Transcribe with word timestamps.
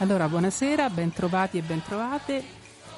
Allora, 0.00 0.28
buonasera, 0.28 0.90
bentrovati 0.90 1.58
e 1.58 1.62
bentrovate. 1.62 2.40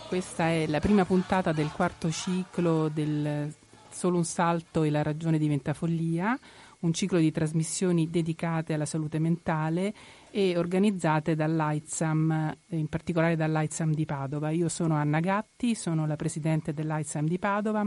Questa 0.06 0.50
è 0.50 0.67
la 0.67 0.81
prima 0.81 1.06
puntata 1.06 1.50
del 1.50 1.70
quarto 1.73 2.10
ciclo 2.10 2.88
del 2.88 3.50
Solo 3.88 4.19
un 4.19 4.24
salto 4.24 4.82
e 4.82 4.90
la 4.90 5.02
ragione 5.02 5.38
diventa 5.38 5.72
follia, 5.72 6.38
un 6.80 6.92
ciclo 6.92 7.18
di 7.18 7.32
trasmissioni 7.32 8.10
dedicate 8.10 8.74
alla 8.74 8.84
salute 8.84 9.18
mentale 9.18 9.94
e 10.30 10.58
organizzate 10.58 11.34
dall'AITSAM, 11.34 12.56
in 12.68 12.88
particolare 12.88 13.35
dall'AITSAM 13.35 13.95
di 13.95 14.05
Padova. 14.05 14.51
Io 14.51 14.69
sono 14.69 14.95
Anna 14.95 15.21
Gatti, 15.21 15.75
sono 15.75 16.07
la 16.07 16.17
presidente 16.17 16.75
dell'AITSAM 16.75 17.27
di 17.27 17.39
Padova. 17.39 17.82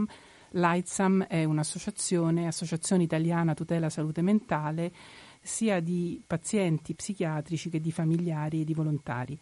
L'AITSAM 0.50 1.26
è 1.28 1.44
un'associazione, 1.44 2.48
Associazione 2.48 3.04
Italiana 3.04 3.54
Tutela 3.54 3.88
Salute 3.90 4.22
Mentale, 4.22 4.92
sia 5.44 5.80
di 5.80 6.20
pazienti 6.26 6.94
psichiatrici 6.94 7.68
che 7.68 7.80
di 7.80 7.92
familiari 7.92 8.62
e 8.62 8.64
di 8.64 8.74
volontari. 8.74 9.38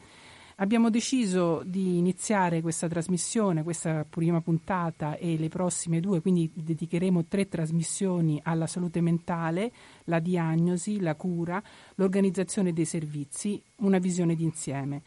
Abbiamo 0.57 0.91
deciso 0.91 1.63
di 1.65 1.97
iniziare 1.97 2.61
questa 2.61 2.87
trasmissione, 2.87 3.63
questa 3.63 4.05
prima 4.09 4.41
puntata 4.41 5.17
e 5.17 5.39
le 5.39 5.49
prossime 5.49 6.01
due, 6.01 6.21
quindi 6.21 6.51
dedicheremo 6.53 7.25
tre 7.25 7.49
trasmissioni 7.49 8.39
alla 8.43 8.67
salute 8.67 9.01
mentale, 9.01 9.73
la 10.05 10.19
diagnosi, 10.19 11.01
la 11.01 11.15
cura, 11.15 11.63
l'organizzazione 11.95 12.73
dei 12.73 12.85
servizi, 12.85 13.61
una 13.77 13.99
visione 13.99 14.35
d'insieme. 14.35 15.03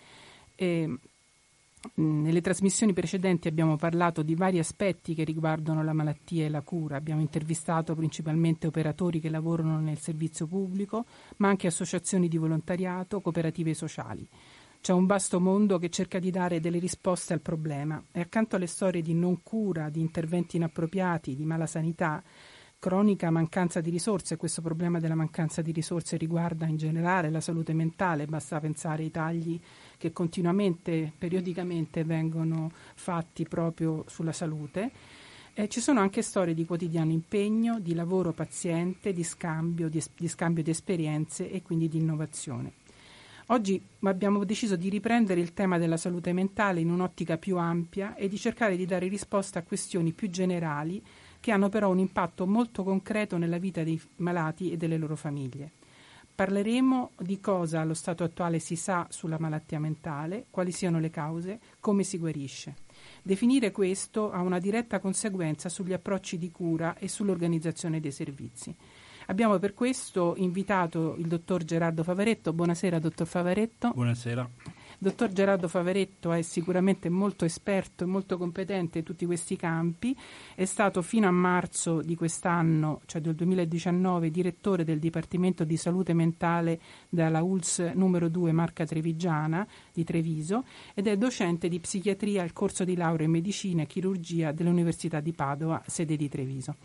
E 0.56 0.98
nelle 1.96 2.42
trasmissioni 2.42 2.94
precedenti 2.94 3.48
abbiamo 3.48 3.76
parlato 3.76 4.22
di 4.22 4.36
vari 4.36 4.60
aspetti 4.60 5.14
che 5.14 5.24
riguardano 5.24 5.84
la 5.84 5.94
malattia 5.94 6.46
e 6.46 6.50
la 6.50 6.62
cura. 6.62 6.98
Abbiamo 6.98 7.22
intervistato 7.22 7.96
principalmente 7.96 8.68
operatori 8.68 9.20
che 9.20 9.30
lavorano 9.30 9.80
nel 9.80 10.00
servizio 10.00 10.48
pubblico, 10.48 11.06
ma 11.38 11.50
anche 11.50 11.68
associazioni 11.68 12.28
di 12.28 12.38
volontariato, 12.38 13.22
cooperative 13.22 13.74
sociali. 13.74 14.28
C'è 14.82 14.94
un 14.94 15.06
vasto 15.08 15.40
mondo 15.40 15.80
che 15.80 15.90
cerca 15.90 16.20
di 16.20 16.30
dare 16.30 16.60
delle 16.60 16.78
risposte 16.78 17.34
al 17.34 17.42
problema 17.42 18.04
e 18.12 18.20
accanto 18.20 18.56
alle 18.56 18.68
storie 18.68 19.02
di 19.02 19.16
non 19.16 19.42
cura, 19.42 19.90
di 19.90 20.00
interventi 20.00 20.58
inappropriati, 20.58 21.36
di 21.36 21.44
mala 21.44 21.66
sanità, 21.66 22.24
cronica 22.78 23.32
mancanza 23.32 23.82
di 23.82 23.90
risorse, 23.90 24.38
questo 24.38 24.62
problema 24.62 25.00
della 25.00 25.16
mancanza 25.16 25.64
di 25.64 25.72
risorse 25.72 26.18
riguarda 26.18 26.68
in 26.68 26.78
generale 26.78 27.32
la 27.32 27.42
salute 27.42 27.74
mentale, 27.74 28.28
basta 28.28 28.60
pensare 28.60 29.02
ai 29.02 29.10
tagli 29.10 29.60
che 29.98 30.12
continuamente, 30.12 31.12
periodicamente 31.18 32.04
vengono 32.04 32.72
fatti 32.96 33.46
proprio 33.46 34.04
sulla 34.08 34.32
salute. 34.32 34.92
Eh, 35.54 35.70
ci 35.70 35.80
sono 35.80 36.02
anche 36.02 36.22
storie 36.22 36.54
di 36.54 36.66
quotidiano 36.66 37.12
impegno, 37.12 37.80
di 37.80 37.94
lavoro 37.94 38.34
paziente, 38.34 39.14
di 39.14 39.24
scambio 39.24 39.88
di, 39.88 40.04
di 40.18 40.28
scambio 40.28 40.64
di 40.64 40.70
esperienze 40.70 41.50
e 41.50 41.62
quindi 41.62 41.88
di 41.88 41.98
innovazione. 41.98 42.74
Oggi 43.50 43.80
abbiamo 44.02 44.44
deciso 44.44 44.76
di 44.76 44.90
riprendere 44.90 45.40
il 45.40 45.54
tema 45.54 45.78
della 45.78 45.98
salute 45.98 46.34
mentale 46.34 46.80
in 46.80 46.90
un'ottica 46.90 47.38
più 47.38 47.58
ampia 47.58 48.16
e 48.16 48.28
di 48.28 48.38
cercare 48.38 48.76
di 48.76 48.88
dare 48.88 49.08
risposta 49.08 49.60
a 49.60 49.64
questioni 49.64 50.14
più 50.14 50.30
generali 50.32 51.02
che 51.40 51.52
hanno 51.52 51.70
però 51.70 51.92
un 51.92 52.00
impatto 52.00 52.48
molto 52.48 52.84
concreto 52.84 53.38
nella 53.38 53.60
vita 53.60 53.84
dei 53.84 54.02
malati 54.16 54.72
e 54.72 54.78
delle 54.78 54.98
loro 54.98 55.16
famiglie. 55.16 55.74
Parleremo 56.36 57.12
di 57.18 57.40
cosa 57.40 57.80
allo 57.80 57.94
stato 57.94 58.26
attuale 58.26 58.60
si 58.60 58.76
sa 58.76 59.08
sulla 59.10 59.40
malattia 59.40 59.80
mentale, 59.80 60.48
quali 60.50 60.74
siano 60.74 61.00
le 61.00 61.10
cause, 61.10 61.60
come 61.80 62.04
si 62.04 62.18
guarisce. 62.18 62.76
Definire 63.22 63.72
questo 63.72 64.32
ha 64.32 64.42
una 64.42 64.60
diretta 64.60 65.00
conseguenza 65.00 65.70
sugli 65.70 65.94
approcci 65.94 66.38
di 66.38 66.52
cura 66.52 66.98
e 66.98 67.08
sull'organizzazione 67.08 68.02
dei 68.02 68.12
servizi. 68.12 68.76
Abbiamo 69.28 69.58
per 69.60 69.74
questo 69.74 70.34
invitato 70.36 71.16
il 71.18 71.28
dottor 71.28 71.64
Gerardo 71.64 72.04
Favaretto. 72.04 72.52
Buonasera, 72.52 73.00
dottor 73.00 73.28
Favaretto. 73.28 73.92
Buonasera. 73.94 74.50
Dottor 75.06 75.32
Gerardo 75.32 75.68
Favaretto 75.68 76.32
è 76.32 76.42
sicuramente 76.42 77.10
molto 77.10 77.46
esperto 77.46 78.04
e 78.04 78.08
molto 78.08 78.40
competente 78.40 78.98
in 78.98 79.04
tutti 79.04 79.28
questi 79.28 79.56
campi, 79.56 80.18
è 80.56 80.66
stato 80.66 81.04
fino 81.04 81.28
a 81.28 81.32
marzo 81.32 82.02
di 82.02 82.16
quest'anno, 82.16 83.02
cioè 83.06 83.22
del 83.22 83.36
2019, 83.36 84.32
direttore 84.32 84.84
del 84.84 84.98
Dipartimento 84.98 85.64
di 85.64 85.78
Salute 85.78 86.16
Mentale 86.16 86.80
dalla 87.08 87.44
ULS 87.44 87.92
numero 87.94 88.30
2 88.30 88.52
Marca 88.52 88.84
Trevigiana 88.84 89.68
di 89.94 90.04
Treviso 90.04 90.64
ed 90.96 91.06
è 91.06 91.16
docente 91.18 91.70
di 91.70 91.80
psichiatria 91.80 92.42
al 92.42 92.52
corso 92.52 92.84
di 92.84 92.96
laurea 92.96 93.28
in 93.28 93.32
medicina 93.32 93.84
e 93.84 93.86
chirurgia 93.86 94.54
dell'Università 94.54 95.20
di 95.20 95.34
Padova, 95.34 95.84
sede 95.86 96.16
di 96.16 96.28
Treviso. 96.30 96.78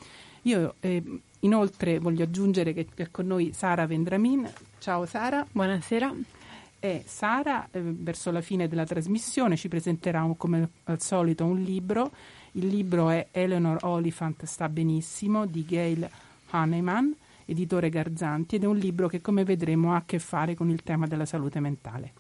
Io 0.43 0.75
eh, 0.81 1.03
inoltre 1.41 1.99
voglio 1.99 2.25
aggiungere 2.25 2.75
che 2.75 2.87
è 2.95 3.11
con 3.11 3.27
noi 3.27 3.55
Sara 3.55 3.87
Vendramin. 3.87 4.47
Ciao 4.79 5.07
Sara. 5.07 5.47
Buonasera. 5.51 6.40
E 6.83 7.03
Sara, 7.07 7.69
eh, 7.71 7.81
verso 7.83 8.31
la 8.31 8.41
fine 8.41 8.67
della 8.67 8.87
trasmissione, 8.87 9.57
ci 9.57 9.69
presenterà 9.69 10.25
un, 10.25 10.35
come 10.39 10.69
al 10.85 11.01
solito 11.03 11.45
un 11.45 11.61
libro. 11.61 12.11
Il 12.53 12.69
libro 12.69 13.11
è 13.11 13.29
Eleanor 13.31 13.79
Oliphant 13.83 14.45
sta 14.47 14.67
benissimo 14.71 15.45
di 15.45 15.65
Gail 15.67 16.09
Hahnemann, 16.49 17.11
editore 17.45 17.91
Garzanti, 17.91 18.57
ed 18.57 18.65
è 18.65 18.67
un 18.67 18.79
libro 18.79 19.09
che, 19.09 19.21
come 19.21 19.45
vedremo, 19.45 19.93
ha 19.93 19.97
a 19.97 20.03
che 20.07 20.19
fare 20.19 20.55
con 20.55 20.71
il 20.71 20.83
tema 20.83 21.07
della 21.07 21.27
salute 21.27 21.61
mentale. 21.61 22.13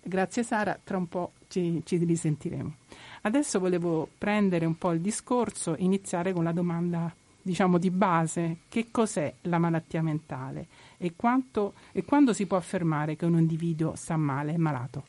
Grazie 0.00 0.44
Sara, 0.44 0.78
tra 0.82 0.96
un 0.96 1.08
po' 1.08 1.32
ci, 1.48 1.82
ci 1.84 1.96
risentiremo. 1.96 2.74
Adesso 3.22 3.58
volevo 3.58 4.08
prendere 4.16 4.64
un 4.64 4.78
po' 4.78 4.92
il 4.92 5.00
discorso 5.00 5.74
e 5.74 5.82
iniziare 5.82 6.32
con 6.32 6.44
la 6.44 6.52
domanda 6.52 7.12
diciamo 7.44 7.76
di 7.76 7.90
base 7.90 8.60
che 8.70 8.88
cos'è 8.90 9.32
la 9.42 9.58
malattia 9.58 10.00
mentale 10.02 10.66
e, 10.96 11.12
quanto, 11.14 11.74
e 11.92 12.02
quando 12.02 12.32
si 12.32 12.46
può 12.46 12.56
affermare 12.56 13.16
che 13.16 13.26
un 13.26 13.38
individuo 13.38 13.94
sta 13.96 14.16
male, 14.16 14.54
è 14.54 14.56
malato. 14.56 15.06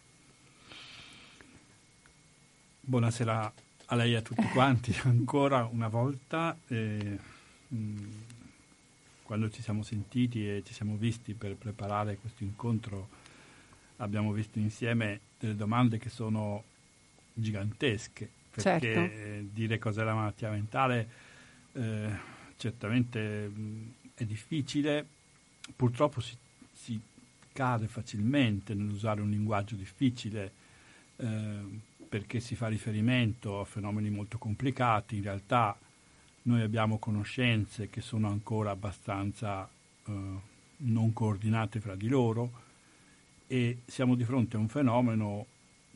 Buonasera 2.82 3.54
a 3.86 3.96
lei 3.96 4.14
e 4.14 4.16
a 4.18 4.22
tutti 4.22 4.46
quanti 4.52 4.94
ancora 5.04 5.68
una 5.72 5.88
volta. 5.88 6.58
Eh, 6.68 7.18
mh, 7.70 8.24
quando 9.24 9.50
ci 9.50 9.62
siamo 9.62 9.82
sentiti 9.82 10.48
e 10.48 10.62
ci 10.66 10.74
siamo 10.74 10.98
visti 10.98 11.34
per 11.34 11.56
preparare 11.56 12.18
questo 12.18 12.44
incontro 12.44 13.08
abbiamo 13.98 14.34
visto 14.34 14.60
insieme 14.60 15.22
delle 15.40 15.56
domande 15.56 15.98
che 15.98 16.10
sono 16.10 16.64
gigantesche 17.34 18.30
perché 18.52 18.80
certo. 18.80 19.48
dire 19.52 19.80
cos'è 19.80 20.04
la 20.04 20.14
malattia 20.14 20.52
mentale 20.52 21.10
eh, 21.76 22.10
certamente 22.58 23.48
mh, 23.48 23.94
è 24.16 24.24
difficile, 24.24 25.06
purtroppo 25.76 26.22
si, 26.22 26.36
si, 26.74 27.00
cade 27.52 27.88
facilmente 27.88 28.74
nell'usare 28.74 29.22
un 29.22 29.30
linguaggio 29.30 29.76
difficile 29.76 30.52
eh, 31.16 31.60
perché 32.10 32.42
si 32.42 32.54
fa 32.56 32.68
riferimento 32.68 33.62
a 33.62 33.66
fenomeni 33.66 34.10
molto 34.10 34.38
complicati, 34.38 35.18
in 35.18 35.24
realtà 35.24 35.78
noi 36.44 36.62
abbiamo 36.62 36.98
conoscenze 36.98 37.90
che 37.90 38.02
sono 38.02 38.30
ancora 38.30 38.72
abbastanza 38.72 39.68
eh, 40.06 40.12
non 40.78 41.14
coordinate 41.14 41.80
fra 41.80 41.96
di 41.96 42.08
loro 42.08 42.64
e 43.48 43.80
siamo 43.86 44.16
di 44.16 44.26
fronte 44.26 44.58
a 44.58 44.60
un 44.60 44.68
fenomeno 44.68 45.46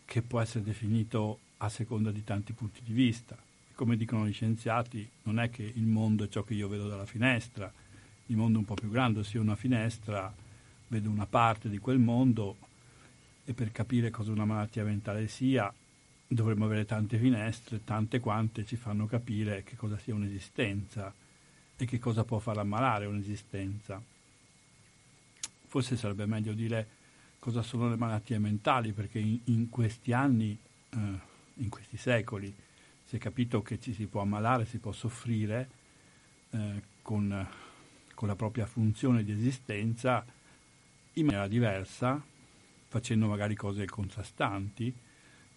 che 0.05 0.21
può 0.21 0.39
essere 0.39 0.63
definito 0.63 1.39
a 1.57 1.69
seconda 1.69 2.11
di 2.11 2.23
tanti 2.23 2.53
punti 2.53 2.81
di 2.83 2.93
vista 2.93 3.37
come 3.79 3.95
dicono 3.95 4.27
gli 4.27 4.33
scienziati, 4.33 5.09
non 5.23 5.39
è 5.39 5.49
che 5.49 5.63
il 5.63 5.85
mondo 5.85 6.25
è 6.25 6.27
ciò 6.27 6.43
che 6.43 6.53
io 6.53 6.67
vedo 6.67 6.89
dalla 6.89 7.05
finestra, 7.05 7.71
il 8.25 8.35
mondo 8.35 8.57
è 8.57 8.59
un 8.59 8.65
po' 8.65 8.73
più 8.73 8.89
grande, 8.89 9.23
sia 9.23 9.39
una 9.39 9.55
finestra, 9.55 10.35
vedo 10.89 11.09
una 11.09 11.25
parte 11.25 11.69
di 11.69 11.77
quel 11.77 11.97
mondo 11.97 12.57
e 13.45 13.53
per 13.53 13.71
capire 13.71 14.09
cosa 14.09 14.33
una 14.33 14.43
malattia 14.43 14.83
mentale 14.83 15.29
sia 15.29 15.73
dovremmo 16.27 16.65
avere 16.65 16.83
tante 16.83 17.17
finestre, 17.17 17.85
tante 17.85 18.19
quante 18.19 18.65
ci 18.65 18.75
fanno 18.75 19.05
capire 19.05 19.63
che 19.63 19.77
cosa 19.77 19.97
sia 19.97 20.13
un'esistenza 20.13 21.13
e 21.77 21.85
che 21.85 21.99
cosa 21.99 22.25
può 22.25 22.39
far 22.39 22.57
ammalare 22.57 23.05
un'esistenza. 23.05 24.03
Forse 25.67 25.95
sarebbe 25.95 26.25
meglio 26.25 26.51
dire 26.51 26.85
cosa 27.39 27.61
sono 27.61 27.87
le 27.87 27.95
malattie 27.95 28.39
mentali, 28.39 28.91
perché 28.91 29.19
in, 29.19 29.39
in 29.45 29.69
questi 29.69 30.11
anni, 30.11 30.57
eh, 30.89 30.97
in 31.53 31.69
questi 31.69 31.95
secoli, 31.95 32.53
si 33.09 33.15
è 33.15 33.17
capito 33.19 33.63
che 33.63 33.79
ci 33.79 33.91
si 33.91 34.05
può 34.05 34.21
ammalare, 34.21 34.65
si 34.65 34.77
può 34.77 34.91
soffrire 34.91 35.67
eh, 36.51 36.83
con, 37.01 37.47
con, 38.13 38.27
la 38.27 38.35
propria 38.35 38.67
funzione 38.67 39.23
di 39.23 39.31
esistenza 39.31 40.23
in 41.13 41.25
maniera 41.25 41.47
diversa, 41.47 42.23
facendo 42.87 43.25
magari 43.25 43.55
cose 43.55 43.83
contrastanti 43.87 44.93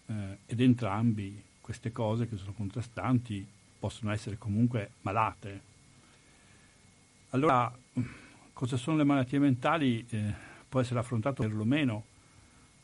eh, 0.07 0.37
ed 0.47 0.61
entrambi 0.61 1.43
queste 1.61 1.91
cose 1.91 2.27
che 2.27 2.37
sono 2.37 2.53
contrastanti 2.53 3.45
possono 3.77 4.11
essere 4.11 4.39
comunque 4.39 4.93
malate. 5.01 5.61
Allora, 7.29 7.71
cosa 8.51 8.77
sono 8.77 8.97
le 8.97 9.03
malattie 9.03 9.37
mentali? 9.37 10.03
Eh, 10.09 10.33
può 10.67 10.79
essere 10.79 10.99
affrontato 10.99 11.43
perlomeno 11.43 12.05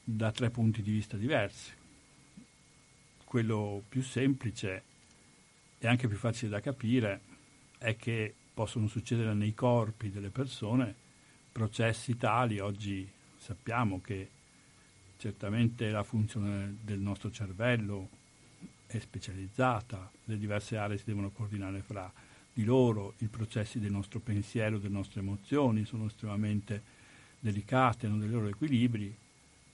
da 0.04 0.32
tre 0.32 0.52
punti 0.52 0.84
di 0.84 0.92
vista 0.92 1.18
diversi 1.18 1.78
quello 3.30 3.84
più 3.88 4.02
semplice 4.02 4.82
e 5.78 5.88
anche 5.88 6.08
più 6.08 6.18
facile 6.18 6.50
da 6.50 6.62
capire 6.62 7.22
è 7.78 7.96
che 7.96 8.34
possono 8.52 8.88
succedere 8.88 9.36
nei 9.36 9.54
corpi 9.54 10.10
delle 10.10 10.32
persone 10.32 10.96
processi 11.52 12.18
tali, 12.18 12.58
oggi 12.58 13.08
sappiamo 13.38 14.02
che 14.02 14.30
certamente 15.18 15.92
la 15.92 16.02
funzione 16.02 16.78
del 16.82 16.98
nostro 16.98 17.30
cervello 17.30 18.10
è 18.88 18.98
specializzata, 18.98 20.10
le 20.24 20.38
diverse 20.40 20.78
aree 20.78 20.98
si 20.98 21.04
devono 21.06 21.30
coordinare 21.30 21.84
fra 21.84 22.12
di 22.52 22.64
loro, 22.64 23.14
i 23.20 23.28
processi 23.28 23.80
del 23.80 23.92
nostro 23.92 24.20
pensiero, 24.20 24.80
delle 24.80 24.96
nostre 24.96 25.20
emozioni 25.20 25.86
sono 25.86 26.08
estremamente 26.08 26.82
delicati, 27.40 28.08
hanno 28.08 28.18
dei 28.18 28.30
loro 28.30 28.48
equilibri 28.48 29.16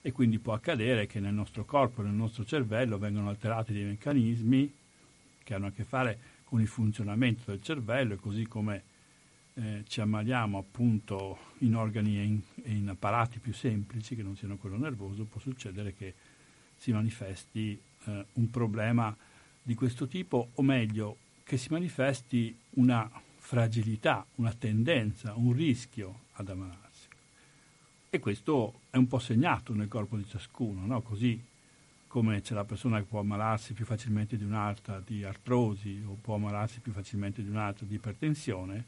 e 0.05 0.11
quindi 0.11 0.37
può 0.37 0.53
accadere 0.53 1.07
che 1.07 1.19
nel 1.19 1.33
nostro 1.33 1.65
corpo, 1.65 2.03
nel 2.03 2.13
nostro 2.13 2.45
cervello 2.45 2.99
vengano 2.99 3.27
alterati 3.27 3.73
dei 3.73 3.85
meccanismi 3.85 4.71
che 5.43 5.53
hanno 5.55 5.65
a 5.65 5.71
che 5.71 5.83
fare 5.83 6.19
con 6.43 6.61
il 6.61 6.67
funzionamento 6.67 7.49
del 7.49 7.59
cervello 7.59 8.13
e 8.13 8.17
così 8.17 8.45
come 8.45 8.83
eh, 9.55 9.83
ci 9.87 10.01
ammaliamo 10.01 10.59
appunto 10.59 11.39
in 11.59 11.75
organi 11.75 12.19
e 12.19 12.23
in, 12.23 12.39
e 12.61 12.71
in, 12.73 12.87
apparati 12.87 13.39
più 13.39 13.51
semplici 13.51 14.15
che 14.15 14.21
non 14.21 14.35
siano 14.35 14.57
quello 14.57 14.77
nervoso, 14.77 15.23
può 15.23 15.41
succedere 15.41 15.95
che 15.95 16.13
si 16.77 16.91
manifesti 16.91 17.81
eh, 18.03 18.25
un 18.33 18.49
problema 18.51 19.17
di 19.59 19.73
questo 19.73 20.07
tipo, 20.07 20.49
o 20.53 20.61
meglio, 20.61 21.17
che 21.43 21.57
si 21.57 21.69
manifesti 21.71 22.55
una 22.75 23.09
fragilità, 23.37 24.23
una 24.35 24.53
tendenza, 24.53 25.33
un 25.35 25.51
rischio 25.51 26.25
ad 26.33 26.49
ammalarsi. 26.49 26.84
E 28.15 28.19
questo 28.19 28.79
è 28.91 28.95
un 28.95 29.07
po' 29.07 29.19
segnato 29.19 29.73
nel 29.73 29.89
corpo 29.89 30.15
di 30.15 30.25
ciascuno, 30.25 30.85
no? 30.85 31.01
così 31.01 31.37
come 32.07 32.39
c'è 32.39 32.53
la 32.53 32.63
persona 32.63 32.99
che 32.99 33.03
può 33.03 33.19
ammalarsi 33.19 33.73
più 33.73 33.83
facilmente 33.83 34.37
di 34.37 34.45
un'altra 34.45 35.01
di 35.05 35.25
artrosi 35.25 36.01
o 36.07 36.17
può 36.21 36.35
ammalarsi 36.35 36.79
più 36.79 36.93
facilmente 36.93 37.43
di 37.43 37.49
un'altra 37.49 37.85
di 37.85 37.95
ipertensione, 37.95 38.85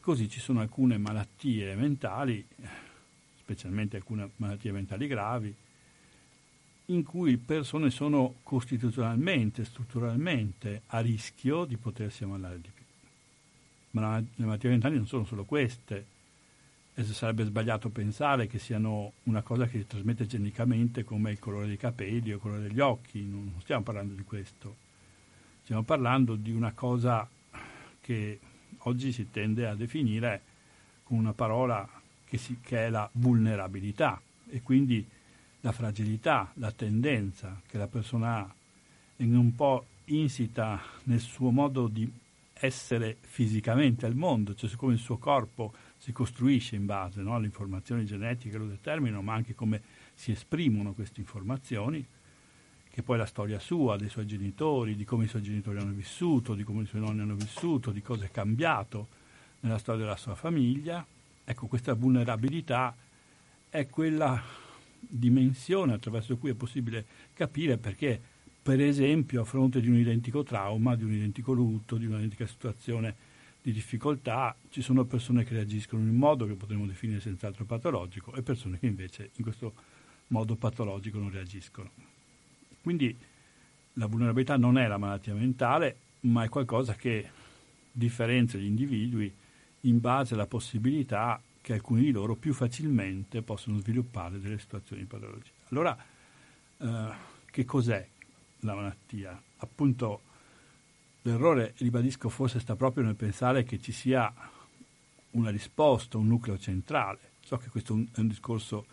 Così 0.00 0.28
ci 0.28 0.40
sono 0.40 0.60
alcune 0.60 0.96
malattie 0.96 1.74
mentali, 1.76 2.44
specialmente 3.36 3.96
alcune 3.96 4.30
malattie 4.36 4.72
mentali 4.72 5.06
gravi, 5.06 5.54
in 6.86 7.04
cui 7.04 7.36
persone 7.36 7.90
sono 7.90 8.36
costituzionalmente, 8.42 9.64
strutturalmente 9.64 10.82
a 10.86 11.00
rischio 11.00 11.64
di 11.64 11.76
potersi 11.76 12.24
ammalare 12.24 12.60
di 12.60 12.70
più. 12.74 12.84
Ma 13.90 14.18
le 14.18 14.44
malattie 14.44 14.70
mentali 14.70 14.96
non 14.96 15.06
sono 15.06 15.24
solo 15.24 15.44
queste, 15.44 16.16
e 16.98 17.04
sarebbe 17.04 17.44
sbagliato 17.44 17.90
pensare 17.90 18.48
che 18.48 18.58
siano 18.58 19.12
una 19.24 19.42
cosa 19.42 19.66
che 19.66 19.78
si 19.78 19.86
trasmette 19.86 20.26
genicamente 20.26 21.04
come 21.04 21.30
il 21.30 21.38
colore 21.38 21.68
dei 21.68 21.76
capelli 21.76 22.32
o 22.32 22.34
il 22.34 22.40
colore 22.40 22.62
degli 22.62 22.80
occhi, 22.80 23.24
non 23.24 23.54
stiamo 23.60 23.84
parlando 23.84 24.14
di 24.14 24.24
questo, 24.24 24.74
stiamo 25.62 25.84
parlando 25.84 26.34
di 26.34 26.50
una 26.50 26.72
cosa 26.72 27.28
che 28.00 28.40
oggi 28.78 29.12
si 29.12 29.30
tende 29.30 29.68
a 29.68 29.76
definire 29.76 30.42
con 31.04 31.18
una 31.18 31.32
parola 31.32 31.88
che, 32.24 32.36
si, 32.36 32.58
che 32.60 32.86
è 32.86 32.90
la 32.90 33.08
vulnerabilità 33.12 34.20
e 34.48 34.60
quindi 34.62 35.06
la 35.60 35.70
fragilità, 35.70 36.50
la 36.54 36.72
tendenza 36.72 37.60
che 37.68 37.78
la 37.78 37.86
persona 37.86 38.38
ha 38.38 38.54
in 39.18 39.36
un 39.36 39.54
po' 39.54 39.86
insita 40.06 40.82
nel 41.04 41.20
suo 41.20 41.50
modo 41.50 41.86
di 41.86 42.10
essere 42.54 43.18
fisicamente 43.20 44.04
al 44.04 44.16
mondo, 44.16 44.56
cioè 44.56 44.68
come 44.74 44.94
il 44.94 44.98
suo 44.98 45.16
corpo 45.16 45.72
si 45.98 46.12
costruisce 46.12 46.76
in 46.76 46.86
base 46.86 47.20
no, 47.20 47.34
alle 47.34 47.46
informazioni 47.46 48.04
genetiche 48.04 48.50
che 48.50 48.58
lo 48.58 48.66
determinano, 48.66 49.20
ma 49.20 49.34
anche 49.34 49.54
come 49.54 49.82
si 50.14 50.30
esprimono 50.30 50.92
queste 50.92 51.20
informazioni 51.20 52.06
che 52.88 53.02
poi 53.02 53.18
la 53.18 53.26
storia 53.26 53.58
sua, 53.58 53.96
dei 53.96 54.08
suoi 54.08 54.26
genitori, 54.26 54.96
di 54.96 55.04
come 55.04 55.24
i 55.24 55.28
suoi 55.28 55.42
genitori 55.42 55.78
hanno 55.78 55.92
vissuto, 55.92 56.54
di 56.54 56.64
come 56.64 56.82
i 56.82 56.86
suoi 56.86 57.00
nonni 57.00 57.20
hanno 57.20 57.36
vissuto, 57.36 57.92
di 57.92 58.02
cosa 58.02 58.24
è 58.24 58.30
cambiato 58.30 59.08
nella 59.60 59.78
storia 59.78 60.02
della 60.02 60.16
sua 60.16 60.34
famiglia. 60.34 61.04
Ecco, 61.44 61.66
questa 61.66 61.94
vulnerabilità 61.94 62.96
è 63.68 63.86
quella 63.88 64.42
dimensione 64.98 65.92
attraverso 65.92 66.36
cui 66.38 66.50
è 66.50 66.54
possibile 66.54 67.04
capire 67.34 67.76
perché, 67.76 68.20
per 68.60 68.80
esempio, 68.80 69.42
a 69.42 69.44
fronte 69.44 69.80
di 69.80 69.88
un 69.88 69.96
identico 69.96 70.42
trauma, 70.42 70.96
di 70.96 71.04
un 71.04 71.12
identico 71.12 71.52
lutto, 71.52 71.96
di 71.96 72.06
un'identica 72.06 72.46
situazione 72.46 73.14
di 73.68 73.74
difficoltà, 73.74 74.56
ci 74.70 74.80
sono 74.80 75.04
persone 75.04 75.44
che 75.44 75.52
reagiscono 75.52 76.00
in 76.00 76.08
un 76.08 76.16
modo 76.16 76.46
che 76.46 76.54
potremmo 76.54 76.86
definire 76.86 77.20
senz'altro 77.20 77.66
patologico 77.66 78.32
e 78.32 78.40
persone 78.40 78.78
che 78.78 78.86
invece 78.86 79.30
in 79.34 79.44
questo 79.44 79.74
modo 80.28 80.56
patologico 80.56 81.18
non 81.18 81.30
reagiscono. 81.30 81.90
Quindi 82.80 83.14
la 83.94 84.06
vulnerabilità 84.06 84.56
non 84.56 84.78
è 84.78 84.86
la 84.86 84.96
malattia 84.96 85.34
mentale, 85.34 85.96
ma 86.20 86.44
è 86.44 86.48
qualcosa 86.48 86.94
che 86.94 87.28
differenzia 87.92 88.58
gli 88.58 88.64
individui 88.64 89.30
in 89.82 90.00
base 90.00 90.32
alla 90.32 90.46
possibilità 90.46 91.38
che 91.60 91.74
alcuni 91.74 92.00
di 92.00 92.10
loro 92.10 92.36
più 92.36 92.54
facilmente 92.54 93.42
possono 93.42 93.78
sviluppare 93.80 94.40
delle 94.40 94.58
situazioni 94.58 95.04
patologiche. 95.04 95.56
Allora, 95.68 95.94
eh, 96.78 97.08
che 97.50 97.64
cos'è 97.66 98.08
la 98.60 98.74
malattia? 98.74 99.38
Appunto, 99.58 100.22
l'errore, 101.22 101.74
ribadisco, 101.78 102.28
forse 102.28 102.60
sta 102.60 102.76
proprio 102.76 103.04
nel 103.04 103.16
pensare 103.16 103.64
che 103.64 103.80
ci 103.80 103.92
sia 103.92 104.32
una 105.32 105.50
risposta, 105.50 106.18
un 106.18 106.26
nucleo 106.26 106.58
centrale. 106.58 107.18
So 107.40 107.56
che 107.56 107.68
questo 107.68 107.94
è 107.94 108.20
un 108.20 108.28
discorso 108.28 108.86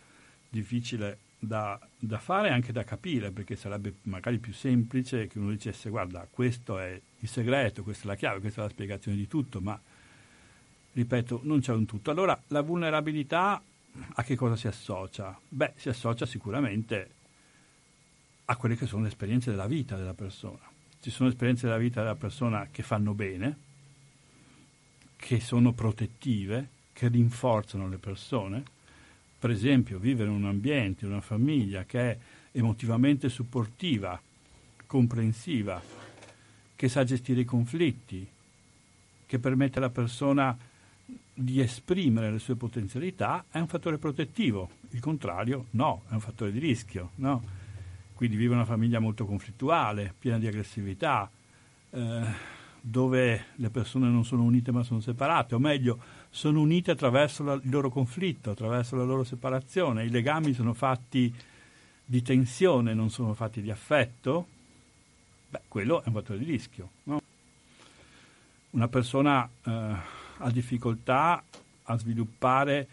difficile 0.49 1.19
da, 1.37 1.79
da, 1.97 2.17
fare 2.17 2.49
e 2.49 2.51
anche 2.51 2.71
da 2.71 2.83
capire, 2.83 3.31
perché 3.31 3.55
sarebbe 3.55 3.95
magari 4.03 4.39
più 4.39 4.53
semplice 4.53 5.27
che 5.27 5.39
uno 5.39 5.51
dicesse 5.51 5.89
guarda, 5.89 6.27
questo 6.29 6.79
è 6.79 6.99
il 7.19 7.27
segreto, 7.27 7.83
questa 7.83 8.05
è 8.05 8.07
la 8.07 8.15
chiave, 8.15 8.39
questa 8.39 8.61
è 8.61 8.63
la 8.63 8.69
spiegazione 8.69 9.17
di 9.17 9.27
tutto, 9.27 9.61
ma 9.61 9.79
ripeto, 10.93 11.41
non 11.43 11.59
c'è 11.59 11.73
un 11.73 11.85
tutto. 11.85 12.11
Allora, 12.11 12.41
la 12.47 12.61
vulnerabilità 12.61 13.61
a 14.13 14.23
che 14.23 14.35
cosa 14.35 14.55
si 14.55 14.67
associa? 14.67 15.37
Beh, 15.47 15.73
si 15.75 15.89
associa 15.89 16.25
sicuramente 16.25 17.09
a 18.45 18.55
quelle 18.55 18.75
che 18.75 18.85
sono 18.85 19.03
le 19.03 19.09
esperienze 19.09 19.51
della 19.51 19.67
vita 19.67 19.95
della 19.97 20.13
persona. 20.13 20.73
Ci 20.99 21.09
sono 21.09 21.29
esperienze 21.29 21.67
della 21.67 21.77
vita 21.77 22.01
della 22.01 22.15
persona 22.15 22.67
che 22.71 22.83
fanno 22.83 23.13
bene, 23.13 23.57
che 25.15 25.39
sono 25.39 25.73
protettive, 25.73 26.69
che 26.93 27.07
rinforzano 27.07 27.87
le 27.87 27.97
persone, 27.97 28.63
per 29.37 29.49
esempio 29.49 29.99
vivere 29.99 30.29
in 30.29 30.35
un 30.35 30.45
ambiente, 30.45 31.05
in 31.05 31.11
una 31.11 31.21
famiglia 31.21 31.83
che 31.83 32.11
è 32.11 32.17
emotivamente 32.51 33.29
supportiva, 33.29 34.19
comprensiva, 34.87 35.81
che 36.75 36.89
sa 36.89 37.03
gestire 37.03 37.41
i 37.41 37.45
conflitti, 37.45 38.27
che 39.25 39.39
permette 39.39 39.77
alla 39.77 39.89
persona 39.89 40.57
di 41.33 41.59
esprimere 41.59 42.31
le 42.31 42.39
sue 42.39 42.55
potenzialità, 42.55 43.45
è 43.51 43.59
un 43.59 43.67
fattore 43.67 43.97
protettivo. 43.97 44.69
Il 44.91 44.99
contrario, 44.99 45.65
no, 45.71 46.03
è 46.09 46.13
un 46.13 46.21
fattore 46.21 46.51
di 46.51 46.59
rischio. 46.59 47.11
No? 47.15 47.43
Quindi 48.15 48.37
vive 48.37 48.53
una 48.53 48.65
famiglia 48.65 48.99
molto 48.99 49.25
conflittuale, 49.25 50.13
piena 50.17 50.39
di 50.39 50.47
aggressività, 50.47 51.29
eh, 51.89 52.23
dove 52.79 53.45
le 53.55 53.69
persone 53.69 54.07
non 54.07 54.23
sono 54.23 54.43
unite 54.43 54.71
ma 54.71 54.83
sono 54.83 55.01
separate, 55.01 55.55
o 55.55 55.59
meglio, 55.59 55.99
sono 56.29 56.61
unite 56.61 56.91
attraverso 56.91 57.43
la, 57.43 57.53
il 57.53 57.69
loro 57.69 57.89
conflitto, 57.89 58.51
attraverso 58.51 58.95
la 58.95 59.03
loro 59.03 59.23
separazione. 59.23 60.05
I 60.05 60.09
legami 60.09 60.53
sono 60.53 60.73
fatti 60.73 61.33
di 62.05 62.21
tensione, 62.21 62.93
non 62.93 63.09
sono 63.09 63.33
fatti 63.33 63.61
di 63.61 63.71
affetto. 63.71 64.47
Beh, 65.49 65.61
quello 65.67 66.01
è 66.03 66.07
un 66.07 66.13
fattore 66.13 66.39
di 66.39 66.45
rischio. 66.45 66.89
No? 67.03 67.21
Una 68.71 68.87
persona 68.87 69.49
eh, 69.63 69.71
ha 70.37 70.51
difficoltà 70.51 71.43
a 71.83 71.97
sviluppare 71.97 72.87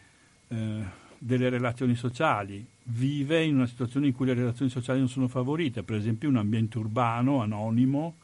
eh, 0.48 0.82
delle 1.18 1.48
relazioni 1.48 1.94
sociali, 1.94 2.66
vive 2.84 3.44
in 3.44 3.56
una 3.56 3.66
situazione 3.66 4.06
in 4.08 4.12
cui 4.12 4.26
le 4.26 4.34
relazioni 4.34 4.70
sociali 4.70 4.98
non 4.98 5.08
sono 5.08 5.28
favorite, 5.28 5.82
per 5.82 5.96
esempio 5.96 6.28
un 6.28 6.36
ambiente 6.36 6.78
urbano, 6.78 7.40
anonimo, 7.40 8.14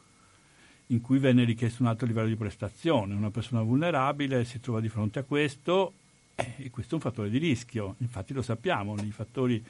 in 0.87 1.01
cui 1.01 1.19
venne 1.19 1.43
richiesto 1.43 1.83
un 1.83 1.89
alto 1.89 2.05
livello 2.05 2.27
di 2.27 2.35
prestazione. 2.35 3.13
Una 3.13 3.29
persona 3.29 3.61
vulnerabile 3.61 4.43
si 4.43 4.59
trova 4.59 4.79
di 4.79 4.89
fronte 4.89 5.19
a 5.19 5.23
questo 5.23 5.93
e 6.35 6.69
questo 6.69 6.93
è 6.93 6.95
un 6.95 7.01
fattore 7.01 7.29
di 7.29 7.37
rischio. 7.37 7.95
Infatti 7.99 8.33
lo 8.33 8.41
sappiamo, 8.41 8.95
i 8.95 9.11
fattori 9.11 9.63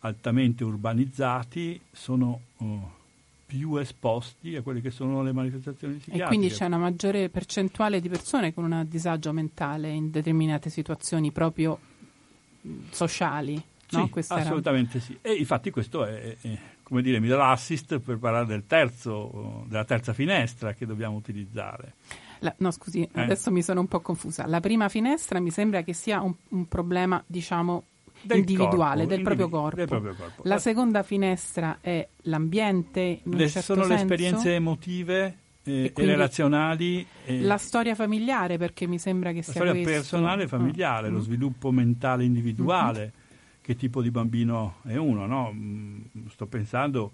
altamente 0.00 0.64
urbanizzati 0.64 1.80
sono 1.90 2.40
uh, 2.58 2.80
più 3.46 3.76
esposti 3.76 4.54
a 4.54 4.62
quelle 4.62 4.80
che 4.80 4.90
sono 4.90 5.22
le 5.22 5.32
manifestazioni 5.32 5.94
psichiatriche. 5.94 6.24
E 6.24 6.28
quindi 6.28 6.48
c'è 6.48 6.66
una 6.66 6.78
maggiore 6.78 7.28
percentuale 7.28 8.00
di 8.00 8.08
persone 8.08 8.54
con 8.54 8.70
un 8.70 8.86
disagio 8.88 9.32
mentale 9.32 9.90
in 9.90 10.10
determinate 10.10 10.70
situazioni 10.70 11.32
proprio 11.32 11.78
sociali. 12.90 13.60
Sì, 13.90 14.10
assolutamente 14.28 14.98
era... 14.98 15.04
sì. 15.04 15.18
E 15.20 15.32
infatti 15.34 15.70
questo 15.70 16.04
è, 16.04 16.36
è 16.40 16.58
come 16.90 17.02
dire, 17.02 17.20
mi 17.20 17.28
dà 17.28 17.36
l'assist 17.36 18.00
per 18.00 18.18
parlare 18.18 18.46
del 18.46 18.66
terzo, 18.66 19.64
della 19.68 19.84
terza 19.84 20.12
finestra 20.12 20.72
che 20.74 20.86
dobbiamo 20.86 21.14
utilizzare. 21.14 21.94
La, 22.40 22.52
no, 22.58 22.72
scusi, 22.72 23.02
eh. 23.02 23.20
adesso 23.20 23.52
mi 23.52 23.62
sono 23.62 23.78
un 23.78 23.86
po' 23.86 24.00
confusa. 24.00 24.44
La 24.46 24.58
prima 24.58 24.88
finestra 24.88 25.38
mi 25.38 25.50
sembra 25.50 25.82
che 25.82 25.92
sia 25.92 26.20
un, 26.20 26.34
un 26.48 26.66
problema, 26.66 27.22
diciamo, 27.24 27.84
del 28.22 28.38
individuale, 28.38 29.06
corpo, 29.06 29.14
del, 29.14 29.22
proprio 29.22 29.44
individu- 29.46 29.74
del, 29.76 29.86
proprio 29.86 30.14
corpo. 30.14 30.42
La 30.44 30.58
seconda 30.58 31.04
finestra 31.04 31.78
è 31.80 32.08
l'ambiente. 32.22 33.20
Le, 33.22 33.48
certo 33.48 33.74
sono 33.74 33.84
senso. 33.84 33.94
le 33.94 34.00
esperienze 34.00 34.54
emotive 34.54 35.36
eh, 35.62 35.92
e, 35.94 36.04
relazionali. 36.04 37.06
Eh, 37.24 37.40
la 37.42 37.56
storia 37.56 37.94
familiare, 37.94 38.58
perché 38.58 38.88
mi 38.88 38.98
sembra 38.98 39.30
che 39.30 39.36
la 39.36 39.42
sia 39.42 39.52
storia 39.52 39.72
questo. 39.72 39.90
personale 39.90 40.42
e 40.42 40.48
familiare, 40.48 41.08
mm. 41.08 41.12
lo 41.12 41.20
sviluppo 41.20 41.70
mentale 41.70 42.24
individuale. 42.24 43.00
Mm-hmm 43.00 43.19
che 43.70 43.76
tipo 43.76 44.02
di 44.02 44.10
bambino 44.10 44.78
è 44.82 44.96
uno. 44.96 45.26
No? 45.26 45.52
Mm, 45.52 46.00
sto 46.30 46.46
pensando, 46.46 47.12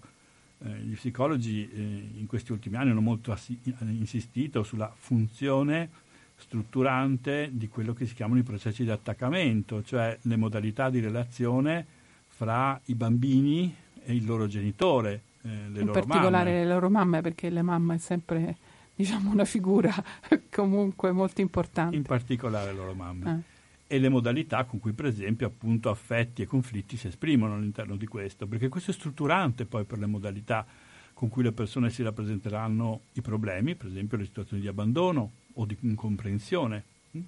eh, 0.65 0.69
gli 0.79 0.95
psicologi 0.95 1.69
eh, 1.71 2.19
in 2.19 2.25
questi 2.25 2.51
ultimi 2.51 2.77
anni 2.77 2.89
hanno 2.89 3.01
molto 3.01 3.31
assi- 3.31 3.59
insistito 3.81 4.63
sulla 4.63 4.91
funzione 4.95 5.89
strutturante 6.35 7.49
di 7.51 7.67
quello 7.67 7.93
che 7.93 8.07
si 8.07 8.15
chiamano 8.15 8.39
i 8.39 8.43
processi 8.43 8.83
di 8.83 8.89
attaccamento, 8.89 9.83
cioè 9.83 10.17
le 10.19 10.35
modalità 10.35 10.89
di 10.89 10.99
relazione 10.99 11.85
fra 12.27 12.79
i 12.85 12.95
bambini 12.95 13.75
e 14.03 14.15
il 14.15 14.25
loro 14.25 14.47
genitore. 14.47 15.21
Eh, 15.43 15.49
le 15.49 15.79
in 15.81 15.85
loro 15.85 15.91
particolare 15.91 16.49
mamme. 16.49 16.63
le 16.63 16.65
loro 16.65 16.89
mamme, 16.89 17.21
perché 17.21 17.51
le 17.51 17.61
mamme 17.61 17.95
è 17.95 17.99
sempre 17.99 18.57
diciamo, 18.95 19.29
una 19.29 19.45
figura 19.45 19.93
comunque 20.51 21.11
molto 21.11 21.39
importante. 21.39 21.95
In 21.95 22.01
particolare 22.01 22.71
le 22.71 22.77
loro 22.77 22.95
mamme. 22.95 23.43
E 23.87 23.99
le 23.99 24.09
modalità 24.09 24.65
con 24.65 24.79
cui, 24.79 24.91
per 24.91 25.05
esempio, 25.05 25.47
appunto, 25.47 25.89
affetti 25.89 26.41
e 26.41 26.45
conflitti 26.45 26.97
si 26.97 27.07
esprimono 27.07 27.55
all'interno 27.55 27.95
di 27.95 28.05
questo, 28.05 28.45
perché 28.45 28.67
questo 28.67 28.91
è 28.91 28.93
strutturante 28.93 29.65
poi 29.65 29.85
per 29.85 29.97
le 29.97 30.05
modalità 30.05 30.65
con 31.13 31.29
cui 31.29 31.41
le 31.41 31.51
persone 31.51 31.89
si 31.89 32.03
rappresenteranno 32.03 33.01
i 33.13 33.21
problemi, 33.21 33.75
per 33.75 33.87
esempio 33.87 34.17
le 34.17 34.25
situazioni 34.25 34.61
di 34.61 34.67
abbandono 34.67 35.31
o 35.53 35.65
di 35.65 35.75
incomprensione. 35.79 36.83
Mm? 37.17 37.21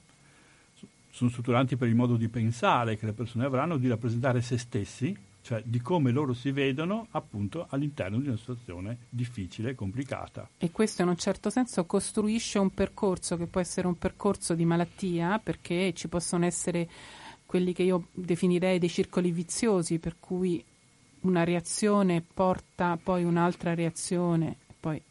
Sono 1.10 1.30
strutturanti 1.30 1.75
per 1.75 1.88
il 1.88 1.96
modo 1.96 2.16
di 2.16 2.28
pensare 2.28 2.98
che 2.98 3.06
le 3.06 3.13
persone 3.13 3.46
avranno 3.46 3.78
di 3.78 3.88
rappresentare 3.88 4.42
se 4.42 4.58
stessi 4.58 5.18
cioè 5.41 5.62
di 5.65 5.79
come 5.81 6.12
loro 6.12 6.34
si 6.34 6.51
vedono 6.51 7.08
appunto 7.12 7.67
all'interno 7.69 8.19
di 8.19 8.27
una 8.27 8.38
situazione 8.38 8.98
difficile, 9.10 9.75
complicata. 9.75 10.50
E 10.58 10.72
questo 10.72 11.01
in 11.01 11.08
un 11.08 11.17
certo 11.17 11.50
senso 11.50 11.86
costruisce 11.86 12.60
un 12.60 12.74
percorso 12.74 13.38
che 13.38 13.46
può 13.46 13.62
essere 13.62 13.88
un 13.88 13.98
percorso 13.98 14.53
di 14.53 14.65
malattia 14.65 15.39
perché 15.39 15.93
ci 15.93 16.08
possono 16.08 16.46
essere 16.46 16.88
quelli 17.46 17.74
che 17.74 17.84
io 17.84 18.08
definirei 18.12 18.77
dei 18.77 18.89
circoli 18.89 19.31
viziosi 19.31 19.98
per 19.98 20.17
cui 20.19 20.63
una 21.22 21.43
reazione 21.43 22.22
porta 22.22 22.98
poi 23.01 23.24
un'altra 23.24 23.74
reazione 23.74 24.58
e 24.67 24.74
poi 24.79 25.01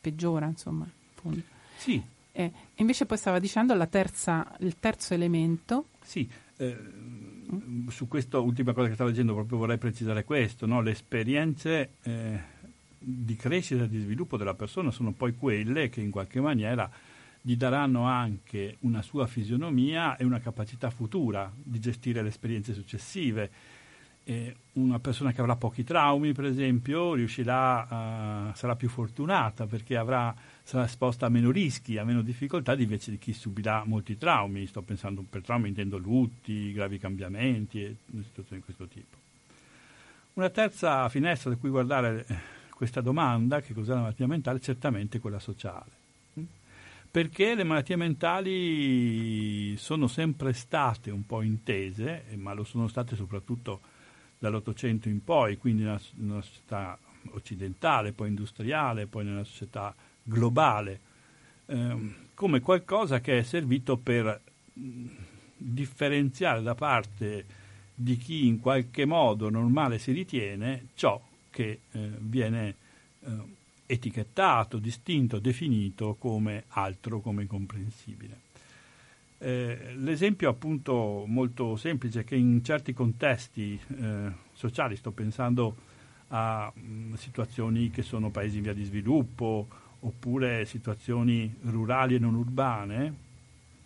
peggiora 0.00 0.46
insomma. 0.46 0.88
Appunto. 1.16 1.42
Sì. 1.76 2.00
Eh, 2.32 2.52
invece 2.76 3.06
poi 3.06 3.18
stava 3.18 3.38
dicendo 3.38 3.76
terza, 3.88 4.56
il 4.60 4.76
terzo 4.78 5.14
elemento. 5.14 5.86
Sì, 6.02 6.28
eh, 6.58 6.76
su 7.88 8.08
questa 8.08 8.38
ultima 8.38 8.72
cosa 8.72 8.88
che 8.88 8.94
stavo 8.94 9.10
dicendo 9.10 9.34
proprio 9.34 9.58
vorrei 9.58 9.78
precisare 9.78 10.24
questo, 10.24 10.66
no? 10.66 10.80
le 10.80 10.92
esperienze 10.92 11.94
eh, 12.02 12.40
di 12.98 13.36
crescita 13.36 13.84
e 13.84 13.88
di 13.88 14.00
sviluppo 14.00 14.36
della 14.36 14.54
persona 14.54 14.90
sono 14.90 15.12
poi 15.12 15.34
quelle 15.34 15.88
che 15.88 16.00
in 16.00 16.10
qualche 16.10 16.40
maniera 16.40 16.90
gli 17.40 17.56
daranno 17.56 18.04
anche 18.04 18.76
una 18.80 19.02
sua 19.02 19.26
fisionomia 19.26 20.16
e 20.16 20.24
una 20.24 20.40
capacità 20.40 20.90
futura 20.90 21.50
di 21.56 21.80
gestire 21.80 22.22
le 22.22 22.28
esperienze 22.28 22.74
successive. 22.74 23.50
Eh, 24.30 24.54
una 24.74 25.00
persona 25.00 25.32
che 25.32 25.40
avrà 25.40 25.56
pochi 25.56 25.82
traumi, 25.82 26.32
per 26.32 26.44
esempio, 26.44 27.14
riuscirà 27.14 27.88
a, 27.88 28.52
sarà 28.54 28.76
più 28.76 28.88
fortunata 28.88 29.66
perché 29.66 29.96
avrà 29.96 30.32
sarà 30.62 30.84
esposta 30.84 31.26
a 31.26 31.28
meno 31.28 31.50
rischi, 31.50 31.98
a 31.98 32.04
meno 32.04 32.22
difficoltà 32.22 32.74
invece 32.74 33.10
di 33.10 33.18
chi 33.18 33.32
subirà 33.32 33.82
molti 33.84 34.16
traumi. 34.16 34.68
Sto 34.68 34.82
pensando 34.82 35.24
per 35.28 35.42
traumi 35.42 35.66
intendo 35.66 35.98
lutti, 35.98 36.72
gravi 36.72 37.00
cambiamenti 37.00 37.82
e 37.82 37.96
situazioni 38.22 38.60
di 38.60 38.62
questo 38.62 38.86
tipo. 38.86 39.16
Una 40.34 40.48
terza 40.50 41.08
finestra 41.08 41.50
da 41.50 41.56
cui 41.56 41.70
guardare 41.70 42.24
eh, 42.28 42.36
questa 42.70 43.00
domanda, 43.00 43.60
che 43.60 43.74
cos'è 43.74 43.94
la 43.94 44.02
malattia 44.02 44.28
mentale, 44.28 44.58
è 44.58 44.62
certamente 44.62 45.18
quella 45.18 45.40
sociale. 45.40 45.90
Mm? 46.38 46.44
Perché 47.10 47.56
le 47.56 47.64
malattie 47.64 47.96
mentali 47.96 49.76
sono 49.76 50.06
sempre 50.06 50.52
state 50.52 51.10
un 51.10 51.26
po' 51.26 51.42
intese, 51.42 52.26
ma 52.36 52.52
lo 52.52 52.62
sono 52.62 52.86
state 52.86 53.16
soprattutto 53.16 53.89
dall'Ottocento 54.40 55.08
in 55.08 55.22
poi, 55.22 55.58
quindi 55.58 55.82
nella, 55.82 56.00
nella 56.14 56.40
società 56.40 56.98
occidentale, 57.32 58.12
poi 58.12 58.28
industriale, 58.28 59.06
poi 59.06 59.24
nella 59.26 59.44
società 59.44 59.94
globale, 60.22 61.00
eh, 61.66 62.14
come 62.34 62.60
qualcosa 62.60 63.20
che 63.20 63.38
è 63.38 63.42
servito 63.42 63.98
per 63.98 64.40
differenziare 64.72 66.62
da 66.62 66.74
parte 66.74 67.44
di 67.94 68.16
chi 68.16 68.46
in 68.46 68.60
qualche 68.60 69.04
modo 69.04 69.50
normale 69.50 69.98
si 69.98 70.12
ritiene 70.12 70.86
ciò 70.94 71.20
che 71.50 71.80
eh, 71.90 72.10
viene 72.18 72.74
eh, 73.20 73.30
etichettato, 73.84 74.78
distinto, 74.78 75.38
definito 75.38 76.14
come 76.18 76.64
altro, 76.68 77.20
come 77.20 77.42
incomprensibile. 77.42 78.48
Eh, 79.42 79.94
l'esempio 79.96 80.50
appunto 80.50 81.24
molto 81.26 81.74
semplice 81.76 82.20
è 82.20 82.24
che 82.24 82.36
in 82.36 82.62
certi 82.62 82.92
contesti 82.92 83.80
eh, 83.98 84.32
sociali, 84.52 84.96
sto 84.96 85.12
pensando 85.12 85.76
a 86.28 86.70
mh, 86.74 87.14
situazioni 87.14 87.90
che 87.90 88.02
sono 88.02 88.28
paesi 88.28 88.58
in 88.58 88.64
via 88.64 88.74
di 88.74 88.84
sviluppo 88.84 89.66
oppure 90.00 90.66
situazioni 90.66 91.54
rurali 91.62 92.16
e 92.16 92.18
non 92.18 92.34
urbane, 92.34 93.14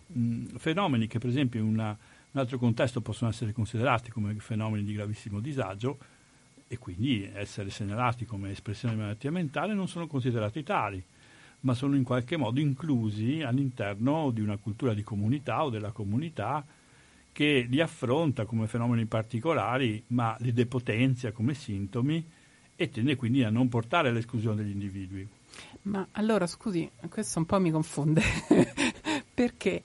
mh, 0.07 0.57
fenomeni 0.57 1.07
che 1.07 1.19
per 1.19 1.29
esempio 1.29 1.61
in 1.61 1.67
una, 1.67 1.97
un 2.31 2.39
altro 2.39 2.57
contesto 2.57 2.99
possono 2.99 3.29
essere 3.29 3.53
considerati 3.53 4.11
come 4.11 4.35
fenomeni 4.35 4.83
di 4.83 4.91
gravissimo 4.91 5.39
disagio 5.39 5.97
e 6.67 6.77
quindi 6.77 7.29
essere 7.33 7.69
segnalati 7.69 8.25
come 8.25 8.51
espressione 8.51 8.95
di 8.95 8.99
malattia 8.99 9.31
mentale 9.31 9.73
non 9.73 9.87
sono 9.87 10.05
considerati 10.05 10.63
tali, 10.63 11.01
ma 11.65 11.73
sono 11.73 11.95
in 11.95 12.03
qualche 12.03 12.37
modo 12.37 12.59
inclusi 12.59 13.41
all'interno 13.41 14.29
di 14.31 14.39
una 14.39 14.57
cultura 14.57 14.93
di 14.93 15.03
comunità 15.03 15.63
o 15.63 15.69
della 15.69 15.91
comunità 15.91 16.63
che 17.31 17.65
li 17.67 17.81
affronta 17.81 18.45
come 18.45 18.67
fenomeni 18.67 19.05
particolari, 19.07 20.01
ma 20.07 20.37
li 20.39 20.53
depotenzia 20.53 21.31
come 21.31 21.53
sintomi 21.53 22.23
e 22.75 22.89
tende 22.89 23.15
quindi 23.15 23.43
a 23.43 23.49
non 23.49 23.67
portare 23.67 24.09
all'esclusione 24.09 24.57
degli 24.57 24.71
individui. 24.71 25.27
Ma 25.83 26.07
allora 26.11 26.45
scusi, 26.45 26.89
questo 27.09 27.39
un 27.39 27.45
po' 27.45 27.59
mi 27.59 27.71
confonde, 27.71 28.21
perché 29.33 29.81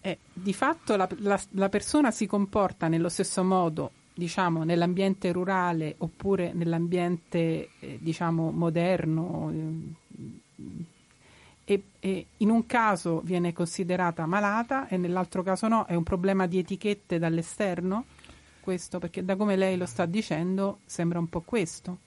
eh, 0.00 0.18
di 0.32 0.54
fatto 0.54 0.96
la, 0.96 1.08
la, 1.18 1.40
la, 1.50 1.68
persona 1.68 2.10
si 2.10 2.26
comporta 2.26 2.88
nello 2.88 3.08
stesso 3.10 3.44
modo, 3.44 3.90
diciamo, 4.14 4.64
nell'ambiente 4.64 5.30
rurale 5.30 5.94
oppure 5.98 6.52
nell'ambiente, 6.54 7.70
eh, 7.80 7.98
diciamo, 8.00 8.50
moderno. 8.50 9.52
Eh, 9.52 10.06
e, 11.70 11.82
e, 12.00 12.26
in 12.38 12.48
un 12.48 12.64
caso 12.64 13.20
viene 13.20 13.52
considerata 13.52 14.24
malata 14.24 14.88
e 14.88 14.96
nell'altro 14.96 15.42
caso 15.42 15.68
no, 15.68 15.84
è 15.84 15.94
un 15.94 16.02
problema 16.02 16.46
di 16.46 16.56
etichette 16.56 17.18
dall'esterno? 17.18 18.06
Questo, 18.60 18.98
perché 18.98 19.22
da 19.22 19.36
come 19.36 19.54
lei 19.54 19.76
lo 19.76 19.84
sta 19.84 20.06
dicendo 20.06 20.78
sembra 20.86 21.18
un 21.18 21.28
po' 21.28 21.42
questo. 21.42 21.98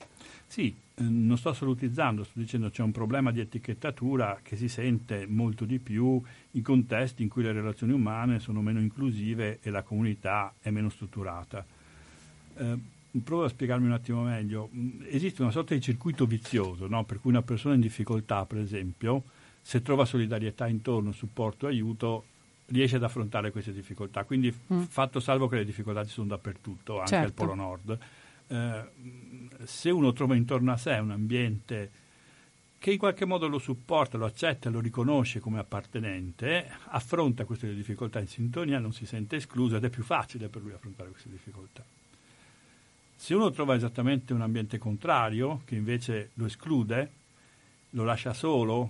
Sì, 0.47 0.73
eh, 0.95 1.03
non 1.03 1.37
sto 1.37 1.49
assolutizzando, 1.49 2.23
sto 2.23 2.39
dicendo 2.39 2.71
c'è 2.71 2.81
un 2.81 2.91
problema 2.91 3.29
di 3.31 3.39
etichettatura 3.39 4.39
che 4.41 4.55
si 4.55 4.67
sente 4.67 5.27
molto 5.27 5.65
di 5.65 5.77
più 5.77 6.19
in 6.51 6.63
contesti 6.63 7.21
in 7.21 7.29
cui 7.29 7.43
le 7.43 7.51
relazioni 7.51 7.93
umane 7.93 8.39
sono 8.39 8.61
meno 8.61 8.79
inclusive 8.79 9.59
e 9.61 9.69
la 9.69 9.83
comunità 9.83 10.55
è 10.59 10.71
meno 10.71 10.89
strutturata. 10.89 11.63
Eh, 12.57 12.77
provo 13.23 13.43
a 13.43 13.49
spiegarmi 13.49 13.85
un 13.85 13.93
attimo 13.93 14.23
meglio. 14.23 14.71
Mm, 14.75 15.03
esiste 15.07 15.43
una 15.43 15.51
sorta 15.51 15.75
di 15.75 15.81
circuito 15.81 16.25
vizioso, 16.25 16.87
no? 16.87 17.03
per 17.03 17.19
cui 17.19 17.29
una 17.29 17.43
persona 17.43 17.75
in 17.75 17.81
difficoltà, 17.81 18.47
per 18.47 18.57
esempio, 18.57 19.23
se 19.61 19.81
trova 19.81 20.05
solidarietà 20.05 20.67
intorno, 20.67 21.11
supporto, 21.11 21.67
aiuto, 21.67 22.25
riesce 22.67 22.95
ad 22.95 23.03
affrontare 23.03 23.51
queste 23.51 23.73
difficoltà. 23.73 24.23
Quindi, 24.23 24.53
mm. 24.73 24.83
fatto 24.83 25.19
salvo 25.19 25.47
che 25.47 25.57
le 25.57 25.65
difficoltà 25.65 26.03
ci 26.03 26.11
sono 26.11 26.27
dappertutto, 26.27 26.99
anche 26.99 27.09
certo. 27.09 27.25
al 27.25 27.33
Polo 27.33 27.55
Nord 27.55 27.99
eh, 28.51 28.83
se 29.63 29.89
uno 29.89 30.11
trova 30.11 30.35
intorno 30.35 30.73
a 30.73 30.77
sé 30.77 30.91
un 30.95 31.11
ambiente 31.11 31.99
che 32.77 32.91
in 32.91 32.97
qualche 32.97 33.25
modo 33.25 33.47
lo 33.47 33.59
supporta, 33.59 34.17
lo 34.17 34.25
accetta, 34.25 34.69
lo 34.69 34.79
riconosce 34.79 35.39
come 35.39 35.59
appartenente, 35.59 36.67
affronta 36.85 37.45
queste 37.45 37.73
difficoltà 37.75 38.19
in 38.19 38.27
sintonia, 38.27 38.79
non 38.79 38.91
si 38.91 39.05
sente 39.05 39.35
escluso 39.35 39.75
ed 39.75 39.83
è 39.85 39.89
più 39.89 40.03
facile 40.03 40.47
per 40.49 40.63
lui 40.63 40.71
affrontare 40.71 41.11
queste 41.11 41.29
difficoltà. 41.29 41.83
Se 43.15 43.35
uno 43.35 43.51
trova 43.51 43.75
esattamente 43.75 44.33
un 44.33 44.41
ambiente 44.41 44.79
contrario, 44.79 45.61
che 45.63 45.75
invece 45.75 46.31
lo 46.33 46.45
esclude, 46.47 47.11
lo 47.91 48.03
lascia 48.03 48.33
solo 48.33 48.89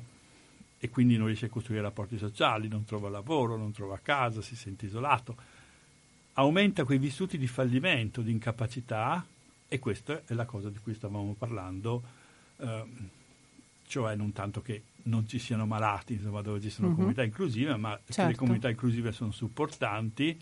e 0.83 0.89
quindi 0.89 1.15
non 1.15 1.27
riesce 1.27 1.45
a 1.45 1.49
costruire 1.49 1.83
rapporti 1.83 2.17
sociali, 2.17 2.67
non 2.67 2.85
trova 2.85 3.07
lavoro, 3.07 3.55
non 3.55 3.71
trova 3.71 3.99
casa, 4.01 4.41
si 4.41 4.55
sente 4.55 4.87
isolato, 4.87 5.37
aumenta 6.33 6.85
quei 6.85 6.97
vissuti 6.97 7.37
di 7.37 7.45
fallimento, 7.45 8.23
di 8.23 8.31
incapacità 8.31 9.23
e 9.67 9.77
questa 9.77 10.23
è 10.25 10.33
la 10.33 10.45
cosa 10.45 10.71
di 10.71 10.79
cui 10.79 10.95
stavamo 10.95 11.35
parlando, 11.37 12.01
eh, 12.57 12.83
cioè 13.85 14.15
non 14.15 14.31
tanto 14.31 14.63
che 14.63 14.81
non 15.03 15.27
ci 15.27 15.37
siano 15.37 15.67
malati, 15.67 16.13
insomma, 16.13 16.41
dove 16.41 16.59
ci 16.59 16.71
sono 16.71 16.87
uh-huh. 16.87 16.95
comunità 16.95 17.21
inclusive, 17.21 17.75
ma 17.77 17.91
certo. 18.03 18.21
che 18.23 18.27
le 18.29 18.35
comunità 18.35 18.67
inclusive 18.67 19.11
sono 19.11 19.31
supportanti 19.31 20.35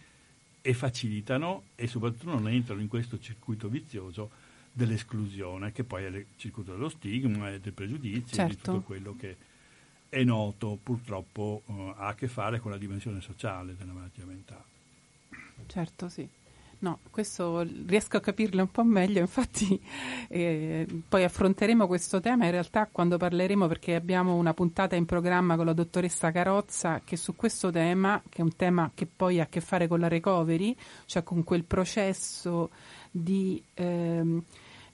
e 0.62 0.74
facilitano 0.74 1.63
e 1.75 1.86
soprattutto 1.88 2.31
non 2.31 2.48
entrano 2.48 2.79
in 2.79 2.88
questo 2.88 3.19
circuito 3.19 3.67
vizioso 3.67 4.31
dell'esclusione, 4.72 5.74
che 5.74 5.84
poi 5.84 6.05
è 6.05 6.08
il 6.08 6.25
circuito 6.38 6.72
dello 6.72 6.88
stigma 6.88 7.51
e 7.51 7.60
del 7.60 7.74
pregiudizio 7.74 8.38
certo. 8.38 8.41
e 8.41 8.48
di 8.48 8.55
tutto 8.55 8.72
certo. 8.72 8.86
quello 8.86 9.15
che 9.19 9.48
è 10.09 10.23
noto, 10.23 10.77
purtroppo 10.81 11.61
uh, 11.65 11.93
ha 11.95 12.07
a 12.07 12.15
che 12.15 12.27
fare 12.27 12.59
con 12.59 12.71
la 12.71 12.77
dimensione 12.77 13.21
sociale 13.21 13.75
della 13.77 13.93
malattia 13.93 14.25
mentale. 14.25 14.63
Certo, 15.67 16.09
sì. 16.09 16.27
No, 16.81 16.99
questo 17.11 17.61
riesco 17.85 18.15
a 18.15 18.21
capirlo 18.21 18.61
un 18.61 18.71
po' 18.71 18.85
meglio, 18.85 19.19
infatti 19.19 19.79
eh, 20.29 20.87
poi 21.07 21.25
affronteremo 21.25 21.85
questo 21.87 22.21
tema 22.21 22.45
in 22.45 22.51
realtà 22.51 22.87
quando 22.89 23.17
parleremo 23.17 23.67
perché 23.67 23.95
abbiamo 23.95 24.35
una 24.35 24.53
puntata 24.53 24.95
in 24.95 25.05
programma 25.05 25.57
con 25.57 25.65
la 25.65 25.73
dottoressa 25.73 26.31
Carozza 26.31 27.01
che 27.03 27.17
su 27.17 27.35
questo 27.35 27.69
tema, 27.69 28.21
che 28.29 28.37
è 28.39 28.43
un 28.43 28.55
tema 28.55 28.91
che 28.93 29.05
poi 29.13 29.41
ha 29.41 29.43
a 29.43 29.47
che 29.47 29.59
fare 29.59 29.87
con 29.87 29.99
la 29.99 30.07
recovery, 30.07 30.73
cioè 31.05 31.23
con 31.23 31.43
quel 31.43 31.65
processo 31.65 32.69
di... 33.11 33.61
Ehm, 33.73 34.43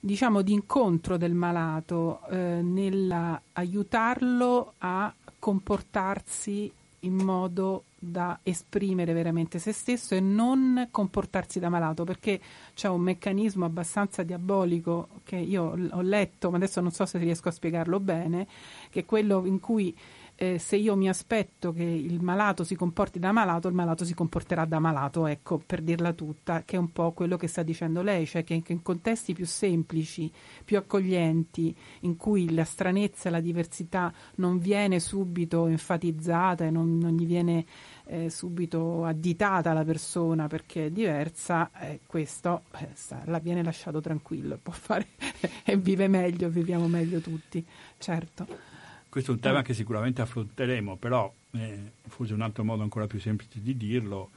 diciamo 0.06 0.40
di 0.40 0.52
incontro 0.52 1.16
del 1.16 1.34
malato 1.34 2.20
eh, 2.30 2.60
nell'aiutarlo 2.62 4.74
a 4.78 5.12
comportarsi 5.38 6.72
in 7.00 7.16
modo 7.16 7.82
da 7.98 8.38
esprimere 8.44 9.12
veramente 9.12 9.58
se 9.58 9.72
stesso 9.72 10.14
e 10.14 10.20
non 10.20 10.88
comportarsi 10.92 11.58
da 11.58 11.68
malato, 11.68 12.04
perché 12.04 12.40
c'è 12.74 12.88
un 12.88 13.00
meccanismo 13.00 13.64
abbastanza 13.64 14.22
diabolico 14.22 15.08
che 15.24 15.36
io 15.36 15.76
ho 15.90 16.00
letto, 16.02 16.50
ma 16.50 16.56
adesso 16.56 16.80
non 16.80 16.92
so 16.92 17.04
se 17.04 17.18
riesco 17.18 17.48
a 17.48 17.52
spiegarlo 17.52 17.98
bene, 17.98 18.46
che 18.90 19.00
è 19.00 19.04
quello 19.04 19.44
in 19.44 19.58
cui 19.58 19.94
eh, 20.36 20.58
se 20.58 20.76
io 20.76 20.94
mi 20.96 21.08
aspetto 21.08 21.72
che 21.72 21.82
il 21.82 22.22
malato 22.22 22.62
si 22.62 22.74
comporti 22.74 23.18
da 23.18 23.32
malato, 23.32 23.68
il 23.68 23.74
malato 23.74 24.04
si 24.04 24.14
comporterà 24.14 24.66
da 24.66 24.78
malato, 24.78 25.26
ecco, 25.26 25.58
per 25.64 25.80
dirla 25.80 26.12
tutta, 26.12 26.62
che 26.64 26.76
è 26.76 26.78
un 26.78 26.92
po' 26.92 27.12
quello 27.12 27.36
che 27.38 27.46
sta 27.46 27.62
dicendo 27.62 28.02
lei, 28.02 28.26
cioè 28.26 28.44
che 28.44 28.62
in 28.66 28.82
contesti 28.82 29.32
più 29.32 29.46
semplici, 29.46 30.30
più 30.64 30.76
accoglienti, 30.76 31.74
in 32.00 32.16
cui 32.16 32.52
la 32.52 32.64
stranezza 32.64 33.28
e 33.28 33.32
la 33.32 33.40
diversità 33.40 34.12
non 34.36 34.58
viene 34.58 35.00
subito 35.00 35.66
enfatizzata 35.66 36.64
e 36.66 36.70
non, 36.70 36.98
non 36.98 37.12
gli 37.16 37.26
viene 37.26 37.64
eh, 38.04 38.28
subito 38.28 39.04
additata 39.04 39.72
la 39.72 39.84
persona 39.84 40.48
perché 40.48 40.86
è 40.86 40.90
diversa, 40.90 41.70
eh, 41.80 42.00
questo 42.06 42.64
eh, 42.78 42.88
la 43.24 43.38
viene 43.38 43.62
lasciato 43.62 44.02
tranquillo, 44.02 44.58
può 44.62 44.72
fare 44.72 45.06
e 45.64 45.76
vive 45.78 46.08
meglio, 46.08 46.50
viviamo 46.50 46.88
meglio 46.88 47.20
tutti, 47.20 47.64
certo. 47.96 48.75
Questo 49.08 49.30
è 49.30 49.34
un 49.34 49.40
tema 49.40 49.62
che 49.62 49.74
sicuramente 49.74 50.20
affronteremo, 50.20 50.96
però 50.96 51.32
eh, 51.52 51.92
forse 52.06 52.34
un 52.34 52.42
altro 52.42 52.64
modo 52.64 52.82
ancora 52.82 53.06
più 53.06 53.18
semplice 53.18 53.62
di 53.62 53.76
dirlo 53.76 54.30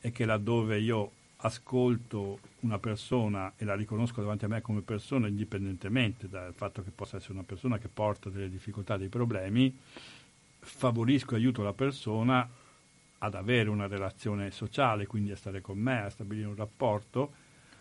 è 0.00 0.12
che 0.12 0.24
laddove 0.24 0.78
io 0.78 1.12
ascolto 1.42 2.38
una 2.60 2.78
persona 2.78 3.54
e 3.56 3.64
la 3.64 3.74
riconosco 3.74 4.20
davanti 4.20 4.44
a 4.44 4.48
me 4.48 4.60
come 4.60 4.82
persona, 4.82 5.26
indipendentemente 5.26 6.28
dal 6.28 6.52
fatto 6.54 6.82
che 6.82 6.90
possa 6.90 7.16
essere 7.16 7.34
una 7.34 7.44
persona 7.44 7.78
che 7.78 7.88
porta 7.88 8.28
delle 8.28 8.50
difficoltà, 8.50 8.96
dei 8.96 9.08
problemi, 9.08 9.76
favorisco 10.58 11.34
e 11.34 11.38
aiuto 11.38 11.62
la 11.62 11.72
persona 11.72 12.48
ad 13.22 13.34
avere 13.34 13.68
una 13.68 13.86
relazione 13.86 14.50
sociale, 14.50 15.06
quindi 15.06 15.32
a 15.32 15.36
stare 15.36 15.60
con 15.60 15.78
me, 15.78 16.02
a 16.02 16.10
stabilire 16.10 16.46
un 16.46 16.56
rapporto, 16.56 17.32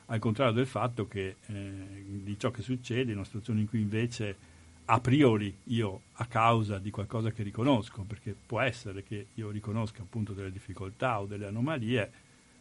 al 0.08 0.20
contrario 0.20 0.54
del 0.54 0.68
fatto 0.68 1.08
che 1.08 1.36
eh, 1.46 2.04
di 2.06 2.38
ciò 2.40 2.52
che 2.52 2.62
succede 2.62 3.12
in 3.12 3.18
una 3.18 3.26
situazione 3.26 3.62
in 3.62 3.68
cui 3.68 3.82
invece 3.82 4.49
a 4.92 5.00
priori 5.00 5.56
io 5.66 6.02
a 6.14 6.26
causa 6.26 6.80
di 6.80 6.90
qualcosa 6.90 7.30
che 7.32 7.44
riconosco, 7.44 8.02
perché 8.08 8.36
può 8.46 8.60
essere 8.60 9.04
che 9.04 9.28
io 9.36 9.52
riconosca 9.52 10.02
appunto 10.02 10.34
delle 10.34 10.52
difficoltà 10.52 11.20
o 11.20 11.26
delle 11.28 11.46
anomalie, 11.46 12.12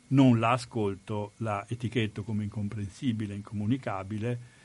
non 0.08 0.38
la 0.38 0.50
ascolto, 0.52 1.32
la 1.38 1.64
etichetto 1.66 2.22
come 2.24 2.44
incomprensibile, 2.44 3.34
incomunicabile 3.34 4.56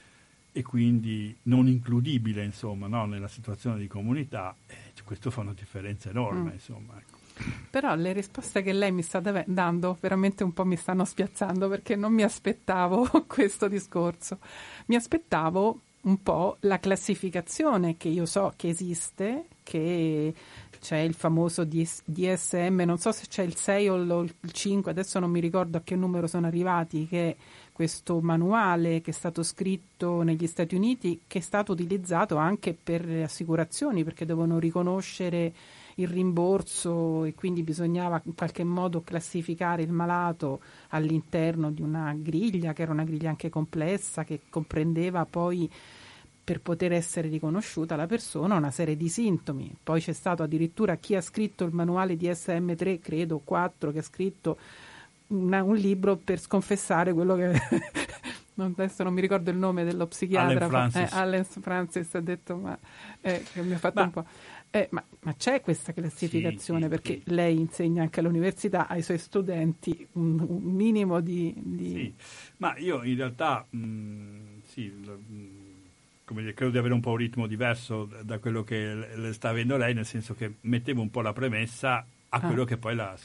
e 0.51 0.62
quindi 0.62 1.36
non 1.43 1.67
includibile 1.67 2.43
insomma, 2.43 2.88
no? 2.88 3.05
nella 3.05 3.29
situazione 3.29 3.79
di 3.79 3.88
comunità, 3.88 4.53
eh, 4.67 4.75
questo 5.05 5.32
fa 5.32 5.39
una 5.39 5.53
differenza 5.53 6.10
enorme. 6.10 6.50
Mm. 6.51 6.53
Insomma, 6.53 6.98
ecco. 6.98 7.17
Però 7.70 7.96
le 7.96 8.12
risposte 8.12 8.62
che 8.62 8.74
lei 8.74 8.91
mi 8.91 9.01
sta 9.01 9.22
dando 9.22 9.98
veramente 10.01 10.43
un 10.43 10.53
po' 10.53 10.65
mi 10.65 10.75
stanno 10.75 11.05
spiazzando 11.05 11.70
perché 11.70 11.96
non 11.96 12.13
mi 12.13 12.24
aspettavo 12.24 13.08
questo 13.25 13.70
discorso. 13.70 14.39
Mi 14.88 14.96
aspettavo 14.96 15.79
un 16.03 16.22
po' 16.22 16.57
la 16.62 16.79
classificazione 16.79 17.95
che 17.98 18.10
io 18.10 18.25
so 18.25 18.53
che 18.55 18.69
esiste, 18.69 19.45
che 19.63 20.34
c'è 20.80 20.97
il 20.97 21.13
famoso 21.13 21.63
DSM, 21.63 22.82
non 22.82 22.97
so 22.97 23.13
se 23.13 23.27
c'è 23.30 23.43
il 23.43 23.56
6 23.56 23.89
o 23.89 24.21
il 24.21 24.34
5, 24.51 24.91
adesso 24.91 25.19
non 25.19 25.32
mi 25.32 25.39
ricordo 25.39 25.77
a 25.77 25.82
che 25.82 25.95
numero 25.95 26.27
sono 26.27 26.47
arrivati, 26.47 27.08
che 27.08 27.30
è 27.30 27.36
questo 27.71 28.19
manuale 28.19 29.01
che 29.01 29.12
è 29.12 29.13
stato 29.13 29.43
scritto 29.43 30.23
negli 30.23 30.45
Stati 30.45 30.75
Uniti, 30.75 31.21
che 31.25 31.39
è 31.39 31.41
stato 31.41 31.71
utilizzato 31.71 32.36
anche 32.36 32.75
per 32.82 33.06
le 33.06 33.23
assicurazioni, 33.23 34.04
perché 34.04 34.25
devono 34.25 34.60
riconoscere 34.60 35.54
il 35.95 36.08
rimborso 36.08 37.23
e 37.23 37.34
quindi 37.34 37.63
bisognava 37.63 38.21
in 38.25 38.36
qualche 38.36 38.63
modo 38.63 39.04
classificare 39.04 39.84
il 39.84 39.91
malato 39.91 40.60
all'interno 40.89 41.71
di 41.71 41.82
una 41.82 42.13
griglia, 42.17 42.73
che 42.73 42.82
era 42.82 42.91
una 42.91 43.04
griglia 43.04 43.30
anche 43.30 43.49
complessa, 43.49 44.23
che 44.23 44.41
comprendeva 44.49 45.25
poi 45.25 45.69
per 46.43 46.60
poter 46.60 46.91
essere 46.91 47.29
riconosciuta 47.29 47.95
la 47.95 48.06
persona 48.06 48.56
una 48.56 48.71
serie 48.71 48.97
di 48.97 49.08
sintomi. 49.08 49.73
Poi 49.82 50.01
c'è 50.01 50.13
stato 50.13 50.43
addirittura 50.43 50.97
chi 50.97 51.15
ha 51.15 51.21
scritto 51.21 51.63
il 51.63 51.73
manuale 51.73 52.17
di 52.17 52.27
SM3, 52.27 52.99
credo 52.99 53.39
4, 53.43 53.91
che 53.91 53.99
ha 53.99 54.03
scritto 54.03 54.58
una, 55.27 55.63
un 55.63 55.75
libro 55.75 56.17
per 56.17 56.39
sconfessare 56.39 57.13
quello 57.13 57.36
che 57.36 57.53
adesso 58.56 59.03
non 59.03 59.13
mi 59.13 59.21
ricordo 59.21 59.49
il 59.49 59.58
nome 59.58 59.84
dello 59.84 60.06
psichiatra 60.06 60.65
Allen 60.65 60.69
Francis, 60.69 61.01
eh, 61.01 61.15
Allen 61.15 61.43
Francis 61.45 62.13
ha 62.13 62.19
detto 62.19 62.56
ma 62.56 62.77
eh, 63.21 63.43
mi 63.53 63.73
ha 63.73 63.77
fatto 63.77 63.99
ma, 63.99 64.03
un 64.03 64.12
po' 64.12 64.25
eh, 64.69 64.88
ma, 64.91 65.03
ma, 65.21 65.34
c'è 65.36 65.62
questa 65.62 65.93
classificazione 65.93 66.84
sì, 66.84 66.88
perché 66.88 67.21
sì. 67.23 67.34
lei 67.34 67.60
insegna 67.60 68.01
anche 68.01 68.19
all'università 68.19 68.88
ai 68.88 69.01
suoi 69.01 69.17
studenti 69.17 70.08
un, 70.13 70.39
un 70.39 70.63
minimo 70.63 71.19
di, 71.19 71.53
di... 71.56 71.93
Sì, 71.93 72.13
ma 72.58 72.75
io 72.77 73.03
in 73.03 73.15
realtà 73.15 73.65
mh, 73.69 73.77
mm, 73.77 74.58
sì, 74.65 74.91
mm, 74.91 75.62
dire, 76.27 76.53
credo 76.53 76.71
di 76.71 76.77
avere 76.77 76.93
un 76.93 77.01
po' 77.01 77.12
un 77.12 77.17
ritmo 77.17 77.47
diverso 77.47 78.09
da 78.21 78.39
quello 78.39 78.63
che 78.63 78.93
le 79.15 79.33
sta 79.33 79.49
avendo 79.49 79.77
lei, 79.77 79.93
nel 79.93 80.05
senso 80.05 80.33
che 80.33 80.55
mettevo 80.62 81.01
un 81.01 81.12
po' 81.12 81.21
la 81.21 81.33
premessa 81.33 81.97
a 81.97 82.05
ah. 82.38 82.39
quello 82.39 82.63
che 82.63 82.77
poi 82.77 82.95
la... 82.95 83.15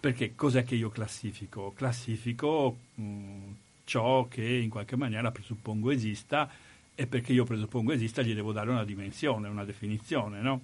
Perché 0.00 0.34
cos'è 0.34 0.64
che 0.64 0.74
io 0.74 0.90
classifico? 0.90 1.72
Classifico 1.74 2.76
mh, 2.94 3.02
mm, 3.02 3.52
ciò 3.84 4.26
che 4.28 4.44
in 4.44 4.68
qualche 4.68 4.96
maniera 4.96 5.30
presuppongo 5.30 5.90
esista 5.90 6.50
e 6.94 7.06
perché 7.06 7.32
io 7.32 7.44
presuppongo 7.44 7.92
esista 7.92 8.22
gli 8.22 8.34
devo 8.34 8.52
dare 8.52 8.70
una 8.70 8.84
dimensione, 8.84 9.48
una 9.48 9.64
definizione, 9.64 10.40
no? 10.40 10.60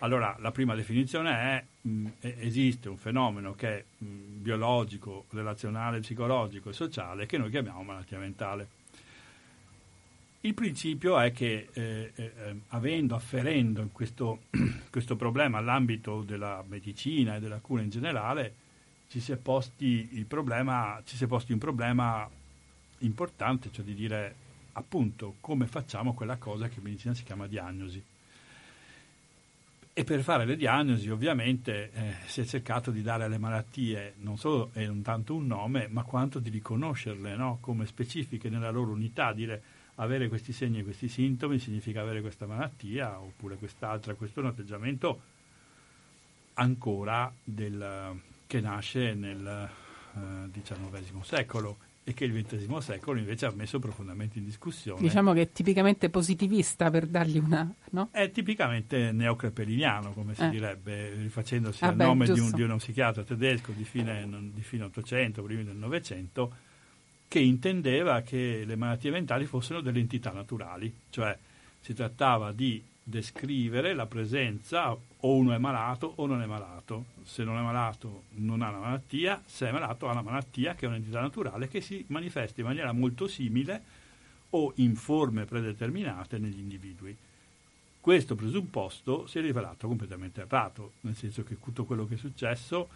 Allora, 0.00 0.36
la 0.40 0.50
prima 0.50 0.74
definizione 0.74 1.30
è 1.30 1.64
mh, 1.88 2.06
esiste 2.20 2.90
un 2.90 2.98
fenomeno 2.98 3.54
che 3.54 3.78
è 3.78 3.84
mh, 3.96 4.06
biologico, 4.42 5.24
relazionale, 5.30 6.00
psicologico 6.00 6.68
e 6.68 6.74
sociale 6.74 7.24
che 7.24 7.38
noi 7.38 7.50
chiamiamo 7.50 7.82
malattia 7.82 8.18
mentale. 8.18 8.75
Il 10.46 10.54
principio 10.54 11.18
è 11.18 11.32
che 11.32 11.66
eh, 11.72 12.12
eh, 12.14 12.32
avendo, 12.68 13.16
afferendo 13.16 13.84
questo, 13.90 14.42
questo 14.90 15.16
problema 15.16 15.58
all'ambito 15.58 16.22
della 16.22 16.62
medicina 16.68 17.34
e 17.34 17.40
della 17.40 17.58
cura 17.58 17.82
in 17.82 17.90
generale, 17.90 18.54
ci 19.08 19.18
si 19.18 19.32
è 19.32 19.36
posti, 19.36 20.24
problema, 20.28 21.02
ci 21.04 21.16
si 21.16 21.24
è 21.24 21.26
posti 21.26 21.52
un 21.52 21.58
problema 21.58 22.30
importante, 22.98 23.70
cioè 23.72 23.84
di 23.84 23.94
dire 23.94 24.36
appunto 24.74 25.34
come 25.40 25.66
facciamo 25.66 26.14
quella 26.14 26.36
cosa 26.36 26.68
che 26.68 26.76
in 26.76 26.84
medicina 26.84 27.12
si 27.12 27.24
chiama 27.24 27.48
diagnosi. 27.48 28.00
E 29.92 30.04
per 30.04 30.22
fare 30.22 30.44
le 30.44 30.54
diagnosi 30.54 31.10
ovviamente 31.10 31.90
eh, 31.92 32.14
si 32.26 32.42
è 32.42 32.44
cercato 32.44 32.92
di 32.92 33.02
dare 33.02 33.24
alle 33.24 33.38
malattie 33.38 34.14
non 34.18 34.38
solo 34.38 34.70
e 34.74 34.86
non 34.86 35.02
tanto 35.02 35.34
un 35.34 35.48
nome, 35.48 35.88
ma 35.88 36.04
quanto 36.04 36.38
di 36.38 36.50
riconoscerle 36.50 37.34
no? 37.34 37.58
come 37.60 37.84
specifiche 37.84 38.48
nella 38.48 38.70
loro 38.70 38.92
unità, 38.92 39.32
dire 39.32 39.74
avere 39.96 40.28
questi 40.28 40.52
segni 40.52 40.80
e 40.80 40.84
questi 40.84 41.08
sintomi 41.08 41.58
significa 41.58 42.00
avere 42.00 42.20
questa 42.20 42.46
malattia 42.46 43.18
oppure 43.20 43.56
quest'altra, 43.56 44.14
questo 44.14 44.40
è 44.40 44.42
un 44.42 44.48
atteggiamento 44.50 45.20
ancora 46.54 47.32
del, 47.42 48.20
che 48.46 48.60
nasce 48.60 49.14
nel 49.14 49.68
XIX 50.52 50.80
eh, 50.94 51.24
secolo 51.24 51.78
e 52.08 52.14
che 52.14 52.24
il 52.24 52.44
XX 52.44 52.76
secolo 52.76 53.18
invece 53.18 53.46
ha 53.46 53.52
messo 53.52 53.80
profondamente 53.80 54.38
in 54.38 54.44
discussione. 54.44 55.00
Diciamo 55.00 55.32
che 55.32 55.40
è 55.42 55.50
tipicamente 55.50 56.08
positivista 56.08 56.88
per 56.88 57.06
dargli 57.06 57.38
una... 57.38 57.68
No? 57.90 58.10
È 58.12 58.30
tipicamente 58.30 59.10
neocrepeliniano, 59.10 60.12
come 60.12 60.36
si 60.36 60.42
eh. 60.42 60.50
direbbe, 60.50 61.14
rifacendosi 61.14 61.82
ah 61.82 61.88
al 61.88 61.96
beh, 61.96 62.04
nome 62.04 62.26
di, 62.26 62.38
un, 62.38 62.52
di, 62.52 62.62
uno 62.62 62.76
psichiatra 62.76 63.24
tedesco 63.24 63.72
di 63.72 63.82
fine, 63.82 64.24
di 64.54 64.62
fine 64.62 64.84
800, 64.84 65.42
primi 65.42 65.64
del 65.64 65.74
Novecento, 65.74 66.54
che 67.28 67.38
intendeva 67.40 68.20
che 68.22 68.64
le 68.64 68.76
malattie 68.76 69.10
mentali 69.10 69.46
fossero 69.46 69.80
delle 69.80 69.98
entità 69.98 70.30
naturali, 70.32 70.92
cioè 71.10 71.36
si 71.80 71.94
trattava 71.94 72.52
di 72.52 72.82
descrivere 73.02 73.94
la 73.94 74.06
presenza 74.06 74.90
o 74.90 75.34
uno 75.36 75.52
è 75.52 75.58
malato 75.58 76.14
o 76.16 76.26
non 76.26 76.42
è 76.42 76.46
malato. 76.46 77.06
Se 77.24 77.44
non 77.44 77.56
è 77.56 77.62
malato 77.62 78.24
non 78.34 78.62
ha 78.62 78.68
una 78.70 78.78
malattia, 78.78 79.40
se 79.46 79.68
è 79.68 79.72
malato 79.72 80.08
ha 80.08 80.12
una 80.12 80.22
malattia 80.22 80.74
che 80.74 80.86
è 80.86 80.88
un'entità 80.88 81.20
naturale 81.20 81.68
che 81.68 81.80
si 81.80 82.04
manifesta 82.08 82.60
in 82.60 82.66
maniera 82.66 82.92
molto 82.92 83.28
simile 83.28 83.82
o 84.50 84.72
in 84.76 84.96
forme 84.96 85.44
predeterminate 85.44 86.38
negli 86.38 86.58
individui. 86.58 87.16
Questo 88.00 88.36
presupposto 88.36 89.26
si 89.26 89.38
è 89.38 89.40
rivelato 89.40 89.88
completamente 89.88 90.42
errato, 90.42 90.92
nel 91.02 91.16
senso 91.16 91.42
che 91.42 91.58
tutto 91.60 91.84
quello 91.84 92.06
che 92.06 92.14
è 92.14 92.18
successo 92.18 92.88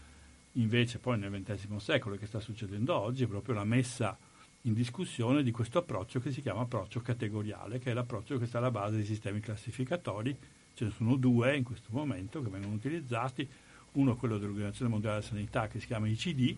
Invece 0.54 0.98
poi 0.98 1.18
nel 1.18 1.30
XX 1.30 1.76
secolo, 1.76 2.16
che 2.16 2.26
sta 2.26 2.40
succedendo 2.40 2.98
oggi, 2.98 3.24
è 3.24 3.26
proprio 3.26 3.54
la 3.54 3.64
messa 3.64 4.18
in 4.62 4.74
discussione 4.74 5.42
di 5.42 5.50
questo 5.52 5.78
approccio 5.78 6.20
che 6.20 6.32
si 6.32 6.42
chiama 6.42 6.62
approccio 6.62 7.00
categoriale, 7.00 7.78
che 7.78 7.92
è 7.92 7.94
l'approccio 7.94 8.36
che 8.36 8.46
sta 8.46 8.58
alla 8.58 8.70
base 8.70 8.96
dei 8.96 9.04
sistemi 9.04 9.40
classificatori. 9.40 10.36
Ce 10.74 10.84
ne 10.84 10.90
sono 10.90 11.16
due 11.16 11.56
in 11.56 11.64
questo 11.64 11.88
momento 11.90 12.42
che 12.42 12.50
vengono 12.50 12.74
utilizzati, 12.74 13.48
uno 13.92 14.12
è 14.12 14.16
quello 14.16 14.38
dell'Organizzazione 14.38 14.90
Mondiale 14.90 15.18
della 15.20 15.28
Sanità 15.28 15.68
che 15.68 15.80
si 15.80 15.86
chiama 15.86 16.08
ICD, 16.08 16.56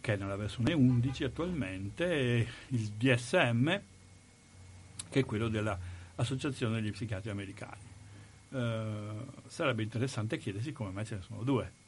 che 0.00 0.14
è 0.14 0.16
nella 0.16 0.36
versione 0.36 0.72
11 0.72 1.24
attualmente, 1.24 2.10
e 2.10 2.46
il 2.68 2.88
DSM, 2.90 3.80
che 5.10 5.20
è 5.20 5.24
quello 5.24 5.48
dell'Associazione 5.48 6.80
degli 6.80 6.90
Psichiatri 6.90 7.30
Americani. 7.30 7.90
Eh, 8.50 9.26
sarebbe 9.46 9.82
interessante 9.82 10.38
chiedersi 10.38 10.72
come 10.72 10.90
mai 10.90 11.06
ce 11.06 11.16
ne 11.16 11.22
sono 11.22 11.42
due. 11.42 11.81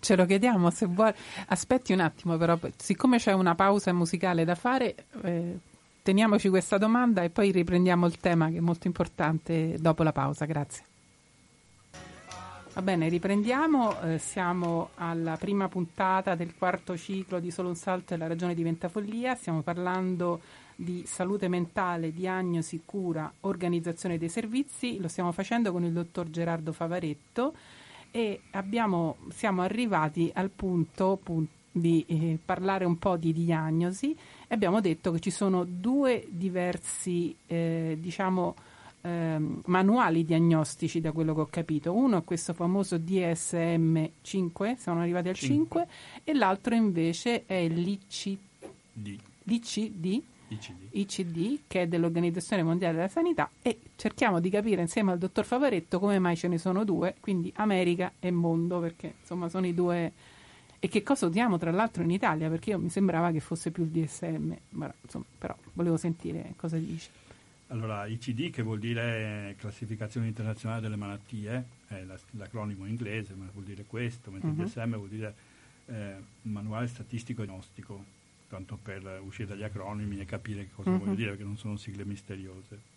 Ce 0.00 0.16
lo 0.16 0.26
chiediamo 0.26 0.70
se 0.70 0.86
vuoi. 0.86 1.12
Aspetti 1.46 1.92
un 1.92 2.00
attimo, 2.00 2.36
però, 2.36 2.58
siccome 2.76 3.18
c'è 3.18 3.32
una 3.32 3.54
pausa 3.54 3.92
musicale 3.92 4.44
da 4.44 4.54
fare, 4.54 4.94
eh, 5.22 5.58
teniamoci 6.02 6.50
questa 6.50 6.76
domanda 6.76 7.22
e 7.22 7.30
poi 7.30 7.50
riprendiamo 7.50 8.06
il 8.06 8.18
tema 8.18 8.50
che 8.50 8.58
è 8.58 8.60
molto 8.60 8.86
importante 8.86 9.76
dopo 9.78 10.02
la 10.02 10.12
pausa. 10.12 10.44
Grazie. 10.44 10.84
Va 12.74 12.82
bene, 12.82 13.08
riprendiamo. 13.08 14.00
Eh, 14.00 14.18
siamo 14.18 14.90
alla 14.96 15.36
prima 15.36 15.68
puntata 15.68 16.34
del 16.34 16.54
quarto 16.58 16.96
ciclo 16.96 17.38
di 17.38 17.52
Solo 17.52 17.68
un 17.68 17.76
salto 17.76 18.14
e 18.14 18.16
la 18.16 18.26
ragione 18.26 18.52
diventa 18.52 18.88
follia. 18.88 19.36
Stiamo 19.36 19.62
parlando 19.62 20.40
di 20.74 21.04
salute 21.06 21.46
mentale, 21.46 22.12
diagnosi, 22.12 22.82
cura, 22.84 23.32
organizzazione 23.42 24.18
dei 24.18 24.28
servizi. 24.28 24.98
Lo 24.98 25.06
stiamo 25.06 25.30
facendo 25.30 25.70
con 25.70 25.84
il 25.84 25.92
dottor 25.92 26.28
Gerardo 26.30 26.72
Favaretto 26.72 27.54
e 28.16 28.42
abbiamo, 28.52 29.16
siamo 29.30 29.62
arrivati 29.62 30.30
al 30.32 30.48
punto, 30.48 31.18
punto 31.20 31.50
di 31.72 32.04
eh, 32.06 32.38
parlare 32.44 32.84
un 32.84 32.96
po' 32.96 33.16
di 33.16 33.32
diagnosi 33.32 34.12
e 34.46 34.54
abbiamo 34.54 34.80
detto 34.80 35.10
che 35.10 35.18
ci 35.18 35.32
sono 35.32 35.64
due 35.64 36.24
diversi 36.30 37.34
eh, 37.48 37.98
diciamo, 37.98 38.54
eh, 39.00 39.36
manuali 39.64 40.24
diagnostici 40.24 41.00
da 41.00 41.10
quello 41.10 41.34
che 41.34 41.40
ho 41.40 41.48
capito. 41.50 41.92
Uno 41.92 42.18
è 42.18 42.22
questo 42.22 42.52
famoso 42.52 42.98
DSM 42.98 44.04
5, 44.22 44.76
siamo 44.78 45.00
arrivati 45.00 45.30
al 45.30 45.34
5, 45.34 45.56
5 45.56 45.86
e 46.22 46.34
l'altro 46.34 46.76
invece 46.76 47.46
è 47.46 47.66
l'ICD. 47.66 49.18
L'ICD 49.42 50.22
ICD. 50.48 50.88
ICD, 50.90 51.60
che 51.66 51.82
è 51.82 51.86
dell'Organizzazione 51.86 52.62
Mondiale 52.62 52.94
della 52.94 53.08
Sanità, 53.08 53.50
e 53.62 53.78
cerchiamo 53.96 54.40
di 54.40 54.50
capire 54.50 54.80
insieme 54.80 55.12
al 55.12 55.18
dottor 55.18 55.44
Favaretto 55.44 55.98
come 55.98 56.18
mai 56.18 56.36
ce 56.36 56.48
ne 56.48 56.58
sono 56.58 56.84
due, 56.84 57.14
quindi 57.20 57.52
America 57.56 58.12
e 58.20 58.30
mondo, 58.30 58.80
perché 58.80 59.14
insomma 59.20 59.48
sono 59.48 59.66
i 59.66 59.74
due... 59.74 60.12
E 60.78 60.88
che 60.88 61.02
cosa 61.02 61.26
usiamo 61.26 61.56
tra 61.56 61.70
l'altro 61.70 62.02
in 62.02 62.10
Italia, 62.10 62.50
perché 62.50 62.70
io 62.70 62.78
mi 62.78 62.90
sembrava 62.90 63.30
che 63.30 63.40
fosse 63.40 63.70
più 63.70 63.84
il 63.84 63.88
DSM, 63.88 64.54
ma, 64.70 64.92
insomma, 65.00 65.24
però 65.38 65.56
volevo 65.72 65.96
sentire 65.96 66.52
cosa 66.56 66.76
dice. 66.76 67.08
Allora, 67.68 68.04
ICD 68.04 68.50
che 68.50 68.62
vuol 68.62 68.78
dire 68.78 69.54
Classificazione 69.58 70.26
Internazionale 70.26 70.82
delle 70.82 70.96
Malattie, 70.96 71.64
è 71.88 72.04
l'acronimo 72.32 72.84
inglese, 72.84 73.34
ma 73.34 73.48
vuol 73.50 73.64
dire 73.64 73.84
questo, 73.86 74.30
mentre 74.30 74.50
uh-huh. 74.50 74.60
il 74.60 74.66
DSM 74.66 74.96
vuol 74.96 75.08
dire 75.08 75.34
eh, 75.86 76.16
Manuale 76.42 76.86
Statistico 76.86 77.42
e 77.42 77.46
Diagnostico 77.46 78.04
tanto 78.48 78.76
per 78.76 79.20
uscire 79.24 79.48
dagli 79.48 79.62
acronimi 79.62 80.20
e 80.20 80.24
capire 80.24 80.68
cosa 80.74 80.90
uh-huh. 80.90 80.98
voglio 80.98 81.14
dire, 81.14 81.30
perché 81.30 81.44
non 81.44 81.56
sono 81.56 81.76
sigle 81.76 82.04
misteriose. 82.04 82.92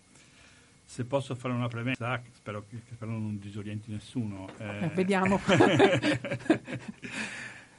Se 0.85 1.03
posso 1.03 1.35
fare 1.35 1.53
una 1.53 1.67
premessa, 1.67 2.21
spero 2.31 2.65
che, 2.67 2.81
spero 2.93 3.11
non 3.11 3.37
disorienti 3.39 3.91
nessuno. 3.91 4.49
Eh, 4.57 4.85
eh, 4.85 4.87
vediamo. 4.95 5.39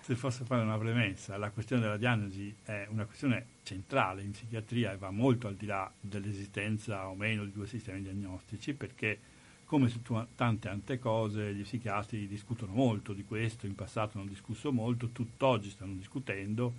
se 0.01 0.15
posso 0.15 0.45
fare 0.45 0.63
una 0.63 0.77
premessa, 0.79 1.37
la 1.37 1.51
questione 1.51 1.83
della 1.83 1.97
diagnosi 1.97 2.55
è 2.65 2.87
una 2.91 3.05
questione 3.07 3.45
centrale 3.63 4.23
in 4.23 4.33
psichiatria 4.33 4.93
e 4.93 4.97
va 4.97 5.11
molto 5.11 5.49
al 5.49 5.55
di 5.55 5.67
là 5.67 5.91
dell'esistenza 6.01 7.09
o 7.09 7.15
meno 7.15 7.45
di 7.45 7.53
due 7.53 7.67
sistemi 7.67 8.03
diagnostici, 8.03 8.75
perché 8.75 9.19
come 9.65 9.89
su 9.91 10.01
tante 10.35 10.69
altre 10.69 10.99
cose 10.99 11.55
gli 11.55 11.61
psichiatri 11.61 12.27
discutono 12.27 12.73
molto 12.73 13.13
di 13.13 13.23
questo, 13.25 13.67
in 13.67 13.75
passato 13.75 14.19
hanno 14.19 14.27
discusso 14.27 14.73
molto, 14.73 15.11
tutt'oggi 15.11 15.69
stanno 15.69 15.93
discutendo 15.93 16.73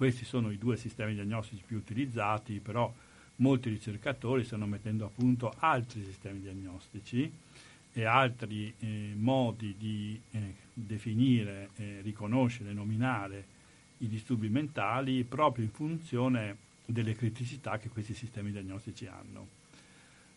questi 0.00 0.24
sono 0.24 0.50
i 0.50 0.56
due 0.56 0.78
sistemi 0.78 1.12
diagnostici 1.12 1.62
più 1.62 1.76
utilizzati, 1.76 2.58
però 2.58 2.90
molti 3.36 3.68
ricercatori 3.68 4.44
stanno 4.44 4.64
mettendo 4.64 5.04
a 5.04 5.10
punto 5.14 5.52
altri 5.58 6.02
sistemi 6.02 6.40
diagnostici 6.40 7.30
e 7.92 8.04
altri 8.04 8.72
eh, 8.78 9.12
modi 9.14 9.74
di 9.76 10.18
eh, 10.30 10.54
definire, 10.72 11.68
eh, 11.76 12.00
riconoscere, 12.00 12.72
nominare 12.72 13.44
i 13.98 14.08
disturbi 14.08 14.48
mentali 14.48 15.22
proprio 15.24 15.66
in 15.66 15.70
funzione 15.70 16.56
delle 16.86 17.14
criticità 17.14 17.76
che 17.76 17.90
questi 17.90 18.14
sistemi 18.14 18.52
diagnostici 18.52 19.04
hanno. 19.04 19.48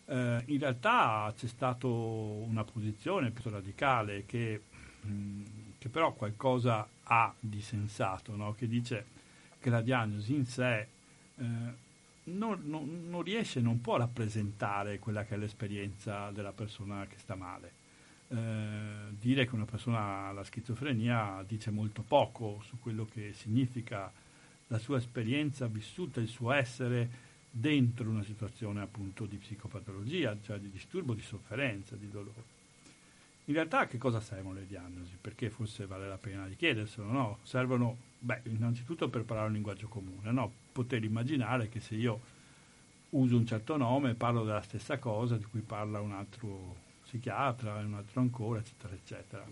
Eh, 0.04 0.42
in 0.44 0.58
realtà 0.58 1.32
c'è 1.34 1.46
stata 1.46 1.86
una 1.86 2.64
posizione 2.64 3.30
più 3.30 3.48
radicale 3.48 4.26
che, 4.26 4.60
mh, 5.00 5.42
che, 5.78 5.88
però 5.88 6.12
qualcosa 6.12 6.86
ha 7.04 7.34
di 7.40 7.62
sensato, 7.62 8.36
no? 8.36 8.52
che 8.52 8.68
dice 8.68 9.13
che 9.64 9.70
la 9.70 9.80
diagnosi 9.80 10.34
in 10.34 10.44
sé 10.44 10.86
eh, 11.36 11.44
non, 12.24 12.60
non, 12.64 13.08
non, 13.08 13.22
riesce, 13.22 13.62
non 13.62 13.80
può 13.80 13.96
rappresentare 13.96 14.98
quella 14.98 15.24
che 15.24 15.36
è 15.36 15.38
l'esperienza 15.38 16.30
della 16.32 16.52
persona 16.52 17.06
che 17.06 17.16
sta 17.16 17.34
male. 17.34 17.72
Eh, 18.28 18.36
dire 19.18 19.46
che 19.46 19.54
una 19.54 19.64
persona 19.64 20.26
ha 20.26 20.32
la 20.32 20.44
schizofrenia 20.44 21.42
dice 21.46 21.70
molto 21.70 22.02
poco 22.02 22.62
su 22.66 22.78
quello 22.78 23.06
che 23.06 23.32
significa 23.32 24.12
la 24.66 24.78
sua 24.78 24.98
esperienza 24.98 25.66
vissuta, 25.66 26.20
il 26.20 26.28
suo 26.28 26.52
essere 26.52 27.08
dentro 27.50 28.10
una 28.10 28.22
situazione 28.22 28.82
appunto 28.82 29.24
di 29.24 29.36
psicopatologia, 29.36 30.36
cioè 30.42 30.58
di 30.58 30.70
disturbo, 30.70 31.14
di 31.14 31.22
sofferenza, 31.22 31.96
di 31.96 32.10
dolore. 32.10 32.52
In 33.46 33.54
realtà 33.54 33.80
a 33.80 33.86
che 33.86 33.96
cosa 33.96 34.20
servono 34.20 34.58
le 34.58 34.66
diagnosi? 34.66 35.16
Perché 35.18 35.48
forse 35.48 35.86
vale 35.86 36.06
la 36.06 36.18
pena 36.18 36.46
di 36.46 36.56
chiederselo, 36.56 37.10
no? 37.10 37.38
Servono 37.44 38.12
Beh, 38.24 38.40
innanzitutto 38.44 39.10
per 39.10 39.24
parlare 39.24 39.48
un 39.48 39.52
linguaggio 39.52 39.86
comune, 39.86 40.32
no? 40.32 40.50
poter 40.72 41.04
immaginare 41.04 41.68
che 41.68 41.78
se 41.78 41.94
io 41.94 42.20
uso 43.10 43.36
un 43.36 43.44
certo 43.44 43.76
nome 43.76 44.14
parlo 44.14 44.44
della 44.44 44.62
stessa 44.62 44.98
cosa 44.98 45.36
di 45.36 45.44
cui 45.44 45.60
parla 45.60 46.00
un 46.00 46.12
altro 46.12 46.74
psichiatra, 47.02 47.74
un 47.74 47.92
altro 47.92 48.22
ancora, 48.22 48.60
eccetera, 48.60 48.94
eccetera. 48.94 49.46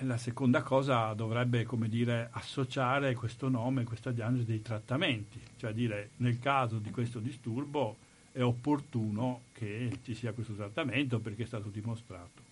La 0.00 0.18
seconda 0.18 0.62
cosa 0.62 1.14
dovrebbe, 1.14 1.64
come 1.64 1.88
dire, 1.88 2.28
associare 2.32 3.14
questo 3.14 3.48
nome, 3.48 3.84
questa 3.84 4.10
diagnosi 4.10 4.44
dei 4.44 4.60
trattamenti, 4.60 5.40
cioè 5.56 5.72
dire 5.72 6.10
nel 6.16 6.38
caso 6.38 6.76
di 6.76 6.90
questo 6.90 7.18
disturbo 7.18 7.96
è 8.30 8.42
opportuno 8.42 9.44
che 9.54 10.00
ci 10.02 10.14
sia 10.14 10.32
questo 10.32 10.52
trattamento 10.52 11.18
perché 11.18 11.44
è 11.44 11.46
stato 11.46 11.70
dimostrato. 11.70 12.42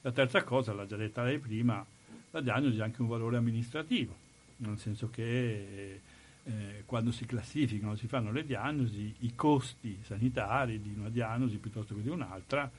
La 0.00 0.10
terza 0.10 0.42
cosa, 0.42 0.72
l'ha 0.72 0.84
già 0.84 0.96
detta 0.96 1.22
lei 1.22 1.38
prima, 1.38 1.86
la 2.32 2.40
diagnosi 2.40 2.80
ha 2.80 2.84
anche 2.84 3.02
un 3.02 3.08
valore 3.08 3.36
amministrativo, 3.36 4.14
nel 4.56 4.78
senso 4.78 5.08
che 5.10 6.00
eh, 6.44 6.82
quando 6.86 7.12
si 7.12 7.24
classificano, 7.24 7.94
si 7.94 8.08
fanno 8.08 8.32
le 8.32 8.44
diagnosi, 8.44 9.14
i 9.20 9.34
costi 9.34 9.98
sanitari 10.02 10.80
di 10.80 10.94
una 10.96 11.08
diagnosi 11.08 11.58
piuttosto 11.58 11.94
che 11.94 12.02
di 12.02 12.08
un'altra 12.08 12.70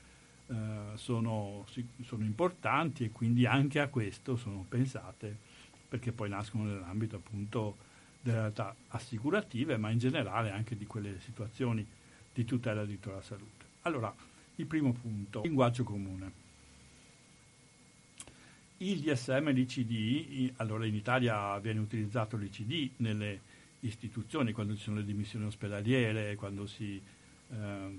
eh, 0.48 0.56
sono, 0.96 1.66
sono, 2.04 2.24
importanti 2.24 3.06
e 3.06 3.12
quindi 3.12 3.46
anche 3.46 3.80
a 3.80 3.88
questo 3.88 4.36
sono 4.36 4.66
pensate 4.68 5.38
perché 5.88 6.12
poi 6.12 6.30
nascono 6.30 6.64
nell'ambito 6.64 7.18
appunto 7.18 7.78
delle 8.20 8.38
realtà 8.38 8.76
assicurative, 8.90 9.78
ma 9.78 9.92
in 9.92 10.00
generale 10.00 10.50
anche 10.50 10.76
di 10.76 10.88
quelle 10.88 11.20
situazioni 11.20 11.86
di 12.34 12.46
tutela 12.46 12.80
del 12.80 12.88
diritto 12.88 13.12
alla 13.12 13.22
salute. 13.22 13.66
Allora, 13.84 14.14
il 14.56 14.66
primo 14.66 14.92
punto, 14.94 15.42
linguaggio 15.44 15.84
comune. 15.84 16.43
Il 18.84 19.00
DSM 19.00 19.48
e 19.48 19.52
l'ICD, 19.54 20.56
allora 20.58 20.86
in 20.86 20.94
Italia 20.94 21.58
viene 21.60 21.80
utilizzato 21.80 22.36
l'ICD 22.36 22.96
nelle 22.98 23.40
istituzioni, 23.80 24.52
quando 24.52 24.76
ci 24.76 24.82
sono 24.82 24.98
le 24.98 25.06
dimissioni 25.06 25.46
ospedaliere, 25.46 26.36
quando 26.36 26.68
si, 26.68 27.02
eh, 27.50 27.98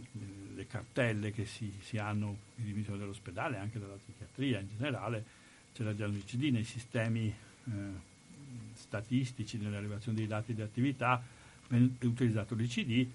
le 0.54 0.66
cartelle 0.66 1.32
che 1.32 1.46
si, 1.46 1.72
si, 1.80 1.96
hanno 1.96 2.36
di 2.54 2.64
dimissione 2.64 2.98
dall'ospedale, 2.98 3.56
anche 3.56 3.78
dalla 3.78 3.94
psichiatria 3.94 4.60
in 4.60 4.68
generale, 4.76 5.24
c'è 5.74 5.84
la 5.84 5.94
diagnosi 5.94 6.50
nei 6.50 6.64
sistemi 6.64 7.28
eh, 7.64 7.72
statistici, 8.74 9.56
nelle 9.56 9.76
rilevazioni 9.76 10.18
dei 10.18 10.26
dati 10.26 10.52
di 10.52 10.60
attività, 10.60 11.22
viene 11.68 11.96
utilizzato 12.02 12.54
l'ICD, 12.54 13.08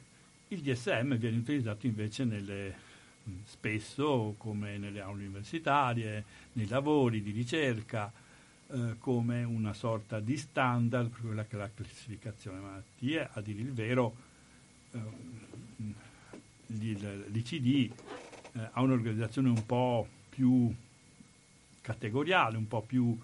il 0.48 0.62
DSM 0.62 1.18
viene 1.18 1.38
utilizzato 1.38 1.86
invece 1.86 2.24
nelle 2.24 2.88
spesso 3.46 4.36
come 4.38 4.78
nelle 4.78 5.02
aule 5.02 5.24
universitarie, 5.24 6.24
nei 6.54 6.68
lavori 6.68 7.22
di 7.22 7.32
ricerca, 7.32 8.12
eh, 8.72 8.96
come 9.00 9.44
una 9.44 9.74
sorta 9.74 10.20
di 10.20 10.38
standard 10.38 11.10
per 11.10 11.22
quella 11.22 11.46
che 11.46 11.56
è 11.56 11.60
la 11.60 11.70
classificazione 11.74 12.60
malattie. 12.60 13.30
A 13.34 13.42
dire 13.42 13.62
il 13.62 13.74
vero, 13.74 14.16
eh, 14.92 15.00
l'ICD 16.68 17.92
eh, 18.54 18.70
ha 18.72 18.82
un'organizzazione 18.82 19.50
un 19.50 19.66
po' 19.66 20.08
più 20.30 20.74
categoriale, 21.82 22.58
un 22.58 22.68
po' 22.68 22.82
più 22.82 23.18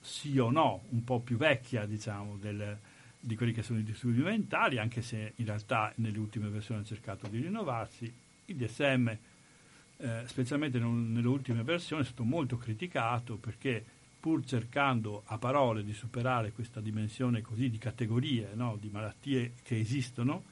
sì 0.00 0.38
o 0.38 0.50
no, 0.50 0.82
un 0.90 1.04
po' 1.04 1.20
più 1.20 1.36
vecchia 1.36 1.86
diciamo, 1.86 2.36
del, 2.40 2.76
di 3.18 3.36
quelli 3.36 3.52
che 3.52 3.62
sono 3.62 3.78
i 3.78 3.84
disturbi 3.84 4.22
mentali, 4.22 4.78
anche 4.78 5.00
se 5.00 5.32
in 5.36 5.46
realtà 5.46 5.92
nelle 5.96 6.18
ultime 6.18 6.48
versioni 6.48 6.82
ha 6.82 6.84
cercato 6.84 7.26
di 7.28 7.40
rinnovarsi. 7.40 8.12
Il 8.46 8.56
DSM, 8.56 9.08
eh, 9.96 10.22
specialmente 10.26 10.78
non, 10.78 11.12
nelle 11.12 11.28
ultime 11.28 11.62
versioni, 11.62 12.02
è 12.02 12.04
stato 12.04 12.24
molto 12.24 12.56
criticato 12.56 13.36
perché 13.36 13.84
pur 14.20 14.44
cercando 14.44 15.22
a 15.26 15.38
parole 15.38 15.84
di 15.84 15.92
superare 15.92 16.52
questa 16.52 16.80
dimensione 16.80 17.42
così 17.42 17.68
di 17.68 17.78
categorie, 17.78 18.50
no, 18.54 18.78
di 18.80 18.88
malattie 18.90 19.52
che 19.62 19.78
esistono, 19.78 20.44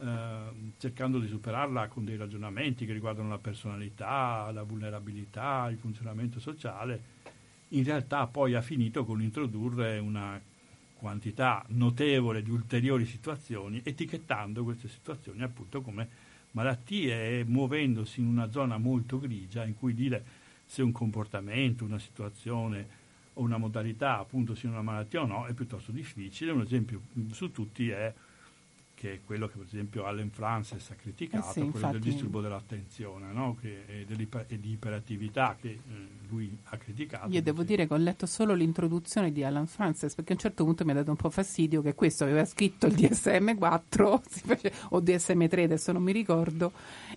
eh, 0.00 0.38
cercando 0.78 1.18
di 1.18 1.28
superarla 1.28 1.88
con 1.88 2.04
dei 2.04 2.16
ragionamenti 2.16 2.86
che 2.86 2.92
riguardano 2.92 3.28
la 3.28 3.38
personalità, 3.38 4.50
la 4.50 4.62
vulnerabilità, 4.62 5.68
il 5.70 5.76
funzionamento 5.76 6.40
sociale, 6.40 7.20
in 7.68 7.84
realtà 7.84 8.26
poi 8.26 8.54
ha 8.54 8.62
finito 8.62 9.04
con 9.04 9.22
introdurre 9.22 9.98
una 9.98 10.40
quantità 10.96 11.64
notevole 11.68 12.42
di 12.42 12.50
ulteriori 12.50 13.04
situazioni, 13.04 13.80
etichettando 13.84 14.64
queste 14.64 14.88
situazioni 14.88 15.42
appunto 15.42 15.82
come 15.82 16.21
malattie 16.52 17.40
e 17.40 17.44
muovendosi 17.44 18.20
in 18.20 18.26
una 18.26 18.50
zona 18.50 18.78
molto 18.78 19.18
grigia 19.18 19.64
in 19.64 19.76
cui 19.76 19.94
dire 19.94 20.24
se 20.64 20.82
un 20.82 20.92
comportamento, 20.92 21.84
una 21.84 21.98
situazione 21.98 23.00
o 23.34 23.42
una 23.42 23.58
modalità 23.58 24.18
appunto 24.18 24.54
sia 24.54 24.68
una 24.68 24.82
malattia 24.82 25.22
o 25.22 25.26
no 25.26 25.46
è 25.46 25.52
piuttosto 25.52 25.92
difficile. 25.92 26.50
Un 26.50 26.62
esempio 26.62 27.02
su 27.30 27.50
tutti 27.50 27.88
è 27.90 28.12
che 29.02 29.14
è 29.14 29.20
quello 29.24 29.48
che 29.48 29.56
per 29.56 29.66
esempio 29.66 30.04
Allen 30.04 30.30
Frances 30.30 30.88
ha 30.90 30.94
criticato, 30.94 31.48
eh 31.48 31.50
sì, 31.50 31.58
quello 31.58 31.74
infatti... 31.74 31.92
del 31.98 32.00
disturbo 32.02 32.40
dell'attenzione 32.40 33.32
no? 33.32 33.56
che, 33.60 33.82
e, 33.84 34.06
e, 34.46 34.60
di 34.60 34.70
iperattività 34.70 35.56
che 35.60 35.70
eh, 35.70 35.80
lui 36.28 36.56
ha 36.66 36.76
criticato. 36.76 37.28
Io 37.28 37.42
devo 37.42 37.64
dire 37.64 37.88
che 37.88 37.94
ho 37.94 37.96
letto 37.96 38.26
solo 38.26 38.54
l'introduzione 38.54 39.32
di 39.32 39.42
Allen 39.42 39.66
Frances 39.66 40.14
perché 40.14 40.30
a 40.30 40.34
un 40.36 40.40
certo 40.40 40.62
punto 40.62 40.84
mi 40.84 40.92
ha 40.92 40.94
dato 40.94 41.10
un 41.10 41.16
po' 41.16 41.30
fastidio 41.30 41.82
che 41.82 41.96
questo 41.96 42.22
aveva 42.22 42.44
scritto 42.44 42.86
il 42.86 42.94
DSM-4 42.94 44.02
o 44.90 45.00
DSM-3, 45.00 45.64
adesso 45.64 45.90
non 45.90 46.04
mi 46.04 46.12
ricordo, 46.12 46.70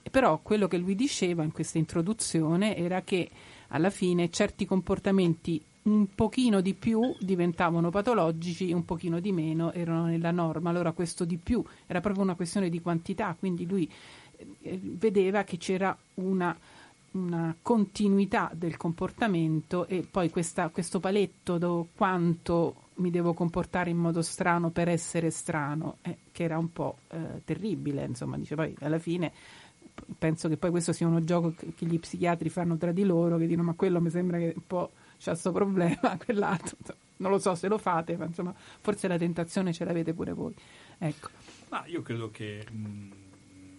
però 0.10 0.40
quello 0.40 0.68
che 0.68 0.78
lui 0.78 0.96
diceva 0.96 1.44
in 1.44 1.52
questa 1.52 1.78
introduzione 1.78 2.76
era 2.76 3.04
che 3.04 3.30
alla 3.68 3.92
fine 3.92 4.32
certi 4.32 4.66
comportamenti 4.66 5.64
un 5.86 6.08
pochino 6.16 6.62
di 6.62 6.74
più 6.74 7.16
diventavano 7.20 7.90
patologici, 7.90 8.72
un 8.72 8.86
pochino 8.86 9.20
di 9.20 9.32
meno 9.32 9.72
erano 9.72 10.06
nella 10.06 10.32
norma. 10.32 10.70
Allora 10.70 10.92
questo 10.92 11.26
di 11.26 11.38
più 11.38 11.64
era 11.86 12.02
proprio 12.02 12.24
una 12.24 12.36
questione 12.36 12.70
di 12.70 12.82
quantità, 12.82 13.36
quindi 13.38 13.68
lui 13.68 13.90
eh, 14.62 14.80
vedeva 14.82 15.44
che 15.44 15.58
c'era 15.58 15.96
una, 16.16 16.58
una, 17.12 17.56
continuità 17.62 18.52
del 18.54 18.78
comportamento 18.78 19.86
e 19.88 20.08
poi 20.10 20.30
questa, 20.30 20.70
questo 20.70 21.00
paletto 21.00 21.58
do, 21.60 21.88
quanto 21.96 22.84
mi 22.96 23.12
devo 23.12 23.34
comportare 23.34 23.90
in 23.92 23.98
modo 23.98 24.22
strano 24.24 24.70
per 24.70 24.88
essere 24.88 25.30
strano, 25.30 25.98
eh, 26.02 26.18
che 26.32 26.44
era 26.44 26.58
un 26.58 26.72
po' 26.72 26.98
eh, 27.10 27.42
terribile, 27.44 28.06
insomma, 28.06 28.38
dice 28.38 28.56
poi 28.56 28.76
alla 28.80 29.00
fine 29.00 29.32
penso 30.18 30.50
che 30.50 30.58
poi 30.58 30.72
questo 30.72 30.92
sia 30.92 31.08
uno 31.08 31.24
gioco 31.24 31.54
che, 31.56 31.74
che 31.74 31.86
gli 31.86 32.00
psichiatri 32.00 32.50
fanno 32.50 32.76
tra 32.76 32.92
di 32.92 33.04
loro, 33.04 33.38
che 33.38 33.46
dicono 33.46 33.68
ma 33.68 33.74
quello 33.74 34.02
mi 34.02 34.10
sembra 34.10 34.38
che 34.38 34.54
un 34.56 34.66
po' 34.66 34.92
c'è 35.18 35.32
questo 35.32 35.52
problema, 35.52 36.18
quell'altro. 36.24 36.78
Non 37.18 37.32
lo 37.32 37.40
so 37.40 37.56
se 37.56 37.68
lo 37.68 37.78
fate, 37.78 38.18
ma 38.18 38.26
insomma, 38.26 38.54
forse 38.54 39.08
la 39.08 39.18
tentazione 39.18 39.74
ce 39.74 39.86
l'avete 39.86 40.14
pure 40.14 40.34
voi. 40.34 40.54
Ecco. 40.98 41.30
Ma 41.70 41.86
io 41.88 42.02
credo 42.02 42.30
che 42.30 42.66
mh, 42.70 43.12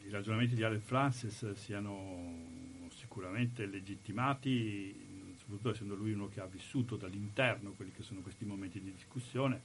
i 0.06 0.10
ragionamenti 0.10 0.54
di 0.54 0.62
Alec 0.62 0.80
Francis 0.80 1.52
siano 1.52 2.54
sicuramente 2.94 3.66
legittimati, 3.66 5.34
soprattutto 5.38 5.70
essendo 5.70 5.94
lui 5.94 6.12
uno 6.12 6.28
che 6.28 6.40
ha 6.40 6.46
vissuto 6.46 6.96
dall'interno 6.96 7.72
quelli 7.72 7.92
che 7.92 8.02
sono 8.02 8.20
questi 8.20 8.44
momenti 8.44 8.80
di 8.80 8.92
discussione. 8.92 9.60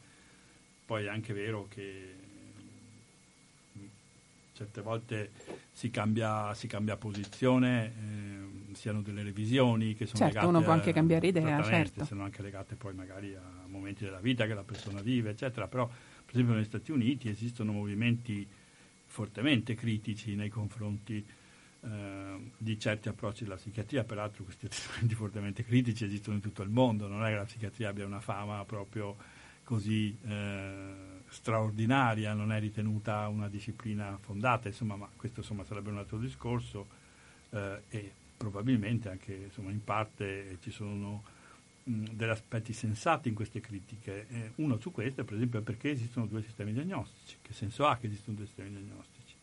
Poi 0.85 1.05
è 1.05 1.09
anche 1.09 1.33
vero 1.33 1.67
che 1.69 2.15
certe 4.61 4.81
volte 4.81 5.31
si 5.71 5.89
cambia, 5.89 6.53
si 6.53 6.67
cambia 6.67 6.95
posizione, 6.95 7.85
eh, 7.87 8.75
siano 8.75 9.01
delle 9.01 9.23
revisioni 9.23 9.95
che 9.95 10.05
sono 10.05 10.19
certo, 10.19 10.33
legate 10.33 10.45
uno 10.47 10.61
può 10.61 10.73
anche 10.73 10.93
cambiare 10.93 11.27
idea, 11.27 11.63
certo. 11.63 12.05
sono 12.05 12.23
anche 12.23 12.41
legate 12.41 12.75
poi 12.75 12.93
magari 12.93 13.33
a 13.33 13.41
momenti 13.67 14.03
della 14.03 14.19
vita 14.19 14.45
che 14.45 14.53
la 14.53 14.63
persona 14.63 15.01
vive, 15.01 15.31
eccetera, 15.31 15.67
però 15.67 15.87
per 15.87 16.33
esempio 16.33 16.53
negli 16.53 16.65
Stati 16.65 16.91
Uniti 16.91 17.29
esistono 17.29 17.71
movimenti 17.71 18.47
fortemente 19.05 19.73
critici 19.73 20.35
nei 20.35 20.49
confronti 20.49 21.25
eh, 21.83 22.51
di 22.57 22.79
certi 22.79 23.09
approcci 23.09 23.43
della 23.43 23.55
psichiatria, 23.55 24.03
peraltro 24.03 24.43
questi 24.43 24.67
atteggiamenti 24.67 25.15
fortemente 25.15 25.65
critici 25.65 26.05
esistono 26.05 26.35
in 26.35 26.41
tutto 26.41 26.61
il 26.61 26.69
mondo, 26.69 27.07
non 27.07 27.25
è 27.25 27.29
che 27.29 27.35
la 27.35 27.45
psichiatria 27.45 27.89
abbia 27.89 28.05
una 28.05 28.21
fama 28.21 28.63
proprio 28.65 29.15
così 29.63 30.15
eh, 30.25 31.10
straordinaria, 31.31 32.33
non 32.33 32.51
è 32.51 32.59
ritenuta 32.59 33.27
una 33.29 33.47
disciplina 33.47 34.17
fondata, 34.21 34.67
insomma, 34.67 34.97
ma 34.97 35.09
questo 35.15 35.39
insomma, 35.39 35.63
sarebbe 35.63 35.89
un 35.89 35.97
altro 35.97 36.17
discorso 36.17 36.87
eh, 37.51 37.81
e 37.89 38.11
probabilmente 38.35 39.09
anche 39.09 39.33
insomma, 39.33 39.71
in 39.71 39.83
parte 39.83 40.57
ci 40.61 40.71
sono 40.71 41.23
degli 41.83 42.29
aspetti 42.29 42.73
sensati 42.73 43.29
in 43.29 43.35
queste 43.35 43.61
critiche. 43.61 44.27
Eh, 44.29 44.51
uno 44.55 44.77
su 44.79 44.91
questo, 44.91 45.23
per 45.23 45.35
esempio, 45.35 45.59
è 45.59 45.63
perché 45.63 45.91
esistono 45.91 46.25
due 46.25 46.43
sistemi 46.43 46.73
diagnostici. 46.73 47.37
Che 47.41 47.53
senso 47.53 47.87
ha 47.87 47.97
che 47.97 48.07
esistono 48.07 48.35
due 48.35 48.45
sistemi 48.45 48.69
diagnostici? 48.69 49.35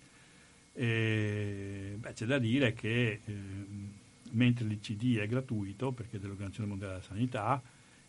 E, 0.75 1.97
beh, 1.99 2.13
c'è 2.13 2.27
da 2.27 2.39
dire 2.39 2.75
che 2.75 3.21
eh, 3.25 3.37
mentre 4.33 4.67
l'ICD 4.67 5.19
è 5.19 5.27
gratuito, 5.27 5.91
perché 5.93 6.19
è 6.19 6.21
dell'Organizzazione 6.21 6.69
Mondiale 6.69 6.95
della 6.95 7.05
Sanità, 7.05 7.63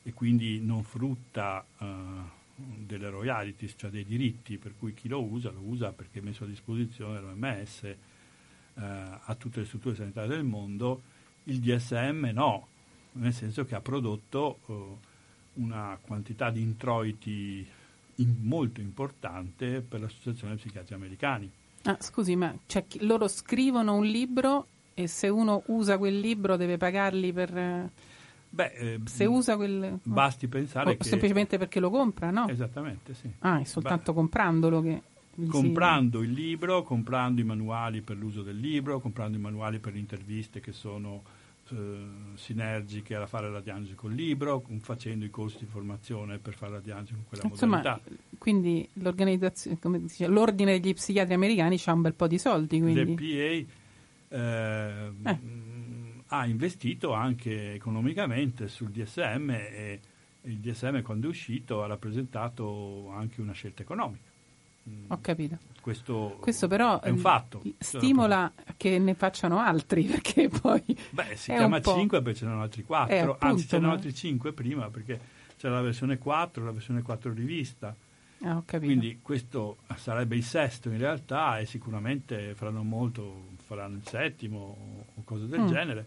e 0.03 0.13
quindi 0.13 0.59
non 0.61 0.83
frutta 0.83 1.65
uh, 1.77 1.85
delle 2.85 3.09
royalties, 3.09 3.73
cioè 3.77 3.89
dei 3.89 4.05
diritti, 4.05 4.57
per 4.57 4.73
cui 4.77 4.93
chi 4.93 5.07
lo 5.07 5.23
usa 5.23 5.49
lo 5.51 5.61
usa 5.61 5.91
perché 5.91 6.19
è 6.19 6.21
messo 6.21 6.43
a 6.43 6.47
disposizione 6.47 7.19
l'OMS 7.19 7.83
eh, 7.83 7.95
a 8.75 9.35
tutte 9.37 9.59
le 9.59 9.65
strutture 9.65 9.95
sanitarie 9.95 10.29
del 10.29 10.43
mondo, 10.43 11.01
il 11.45 11.59
DSM 11.59 12.29
no, 12.33 12.67
nel 13.13 13.33
senso 13.33 13.65
che 13.65 13.75
ha 13.75 13.81
prodotto 13.81 14.59
eh, 14.67 15.07
una 15.61 15.97
quantità 16.01 16.49
di 16.49 16.61
introiti 16.61 17.67
in, 18.15 18.35
molto 18.41 18.81
importante 18.81 19.81
per 19.81 20.01
l'Associazione 20.01 20.55
Psichiatri 20.55 20.93
Americani. 20.93 21.51
Ah, 21.83 21.97
scusi, 21.99 22.35
ma 22.35 22.53
cioè, 22.65 22.85
loro 22.99 23.27
scrivono 23.27 23.95
un 23.95 24.05
libro 24.05 24.67
e 24.93 25.07
se 25.07 25.29
uno 25.29 25.63
usa 25.67 25.97
quel 25.97 26.19
libro 26.19 26.55
deve 26.57 26.77
pagarli 26.77 27.31
per... 27.31 27.89
Eh, 28.49 28.55
Beh, 28.55 28.71
eh, 28.73 28.99
se 29.05 29.25
usa 29.25 29.55
quel... 29.55 29.99
Basti 30.03 30.47
pensare 30.47 30.91
o 30.91 30.97
che... 30.97 31.03
Semplicemente 31.03 31.57
perché 31.57 31.79
lo 31.79 31.89
compra, 31.89 32.31
no? 32.31 32.47
Esattamente, 32.47 33.13
sì. 33.13 33.29
Ah, 33.39 33.59
è 33.59 33.63
soltanto 33.63 34.11
Beh, 34.11 34.17
comprandolo 34.17 34.81
che... 34.81 35.01
Comprando 35.47 36.21
il 36.21 36.31
libro, 36.31 36.83
comprando 36.83 37.39
i 37.39 37.45
manuali 37.45 38.01
per 38.01 38.17
l'uso 38.17 38.41
del 38.41 38.57
libro, 38.57 38.99
comprando 38.99 39.37
i 39.37 39.39
manuali 39.39 39.79
per 39.79 39.93
le 39.93 39.99
interviste 39.99 40.59
che 40.59 40.73
sono 40.73 41.23
eh, 41.69 42.07
sinergiche 42.33 43.15
a 43.15 43.25
fare 43.25 43.49
la 43.49 43.61
diagnosi 43.61 43.95
col 43.95 44.13
libro, 44.13 44.61
facendo 44.81 45.23
i 45.23 45.29
corsi 45.29 45.59
di 45.59 45.65
formazione 45.65 46.39
per 46.39 46.55
fare 46.55 46.73
la 46.73 46.79
diagnosi 46.81 47.13
con 47.13 47.23
quella 47.29 47.43
Insomma, 47.45 47.77
modalità. 47.77 48.01
Quindi 48.37 48.89
dice, 48.91 50.27
l'ordine 50.27 50.77
degli 50.77 50.93
psichiatri 50.93 51.35
americani 51.35 51.79
ha 51.85 51.93
un 51.93 52.01
bel 52.01 52.15
po' 52.15 52.27
di 52.27 52.37
soldi. 52.37 52.81
Quindi. 52.81 53.05
L'EPA 53.05 53.67
eh, 54.31 55.11
eh 55.23 55.39
ha 56.29 56.45
investito 56.45 57.13
anche 57.13 57.73
economicamente 57.73 58.67
sul 58.67 58.89
DSM 58.89 59.49
e 59.49 59.99
il 60.43 60.57
DSM 60.57 61.01
quando 61.01 61.27
è 61.27 61.29
uscito 61.29 61.83
ha 61.83 61.87
rappresentato 61.87 63.11
anche 63.11 63.41
una 63.41 63.53
scelta 63.53 63.81
economica. 63.81 64.27
Ho 65.09 65.19
capito. 65.21 65.57
Questo, 65.81 66.37
Questo 66.39 66.67
però 66.67 66.99
è 66.99 67.09
un 67.09 67.17
fatto. 67.17 67.61
Stimola 67.77 68.51
che 68.77 68.97
ne 68.99 69.13
facciano 69.13 69.59
altri 69.59 70.03
perché 70.09 70.49
poi. 70.49 70.83
Beh, 71.11 71.35
si 71.35 71.51
chiama 71.51 71.81
5 71.81 72.21
perché 72.21 72.39
ce 72.39 72.45
ne 72.45 72.51
sono 72.51 72.63
altri 72.63 72.83
4, 72.83 73.13
eh, 73.13 73.19
appunto, 73.19 73.45
anzi 73.45 73.67
ce 73.67 73.79
ne 73.79 73.87
ma... 73.87 73.93
altri 73.93 74.13
5 74.13 74.53
prima 74.53 74.89
perché 74.89 75.19
c'è 75.57 75.69
la 75.69 75.81
versione 75.81 76.17
4, 76.17 76.63
la 76.63 76.71
versione 76.71 77.01
4 77.01 77.33
rivista. 77.33 77.95
Ah, 78.41 78.63
Quindi 78.65 79.19
questo 79.21 79.79
sarebbe 79.95 80.37
il 80.37 80.43
sesto 80.43 80.89
in 80.89 80.97
realtà 80.97 81.59
e 81.59 81.65
sicuramente 81.65 82.55
faranno 82.55 82.83
molto, 82.83 83.49
faranno 83.65 83.97
il 83.97 84.07
settimo 84.07 85.05
cose 85.29 85.47
del 85.47 85.61
mm. 85.61 85.67
genere 85.67 86.05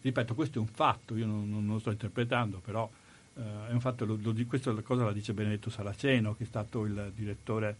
ripeto, 0.00 0.34
questo 0.34 0.58
è 0.58 0.60
un 0.60 0.66
fatto, 0.66 1.16
io 1.16 1.26
non, 1.26 1.48
non 1.48 1.66
lo 1.66 1.78
sto 1.78 1.90
interpretando, 1.90 2.60
però 2.64 2.88
eh, 3.36 3.68
è 3.68 3.72
un 3.72 3.80
fatto, 3.80 4.04
lo, 4.04 4.18
lo, 4.20 4.34
questa 4.46 4.72
cosa 4.82 5.04
la 5.04 5.12
dice 5.12 5.32
Benedetto 5.32 5.70
Saraceno, 5.70 6.34
che 6.34 6.44
è 6.44 6.46
stato 6.46 6.84
il 6.84 7.12
direttore 7.14 7.76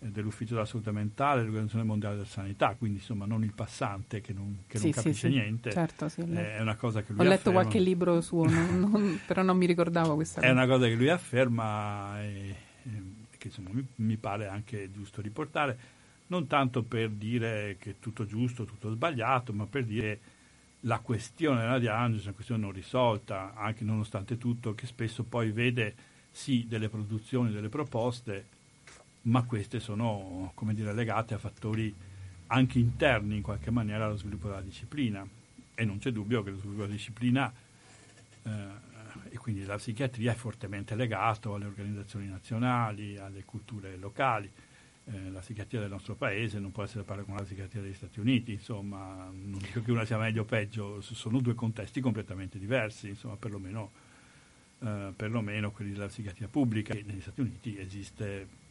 eh, 0.00 0.08
dell'ufficio 0.08 0.54
della 0.54 0.66
salute 0.66 0.90
mentale 0.90 1.40
dell'Organizzazione 1.40 1.84
Mondiale 1.84 2.16
della 2.16 2.26
Sanità, 2.26 2.74
quindi 2.76 2.98
insomma 2.98 3.26
non 3.26 3.44
il 3.44 3.52
passante 3.52 4.20
che 4.20 4.32
non, 4.32 4.62
che 4.66 4.78
sì, 4.78 4.84
non 4.84 4.92
capisce 4.92 5.28
sì, 5.28 5.34
niente, 5.34 5.70
certo, 5.70 6.08
sì, 6.08 6.22
è 6.22 6.60
una 6.60 6.76
cosa 6.76 7.02
che 7.02 7.12
lui 7.12 7.20
Ho 7.20 7.24
letto 7.24 7.50
afferma. 7.50 7.60
qualche 7.60 7.78
libro 7.78 8.20
suo, 8.20 8.46
non, 8.46 8.78
non, 8.90 9.20
però 9.26 9.42
non 9.42 9.56
mi 9.56 9.66
ricordavo 9.66 10.14
questa 10.14 10.40
cosa. 10.40 10.52
È 10.52 10.54
una 10.54 10.66
cosa 10.66 10.86
che 10.86 10.94
lui 10.94 11.10
afferma 11.10 12.22
e, 12.22 12.54
e 12.82 13.02
che 13.38 13.48
insomma 13.48 13.70
mi, 13.72 13.86
mi 13.96 14.16
pare 14.16 14.48
anche 14.48 14.90
giusto 14.90 15.20
riportare, 15.20 15.78
non 16.26 16.46
tanto 16.46 16.82
per 16.82 17.10
dire 17.10 17.76
che 17.78 17.90
è 17.90 17.94
tutto 17.98 18.24
giusto, 18.24 18.64
tutto 18.64 18.90
sbagliato, 18.90 19.52
ma 19.52 19.66
per 19.66 19.84
dire 19.84 20.20
la 20.80 20.98
questione 21.00 21.60
della 21.60 21.78
diagnosi 21.78 22.22
è 22.22 22.26
una 22.26 22.34
questione 22.34 22.62
non 22.62 22.72
risolta, 22.72 23.54
anche 23.54 23.84
nonostante 23.84 24.38
tutto, 24.38 24.74
che 24.74 24.86
spesso 24.86 25.24
poi 25.24 25.50
vede 25.50 25.94
sì 26.30 26.66
delle 26.66 26.88
produzioni, 26.88 27.52
delle 27.52 27.68
proposte, 27.68 28.46
ma 29.22 29.44
queste 29.44 29.80
sono 29.80 30.52
come 30.54 30.74
dire, 30.74 30.92
legate 30.92 31.34
a 31.34 31.38
fattori 31.38 31.94
anche 32.48 32.78
interni 32.78 33.36
in 33.36 33.42
qualche 33.42 33.70
maniera 33.70 34.04
allo 34.04 34.16
sviluppo 34.16 34.48
della 34.48 34.60
disciplina. 34.60 35.26
E 35.76 35.84
non 35.84 35.98
c'è 35.98 36.10
dubbio 36.10 36.42
che 36.42 36.50
lo 36.50 36.58
sviluppo 36.58 36.82
della 36.82 36.92
disciplina 36.92 37.52
eh, 38.42 38.50
e 39.30 39.36
quindi 39.38 39.64
la 39.64 39.76
psichiatria 39.76 40.32
è 40.32 40.36
fortemente 40.36 40.94
legato 40.94 41.54
alle 41.54 41.64
organizzazioni 41.64 42.28
nazionali, 42.28 43.16
alle 43.16 43.44
culture 43.44 43.96
locali 43.96 44.50
eh, 45.06 45.30
la 45.30 45.40
psichiatria 45.40 45.80
del 45.80 45.90
nostro 45.90 46.14
paese 46.14 46.58
non 46.58 46.72
può 46.72 46.82
essere 46.82 47.02
paragonata 47.02 47.32
con 47.32 47.36
la 47.36 47.46
psichiatria 47.46 47.82
degli 47.82 47.94
Stati 47.94 48.20
Uniti, 48.20 48.52
insomma, 48.52 49.30
non 49.30 49.58
dico 49.58 49.82
che 49.82 49.90
una 49.90 50.04
sia 50.04 50.18
meglio 50.18 50.42
o 50.42 50.44
peggio, 50.44 51.00
sono 51.00 51.40
due 51.40 51.54
contesti 51.54 52.00
completamente 52.00 52.58
diversi, 52.58 53.08
insomma, 53.08 53.36
perlomeno, 53.36 53.90
eh, 54.80 55.12
perlomeno 55.14 55.70
quelli 55.72 55.92
della 55.92 56.06
psichiatria 56.06 56.48
pubblica, 56.48 56.94
che 56.94 57.02
negli 57.04 57.20
Stati 57.20 57.40
Uniti 57.40 57.78
esiste 57.78 58.62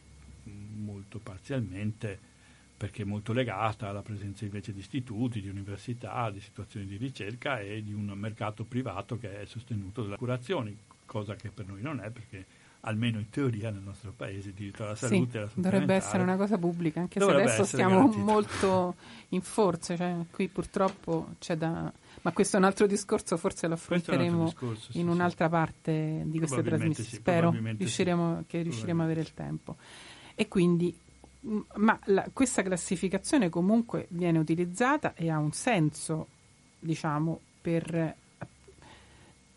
molto 0.44 1.18
parzialmente 1.18 2.32
perché 2.76 3.02
è 3.02 3.06
molto 3.06 3.32
legata 3.32 3.88
alla 3.88 4.02
presenza 4.02 4.44
invece 4.44 4.72
di 4.72 4.80
istituti, 4.80 5.40
di 5.40 5.48
università, 5.48 6.28
di 6.30 6.40
situazioni 6.40 6.86
di 6.86 6.96
ricerca 6.96 7.60
e 7.60 7.82
di 7.82 7.92
un 7.92 8.06
mercato 8.16 8.64
privato 8.64 9.16
che 9.16 9.40
è 9.40 9.46
sostenuto 9.46 10.02
dalle 10.02 10.16
curazioni, 10.16 10.76
cosa 11.06 11.36
che 11.36 11.50
per 11.50 11.66
noi 11.66 11.80
non 11.80 12.00
è 12.00 12.10
perché 12.10 12.44
almeno 12.86 13.18
in 13.18 13.28
teoria 13.30 13.70
nel 13.70 13.82
nostro 13.82 14.12
paese 14.14 14.48
il 14.48 14.54
diritto 14.54 14.84
alla 14.84 14.94
salute 14.94 15.48
sì, 15.52 15.60
dovrebbe 15.60 15.94
essere 15.94 16.22
una 16.22 16.36
cosa 16.36 16.58
pubblica 16.58 17.00
anche 17.00 17.20
se 17.20 17.26
adesso 17.26 17.64
stiamo 17.64 17.96
garantito. 17.96 18.22
molto 18.22 18.94
in 19.30 19.40
forze 19.40 19.96
cioè, 19.96 20.14
qui 20.30 20.48
purtroppo 20.48 21.34
c'è 21.38 21.56
da 21.56 21.92
ma 22.22 22.32
questo 22.32 22.56
è 22.56 22.58
un 22.58 22.64
altro 22.64 22.86
discorso 22.86 23.36
forse 23.36 23.66
lo 23.66 23.74
affronteremo 23.74 24.44
discorso, 24.44 24.92
sì, 24.92 25.00
in 25.00 25.08
un'altra 25.08 25.46
sì. 25.46 25.50
parte 25.50 26.22
di 26.24 26.38
queste 26.38 26.62
trasmissioni. 26.62 27.08
spero 27.08 27.50
riusciremo, 27.50 28.44
che 28.46 28.62
riusciremo 28.62 29.02
a 29.02 29.04
avere 29.04 29.20
il 29.20 29.34
tempo. 29.34 29.76
E 30.34 30.48
quindi 30.48 30.96
ma 31.74 31.98
la, 32.04 32.26
questa 32.32 32.62
classificazione 32.62 33.50
comunque 33.50 34.06
viene 34.10 34.38
utilizzata 34.38 35.12
e 35.14 35.28
ha 35.30 35.38
un 35.38 35.52
senso 35.52 36.28
diciamo 36.78 37.40
per 37.60 38.16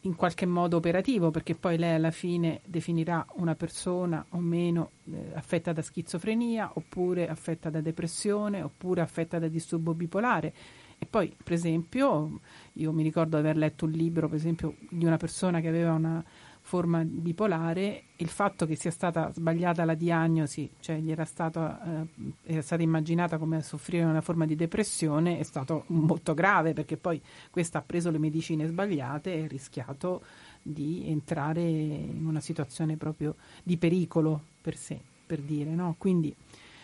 in 0.08 0.16
qualche 0.16 0.46
modo 0.46 0.78
operativo, 0.78 1.32
perché 1.32 1.54
poi 1.54 1.78
lei 1.78 1.96
alla 1.96 2.12
fine 2.12 2.62
definirà 2.66 3.26
una 3.36 3.56
persona 3.56 4.26
o 4.30 4.40
meno 4.40 4.92
eh, 5.12 5.32
affetta 5.34 5.74
da 5.74 5.82
schizofrenia, 5.82 6.72
oppure 6.74 7.28
affetta 7.28 7.70
da 7.70 7.82
depressione, 7.82 8.62
oppure 8.62 9.02
affetta 9.02 9.38
da 9.38 9.48
disturbo 9.48 9.94
bipolare. 9.94 10.54
E 10.98 11.06
poi, 11.06 11.36
per 11.44 11.54
esempio, 11.54 12.40
io 12.74 12.92
mi 12.92 13.04
ricordo 13.04 13.36
di 13.36 13.44
aver 13.44 13.58
letto 13.58 13.86
un 13.86 13.92
libro, 13.92 14.28
per 14.28 14.38
esempio, 14.38 14.76
di 14.90 15.06
una 15.06 15.18
persona 15.18 15.60
che 15.60 15.68
aveva 15.68 15.94
una 15.94 16.24
forma 16.68 17.02
bipolare, 17.06 18.04
il 18.18 18.28
fatto 18.28 18.66
che 18.66 18.76
sia 18.76 18.92
stata 18.92 19.32
sbagliata 19.32 19.86
la 19.86 19.94
diagnosi, 19.94 20.70
cioè 20.82 20.98
gli 20.98 21.12
era, 21.12 21.24
stato, 21.24 21.66
eh, 21.66 22.34
era 22.44 22.62
stata 22.62 22.82
immaginata 22.82 23.38
come 23.38 23.62
soffrire 23.62 24.04
una 24.04 24.20
forma 24.20 24.46
di 24.46 24.54
depressione, 24.54 25.40
è 25.40 25.44
stato 25.44 25.86
molto 25.88 26.34
grave 26.34 26.74
perché 26.74 26.98
poi 26.98 27.22
questa 27.50 27.80
ha 27.80 27.84
preso 27.86 28.12
le 28.12 28.18
medicine 28.18 28.68
sbagliate 28.68 29.34
e 29.34 29.44
ha 29.44 29.48
rischiato 29.48 30.24
di 30.62 31.10
entrare 31.10 31.62
in 31.62 32.26
una 32.26 32.42
situazione 32.42 32.98
proprio 32.98 33.36
di 33.64 33.78
pericolo 33.78 34.42
per 34.62 34.76
sé, 34.76 35.00
per 35.26 35.40
dire, 35.40 35.70
no? 35.70 35.96
Quindi 35.98 36.36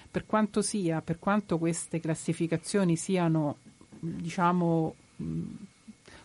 per 0.09 0.25
quanto 0.25 0.61
sia, 0.61 1.01
per 1.01 1.19
quanto 1.19 1.57
queste 1.57 1.99
classificazioni 1.99 2.95
siano, 2.95 3.57
diciamo, 3.99 4.95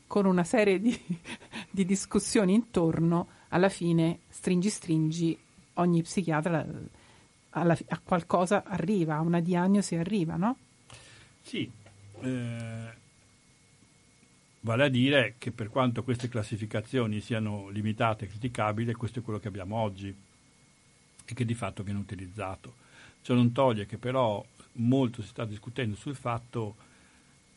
con 0.07 0.27
una 0.27 0.44
serie 0.44 0.79
di, 0.81 0.97
di 1.73 1.85
discussioni 1.85 2.55
intorno, 2.55 3.37
alla 3.49 3.69
fine, 3.69 4.21
stringi 4.29 4.69
stringi, 4.69 5.39
ogni 5.75 6.03
psichiatra 6.03 6.67
alla, 7.51 7.77
a 7.89 8.01
qualcosa 8.03 8.65
arriva, 8.65 9.17
a 9.17 9.21
una 9.21 9.41
diagnosi 9.41 9.97
arriva, 9.97 10.37
no? 10.37 10.57
Sì, 11.43 11.71
eh, 12.21 12.93
vale 14.61 14.85
a 14.85 14.89
dire 14.89 15.35
che 15.39 15.51
per 15.51 15.69
quanto 15.69 16.03
queste 16.03 16.29
classificazioni 16.29 17.21
siano 17.21 17.69
limitate 17.69 18.25
e 18.25 18.29
criticabili, 18.29 18.93
questo 18.95 19.21
è 19.21 19.23
quello 19.23 19.39
che 19.39 19.49
abbiamo 19.49 19.77
oggi 19.77 20.15
e 21.25 21.35
che 21.35 21.45
di 21.45 21.55
fatto 21.55 21.83
viene 21.83 22.01
utilizzato. 22.01 22.87
Ciò 23.23 23.35
non 23.35 23.53
toglie 23.53 23.87
che 23.87 23.99
però 23.99 24.45
molto 24.73 25.23
si 25.23 25.29
sta 25.29 25.45
discutendo 25.45 25.97
sul 25.97 26.15
fatto 26.15 26.77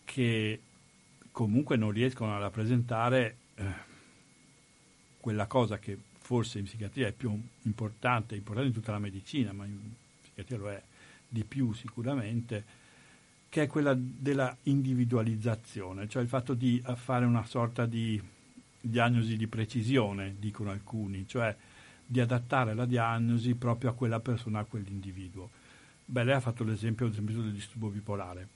che 0.05 0.59
comunque 1.31 1.77
non 1.77 1.91
riescono 1.91 2.35
a 2.35 2.39
rappresentare 2.39 3.37
eh, 3.55 3.89
quella 5.21 5.45
cosa 5.45 5.79
che 5.79 5.97
forse 6.19 6.59
in 6.59 6.65
psichiatria 6.65 7.07
è 7.07 7.11
più 7.13 7.39
importante, 7.63 8.35
importante 8.35 8.69
in 8.69 8.75
tutta 8.75 8.91
la 8.91 8.99
medicina, 8.99 9.53
ma 9.53 9.65
in 9.65 9.79
psichiatria 10.21 10.57
lo 10.57 10.69
è 10.69 10.81
di 11.27 11.45
più 11.45 11.71
sicuramente, 11.73 12.79
che 13.47 13.63
è 13.63 13.67
quella 13.67 13.95
della 13.97 14.55
individualizzazione, 14.63 16.09
cioè 16.09 16.21
il 16.21 16.27
fatto 16.27 16.53
di 16.53 16.81
fare 16.95 17.25
una 17.25 17.45
sorta 17.45 17.85
di 17.85 18.21
diagnosi 18.79 19.37
di 19.37 19.47
precisione, 19.47 20.35
dicono 20.39 20.71
alcuni, 20.71 21.27
cioè 21.27 21.55
di 22.05 22.19
adattare 22.19 22.73
la 22.73 22.85
diagnosi 22.85 23.53
proprio 23.55 23.91
a 23.91 23.93
quella 23.93 24.19
persona, 24.19 24.59
a 24.59 24.63
quell'individuo. 24.65 25.49
Beh, 26.05 26.23
lei 26.23 26.35
ha 26.35 26.39
fatto 26.39 26.63
l'esempio, 26.63 27.07
l'esempio 27.07 27.41
del 27.41 27.53
disturbo 27.53 27.89
bipolare. 27.89 28.47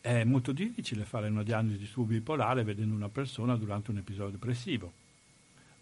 È 0.00 0.24
molto 0.24 0.52
difficile 0.52 1.04
fare 1.04 1.28
una 1.28 1.42
diagnosi 1.42 1.76
di 1.76 1.84
disturbo 1.84 2.12
bipolare 2.12 2.64
vedendo 2.64 2.94
una 2.94 3.08
persona 3.08 3.56
durante 3.56 3.90
un 3.90 3.98
episodio 3.98 4.32
depressivo 4.32 4.97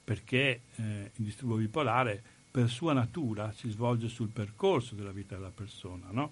perché 0.06 0.60
eh, 0.76 1.10
il 1.16 1.24
disturbo 1.24 1.56
bipolare 1.56 2.22
per 2.48 2.70
sua 2.70 2.92
natura 2.92 3.50
si 3.50 3.68
svolge 3.70 4.06
sul 4.06 4.28
percorso 4.28 4.94
della 4.94 5.10
vita 5.10 5.34
della 5.34 5.50
persona, 5.50 6.06
no? 6.10 6.30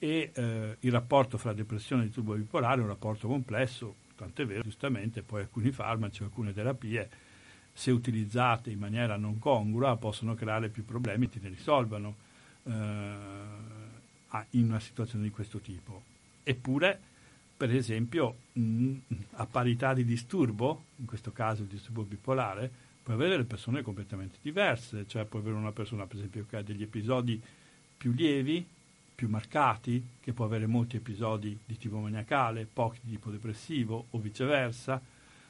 E 0.00 0.32
eh, 0.34 0.76
il 0.80 0.90
rapporto 0.90 1.38
fra 1.38 1.52
depressione 1.52 2.02
e 2.02 2.06
disturbo 2.06 2.34
bipolare 2.34 2.80
è 2.80 2.82
un 2.82 2.88
rapporto 2.88 3.28
complesso, 3.28 3.94
tant'è 4.16 4.44
vero, 4.44 4.62
giustamente, 4.62 5.22
poi 5.22 5.42
alcuni 5.42 5.70
farmaci, 5.70 6.24
alcune 6.24 6.52
terapie, 6.52 7.08
se 7.72 7.92
utilizzate 7.92 8.70
in 8.70 8.80
maniera 8.80 9.16
non 9.16 9.38
congrua, 9.38 9.96
possono 9.96 10.34
creare 10.34 10.68
più 10.68 10.84
problemi 10.84 11.28
che 11.28 11.38
ne 11.40 11.50
risolvano 11.50 12.16
eh, 12.64 13.16
in 14.50 14.64
una 14.64 14.80
situazione 14.80 15.22
di 15.22 15.30
questo 15.30 15.60
tipo. 15.60 16.02
Eppure, 16.42 17.00
per 17.56 17.72
esempio, 17.72 18.34
mh, 18.54 18.92
a 19.34 19.46
parità 19.46 19.94
di 19.94 20.04
disturbo, 20.04 20.86
in 20.96 21.06
questo 21.06 21.30
caso 21.30 21.62
il 21.62 21.68
disturbo 21.68 22.02
bipolare, 22.02 22.86
puoi 23.08 23.20
avere 23.20 23.36
delle 23.36 23.48
persone 23.48 23.80
completamente 23.80 24.36
diverse, 24.42 25.06
cioè 25.06 25.24
puoi 25.24 25.40
avere 25.40 25.56
una 25.56 25.72
persona 25.72 26.04
per 26.04 26.18
esempio 26.18 26.44
che 26.46 26.58
ha 26.58 26.62
degli 26.62 26.82
episodi 26.82 27.40
più 27.96 28.12
lievi, 28.12 28.62
più 29.14 29.30
marcati, 29.30 30.04
che 30.20 30.34
può 30.34 30.44
avere 30.44 30.66
molti 30.66 30.96
episodi 30.96 31.58
di 31.64 31.78
tipo 31.78 31.96
maniacale, 32.00 32.68
pochi 32.70 32.98
di 33.00 33.12
tipo 33.12 33.30
depressivo 33.30 34.08
o 34.10 34.18
viceversa, 34.18 35.00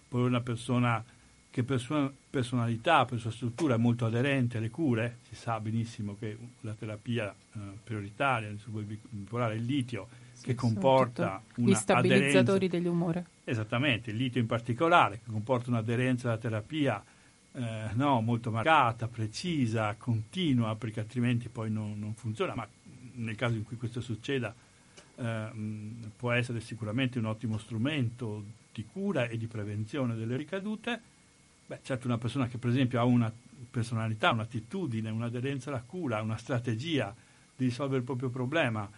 puoi 0.07 0.21
avere 0.21 0.37
una 0.37 0.45
persona 0.45 1.05
che 1.51 1.65
per 1.65 1.81
sua 1.81 2.09
personalità, 2.31 3.05
per 3.05 3.19
sua 3.19 3.33
struttura 3.33 3.75
è 3.75 3.79
molto 3.79 4.07
aderente 4.07 4.59
alle 4.59 4.71
cure, 4.71 5.19
si 5.29 5.35
sa 5.35 5.59
benissimo 5.59 6.15
che 6.17 6.39
la 6.61 6.75
terapia 6.75 7.35
eh, 7.55 7.59
prioritaria 7.83 8.47
nel 8.47 8.61
bipolare 9.09 9.55
è 9.55 9.57
il 9.57 9.65
litio, 9.65 10.07
sì, 10.33 10.45
che 10.45 10.55
comporta 10.55 11.43
una 11.57 11.71
gli 11.71 11.75
stabilizzatori 11.75 12.69
dell'umore. 12.69 13.27
Esattamente, 13.43 14.11
il 14.11 14.17
litio 14.17 14.41
in 14.41 14.47
particolare, 14.47 15.19
che 15.25 15.33
comporta 15.33 15.71
un'aderenza 15.71 16.29
alla 16.29 16.39
terapia 16.39 17.03
eh, 17.53 17.91
no, 17.95 18.21
molto 18.21 18.51
marcata, 18.51 19.09
precisa, 19.09 19.95
continua, 19.99 20.77
perché 20.77 21.01
altrimenti 21.01 21.49
poi 21.49 21.71
non, 21.71 21.99
non, 21.99 22.15
funziona, 22.15 22.55
ma 22.55 22.69
nel 23.15 23.35
caso 23.37 23.55
in 23.57 23.65
cui 23.65 23.77
questo 23.77 24.01
succeda 24.01 24.55
eh, 25.17 25.49
può 26.17 26.31
essere 26.33 26.61
sicuramente 26.61 27.19
un 27.19 27.25
ottimo 27.25 27.59
strumento 27.59 28.45
di 28.73 28.85
cura 28.91 29.27
e 29.27 29.37
di 29.37 29.47
prevenzione 29.47 30.15
delle 30.15 30.37
ricadute. 30.37 31.01
Beh, 31.67 31.81
certo 31.83 32.07
una 32.07 32.19
persona 32.19 32.47
che 32.47 32.59
per 32.59 32.71
esempio 32.71 33.01
ha 33.01 33.05
una 33.05 33.33
personalità, 33.71 34.31
un'attitudine, 34.31 35.11
un'aderenza 35.11 35.71
alla 35.71 35.83
cura, 35.85 36.23
una 36.23 36.37
strategia 36.37 37.15
di 37.57 37.65
risolvere 37.65 37.99
il 37.99 38.05
proprio 38.05 38.29
problema, 38.31 38.89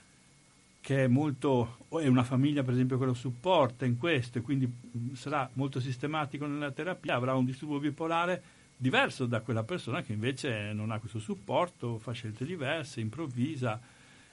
che 0.80 1.04
è 1.04 1.06
molto, 1.06 1.78
è 1.88 2.06
una 2.06 2.24
famiglia 2.24 2.62
per 2.62 2.74
esempio 2.74 2.98
che 2.98 3.04
lo 3.04 3.14
supporta 3.14 3.84
in 3.84 3.98
questo 3.98 4.38
e 4.38 4.40
quindi 4.40 4.70
sarà 5.12 5.48
molto 5.54 5.80
sistematico 5.80 6.46
nella 6.46 6.70
terapia, 6.70 7.14
avrà 7.14 7.34
un 7.34 7.44
disturbo 7.44 7.78
bipolare 7.78 8.42
diverso 8.76 9.26
da 9.26 9.40
quella 9.40 9.62
persona 9.62 10.02
che 10.02 10.14
invece 10.14 10.72
non 10.72 10.90
ha 10.90 10.98
questo 10.98 11.18
supporto, 11.18 11.98
fa 11.98 12.12
scelte 12.12 12.46
diverse, 12.46 13.00
improvvisa 13.00 13.78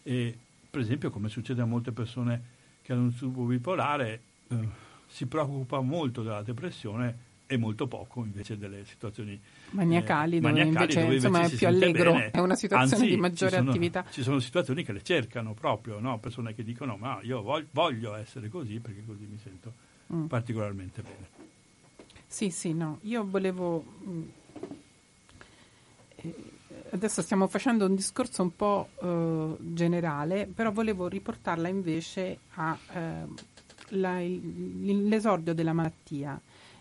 e 0.03 0.37
per 0.69 0.79
esempio 0.79 1.09
come 1.09 1.27
succede 1.27 1.61
a 1.61 1.65
molte 1.65 1.91
persone 1.91 2.55
che 2.81 2.93
hanno 2.93 3.03
un 3.03 3.09
disturbo 3.09 3.43
bipolare 3.43 4.21
eh, 4.47 4.67
si 5.05 5.25
preoccupa 5.25 5.81
molto 5.81 6.23
della 6.23 6.41
depressione 6.41 7.25
e 7.47 7.57
molto 7.57 7.87
poco 7.87 8.23
invece 8.23 8.57
delle 8.57 8.85
situazioni 8.85 9.39
maniacali, 9.71 10.37
eh, 10.37 10.39
dove, 10.41 10.53
maniacali 10.53 10.83
invece, 10.83 10.99
dove 10.99 11.15
invece 11.15 11.27
insomma, 11.27 11.45
è 11.45 11.49
più 11.55 11.67
allegro, 11.67 12.11
bene. 12.11 12.31
è 12.31 12.39
una 12.39 12.55
situazione 12.55 13.01
Anzi, 13.01 13.15
di 13.15 13.17
maggiore 13.17 13.51
ci 13.51 13.57
sono, 13.57 13.69
attività. 13.69 14.05
Ci 14.09 14.23
sono 14.23 14.39
situazioni 14.39 14.83
che 14.83 14.91
le 14.91 15.01
cercano 15.01 15.53
proprio, 15.53 15.99
no? 15.99 16.19
persone 16.19 16.53
che 16.53 16.63
dicono 16.63 16.97
ma 16.97 17.19
io 17.23 17.41
voglio, 17.41 17.67
voglio, 17.71 18.15
essere 18.15 18.49
così 18.49 18.79
perché 18.79 19.03
così 19.05 19.25
mi 19.25 19.39
sento 19.41 19.73
mm. 20.13 20.25
particolarmente 20.25 21.01
bene. 21.01 21.27
Sì, 22.27 22.49
sì, 22.49 22.73
no, 22.73 22.99
io 23.03 23.25
volevo... 23.25 23.83
Mm, 24.05 24.23
eh, 26.17 26.55
adesso 26.91 27.21
stiamo 27.21 27.47
facendo 27.47 27.85
un 27.85 27.95
discorso 27.95 28.41
un 28.41 28.53
po' 28.55 28.89
eh, 29.01 29.55
generale, 29.73 30.47
però 30.53 30.71
volevo 30.71 31.07
riportarla 31.07 31.69
invece 31.69 32.39
all'esordio 33.89 35.51
eh, 35.53 35.55
della 35.55 35.73
malattia. 35.73 36.37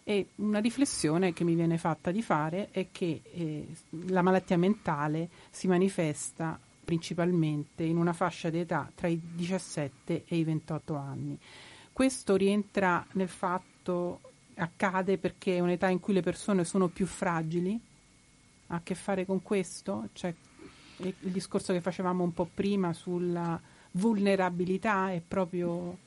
E 0.09 0.29
una 0.37 0.61
riflessione 0.61 1.33
che 1.33 1.43
mi 1.43 1.57
viene 1.57 1.79
fatta 1.79 2.13
di 2.13 2.23
fare 2.23 2.69
è 2.71 2.87
che 2.93 3.23
eh, 3.25 3.67
la 4.07 4.23
malattia 4.23 4.57
mentale 4.57 5.29
si 5.51 5.67
manifesta 5.67 6.57
principalmente 6.85 7.83
in 7.83 7.97
una 7.97 8.13
fascia 8.13 8.49
di 8.49 8.61
età 8.61 8.89
tra 8.95 9.09
i 9.09 9.21
17 9.35 10.23
e 10.29 10.37
i 10.37 10.45
28 10.45 10.95
anni. 10.95 11.37
Questo 11.93 12.37
rientra 12.37 13.05
nel 13.15 13.27
fatto, 13.27 14.21
accade 14.55 15.19
perché 15.19 15.57
è 15.57 15.59
un'età 15.59 15.89
in 15.89 15.99
cui 15.99 16.15
le 16.15 16.23
persone 16.23 16.65
sono 16.65 16.87
più 16.87 17.05
fragili? 17.07 17.77
Ha 18.69 18.77
a 18.77 18.83
che 18.85 18.95
fare 18.95 19.27
con 19.27 19.43
questo? 19.43 20.11
Cioè, 20.13 20.33
il 20.99 21.15
discorso 21.33 21.73
che 21.73 21.81
facevamo 21.81 22.23
un 22.23 22.33
po' 22.33 22.49
prima 22.55 22.93
sulla 22.93 23.61
vulnerabilità 23.91 25.11
è 25.11 25.21
proprio... 25.27 25.99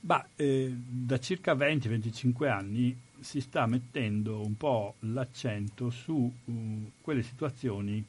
Bah, 0.00 0.26
eh, 0.34 0.74
da 0.76 1.20
circa 1.20 1.54
20-25 1.54 2.48
anni 2.48 3.03
si 3.24 3.40
sta 3.40 3.66
mettendo 3.66 4.44
un 4.44 4.56
po' 4.56 4.96
l'accento 5.00 5.88
su 5.90 6.12
uh, 6.44 6.92
quelle 7.00 7.22
situazioni 7.22 8.04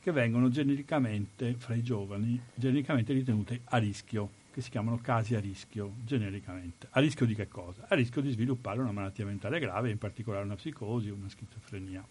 che 0.00 0.10
vengono 0.10 0.50
genericamente 0.50 1.54
fra 1.54 1.74
i 1.74 1.82
giovani, 1.82 2.40
genericamente 2.54 3.12
ritenute 3.12 3.60
a 3.64 3.76
rischio, 3.78 4.30
che 4.52 4.60
si 4.60 4.70
chiamano 4.70 4.98
casi 4.98 5.36
a 5.36 5.40
rischio, 5.40 5.94
genericamente. 6.04 6.88
A 6.90 7.00
rischio 7.00 7.24
di 7.24 7.34
che 7.34 7.46
cosa? 7.46 7.86
A 7.88 7.94
rischio 7.94 8.20
di 8.20 8.30
sviluppare 8.30 8.80
una 8.80 8.90
malattia 8.90 9.24
mentale 9.24 9.60
grave, 9.60 9.90
in 9.90 9.98
particolare 9.98 10.44
una 10.44 10.56
psicosi 10.56 11.10
o 11.10 11.14
una 11.14 11.28
schizofrenia. 11.28 12.04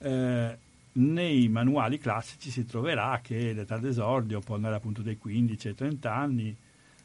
Eh, 0.00 0.58
nei 0.92 1.48
manuali 1.48 1.98
classici 1.98 2.50
si 2.50 2.66
troverà 2.66 3.20
che 3.22 3.52
l'età 3.52 3.78
d'esordio 3.78 4.40
può 4.40 4.56
andare 4.56 4.74
appunto 4.74 5.00
dai 5.00 5.16
15 5.16 5.68
ai 5.68 5.74
30 5.74 6.14
anni, 6.14 6.56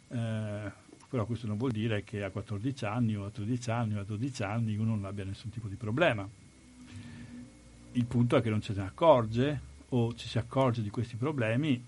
eh, 0.10 0.72
però 1.14 1.26
questo 1.28 1.45
non 1.45 1.57
vuol 1.57 1.72
dire 1.72 2.03
che 2.03 2.24
a 2.24 2.32
14 2.32 2.86
anni 2.86 3.16
o 3.16 3.26
a 3.26 3.30
13 3.30 3.70
anni 3.70 3.95
o 3.97 3.99
a 3.99 4.03
12 4.03 4.41
anni 4.41 4.76
uno 4.76 4.95
non 4.95 5.05
abbia 5.05 5.24
nessun 5.24 5.51
tipo 5.51 5.68
di 5.68 5.76
problema 5.76 6.28
il 7.93 8.05
punto 8.05 8.36
è 8.36 8.41
che 8.41 8.49
non 8.49 8.61
ce 8.61 8.74
ne 8.74 8.82
accorge 8.82 9.59
o 9.89 10.14
ci 10.16 10.28
si 10.28 10.38
accorge 10.38 10.82
di 10.82 10.89
questi 10.89 11.16
problemi, 11.16 11.84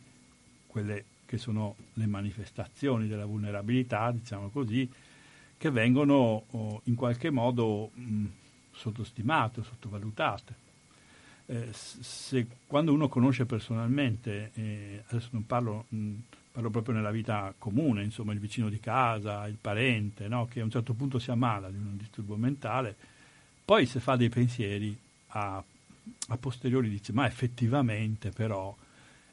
quelle 0.67 1.05
che 1.25 1.37
sono 1.37 1.75
le 1.93 2.05
manifestazioni 2.05 3.07
della 3.07 3.25
vulnerabilità, 3.25 4.11
diciamo 4.11 4.49
così, 4.49 4.87
che 5.57 5.71
vengono 5.71 6.43
oh, 6.51 6.81
in 6.83 6.95
qualche 6.95 7.31
modo 7.31 7.89
mh, 7.93 8.25
sottostimate 8.71 9.61
o 9.61 9.63
sottovalutate. 9.63 10.63
Eh, 11.47 11.69
se 11.71 12.47
quando 12.67 12.93
uno 12.93 13.07
conosce 13.07 13.45
personalmente, 13.45 14.51
eh, 14.53 15.03
adesso 15.07 15.29
non 15.31 15.45
parlo, 15.47 15.85
mh, 15.89 16.13
parlo 16.55 16.69
proprio 16.69 16.95
nella 16.95 17.11
vita 17.11 17.53
comune, 17.57 18.01
insomma 18.01 18.31
il 18.31 18.39
vicino 18.39 18.69
di 18.69 18.79
casa, 18.79 19.45
il 19.45 19.57
parente, 19.59 20.29
no? 20.29 20.47
che 20.47 20.61
a 20.61 20.63
un 20.63 20.71
certo 20.71 20.93
punto 20.93 21.19
si 21.19 21.29
ammala 21.29 21.69
di 21.69 21.75
un 21.75 21.97
disturbo 21.97 22.37
mentale, 22.37 22.95
poi 23.65 23.85
se 23.85 23.99
fa 23.99 24.15
dei 24.15 24.29
pensieri 24.29 24.97
a 25.27 25.61
a 26.27 26.37
posteriori 26.37 26.89
dice 26.89 27.13
ma 27.13 27.25
effettivamente 27.25 28.29
però 28.29 28.75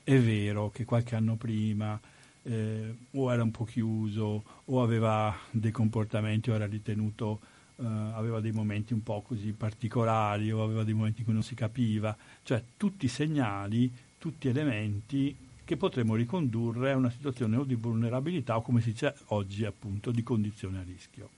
è 0.05 0.19
vero 0.19 0.71
che 0.71 0.85
qualche 0.85 1.15
anno 1.15 1.37
prima 1.37 1.99
eh, 2.45 2.97
o 3.13 3.33
era 3.33 3.43
un 3.43 3.51
po' 3.51 3.65
chiuso 3.65 4.43
o 4.65 4.83
aveva 4.83 5.35
dei 5.51 5.71
comportamenti 5.71 6.51
o 6.51 6.55
era 6.55 6.67
ritenuto 6.67 7.41
eh, 7.77 7.85
aveva 7.85 8.41
dei 8.41 8.53
momenti 8.53 8.93
un 8.93 9.03
po' 9.03 9.23
così 9.23 9.53
particolari 9.53 10.51
o 10.51 10.63
aveva 10.63 10.83
dei 10.83 10.95
momenti 10.95 11.21
in 11.21 11.25
cui 11.25 11.35
non 11.35 11.43
si 11.43 11.55
capiva 11.55 12.17
cioè 12.43 12.63
tutti 12.77 13.07
segnali 13.07 13.91
tutti 14.19 14.49
elementi 14.49 15.37
che 15.65 15.77
potremmo 15.77 16.15
ricondurre 16.15 16.93
a 16.93 16.97
una 16.97 17.11
situazione 17.11 17.57
o 17.57 17.65
di 17.65 17.75
vulnerabilità 17.75 18.57
o 18.57 18.63
come 18.63 18.81
si 18.81 18.91
dice 18.91 19.15
oggi 19.27 19.65
appunto 19.65 20.11
di 20.11 20.23
condizione 20.23 20.79
a 20.79 20.83
rischio. 20.83 21.29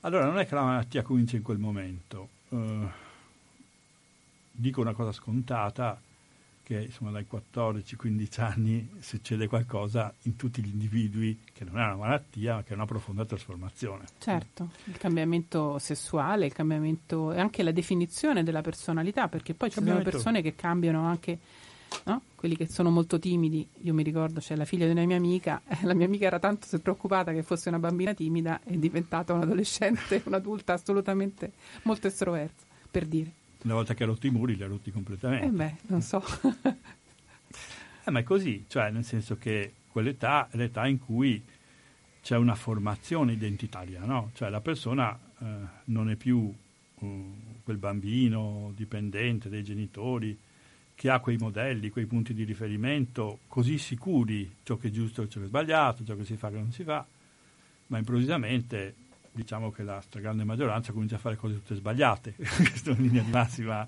Allora 0.00 0.26
non 0.26 0.38
è 0.38 0.46
che 0.46 0.54
la 0.54 0.62
malattia 0.62 1.02
comincia 1.02 1.36
in 1.36 1.42
quel 1.42 1.58
momento. 1.58 2.28
Eh, 2.50 2.88
dico 4.52 4.80
una 4.80 4.94
cosa 4.94 5.12
scontata, 5.12 6.00
che 6.68 6.82
insomma 6.82 7.10
dai 7.10 7.24
14-15 7.26 8.40
anni 8.42 8.86
succede 9.00 9.48
qualcosa 9.48 10.12
in 10.24 10.36
tutti 10.36 10.62
gli 10.62 10.68
individui 10.68 11.38
che 11.54 11.64
non 11.64 11.78
è 11.78 11.84
una 11.84 11.96
malattia 11.96 12.56
ma 12.56 12.62
che 12.62 12.72
è 12.72 12.74
una 12.74 12.84
profonda 12.84 13.24
trasformazione. 13.24 14.04
Certo, 14.18 14.68
il 14.84 14.98
cambiamento 14.98 15.78
sessuale, 15.78 16.44
il 16.44 16.52
cambiamento 16.52 17.32
e 17.32 17.40
anche 17.40 17.62
la 17.62 17.72
definizione 17.72 18.42
della 18.42 18.60
personalità, 18.60 19.28
perché 19.28 19.54
poi 19.54 19.70
ci 19.70 19.82
sono 19.82 20.02
persone 20.02 20.42
che 20.42 20.54
cambiano 20.54 21.06
anche, 21.06 21.38
no? 22.04 22.22
quelli 22.34 22.56
che 22.56 22.66
sono 22.68 22.90
molto 22.90 23.18
timidi. 23.18 23.66
Io 23.82 23.94
mi 23.94 24.02
ricordo, 24.02 24.40
c'è 24.40 24.56
la 24.56 24.64
figlia 24.64 24.86
di 24.86 24.92
una 24.92 25.04
mia 25.04 25.16
amica, 25.16 25.60
la 25.82 25.94
mia 25.94 26.06
amica 26.06 26.26
era 26.26 26.38
tanto 26.38 26.66
preoccupata 26.78 27.32
che 27.32 27.42
fosse 27.42 27.68
una 27.68 27.78
bambina 27.78 28.14
timida, 28.14 28.60
è 28.62 28.76
diventata 28.76 29.32
un'adolescente, 29.32 30.22
un'adulta 30.26 30.74
assolutamente 30.74 31.52
molto 31.82 32.06
estroversa, 32.06 32.64
per 32.90 33.06
dire. 33.06 33.32
Una 33.62 33.74
volta 33.74 33.94
che 33.94 34.04
ha 34.04 34.06
rotto 34.06 34.26
i 34.26 34.30
muri, 34.30 34.56
li 34.56 34.62
ha 34.62 34.68
rotti 34.68 34.92
completamente. 34.92 35.46
Eh 35.46 35.50
beh, 35.50 35.74
non 35.88 36.00
so. 36.00 36.22
eh, 38.04 38.10
ma 38.10 38.20
è 38.20 38.22
così, 38.22 38.64
cioè 38.68 38.90
nel 38.90 39.04
senso 39.04 39.36
che 39.36 39.72
quell'età 39.90 40.48
è 40.50 40.56
l'età 40.56 40.86
in 40.86 40.98
cui 41.00 41.42
c'è 42.22 42.36
una 42.36 42.54
formazione 42.54 43.32
identitaria, 43.32 44.04
no? 44.04 44.30
Cioè 44.34 44.48
la 44.48 44.60
persona 44.60 45.18
eh, 45.40 45.44
non 45.84 46.10
è 46.10 46.14
più 46.14 46.52
uh, 46.94 47.34
quel 47.64 47.78
bambino 47.78 48.72
dipendente 48.76 49.48
dai 49.48 49.64
genitori 49.64 50.38
che 50.98 51.10
ha 51.10 51.20
quei 51.20 51.36
modelli, 51.36 51.90
quei 51.90 52.06
punti 52.06 52.34
di 52.34 52.42
riferimento 52.42 53.38
così 53.46 53.78
sicuri, 53.78 54.52
ciò 54.64 54.76
che 54.76 54.88
è 54.88 54.90
giusto 54.90 55.28
ciò 55.28 55.38
che 55.38 55.44
è 55.44 55.48
sbagliato, 55.48 56.04
ciò 56.04 56.16
che 56.16 56.24
si 56.24 56.36
fa 56.36 56.50
che 56.50 56.56
non 56.56 56.72
si 56.72 56.82
fa, 56.82 57.06
ma 57.86 57.98
improvvisamente 57.98 58.94
diciamo 59.30 59.70
che 59.70 59.84
la 59.84 60.00
stragrande 60.00 60.42
maggioranza 60.42 60.90
comincia 60.90 61.14
a 61.14 61.20
fare 61.20 61.36
cose 61.36 61.54
tutte 61.54 61.76
sbagliate, 61.76 62.34
questo 62.34 62.90
in 62.90 63.02
linea 63.02 63.22
di 63.22 63.30
massima 63.30 63.86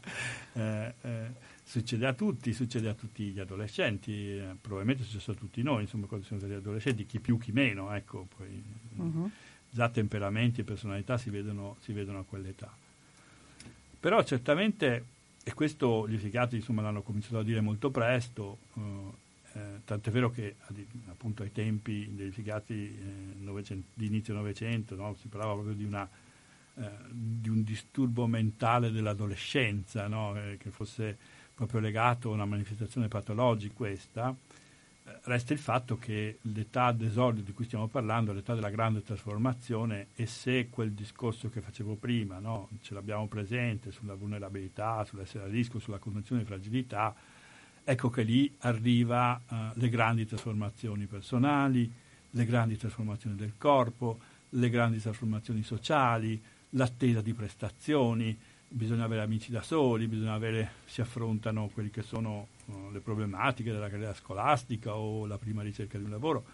eh, 0.52 0.94
eh, 1.00 1.26
succede 1.64 2.06
a 2.06 2.12
tutti, 2.12 2.52
succede 2.52 2.88
a 2.88 2.94
tutti 2.94 3.24
gli 3.24 3.40
adolescenti, 3.40 4.12
eh, 4.12 4.54
probabilmente 4.61 5.02
è 5.02 5.06
successo 5.06 5.32
a 5.32 5.34
tutti 5.34 5.64
noi, 5.64 5.82
insomma 5.82 6.06
quando 6.06 6.24
siamo 6.24 6.40
stati 6.40 6.56
adolescenti, 6.56 7.06
chi 7.06 7.18
più 7.18 7.38
chi 7.38 7.50
meno, 7.50 7.92
ecco, 7.92 8.28
poi 8.36 8.62
uh-huh. 8.98 9.30
già 9.68 9.88
temperamenti 9.88 10.61
e 10.61 10.64
personalità 10.64 11.18
si 11.18 11.28
vedono, 11.30 11.74
si 11.80 11.92
vedono, 11.92 12.20
a 12.20 12.24
quell'età. 12.24 12.72
Però 13.98 14.22
certamente, 14.22 15.04
e 15.43 15.55
questo 15.55 16.09
gli 16.09 16.16
psichiatri 16.16 16.59
insomma, 16.59 16.82
l'hanno 16.82 17.03
cominciato 17.03 17.38
a 17.38 17.43
dire 17.43 17.61
molto 17.61 17.91
presto, 17.91 18.59
uh, 18.74 19.12
eh, 19.53 19.80
tant'è 19.84 20.11
vero 20.11 20.30
che 20.30 20.57
appunto 21.09 21.43
ai 21.43 21.51
tempi 21.51 22.09
dei 22.14 22.28
psichiatri 22.28 22.97
eh, 22.97 23.82
di 23.95 24.07
inizio 24.07 24.32
Novecento 24.32 24.95
no? 24.95 25.14
si 25.14 25.26
parlava 25.26 25.55
proprio 25.55 25.74
di, 25.74 25.82
una, 25.82 26.09
eh, 26.76 26.88
di, 27.11 27.49
un 27.49 27.64
disturbo 27.64 28.28
mentale 28.28 28.93
dell'adolescenza, 28.93 30.07
no? 30.07 30.36
Eh, 30.36 30.57
che 30.57 30.70
fosse 30.70 31.16
proprio 31.53 31.80
legato 31.80 32.30
a 32.30 32.34
una 32.34 32.45
manifestazione 32.45 33.09
patologica 33.09 33.74
questa, 33.74 34.30
eh, 34.30 34.70
resta 35.24 35.52
il 35.52 35.58
fatto 35.58 35.98
che 35.98 36.38
l'età 36.42 36.92
d'esordio 36.92 37.42
di 37.42 37.52
cui 37.52 37.64
stiamo 37.64 37.86
parlando, 37.88 38.32
l'età 38.32 38.54
della 38.54 38.70
grande 38.70 39.02
trasformazione, 39.02 40.08
e 40.14 40.26
se 40.26 40.68
quel 40.70 40.92
discorso 40.92 41.48
che 41.48 41.61
facevo 41.61 41.94
prima 41.94 42.38
no? 42.38 42.68
ce 42.82 42.94
l'abbiamo 42.94 43.26
presente 43.26 43.90
sulla 43.90 44.14
vulnerabilità, 44.14 45.04
sull'essere 45.04 45.44
a 45.44 45.48
rischio, 45.48 45.78
sulla 45.78 45.98
condizione 45.98 46.42
di 46.42 46.46
fragilità, 46.46 47.14
ecco 47.82 48.11
che 48.11 48.22
lì 48.22 48.52
arriva 48.61 49.40
uh, 49.46 49.54
le 49.74 49.88
grandi 49.88 50.26
trasformazioni 50.26 51.06
personali, 51.06 51.90
le 52.30 52.44
grandi 52.44 52.76
trasformazioni 52.76 53.36
del 53.36 53.54
corpo, 53.58 54.18
le 54.50 54.70
grandi 54.70 55.00
trasformazioni 55.00 55.62
sociali, 55.62 56.40
l'attesa 56.70 57.20
di 57.20 57.34
prestazioni, 57.34 58.36
bisogna 58.72 59.04
avere 59.04 59.22
amici 59.22 59.50
da 59.50 59.62
soli, 59.62 60.06
bisogna 60.06 60.34
avere, 60.34 60.72
si 60.84 61.00
affrontano 61.00 61.68
quelle 61.72 61.90
che 61.90 62.02
sono 62.02 62.48
le 62.91 63.01
problematiche 63.01 63.73
della 63.73 63.89
carriera 63.89 64.14
scolastica 64.14 64.95
o 64.95 65.27
la 65.27 65.39
prima 65.39 65.62
ricerca 65.62 65.99
di 65.99 66.05
un 66.05 66.11
lavoro. 66.11 66.45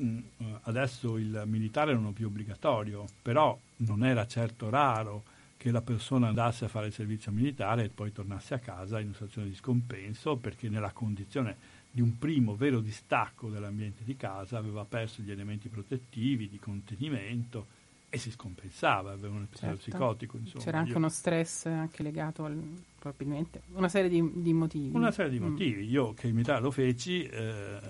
Mm, 0.00 0.18
uh, 0.38 0.44
adesso 0.62 1.16
il 1.18 1.44
militare 1.46 1.94
non 1.94 2.08
è 2.08 2.12
più 2.12 2.26
obbligatorio, 2.26 3.06
però 3.22 3.58
non 3.76 4.04
era 4.04 4.26
certo 4.26 4.68
raro 4.68 5.22
che 5.56 5.70
la 5.70 5.82
persona 5.82 6.28
andasse 6.28 6.66
a 6.66 6.68
fare 6.68 6.88
il 6.88 6.92
servizio 6.92 7.32
militare 7.32 7.84
e 7.84 7.88
poi 7.88 8.12
tornasse 8.12 8.54
a 8.54 8.58
casa 8.58 8.98
in 8.98 9.06
una 9.06 9.14
situazione 9.14 9.48
di 9.48 9.54
scompenso 9.54 10.36
perché 10.36 10.68
nella 10.68 10.90
condizione 10.90 11.56
di 11.90 12.00
un 12.00 12.18
primo 12.18 12.56
vero 12.56 12.80
distacco 12.80 13.48
dall'ambiente 13.48 14.02
di 14.04 14.16
casa 14.16 14.58
aveva 14.58 14.84
perso 14.84 15.22
gli 15.22 15.30
elementi 15.30 15.68
protettivi 15.68 16.48
di 16.48 16.58
contenimento 16.58 17.73
e 18.14 18.18
si 18.18 18.30
scompensava, 18.30 19.10
aveva 19.10 19.34
un 19.34 19.42
episodio 19.42 19.76
certo. 19.76 19.90
psicotico. 19.90 20.36
Insomma. 20.36 20.62
C'era 20.62 20.78
anche 20.78 20.92
io, 20.92 20.96
uno 20.98 21.08
stress 21.08 21.66
anche 21.66 22.04
legato 22.04 22.44
al, 22.44 22.56
probabilmente, 22.96 23.62
una 23.72 23.88
serie 23.88 24.08
di, 24.08 24.30
di, 24.40 24.52
motivi. 24.52 24.94
Una 24.94 25.10
serie 25.10 25.32
di 25.32 25.40
mm. 25.40 25.48
motivi. 25.48 25.88
Io 25.88 26.14
che 26.14 26.28
in 26.28 26.34
militare 26.34 26.60
lo 26.60 26.70
feci, 26.70 27.24
eh, 27.24 27.80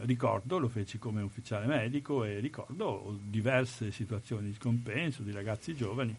ricordo, 0.00 0.58
lo 0.58 0.68
feci 0.68 0.98
come 0.98 1.22
ufficiale 1.22 1.66
medico 1.66 2.24
e 2.24 2.40
ricordo 2.40 3.16
diverse 3.22 3.92
situazioni 3.92 4.48
di 4.48 4.54
scompenso 4.54 5.22
di 5.22 5.30
ragazzi 5.30 5.76
giovani 5.76 6.16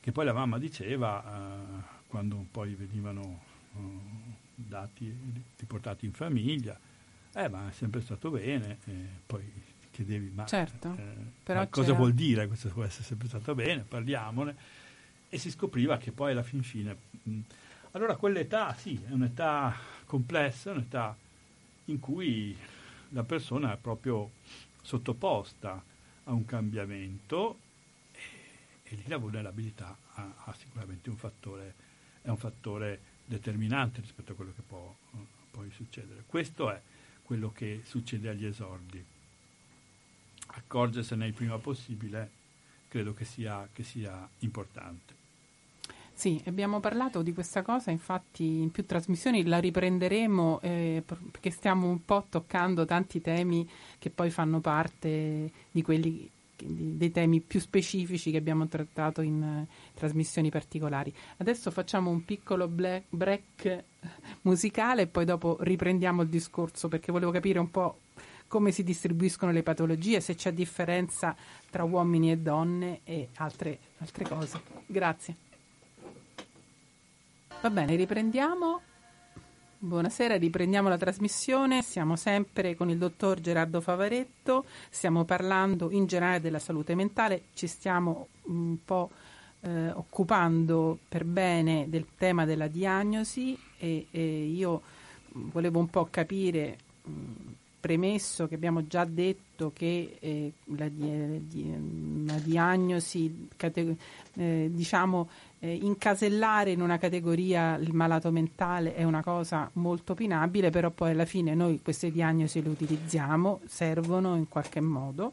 che 0.00 0.12
poi 0.12 0.26
la 0.26 0.34
mamma 0.34 0.58
diceva 0.58 1.24
eh, 1.24 1.82
quando 2.06 2.44
poi 2.50 2.74
venivano 2.74 3.40
eh, 3.74 3.80
dati, 4.54 5.12
riportati 5.56 6.04
in 6.04 6.12
famiglia, 6.12 6.78
eh 7.32 7.48
ma 7.48 7.70
è 7.70 7.72
sempre 7.72 8.02
stato 8.02 8.30
bene, 8.30 8.78
poi 9.24 9.42
chiedevi 9.96 10.30
ma, 10.34 10.44
certo, 10.44 10.94
eh, 10.94 11.54
ma 11.54 11.66
cosa 11.68 11.94
vuol 11.94 12.12
dire 12.12 12.46
questo 12.46 12.68
può 12.68 12.84
essere 12.84 13.04
sempre 13.04 13.28
stato 13.28 13.54
bene, 13.54 13.82
parliamone 13.82 14.54
e 15.28 15.38
si 15.38 15.50
scopriva 15.50 15.96
che 15.96 16.12
poi 16.12 16.32
alla 16.32 16.42
fin 16.42 16.62
fine... 16.62 16.96
Mh, 17.22 17.40
allora 17.92 18.16
quell'età 18.16 18.74
sì, 18.74 19.02
è 19.08 19.12
un'età 19.12 19.74
complessa, 20.04 20.68
è 20.68 20.74
un'età 20.74 21.16
in 21.86 21.98
cui 21.98 22.54
la 23.10 23.22
persona 23.22 23.72
è 23.72 23.78
proprio 23.78 24.32
sottoposta 24.82 25.82
a 26.24 26.32
un 26.32 26.44
cambiamento 26.44 27.58
e, 28.12 28.20
e 28.82 28.96
lì 28.96 29.04
la 29.06 29.16
vulnerabilità 29.16 29.96
ha, 30.12 30.34
ha, 30.44 30.54
sicuramente 30.58 31.08
un 31.08 31.16
fattore, 31.16 31.74
è 32.20 32.28
un 32.28 32.36
fattore 32.36 33.00
determinante 33.24 34.02
rispetto 34.02 34.32
a 34.32 34.34
quello 34.34 34.52
che 34.54 34.60
può 34.60 34.94
poi 35.50 35.70
succedere. 35.70 36.24
Questo 36.26 36.70
è 36.70 36.78
quello 37.22 37.50
che 37.50 37.80
succede 37.82 38.28
agli 38.28 38.44
esordi. 38.44 39.02
Accorgersene 40.56 41.26
il 41.26 41.34
prima 41.34 41.58
possibile 41.58 42.30
credo 42.88 43.12
che 43.14 43.24
sia, 43.24 43.68
che 43.72 43.82
sia 43.82 44.28
importante. 44.38 45.14
Sì, 46.12 46.42
abbiamo 46.46 46.80
parlato 46.80 47.20
di 47.20 47.34
questa 47.34 47.60
cosa, 47.60 47.90
infatti 47.90 48.62
in 48.62 48.70
più 48.70 48.86
trasmissioni 48.86 49.44
la 49.44 49.58
riprenderemo 49.58 50.60
eh, 50.62 51.02
perché 51.04 51.50
stiamo 51.50 51.88
un 51.88 52.06
po' 52.06 52.24
toccando 52.30 52.86
tanti 52.86 53.20
temi 53.20 53.68
che 53.98 54.08
poi 54.08 54.30
fanno 54.30 54.60
parte 54.60 55.50
di 55.70 55.82
quelli 55.82 56.30
dei 56.56 57.10
temi 57.10 57.40
più 57.40 57.60
specifici 57.60 58.30
che 58.30 58.38
abbiamo 58.38 58.66
trattato 58.66 59.20
in 59.20 59.42
uh, 59.42 59.74
trasmissioni 59.94 60.48
particolari. 60.48 61.12
Adesso 61.36 61.70
facciamo 61.70 62.10
un 62.10 62.24
piccolo 62.24 62.66
black, 62.66 63.04
break 63.10 63.84
musicale 64.42 65.02
e 65.02 65.06
poi 65.06 65.24
dopo 65.24 65.58
riprendiamo 65.60 66.22
il 66.22 66.28
discorso 66.28 66.88
perché 66.88 67.12
volevo 67.12 67.30
capire 67.30 67.58
un 67.58 67.70
po' 67.70 67.98
come 68.48 68.70
si 68.70 68.82
distribuiscono 68.82 69.52
le 69.52 69.62
patologie, 69.62 70.20
se 70.20 70.34
c'è 70.34 70.52
differenza 70.52 71.34
tra 71.70 71.84
uomini 71.84 72.30
e 72.30 72.38
donne 72.38 73.00
e 73.04 73.28
altre, 73.36 73.78
altre 73.98 74.24
cose. 74.24 74.60
Grazie. 74.86 75.36
Va 77.60 77.70
bene, 77.70 77.96
riprendiamo. 77.96 78.80
Buonasera, 79.78 80.36
riprendiamo 80.36 80.88
la 80.88 80.96
trasmissione. 80.96 81.82
Siamo 81.82 82.16
sempre 82.16 82.74
con 82.74 82.90
il 82.90 82.98
dottor 82.98 83.40
Gerardo 83.40 83.80
Favaretto. 83.80 84.64
Stiamo 84.88 85.24
parlando 85.24 85.90
in 85.90 86.06
generale 86.06 86.40
della 86.40 86.58
salute 86.58 86.94
mentale. 86.94 87.44
Ci 87.54 87.66
stiamo 87.66 88.28
un 88.44 88.78
po' 88.84 89.10
eh, 89.60 89.90
occupando 89.90 90.98
per 91.08 91.24
bene 91.24 91.86
del 91.88 92.06
tema 92.16 92.44
della 92.44 92.68
diagnosi 92.68 93.58
e, 93.78 94.06
e 94.10 94.44
io 94.44 94.82
volevo 95.32 95.78
un 95.78 95.88
po' 95.88 96.08
capire, 96.10 96.78
mh, 97.02 97.12
premesso 97.86 98.48
che 98.48 98.56
abbiamo 98.56 98.84
già 98.88 99.04
detto 99.04 99.70
che 99.72 100.16
eh, 100.18 100.52
la, 100.76 100.88
di, 100.88 102.24
la, 102.26 102.34
diagnosi, 102.40 103.48
cate, 103.56 103.96
eh, 104.34 104.68
diciamo, 104.72 105.28
eh, 105.60 105.72
incasellare 105.72 106.72
in 106.72 106.80
una 106.80 106.98
categoria 106.98 107.76
il 107.76 107.94
malato 107.94 108.32
mentale 108.32 108.96
è 108.96 109.04
una 109.04 109.22
cosa 109.22 109.70
molto 109.74 110.12
opinabile, 110.12 110.70
però 110.70 110.90
poi 110.90 111.12
alla 111.12 111.26
fine 111.26 111.54
noi 111.54 111.80
queste 111.80 112.10
diagnosi 112.10 112.60
le 112.60 112.70
utilizziamo, 112.70 113.60
servono 113.66 114.34
in 114.34 114.48
qualche 114.48 114.80
modo 114.80 115.32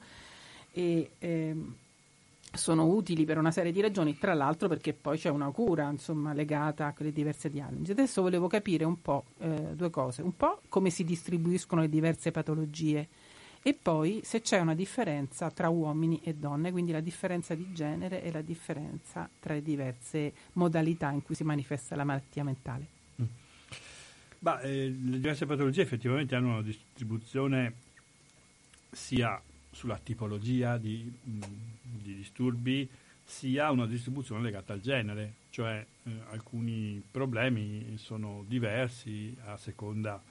e 0.74 1.10
ehm, 1.18 1.76
sono 2.54 2.86
utili 2.86 3.26
per 3.26 3.38
una 3.38 3.52
serie 3.52 3.72
di 3.72 3.82
ragioni, 3.82 4.18
tra 4.18 4.34
l'altro 4.34 4.68
perché 4.68 4.94
poi 4.94 5.18
c'è 5.18 5.30
una 5.30 5.50
cura 5.50 5.90
insomma, 5.90 6.34
legata 6.34 6.88
a 6.88 6.94
quelle 6.94 7.12
diverse 7.12 7.50
diagnosi. 7.50 7.92
Adesso 7.92 8.22
volevo 8.22 8.48
capire 8.48 8.84
un 8.84 9.02
po' 9.02 9.26
eh, 9.40 9.74
due 9.76 9.90
cose, 9.90 10.22
un 10.22 10.36
po' 10.36 10.62
come 10.70 10.90
si 10.90 11.04
distribuiscono 11.04 11.82
le 11.82 11.90
diverse 11.90 12.32
patologie 12.32 13.08
e 13.66 13.74
poi 13.74 14.22
se 14.24 14.42
c'è 14.42 14.60
una 14.60 14.76
differenza 14.76 15.50
tra 15.50 15.70
uomini 15.70 16.20
e 16.24 16.34
donne, 16.36 16.72
quindi 16.72 16.92
la 16.92 17.00
differenza 17.00 17.56
di 17.56 17.72
genere 17.74 18.22
e 18.22 18.32
la 18.32 18.42
differenza 18.42 19.28
tra 19.40 19.54
le 19.54 19.64
diverse 19.64 20.34
modalità 20.54 21.10
in 21.12 21.24
cui 21.24 21.34
si 21.34 21.44
manifesta 21.44 21.96
la 21.96 22.04
malattia 22.04 22.44
mentale. 22.44 22.88
Mm. 23.22 23.26
Bah, 24.40 24.60
eh, 24.62 24.90
le 24.90 25.18
diverse 25.18 25.46
patologie 25.46 25.82
effettivamente 25.82 26.36
hanno 26.36 26.50
una 26.50 26.62
distribuzione 26.62 27.74
sia 28.92 29.42
sulla 29.74 29.98
tipologia 29.98 30.78
di, 30.78 31.12
mm, 31.28 31.42
di 31.82 32.16
disturbi, 32.16 32.90
sia 33.24 33.72
una 33.72 33.86
distribuzione 33.86 34.42
legata 34.42 34.74
al 34.74 34.82
genere, 34.82 35.34
cioè 35.50 35.86
eh, 36.04 36.12
alcuni 36.30 37.02
problemi 37.10 37.98
sono 37.98 38.44
diversi 38.48 39.36
a 39.46 39.58
seconda 39.58 40.22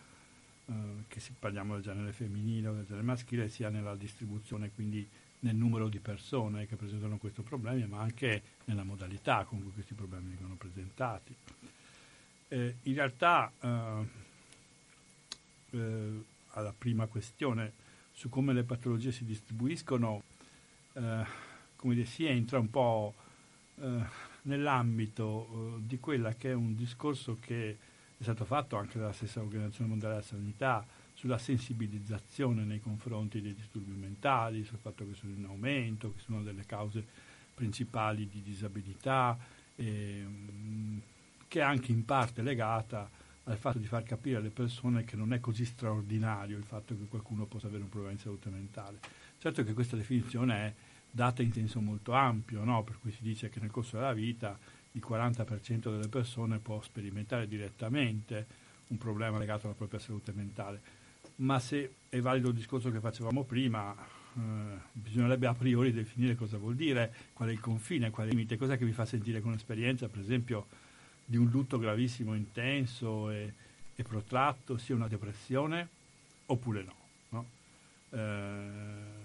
eh, 0.67 0.73
che 1.09 1.21
si, 1.21 1.35
parliamo 1.39 1.75
del 1.75 1.83
genere 1.83 2.13
femminile 2.13 2.69
o 2.69 2.75
del 2.75 2.85
genere 2.85 3.05
maschile, 3.05 3.49
sia 3.49 3.69
nella 3.69 3.95
distribuzione, 3.97 4.71
quindi 4.75 5.07
nel 5.41 5.57
numero 5.57 5.89
di 5.89 5.99
persone 5.99 6.67
che 6.67 6.77
presentano 6.77 7.19
questo 7.19 7.43
problema, 7.43 7.85
ma 7.87 8.01
anche 8.01 8.43
nella 8.67 8.85
modalità 8.85 9.45
con 9.45 9.61
cui 9.61 9.73
questi 9.73 9.95
problemi 9.95 10.31
vengono 10.31 10.55
presentati. 10.55 11.35
Eh, 12.49 12.77
in 12.83 12.95
realtà, 12.95 13.51
eh, 13.61 14.07
eh, 15.71 16.25
alla 16.51 16.75
prima 16.77 17.07
questione 17.07 17.73
su 18.23 18.29
come 18.29 18.53
le 18.53 18.63
patologie 18.63 19.11
si 19.11 19.25
distribuiscono, 19.25 20.23
eh, 20.93 21.27
come 21.75 21.95
dire, 21.95 22.07
si 22.07 22.25
entra 22.25 22.61
un 22.61 22.71
po' 22.71 23.15
nell'ambito 24.43 25.81
di 25.81 25.99
quella 25.99 26.33
che 26.35 26.51
è 26.51 26.55
un 26.55 26.77
discorso 26.77 27.37
che 27.41 27.77
è 28.17 28.23
stato 28.23 28.45
fatto 28.45 28.77
anche 28.77 28.97
dalla 29.01 29.13
stessa 29.13 29.41
Organizzazione 29.41 29.91
Mondiale 29.91 30.15
della 30.15 30.27
Sanità 30.27 30.87
sulla 31.15 31.37
sensibilizzazione 31.37 32.63
nei 32.63 32.79
confronti 32.79 33.41
dei 33.41 33.57
disturbi 33.57 33.91
mentali, 33.91 34.63
sul 34.63 34.79
fatto 34.79 35.05
che 35.05 35.15
sono 35.15 35.33
in 35.33 35.45
aumento, 35.47 36.13
che 36.13 36.21
sono 36.21 36.45
delle 36.45 36.65
cause 36.65 37.05
principali 37.53 38.29
di 38.29 38.41
disabilità, 38.41 39.37
eh, 39.75 40.25
che 41.49 41.59
è 41.59 41.63
anche 41.63 41.91
in 41.91 42.05
parte 42.05 42.41
legata 42.41 43.11
al 43.45 43.57
fatto 43.57 43.79
di 43.79 43.87
far 43.87 44.03
capire 44.05 44.37
alle 44.37 44.51
persone 44.51 45.05
che 45.05 45.17
non 45.17 45.33
è 45.33 45.41
così 45.41 45.65
straordinario 45.65 46.57
il 46.57 46.65
fatto 46.65 46.97
che 46.97 47.07
qualcuno 47.09 47.47
possa 47.47 47.67
avere 47.67 47.83
un 47.83 47.89
problema 47.89 48.15
di 48.15 48.21
salute 48.21 48.49
mentale. 48.51 49.01
Certo 49.39 49.65
che 49.65 49.73
questa 49.73 49.97
definizione 49.97 50.55
è 50.55 50.73
data 51.11 51.43
in 51.43 51.53
senso 51.53 51.81
molto 51.81 52.13
ampio, 52.13 52.63
no? 52.65 52.85
per 52.85 52.99
cui 53.01 53.11
si 53.11 53.23
dice 53.23 53.49
che 53.49 53.61
nel 53.61 53.71
corso 53.71 53.97
della 53.97 54.13
vita 54.13 54.57
il 54.93 55.03
40% 55.07 55.91
delle 55.91 56.09
persone 56.09 56.59
può 56.59 56.81
sperimentare 56.83 57.49
direttamente 57.49 58.47
un 58.89 58.99
problema 58.99 59.39
legato 59.39 59.67
alla 59.67 59.75
propria 59.75 59.99
salute 59.99 60.33
mentale. 60.33 60.81
Ma 61.37 61.59
se 61.59 61.95
è 62.09 62.21
valido 62.21 62.49
il 62.49 62.55
discorso 62.55 62.91
che 62.91 63.01
facevamo 63.01 63.43
prima, 63.43 63.95
eh, 63.95 64.41
bisognerebbe 64.93 65.47
a 65.47 65.55
priori 65.55 65.93
definire 65.93 66.35
cosa 66.35 66.59
vuol 66.59 66.75
dire, 66.75 67.13
qual 67.33 67.49
è 67.49 67.53
il 67.53 67.61
confine, 67.61 68.11
qual 68.11 68.27
è 68.27 68.31
il 68.31 68.37
limite, 68.37 68.57
cosa 68.57 68.77
che 68.77 68.85
vi 68.85 68.93
fa 68.93 69.05
sentire 69.05 69.41
con 69.41 69.53
esperienza, 69.53 70.09
per 70.09 70.21
esempio, 70.21 70.67
di 71.25 71.37
un 71.37 71.49
lutto 71.49 71.79
gravissimo, 71.79 72.35
intenso 72.35 73.31
e, 73.31 73.53
e 73.95 74.03
protratto, 74.03 74.77
sia 74.77 74.95
una 74.95 75.09
depressione 75.09 75.89
oppure 76.47 76.83
no. 76.83 76.95
no? 77.31 77.47
Eh, 78.11 79.21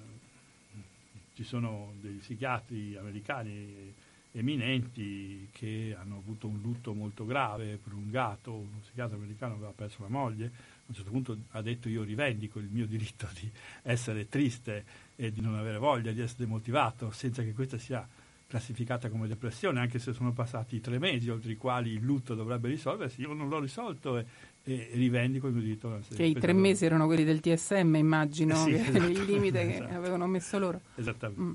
ci 1.34 1.44
sono 1.44 1.94
degli 2.02 2.18
psichiatri 2.18 2.96
americani 2.96 3.94
eminenti 4.32 5.48
che 5.52 5.96
hanno 6.00 6.18
avuto 6.18 6.48
un 6.48 6.60
lutto 6.62 6.94
molto 6.94 7.26
grave, 7.26 7.78
prolungato, 7.78 8.54
uno 8.54 8.80
psichiatra 8.82 9.16
americano 9.16 9.56
aveva 9.56 9.74
perso 9.76 10.04
la 10.04 10.10
moglie, 10.10 10.46
a 10.46 10.84
un 10.88 10.96
certo 10.96 11.10
punto 11.10 11.38
ha 11.52 11.62
detto 11.62 11.90
io 11.90 12.04
rivendico 12.04 12.60
il 12.60 12.70
mio 12.70 12.86
diritto 12.86 13.28
di 13.34 13.50
essere 13.84 14.30
triste 14.30 14.86
e 15.16 15.32
di 15.32 15.42
non 15.42 15.56
avere 15.56 15.78
voglia, 15.78 16.12
di 16.12 16.22
essere 16.22 16.46
demotivato, 16.46 17.12
senza 17.12 17.44
che 17.44 17.54
questa 17.54 17.78
sia 17.78 18.08
classificata 18.48 19.10
come 19.10 19.28
depressione, 19.28 19.80
anche 19.80 20.00
se 20.00 20.14
sono 20.14 20.32
passati 20.32 20.80
tre 20.80 21.00
mesi 21.00 21.30
oltre 21.30 21.52
i 21.52 21.58
quali 21.58 21.92
il 21.92 22.02
lutto 22.02 22.34
dovrebbe 22.34 22.70
risolversi, 22.70 23.22
io 23.22 23.34
non 23.34 23.50
l'ho 23.50 23.60
risolto 23.60 24.18
e, 24.18 24.26
e 24.64 24.90
rivendico 24.94 25.48
il 25.48 25.54
mio 25.54 25.62
diritto. 25.62 25.94
a 25.94 26.00
Che 26.16 26.24
i 26.24 26.34
tre 26.34 26.54
mesi 26.54 26.86
erano 26.86 27.06
quelli 27.06 27.26
del 27.26 27.42
TSM, 27.42 27.96
immagino, 27.96 28.56
sì, 28.56 28.72
esatto, 28.74 28.98
il 28.98 29.24
limite 29.24 29.62
esatto. 29.62 29.88
che 29.90 29.94
avevano 29.94 30.26
messo 30.28 30.58
loro. 30.58 30.82
Esattamente. 30.96 31.42
Mm. 31.42 31.54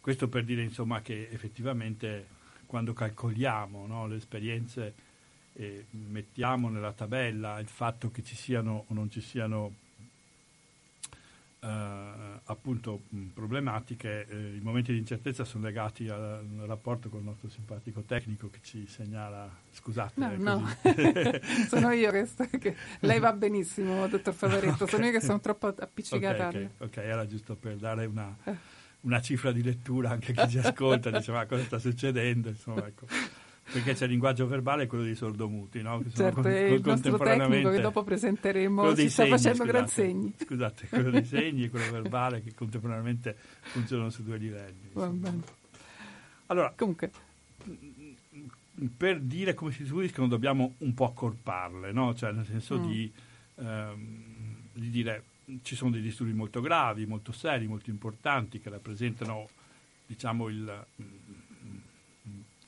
Questo 0.00 0.28
per 0.28 0.44
dire 0.44 0.62
insomma, 0.62 1.02
che 1.02 1.28
effettivamente 1.30 2.36
quando 2.66 2.92
calcoliamo 2.92 3.86
no, 3.86 4.06
le 4.06 4.16
esperienze 4.16 4.94
e 5.54 5.86
mettiamo 5.90 6.68
nella 6.68 6.92
tabella 6.92 7.58
il 7.58 7.66
fatto 7.66 8.10
che 8.10 8.22
ci 8.22 8.36
siano 8.36 8.84
o 8.86 8.94
non 8.94 9.10
ci 9.10 9.20
siano 9.20 9.72
appunto 11.60 13.02
mh, 13.08 13.26
problematiche, 13.34 14.26
eh, 14.28 14.56
i 14.56 14.60
momenti 14.60 14.92
di 14.92 14.98
incertezza 14.98 15.44
sono 15.44 15.64
legati 15.64 16.08
al, 16.08 16.20
al, 16.20 16.66
rapporto 16.66 17.08
con 17.08 17.20
il 17.20 17.24
nostro 17.26 17.48
simpatico 17.48 18.02
tecnico 18.02 18.48
che 18.48 18.60
ci 18.62 18.86
segnala, 18.86 19.50
scusate, 19.72 20.20
no, 20.20 20.36
no. 20.36 20.68
sono 21.68 21.90
io 21.90 22.10
che, 22.10 22.26
sto, 22.26 22.46
che, 22.58 22.76
lei 23.00 23.18
va 23.18 23.32
benissimo, 23.32 24.06
dottor 24.06 24.34
Favaretto, 24.34 24.84
okay. 24.84 24.88
sono 24.88 25.04
io 25.06 25.12
che 25.12 25.20
sono 25.20 25.40
troppo 25.40 25.66
appiccicata. 25.66 26.48
Ok, 26.48 26.54
okay. 26.54 26.68
okay 26.78 27.04
era 27.04 27.26
giusto 27.26 27.54
per 27.56 27.76
dare 27.76 28.06
una, 28.06 28.36
una, 29.00 29.20
cifra 29.20 29.50
di 29.50 29.62
lettura 29.62 30.10
anche 30.10 30.32
a 30.32 30.44
chi 30.44 30.52
ci 30.52 30.58
ascolta, 30.58 31.10
diceva 31.10 31.44
cosa 31.46 31.64
sta 31.64 31.78
succedendo, 31.78 32.48
insomma, 32.48 32.86
ecco 32.86 33.06
perché 33.72 33.94
c'è 33.94 34.04
il 34.04 34.10
linguaggio 34.10 34.46
verbale 34.46 34.84
e 34.84 34.86
quello 34.86 35.04
dei 35.04 35.14
sordomuti, 35.14 35.82
no? 35.82 36.00
Che 36.00 36.10
certo, 36.14 36.40
con, 36.40 36.50
il 36.50 36.80
nostro 36.82 37.18
tecnico 37.18 37.70
che 37.70 37.80
dopo 37.80 38.02
presenteremo 38.02 38.96
ci 38.96 39.08
sta 39.08 39.22
segni, 39.24 39.30
facendo 39.30 39.56
scusate, 39.56 39.72
gran 39.72 39.88
segni. 39.88 40.34
Scusate, 40.38 40.88
quello 40.88 41.10
dei 41.10 41.24
segni 41.24 41.64
e 41.64 41.70
quello 41.70 41.90
verbale 41.90 42.42
che 42.42 42.54
contemporaneamente 42.54 43.36
funzionano 43.60 44.10
su 44.10 44.22
due 44.22 44.38
livelli. 44.38 44.92
Allora, 46.46 46.72
comunque 46.74 47.10
per 48.96 49.20
dire 49.20 49.54
come 49.54 49.72
si 49.72 49.84
subiscono 49.84 50.28
dobbiamo 50.28 50.74
un 50.78 50.94
po' 50.94 51.06
accorparle, 51.06 51.92
no? 51.92 52.14
cioè 52.14 52.32
nel 52.32 52.46
senso 52.46 52.78
mm. 52.78 52.86
di, 52.86 53.12
ehm, 53.56 54.24
di, 54.72 54.90
dire 54.90 55.24
ci 55.62 55.74
sono 55.74 55.90
dei 55.90 56.00
disturbi 56.00 56.32
molto 56.32 56.60
gravi, 56.60 57.04
molto 57.04 57.32
seri, 57.32 57.66
molto 57.66 57.90
importanti 57.90 58.60
che 58.60 58.70
rappresentano 58.70 59.48
diciamo 60.06 60.48
il 60.48 60.86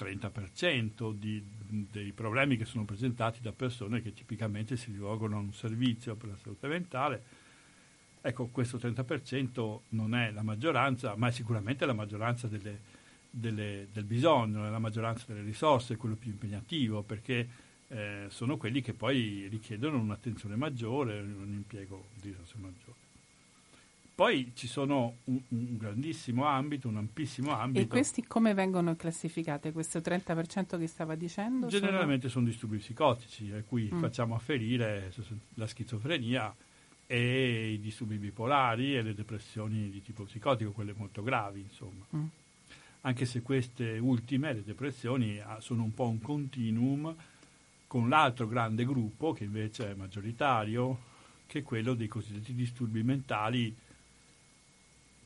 30% 0.01 1.13
di, 1.13 1.43
dei 1.91 2.13
problemi 2.13 2.57
che 2.57 2.65
sono 2.65 2.85
presentati 2.85 3.41
da 3.43 3.53
persone 3.53 4.01
che 4.01 4.15
tipicamente 4.15 4.77
si 4.77 4.91
rivolgono 4.91 5.37
a 5.37 5.41
un 5.41 5.53
servizio 5.53 6.15
per 6.15 6.31
la 6.31 6.37
salute 6.43 6.67
mentale. 6.69 7.23
Ecco, 8.23 8.47
questo 8.47 8.79
30% 8.79 9.81
non 9.91 10.15
è 10.15 10.31
la 10.31 10.43
maggioranza, 10.43 11.15
ma 11.17 11.29
è 11.29 11.33
sicuramente 11.33 11.87
la 11.87 11.93
maggioranza 11.93 12.49
delle, 12.49 12.79
delle, 13.31 13.89
del 13.93 14.05
bisogno, 14.05 14.67
è 14.67 14.71
la 14.71 14.79
maggioranza 14.79 15.25
delle 15.29 15.43
risorse, 15.43 15.97
quello 15.97 16.17
più 16.17 16.31
impegnativo, 16.31 17.03
perché 17.03 17.49
eh, 17.89 18.27
sono 18.29 18.57
quelli 18.57 18.83
che 18.83 18.93
poi 18.93 19.49
richiedono 19.49 19.99
un'attenzione 19.99 20.57
maggiore, 20.57 21.21
un 21.21 21.53
impiego 21.53 22.09
di 22.21 22.29
risorse 22.29 22.55
maggiori. 22.59 23.10
Poi 24.21 24.53
ci 24.55 24.67
sono 24.67 25.17
un, 25.25 25.41
un, 25.49 25.79
grandissimo 25.79 26.45
ambito, 26.45 26.89
un 26.89 26.99
ampissimo 26.99 27.53
ambito. 27.53 27.87
E 27.87 27.89
questi 27.89 28.27
come 28.27 28.53
vengono 28.53 28.95
classificati? 28.95 29.73
Questo 29.73 30.01
30% 30.01 30.79
che 30.79 30.87
stava 30.87 31.15
dicendo? 31.15 31.69
Generalmente 31.69 32.29
sono, 32.29 32.45
sono 32.45 32.45
disturbi 32.45 32.77
psicotici, 32.77 33.51
a 33.53 33.63
cui 33.67 33.89
mm. 33.91 33.99
facciamo 33.99 34.35
afferire 34.35 35.11
la 35.55 35.67
schizofrenia 35.67 36.55
e 37.07 37.73
i 37.73 37.81
disturbi 37.81 38.19
bipolari 38.19 38.95
e 38.95 39.01
le 39.01 39.15
depressioni 39.15 39.89
di 39.89 40.03
tipo 40.03 40.25
psicotico, 40.25 40.73
quelle 40.73 40.93
molto 40.95 41.23
gravi, 41.23 41.61
insomma. 41.61 42.05
Mm. 42.15 42.27
Anche 43.01 43.25
se 43.25 43.41
queste 43.41 43.97
ultime, 43.97 44.53
le 44.53 44.63
depressioni, 44.63 45.39
ah, 45.39 45.63
sono 45.63 45.83
un 45.83 45.95
po' 45.95 46.09
un 46.09 46.21
continuum 46.21 47.15
con 47.87 48.11
l'altro 48.11 48.47
grande 48.47 48.85
gruppo, 48.85 49.33
che 49.33 49.45
invece 49.45 49.93
è 49.93 49.95
maggioritario, 49.95 51.09
che 51.47 51.61
è 51.61 51.63
quello 51.63 51.95
dei 51.95 52.07
cosiddetti 52.07 52.53
disturbi 52.53 53.03
mentali 53.03 53.75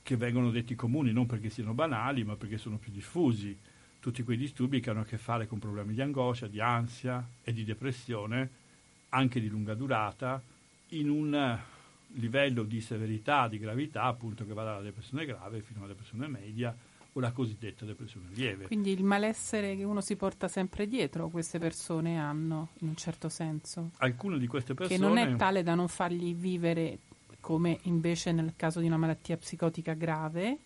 che 0.04 0.16
vengono 0.18 0.50
detti 0.50 0.74
comuni 0.74 1.12
non 1.12 1.24
perché 1.24 1.48
siano 1.48 1.72
banali, 1.72 2.24
ma 2.24 2.36
perché 2.36 2.58
sono 2.58 2.76
più 2.76 2.92
diffusi. 2.92 3.56
Tutti 3.98 4.22
quei 4.22 4.36
disturbi 4.36 4.78
che 4.78 4.90
hanno 4.90 5.00
a 5.00 5.04
che 5.04 5.16
fare 5.16 5.46
con 5.46 5.58
problemi 5.58 5.94
di 5.94 6.02
angoscia, 6.02 6.46
di 6.46 6.60
ansia 6.60 7.26
e 7.42 7.54
di 7.54 7.64
depressione, 7.64 8.50
anche 9.08 9.40
di 9.40 9.48
lunga 9.48 9.72
durata, 9.72 10.42
in 10.88 11.08
un 11.08 11.58
livello 12.16 12.64
di 12.64 12.82
severità, 12.82 13.48
di 13.48 13.58
gravità, 13.58 14.02
appunto 14.02 14.46
che 14.46 14.52
va 14.52 14.62
dalla 14.62 14.82
depressione 14.82 15.24
grave 15.24 15.62
fino 15.62 15.78
alla 15.78 15.88
depressione 15.88 16.28
media 16.28 16.76
o 17.16 17.20
la 17.20 17.32
cosiddetta 17.32 17.86
depressione 17.86 18.26
lieve. 18.34 18.66
Quindi 18.66 18.90
il 18.90 19.04
malessere 19.04 19.74
che 19.74 19.84
uno 19.84 20.02
si 20.02 20.16
porta 20.16 20.48
sempre 20.48 20.86
dietro 20.86 21.28
queste 21.28 21.58
persone 21.58 22.18
hanno, 22.18 22.68
in 22.80 22.88
un 22.88 22.96
certo 22.96 23.30
senso. 23.30 23.92
Alcune 23.98 24.38
di 24.38 24.46
queste 24.46 24.74
persone... 24.74 24.98
Che 24.98 25.02
non 25.02 25.16
è 25.16 25.34
tale 25.36 25.62
da 25.62 25.74
non 25.74 25.88
fargli 25.88 26.34
vivere 26.34 26.98
come 27.44 27.80
invece 27.82 28.32
nel 28.32 28.54
caso 28.56 28.80
di 28.80 28.86
una 28.86 28.96
malattia 28.96 29.36
psicotica 29.36 29.92
grave, 29.92 30.56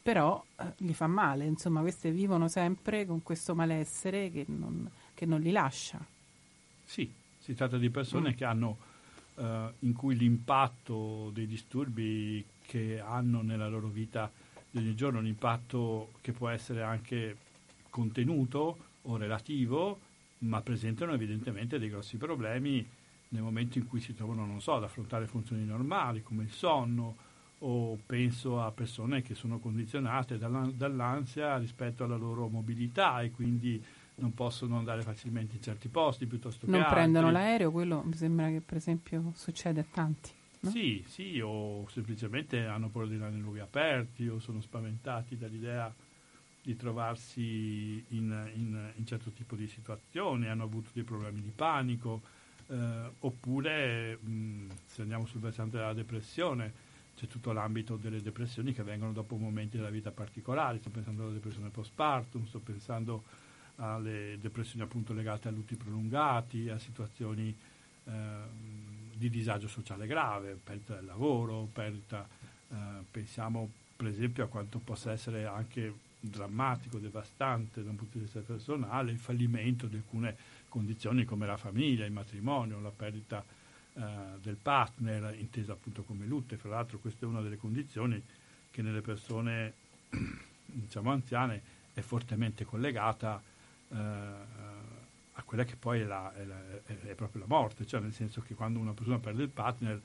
però 0.00 0.40
eh, 0.56 0.72
gli 0.76 0.92
fa 0.92 1.08
male, 1.08 1.46
insomma, 1.46 1.80
queste 1.80 2.12
vivono 2.12 2.46
sempre 2.46 3.04
con 3.04 3.24
questo 3.24 3.56
malessere 3.56 4.30
che 4.30 4.44
non, 4.46 4.88
che 5.14 5.26
non 5.26 5.40
li 5.40 5.50
lascia. 5.50 5.98
Sì, 6.84 7.12
si 7.40 7.54
tratta 7.54 7.76
di 7.76 7.90
persone 7.90 8.30
mm. 8.30 8.32
che 8.34 8.44
hanno, 8.44 8.76
eh, 9.34 9.72
in 9.80 9.94
cui 9.94 10.16
l'impatto 10.16 11.30
dei 11.34 11.48
disturbi 11.48 12.44
che 12.62 13.00
hanno 13.00 13.42
nella 13.42 13.66
loro 13.66 13.88
vita 13.88 14.30
di 14.70 14.78
ogni 14.78 14.94
giorno, 14.94 15.18
un 15.18 15.26
impatto 15.26 16.12
che 16.20 16.30
può 16.30 16.48
essere 16.50 16.84
anche 16.84 17.36
contenuto 17.90 18.78
o 19.02 19.16
relativo, 19.16 19.98
ma 20.38 20.60
presentano 20.60 21.14
evidentemente 21.14 21.80
dei 21.80 21.88
grossi 21.88 22.16
problemi 22.16 22.86
nel 23.28 23.42
momento 23.42 23.78
in 23.78 23.86
cui 23.86 24.00
si 24.00 24.14
trovano, 24.14 24.46
non 24.46 24.60
so, 24.60 24.74
ad 24.74 24.84
affrontare 24.84 25.26
funzioni 25.26 25.64
normali 25.64 26.22
come 26.22 26.44
il 26.44 26.50
sonno 26.50 27.16
o 27.60 27.98
penso 28.04 28.60
a 28.62 28.70
persone 28.70 29.22
che 29.22 29.34
sono 29.34 29.58
condizionate 29.58 30.38
dall'ansia 30.38 31.56
rispetto 31.56 32.04
alla 32.04 32.16
loro 32.16 32.48
mobilità 32.48 33.22
e 33.22 33.30
quindi 33.30 33.82
non 34.16 34.34
possono 34.34 34.78
andare 34.78 35.02
facilmente 35.02 35.56
in 35.56 35.62
certi 35.62 35.88
posti 35.88 36.26
piuttosto 36.26 36.66
non 36.66 36.74
che 36.74 36.86
altri. 36.86 36.94
Non 36.94 37.04
prendono 37.04 37.30
l'aereo, 37.32 37.70
quello 37.70 38.02
mi 38.04 38.14
sembra 38.14 38.48
che 38.48 38.60
per 38.60 38.76
esempio 38.76 39.32
succede 39.34 39.80
a 39.80 39.84
tanti. 39.90 40.30
No? 40.60 40.70
Sì, 40.70 41.04
sì, 41.06 41.40
o 41.40 41.86
semplicemente 41.88 42.64
hanno 42.64 42.88
paura 42.88 43.08
di 43.08 43.14
andare 43.14 43.34
in 43.34 43.42
luoghi 43.42 43.60
aperti 43.60 44.26
o 44.28 44.38
sono 44.38 44.60
spaventati 44.60 45.36
dall'idea 45.36 45.92
di 46.62 46.76
trovarsi 46.76 48.04
in, 48.08 48.50
in, 48.54 48.92
in 48.96 49.06
certo 49.06 49.30
tipo 49.30 49.54
di 49.54 49.68
situazioni, 49.68 50.48
hanno 50.48 50.64
avuto 50.64 50.90
dei 50.92 51.04
problemi 51.04 51.40
di 51.40 51.52
panico, 51.54 52.22
eh, 52.68 53.10
oppure 53.20 54.16
mh, 54.16 54.68
se 54.86 55.02
andiamo 55.02 55.26
sul 55.26 55.40
versante 55.40 55.76
della 55.76 55.92
depressione 55.92 56.84
c'è 57.16 57.26
tutto 57.26 57.52
l'ambito 57.52 57.96
delle 57.96 58.20
depressioni 58.20 58.74
che 58.74 58.82
vengono 58.82 59.12
dopo 59.12 59.36
momenti 59.36 59.78
della 59.78 59.88
vita 59.88 60.10
particolari, 60.10 60.78
sto 60.78 60.90
pensando 60.90 61.22
alla 61.22 61.32
depressione 61.32 61.70
postpartum, 61.70 62.44
sto 62.46 62.58
pensando 62.58 63.24
alle 63.76 64.38
depressioni 64.40 64.84
appunto 64.84 65.14
legate 65.14 65.48
a 65.48 65.50
lutti 65.50 65.76
prolungati, 65.76 66.68
a 66.68 66.78
situazioni 66.78 67.56
eh, 68.04 68.12
di 69.14 69.30
disagio 69.30 69.66
sociale 69.66 70.06
grave, 70.06 70.58
perdita 70.62 70.94
del 70.96 71.06
lavoro, 71.06 71.68
perdita, 71.72 72.28
eh, 72.68 72.74
pensiamo 73.10 73.70
per 73.96 74.08
esempio 74.08 74.44
a 74.44 74.48
quanto 74.48 74.78
possa 74.78 75.10
essere 75.10 75.46
anche 75.46 76.04
drammatico, 76.28 76.98
devastante 76.98 77.82
da 77.82 77.90
un 77.90 77.96
punto 77.96 78.18
di 78.18 78.24
vista 78.24 78.40
personale, 78.40 79.10
il 79.12 79.18
fallimento 79.18 79.86
di 79.86 79.96
alcune 79.96 80.36
condizioni 80.68 81.24
come 81.24 81.46
la 81.46 81.56
famiglia, 81.56 82.04
il 82.04 82.12
matrimonio, 82.12 82.80
la 82.80 82.90
perdita 82.90 83.44
eh, 83.94 84.02
del 84.42 84.56
partner, 84.60 85.34
intesa 85.38 85.72
appunto 85.72 86.02
come 86.02 86.26
lutte. 86.26 86.56
Fra 86.56 86.70
l'altro 86.70 86.98
questa 86.98 87.24
è 87.24 87.28
una 87.28 87.40
delle 87.40 87.56
condizioni 87.56 88.22
che 88.70 88.82
nelle 88.82 89.00
persone 89.00 89.72
diciamo 90.66 91.10
anziane 91.10 91.74
è 91.94 92.00
fortemente 92.00 92.64
collegata 92.64 93.40
eh, 93.88 93.96
a 93.96 95.42
quella 95.44 95.64
che 95.64 95.76
poi 95.76 96.00
è, 96.00 96.04
la, 96.04 96.32
è, 96.34 96.44
la, 96.44 96.60
è, 96.84 97.14
proprio 97.14 97.42
la 97.42 97.48
morte, 97.48 97.86
cioè 97.86 98.00
nel 98.00 98.12
senso 98.12 98.40
che 98.42 98.54
quando 98.54 98.78
una 98.78 98.92
persona 98.92 99.18
perde 99.18 99.42
il 99.42 99.48
partner 99.48 100.00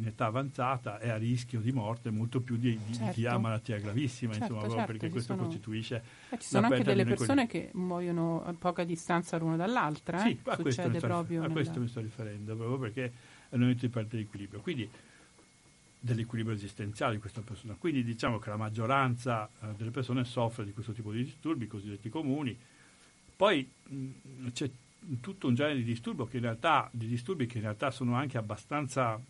in 0.00 0.06
età 0.06 0.26
avanzata 0.26 0.98
è 0.98 1.08
a 1.10 1.16
rischio 1.16 1.60
di 1.60 1.72
morte 1.72 2.10
molto 2.10 2.40
più 2.40 2.56
di, 2.56 2.78
di, 2.84 2.94
certo. 2.94 3.06
di 3.06 3.12
chi 3.12 3.26
ha 3.26 3.30
certo. 3.30 3.40
malattia 3.40 3.78
gravissima, 3.78 4.32
certo, 4.32 4.54
insomma, 4.54 4.74
certo, 4.74 4.92
perché 4.92 5.10
questo 5.10 5.34
sono... 5.34 5.46
costituisce... 5.46 6.04
Eh, 6.30 6.38
ci 6.38 6.48
sono 6.48 6.66
anche 6.66 6.82
delle 6.82 7.04
persone 7.04 7.46
che 7.46 7.70
muoiono 7.74 8.44
a 8.44 8.54
poca 8.54 8.84
distanza 8.84 9.36
l'una 9.36 9.56
dall'altra, 9.56 10.24
eh? 10.24 10.30
sì, 10.30 10.38
a 10.44 10.56
succede 10.56 10.88
questo 10.88 11.06
proprio... 11.06 11.38
A 11.38 11.42
nella... 11.42 11.52
questo 11.52 11.80
mi 11.80 11.88
sto 11.88 12.00
riferendo, 12.00 12.56
proprio 12.56 12.78
perché 12.78 13.04
è 13.04 13.54
il 13.54 13.60
momento 13.60 13.84
di 13.84 13.92
perdere 13.92 14.22
l'equilibrio. 14.22 14.60
Quindi 14.60 14.90
dell'equilibrio 16.02 16.56
esistenziale 16.56 17.14
di 17.14 17.20
questa 17.20 17.42
persona. 17.42 17.76
Quindi 17.78 18.02
diciamo 18.02 18.38
che 18.38 18.48
la 18.48 18.56
maggioranza 18.56 19.48
eh, 19.60 19.66
delle 19.76 19.90
persone 19.90 20.24
soffre 20.24 20.64
di 20.64 20.72
questo 20.72 20.92
tipo 20.92 21.12
di 21.12 21.24
disturbi, 21.24 21.66
cosiddetti 21.66 22.08
comuni. 22.08 22.56
Poi 23.36 23.70
mh, 23.88 24.50
c'è 24.52 24.70
tutto 25.20 25.46
un 25.46 25.54
genere 25.54 25.76
di, 25.76 25.84
disturbo 25.84 26.26
che 26.26 26.36
in 26.36 26.42
realtà, 26.42 26.88
di 26.92 27.06
disturbi 27.06 27.46
che 27.46 27.58
in 27.58 27.64
realtà 27.64 27.90
sono 27.90 28.14
anche 28.14 28.38
abbastanza 28.38 29.20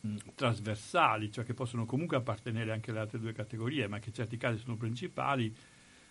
mh, 0.00 0.16
trasversali, 0.34 1.30
cioè 1.30 1.44
che 1.44 1.54
possono 1.54 1.86
comunque 1.86 2.16
appartenere 2.16 2.72
anche 2.72 2.90
alle 2.90 3.00
altre 3.00 3.20
due 3.20 3.32
categorie, 3.32 3.88
ma 3.88 3.98
che 3.98 4.08
in 4.08 4.14
certi 4.14 4.36
casi 4.36 4.58
sono 4.58 4.76
principali 4.76 5.54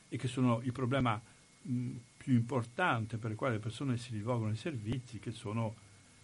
e 0.09 0.18
che 0.18 0.28
sono 0.28 0.61
il 0.64 0.72
problema 0.72 1.20
mh, 1.61 1.91
più 2.18 2.34
importante 2.34 3.18
per 3.18 3.32
il 3.32 3.38
quale 3.38 3.55
le 3.55 3.59
persone 3.59 3.97
si 3.97 4.11
rivolgono 4.11 4.51
ai 4.51 4.57
servizi, 4.57 5.20
che 5.20 5.32
sono 5.32 5.76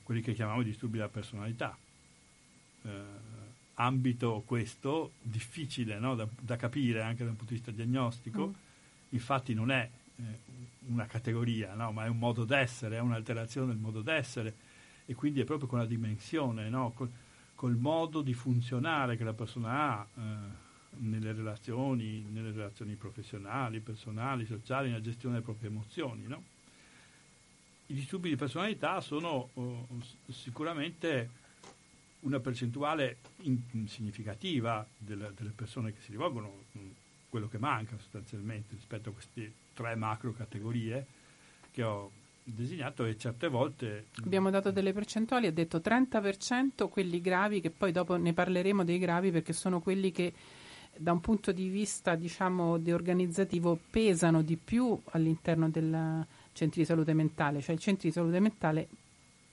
quelli 0.04 0.22
che 0.22 0.34
chiamiamo 0.34 0.64
disturbi 0.64 0.98
della 0.98 1.10
personalità. 1.10 1.78
Eh, 2.84 3.28
ambito 3.76 4.44
questo 4.46 5.14
difficile 5.22 6.00
no? 6.00 6.16
da, 6.16 6.28
da, 6.40 6.56
capire 6.58 7.02
anche 7.02 7.24
dal 7.24 7.34
punto 7.34 7.54
di 7.54 7.60
vista 7.60 7.72
diagnostico, 7.72 8.48
mm. 8.48 8.54
infatti 9.10 9.54
non 9.54 9.72
è 9.72 9.90
una 10.88 11.06
categoria, 11.06 11.74
no? 11.74 11.92
ma 11.92 12.06
è 12.06 12.10
un 12.10 12.18
modo 12.18 12.44
d'essere, 12.46 12.98
è 12.98 13.00
un'alterazione 13.00 13.68
del 13.68 13.78
modo 13.78 14.02
d'essere 14.02 14.56
e 15.06 15.16
quindi 15.16 15.40
è 15.40 15.44
proprio 15.44 15.68
con 15.68 15.80
la 15.80 15.86
dimensione, 15.86 16.70
no? 16.70 16.92
con, 16.96 17.12
col 17.56 17.76
modo 17.76 18.22
di 18.22 18.34
funzionare 18.34 19.18
che 19.18 19.24
la 19.24 19.34
persona 19.34 19.70
ha 19.72 20.08
eh, 20.16 20.22
nelle 20.98 21.34
relazioni, 21.34 22.26
nelle 22.30 22.52
relazioni 22.52 22.96
professionali, 22.96 23.80
personali, 23.80 24.46
sociali, 24.46 24.88
nella 24.88 25.02
gestione 25.02 25.36
delle 25.36 25.46
proprie 25.46 25.70
emozioni. 25.70 26.26
No? 26.26 26.44
I 27.88 27.94
disturbi 27.94 28.30
di 28.30 28.36
personalità 28.36 29.02
sono 29.02 29.50
oh, 29.54 29.88
sicuramente 30.30 31.38
una 32.22 32.40
percentuale 32.40 33.18
in, 33.44 33.88
significativa 33.88 34.86
delle, 34.98 35.32
delle, 35.36 35.52
persone 35.52 35.94
che 35.94 36.02
si 36.02 36.12
rivolgono, 36.12 36.66
quello 37.30 37.48
che 37.48 37.58
manca 37.58 37.98
sostanzialmente 37.98 38.76
rispetto 38.76 39.10
a 39.10 39.14
queste 39.14 39.52
tre 39.80 39.96
macro 39.96 40.34
categorie 40.34 41.06
che 41.72 41.84
ho 41.84 42.12
designato 42.44 43.06
e 43.06 43.18
certe 43.18 43.48
volte... 43.48 44.08
Abbiamo 44.26 44.50
dato 44.50 44.72
delle 44.72 44.92
percentuali, 44.92 45.48
ha 45.48 45.54
detto 45.54 45.78
30% 45.78 46.90
quelli 46.90 47.22
gravi, 47.22 47.62
che 47.62 47.70
poi 47.70 47.94
dopo 47.94 48.18
ne 48.18 48.34
parleremo 48.34 48.84
dei 48.84 49.00
gravi 49.00 49.32
perché 49.32 49.54
sono 49.54 49.80
quelli 49.80 50.12
che 50.12 50.34
da 50.98 51.14
un 51.14 51.22
punto 51.22 51.54
di 51.54 51.70
vista 51.70 52.16
diciamo 52.16 52.78
di 52.78 52.92
organizzativo 52.92 53.80
pesano 53.90 54.42
di 54.42 54.58
più 54.58 55.00
all'interno 55.12 55.70
del 55.70 56.26
centro 56.52 56.82
di 56.82 56.86
salute 56.86 57.14
mentale, 57.14 57.62
cioè 57.62 57.76
il 57.76 57.80
centro 57.80 58.10
di 58.10 58.14
salute 58.14 58.40
mentale 58.42 58.88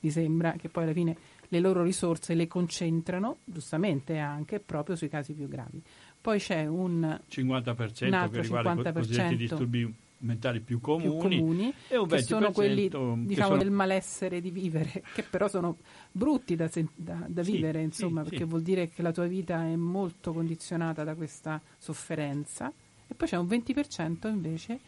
mi 0.00 0.10
sembra 0.10 0.52
che 0.52 0.68
poi 0.68 0.82
alla 0.84 0.92
fine 0.92 1.16
le 1.48 1.60
loro 1.60 1.84
risorse 1.84 2.34
le 2.34 2.48
concentrano, 2.48 3.38
giustamente 3.44 4.18
anche, 4.18 4.58
proprio 4.58 4.96
sui 4.96 5.08
casi 5.08 5.34
più 5.34 5.46
gravi. 5.46 5.80
Poi 6.20 6.40
c'è 6.40 6.66
un 6.66 7.20
50% 7.30 8.22
un 8.22 8.30
che 8.32 8.40
riguarda 8.40 8.74
50% 8.74 8.88
i 8.88 8.92
cosiddetti 8.92 9.36
disturbi 9.36 9.94
mentali 10.18 10.60
più 10.60 10.80
comuni, 10.80 11.10
più 11.10 11.38
comuni 11.38 11.74
e 11.88 11.96
un 11.98 12.06
20% 12.06 12.08
che 12.08 12.22
sono 12.22 12.52
quelli 12.52 12.88
diciamo, 12.88 13.48
sono... 13.48 13.56
del 13.56 13.70
malessere 13.70 14.40
di 14.40 14.50
vivere, 14.50 15.02
che 15.14 15.22
però 15.22 15.48
sono 15.48 15.76
brutti 16.10 16.56
da, 16.56 16.70
da, 16.94 17.24
da 17.26 17.42
sì, 17.42 17.52
vivere, 17.52 17.82
insomma, 17.82 18.22
sì, 18.22 18.30
perché 18.30 18.44
sì. 18.44 18.50
vuol 18.50 18.62
dire 18.62 18.88
che 18.88 19.02
la 19.02 19.12
tua 19.12 19.26
vita 19.26 19.64
è 19.64 19.76
molto 19.76 20.32
condizionata 20.32 21.04
da 21.04 21.14
questa 21.14 21.60
sofferenza. 21.78 22.72
E 23.08 23.14
poi 23.14 23.28
c'è 23.28 23.36
un 23.36 23.46
20% 23.46 24.28
invece 24.28 24.80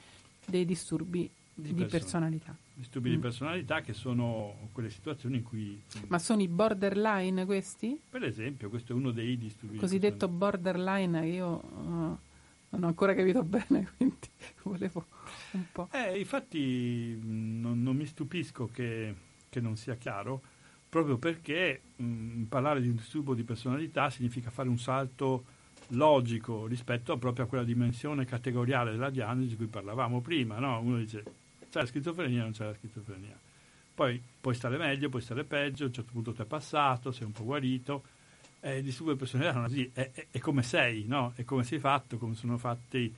dei 0.47 0.64
disturbi 0.64 1.31
di, 1.55 1.74
di 1.74 1.85
personalità. 1.85 2.57
Disturbi 2.74 3.11
mm. 3.11 3.12
di 3.12 3.18
personalità 3.18 3.81
che 3.81 3.93
sono 3.93 4.68
quelle 4.72 4.91
situazioni 4.91 5.39
in 5.39 5.43
cui... 5.43 5.81
Ma 6.07 6.18
sono 6.18 6.41
i 6.43 6.49
borderline 6.49 7.45
questi? 7.45 8.01
Per 8.09 8.22
esempio, 8.22 8.68
questo 8.68 8.93
è 8.93 8.95
uno 8.95 9.11
dei 9.11 9.37
disturbi. 9.37 9.76
Cosiddetto 9.76 10.29
borderline, 10.29 11.26
io 11.26 11.61
uh, 11.62 12.18
non 12.70 12.84
ho 12.84 12.86
ancora 12.88 13.14
capito 13.14 13.42
bene, 13.42 13.90
quindi 13.96 14.28
volevo 14.62 15.06
un 15.52 15.64
po'... 15.72 15.88
Eh, 15.92 16.18
infatti 16.18 17.18
non, 17.22 17.82
non 17.82 17.96
mi 17.96 18.06
stupisco 18.06 18.66
che, 18.66 19.14
che, 19.48 19.60
non 19.60 19.76
sia 19.76 19.96
chiaro, 19.96 20.40
proprio 20.88 21.16
perché 21.16 21.80
mh, 21.96 22.42
parlare 22.44 22.80
di 22.80 22.88
un 22.88 22.96
disturbo 22.96 23.34
di 23.34 23.44
personalità 23.44 24.10
significa 24.10 24.50
fare 24.50 24.68
un 24.68 24.78
salto 24.78 25.56
logico 25.92 26.66
rispetto 26.66 27.16
proprio 27.16 27.44
a 27.44 27.48
quella 27.48 27.64
dimensione 27.64 28.26
categoriale 28.26 28.90
della 28.90 29.10
diagnosi 29.10 29.48
di 29.48 29.56
cui 29.56 29.66
parlavamo 29.66 30.20
prima. 30.20 30.58
No? 30.58 30.80
Uno 30.80 30.98
dice 30.98 31.22
c'è 31.70 31.80
la 31.80 31.86
schizofrenia, 31.86 32.42
non 32.42 32.52
c'è 32.52 32.64
la 32.64 32.74
schizofrenia. 32.74 33.38
Poi 33.94 34.22
puoi 34.40 34.54
stare 34.54 34.76
meglio, 34.76 35.08
puoi 35.08 35.22
stare 35.22 35.44
peggio, 35.44 35.84
a 35.84 35.86
un 35.86 35.92
certo 35.92 36.12
punto 36.12 36.32
ti 36.32 36.42
è 36.42 36.44
passato, 36.44 37.10
sei 37.10 37.26
un 37.26 37.32
po' 37.32 37.44
guarito. 37.44 38.04
Eh, 38.61 38.78
il 38.78 38.82
disturbo 38.82 39.12
di 39.12 39.18
personalità 39.18 39.54
non 39.54 39.64
è 39.64 39.68
così, 39.68 39.90
è, 39.92 40.11
è, 40.12 40.26
è, 40.32 40.38
come 40.38 40.62
sei, 40.62 41.04
no? 41.06 41.32
È 41.36 41.44
come 41.44 41.62
sei 41.62 41.78
fatto, 41.78 42.18
come 42.18 42.34
sono 42.34 42.59
fatte 42.59 43.12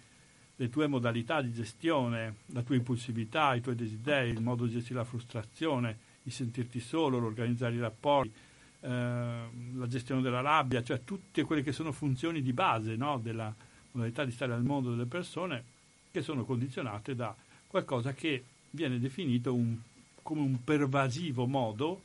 le 0.55 0.69
tue 0.69 0.87
modalità 0.87 1.41
di 1.41 1.53
gestione, 1.53 2.37
la 2.47 2.63
tua 2.63 2.75
impulsività, 2.75 3.55
i 3.55 3.63
tuoi 3.63 3.75
desideri, 3.75 4.31
il 4.31 4.43
modo 4.43 4.67
di 4.67 4.73
gestire 4.73 4.99
la 4.99 5.05
frustrazione, 5.05 5.99
il 6.25 6.33
sentirti 6.33 6.81
solo, 6.81 7.19
l'organizzare 7.19 7.75
i 7.75 7.81
rapporti, 7.81 8.33
eh, 8.81 8.89
la 8.89 9.87
gestione 9.87 10.21
della 10.21 10.43
rabbia, 10.43 10.83
cioè 10.83 11.03
tutte 11.05 11.43
quelle 11.45 11.63
che 11.63 11.73
sono 11.73 11.93
funzioni 11.93 12.43
di 12.43 12.53
base 12.53 12.97
no? 12.97 13.19
della 13.19 13.55
modalità 13.93 14.25
di 14.25 14.33
stare 14.33 14.53
al 14.53 14.63
mondo 14.63 14.91
delle 14.91 15.07
persone 15.07 15.65
che 16.11 16.23
sono 16.23 16.45
condizionate 16.45 17.15
da 17.15 17.35
qualcosa 17.67 18.13
che 18.13 18.45
viene 18.71 18.99
definito 18.99 19.55
un, 19.55 19.77
come 20.23 20.41
un 20.41 20.63
pervasivo 20.63 21.47
modo 21.47 22.03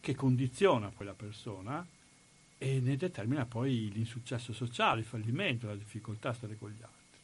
che 0.00 0.14
condiziona 0.14 0.88
poi 0.88 1.06
la 1.06 1.14
persona 1.14 1.86
e 2.62 2.78
ne 2.78 2.98
determina 2.98 3.46
poi 3.46 3.90
l'insuccesso 3.90 4.52
sociale, 4.52 5.00
il 5.00 5.06
fallimento, 5.06 5.66
la 5.66 5.74
difficoltà 5.74 6.28
a 6.28 6.34
stare 6.34 6.58
con 6.58 6.68
gli 6.68 6.82
altri. 6.82 7.18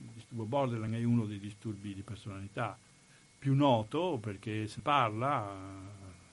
Il 0.00 0.08
disturbo 0.14 0.44
borderline 0.44 0.98
è 0.98 1.04
uno 1.04 1.26
dei 1.26 1.38
disturbi 1.38 1.92
di 1.92 2.00
personalità 2.00 2.74
più 3.38 3.54
noto 3.54 4.16
perché 4.22 4.66
si 4.66 4.80
parla 4.80 5.54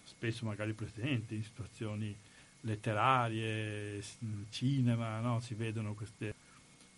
spesso 0.04 0.46
magari 0.46 0.72
presente 0.72 1.36
in 1.36 1.44
situazioni 1.44 2.16
letterarie, 2.62 4.02
cinema, 4.50 5.20
no? 5.20 5.42
si 5.42 5.54
vedono 5.54 5.94
queste 5.94 6.34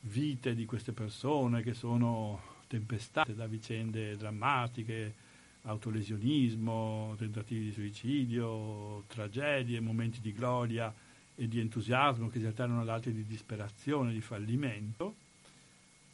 vite 0.02 0.54
di 0.54 0.66
queste 0.66 0.92
persone 0.92 1.64
che 1.64 1.74
sono 1.74 2.42
tempestate 2.68 3.34
da 3.34 3.48
vicende 3.48 4.16
drammatiche, 4.18 5.16
autolesionismo, 5.64 7.16
tentativi 7.18 7.66
di 7.66 7.74
suicidio, 7.74 9.06
tragedie, 9.08 9.80
momenti 9.80 10.22
di 10.22 10.32
gloria 10.32 10.94
e 11.36 11.48
di 11.48 11.60
entusiasmo 11.60 12.30
che 12.30 12.40
si 12.40 12.46
alternano 12.46 12.82
ad 12.82 12.90
altri 12.90 13.14
di 13.14 13.26
disperazione, 13.26 14.14
di 14.14 14.22
fallimento, 14.22 15.16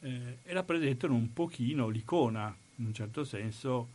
eh, 0.02 0.38
e 0.44 0.54
rappresentano 0.54 1.14
un 1.14 1.34
pochino 1.34 1.90
l'icona, 1.90 2.56
in 2.78 2.86
un 2.86 2.94
certo 2.94 3.24
senso, 3.24 3.90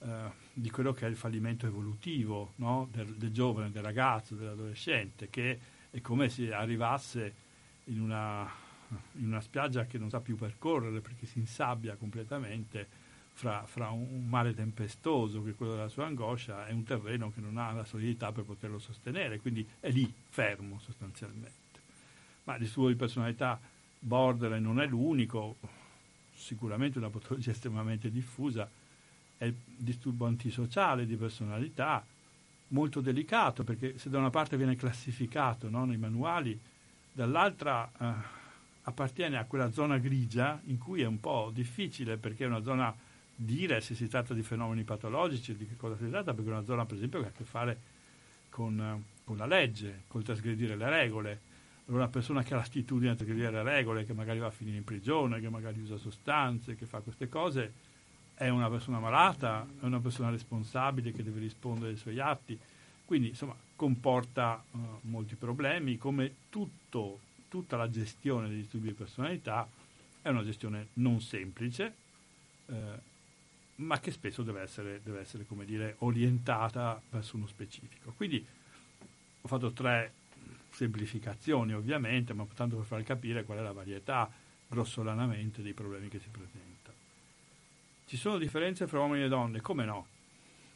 eh, 0.00 0.44
di 0.52 0.70
quello 0.70 0.92
che 0.92 1.06
è 1.06 1.08
il 1.08 1.16
fallimento 1.16 1.66
evolutivo 1.66 2.52
no? 2.56 2.88
del, 2.92 3.14
del, 3.14 3.32
giovane, 3.32 3.70
del 3.70 3.82
ragazzo, 3.82 4.34
dell'adolescente, 4.34 5.30
che 5.30 5.58
è 5.90 6.00
come 6.00 6.28
se 6.28 6.52
arrivasse 6.52 7.44
in 7.84 8.00
una 8.00 8.64
in 9.14 9.26
una 9.26 9.40
spiaggia 9.40 9.86
che 9.86 9.98
non 9.98 10.10
sa 10.10 10.20
più 10.20 10.36
percorrere 10.36 11.00
perché 11.00 11.26
si 11.26 11.38
insabbia 11.38 11.96
completamente 11.96 13.04
fra, 13.36 13.66
fra 13.66 13.90
un, 13.90 14.06
un, 14.10 14.26
mare 14.26 14.54
tempestoso 14.54 15.42
che 15.42 15.50
è 15.50 15.54
quello 15.54 15.74
della 15.74 15.88
sua 15.88 16.06
angoscia 16.06 16.66
e 16.66 16.72
un 16.72 16.84
terreno 16.84 17.30
che 17.30 17.40
non 17.40 17.58
ha 17.58 17.70
la 17.70 17.84
solidità 17.84 18.32
per 18.32 18.44
poterlo 18.44 18.78
sostenere, 18.78 19.40
quindi 19.40 19.66
è 19.78 19.90
lì 19.90 20.10
fermo 20.30 20.80
sostanzialmente. 20.80 21.52
Ma 22.44 22.54
il 22.54 22.60
disturbo 22.60 22.88
di 22.88 22.94
personalità 22.94 23.60
borderline 23.98 24.64
non 24.64 24.80
è 24.80 24.86
l'unico, 24.86 25.56
sicuramente 26.34 26.96
una 26.96 27.10
patologia 27.10 27.50
estremamente 27.52 28.10
diffusa, 28.10 28.68
è 29.36 29.44
il 29.44 29.54
disturbo 29.76 30.24
antisociale 30.24 31.04
di 31.04 31.16
personalità, 31.16 32.04
molto 32.68 33.02
delicato 33.02 33.64
perché 33.64 33.98
se 33.98 34.08
da 34.08 34.18
una 34.18 34.30
parte 34.30 34.56
viene 34.56 34.76
classificato 34.76 35.68
no, 35.68 35.84
nei 35.84 35.98
manuali, 35.98 36.58
dall'altra 37.12 37.90
eh, 37.98 38.12
appartiene 38.82 39.36
a 39.36 39.44
quella 39.44 39.70
zona 39.72 39.98
grigia 39.98 40.58
in 40.64 40.78
cui 40.78 41.02
è 41.02 41.06
un 41.06 41.20
po' 41.20 41.50
difficile 41.52 42.16
perché 42.16 42.44
è 42.44 42.46
una 42.46 42.62
zona 42.62 42.94
dire 43.36 43.80
se 43.80 43.94
si 43.94 44.08
tratta 44.08 44.34
di 44.34 44.42
fenomeni 44.42 44.82
patologici, 44.82 45.56
di 45.56 45.66
che 45.66 45.76
cosa 45.76 45.96
si 45.96 46.08
tratta, 46.08 46.34
perché 46.34 46.50
una 46.50 46.64
zona 46.64 46.86
per 46.86 46.96
esempio 46.96 47.20
che 47.20 47.26
ha 47.26 47.28
a 47.28 47.32
che 47.32 47.44
fare 47.44 47.80
con, 48.48 49.04
con 49.24 49.36
la 49.36 49.46
legge, 49.46 50.02
col 50.08 50.24
trasgredire 50.24 50.76
le 50.76 50.88
regole. 50.88 51.40
Allora 51.86 52.04
una 52.04 52.12
persona 52.12 52.42
che 52.42 52.54
ha 52.54 52.56
l'attitudine 52.56 53.12
a 53.12 53.14
trasgredire 53.14 53.50
le 53.50 53.62
regole, 53.62 54.04
che 54.04 54.12
magari 54.12 54.38
va 54.38 54.46
a 54.46 54.50
finire 54.50 54.78
in 54.78 54.84
prigione, 54.84 55.40
che 55.40 55.48
magari 55.48 55.80
usa 55.80 55.96
sostanze, 55.96 56.74
che 56.74 56.86
fa 56.86 56.98
queste 56.98 57.28
cose, 57.28 57.72
è 58.34 58.48
una 58.48 58.68
persona 58.68 58.98
malata, 58.98 59.66
è 59.80 59.84
una 59.84 60.00
persona 60.00 60.30
responsabile 60.30 61.12
che 61.12 61.22
deve 61.22 61.40
rispondere 61.40 61.92
ai 61.92 61.96
suoi 61.96 62.18
atti. 62.18 62.58
Quindi 63.04 63.28
insomma 63.28 63.54
comporta 63.76 64.64
uh, 64.72 64.78
molti 65.02 65.36
problemi, 65.36 65.96
come 65.96 66.32
tutto 66.50 67.20
tutta 67.48 67.76
la 67.76 67.88
gestione 67.88 68.48
dei 68.48 68.58
disturbi 68.58 68.88
di 68.88 68.94
personalità 68.94 69.68
è 70.20 70.28
una 70.28 70.44
gestione 70.44 70.88
non 70.94 71.20
semplice, 71.20 71.94
eh, 72.66 72.74
ma 73.76 74.00
che 74.00 74.10
spesso 74.10 74.42
deve 74.42 74.62
essere, 74.62 75.00
deve 75.02 75.20
essere, 75.20 75.44
dire, 75.64 75.96
orientata 75.98 77.00
verso 77.10 77.36
uno 77.36 77.46
specifico. 77.46 78.12
Quindi 78.16 78.44
ho 79.40 79.48
fatto 79.48 79.72
tre 79.72 80.12
semplificazioni 80.70 81.72
ovviamente, 81.72 82.32
ma 82.32 82.46
tanto 82.54 82.76
per 82.76 82.84
far 82.84 83.02
capire 83.02 83.44
qual 83.44 83.58
è 83.58 83.62
la 83.62 83.72
varietà 83.72 84.30
grossolanamente 84.68 85.62
dei 85.62 85.72
problemi 85.72 86.08
che 86.08 86.18
si 86.18 86.28
presentano. 86.28 86.64
Ci 88.06 88.16
sono 88.16 88.38
differenze 88.38 88.86
fra 88.86 89.00
uomini 89.00 89.24
e 89.24 89.28
donne? 89.28 89.60
Come 89.60 89.84
no? 89.84 90.06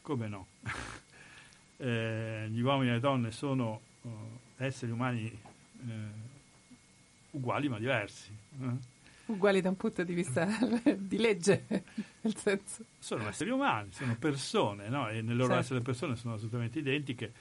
Come 0.01 0.27
no? 0.27 0.47
eh, 1.77 2.47
gli 2.49 2.61
uomini 2.61 2.89
e 2.89 2.93
le 2.93 2.99
donne 2.99 3.31
sono 3.31 3.81
uh, 4.01 4.09
esseri 4.57 4.91
umani 4.91 5.25
eh, 5.27 6.29
uguali 7.31 7.69
ma 7.69 7.79
diversi. 7.79 8.35
Eh? 8.59 8.90
Uguali 9.31 9.61
da 9.61 9.69
un 9.69 9.77
punto 9.77 10.03
di 10.03 10.13
vista 10.13 10.47
di 10.97 11.17
legge, 11.17 11.65
nel 12.21 12.35
senso. 12.35 12.85
Sono 12.99 13.27
esseri 13.27 13.49
umani, 13.49 13.91
sono 13.91 14.15
persone, 14.17 14.89
no? 14.89 15.09
E 15.09 15.21
nel 15.21 15.35
loro 15.35 15.49
certo. 15.49 15.61
essere 15.61 15.79
persone 15.81 16.15
sono 16.15 16.33
assolutamente 16.33 16.79
identiche. 16.79 17.33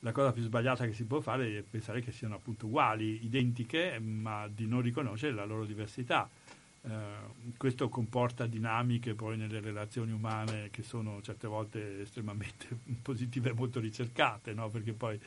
La 0.00 0.12
cosa 0.12 0.32
più 0.32 0.42
sbagliata 0.42 0.86
che 0.86 0.92
si 0.92 1.04
può 1.04 1.20
fare 1.20 1.58
è 1.58 1.62
pensare 1.62 2.00
che 2.00 2.12
siano 2.12 2.36
appunto 2.36 2.66
uguali, 2.66 3.24
identiche, 3.24 3.98
ma 3.98 4.46
di 4.48 4.66
non 4.66 4.80
riconoscere 4.80 5.32
la 5.32 5.44
loro 5.44 5.64
diversità. 5.64 6.28
Uh, 6.80 7.56
questo 7.56 7.88
comporta 7.88 8.46
dinamiche 8.46 9.14
poi 9.14 9.36
nelle 9.36 9.60
relazioni 9.60 10.12
umane 10.12 10.70
che 10.70 10.84
sono 10.84 11.20
certe 11.22 11.48
volte 11.48 12.02
estremamente 12.02 12.68
positive 13.02 13.50
e 13.50 13.52
molto 13.52 13.80
ricercate, 13.80 14.54
no? 14.54 14.70
perché 14.70 14.92
poi 14.92 15.18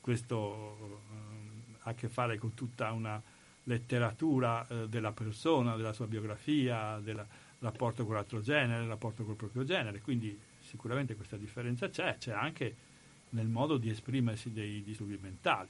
questo 0.00 1.00
eh, 1.10 1.74
ha 1.80 1.90
a 1.90 1.94
che 1.94 2.08
fare 2.08 2.38
con 2.38 2.54
tutta 2.54 2.92
una 2.92 3.20
letteratura 3.64 4.66
eh, 4.66 4.88
della 4.88 5.12
persona, 5.12 5.76
della 5.76 5.92
sua 5.92 6.06
biografia, 6.06 6.98
del 7.02 7.24
rapporto 7.58 8.04
con 8.04 8.14
l'altro 8.14 8.40
genere, 8.40 8.82
il 8.82 8.88
rapporto 8.88 9.24
col 9.24 9.36
proprio 9.36 9.64
genere, 9.64 10.00
quindi 10.00 10.38
sicuramente 10.60 11.14
questa 11.14 11.36
differenza 11.36 11.88
c'è, 11.88 12.16
c'è 12.18 12.32
anche 12.32 12.74
nel 13.30 13.46
modo 13.46 13.76
di 13.76 13.90
esprimersi 13.90 14.52
dei 14.52 14.82
disturbi 14.82 15.18
mentali. 15.20 15.68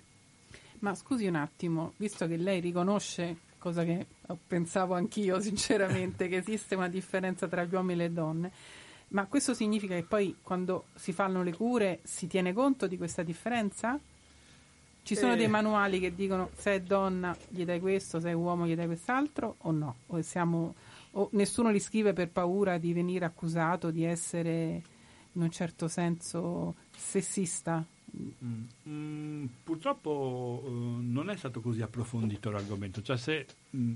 Ma 0.80 0.94
scusi 0.94 1.26
un 1.26 1.36
attimo, 1.36 1.94
visto 1.96 2.26
che 2.26 2.36
lei 2.36 2.60
riconosce, 2.60 3.38
cosa 3.58 3.84
che 3.84 4.06
pensavo 4.46 4.94
anch'io 4.94 5.38
sinceramente, 5.40 6.28
che 6.28 6.36
esiste 6.36 6.74
una 6.74 6.88
differenza 6.88 7.46
tra 7.48 7.64
gli 7.64 7.74
uomini 7.74 8.00
e 8.00 8.08
le 8.08 8.12
donne, 8.12 8.52
ma 9.08 9.26
questo 9.26 9.54
significa 9.54 9.94
che 9.94 10.02
poi 10.02 10.36
quando 10.42 10.86
si 10.94 11.12
fanno 11.12 11.42
le 11.42 11.54
cure 11.54 12.00
si 12.02 12.26
tiene 12.26 12.52
conto 12.52 12.86
di 12.86 12.96
questa 12.96 13.22
differenza? 13.22 13.98
Ci 15.04 15.16
sono 15.16 15.34
eh. 15.34 15.36
dei 15.36 15.48
manuali 15.48 16.00
che 16.00 16.14
dicono 16.14 16.48
se 16.56 16.76
è 16.76 16.80
donna 16.80 17.36
gli 17.50 17.66
dai 17.66 17.78
questo, 17.78 18.20
se 18.20 18.30
è 18.30 18.32
uomo 18.32 18.66
gli 18.66 18.74
dai 18.74 18.86
quest'altro 18.86 19.56
o 19.58 19.70
no? 19.70 19.96
O, 20.06 20.22
siamo, 20.22 20.74
o 21.10 21.28
nessuno 21.32 21.70
li 21.70 21.78
scrive 21.78 22.14
per 22.14 22.30
paura 22.30 22.78
di 22.78 22.94
venire 22.94 23.26
accusato 23.26 23.90
di 23.90 24.02
essere 24.02 24.82
in 25.32 25.42
un 25.42 25.50
certo 25.50 25.88
senso 25.88 26.76
sessista? 26.96 27.84
Mm. 28.16 28.64
Mm, 28.88 29.44
purtroppo 29.62 30.62
uh, 30.64 30.98
non 31.02 31.28
è 31.28 31.36
stato 31.36 31.60
così 31.60 31.82
approfondito 31.82 32.50
l'argomento, 32.50 33.02
cioè 33.02 33.18
se, 33.18 33.46
mm, 33.76 33.92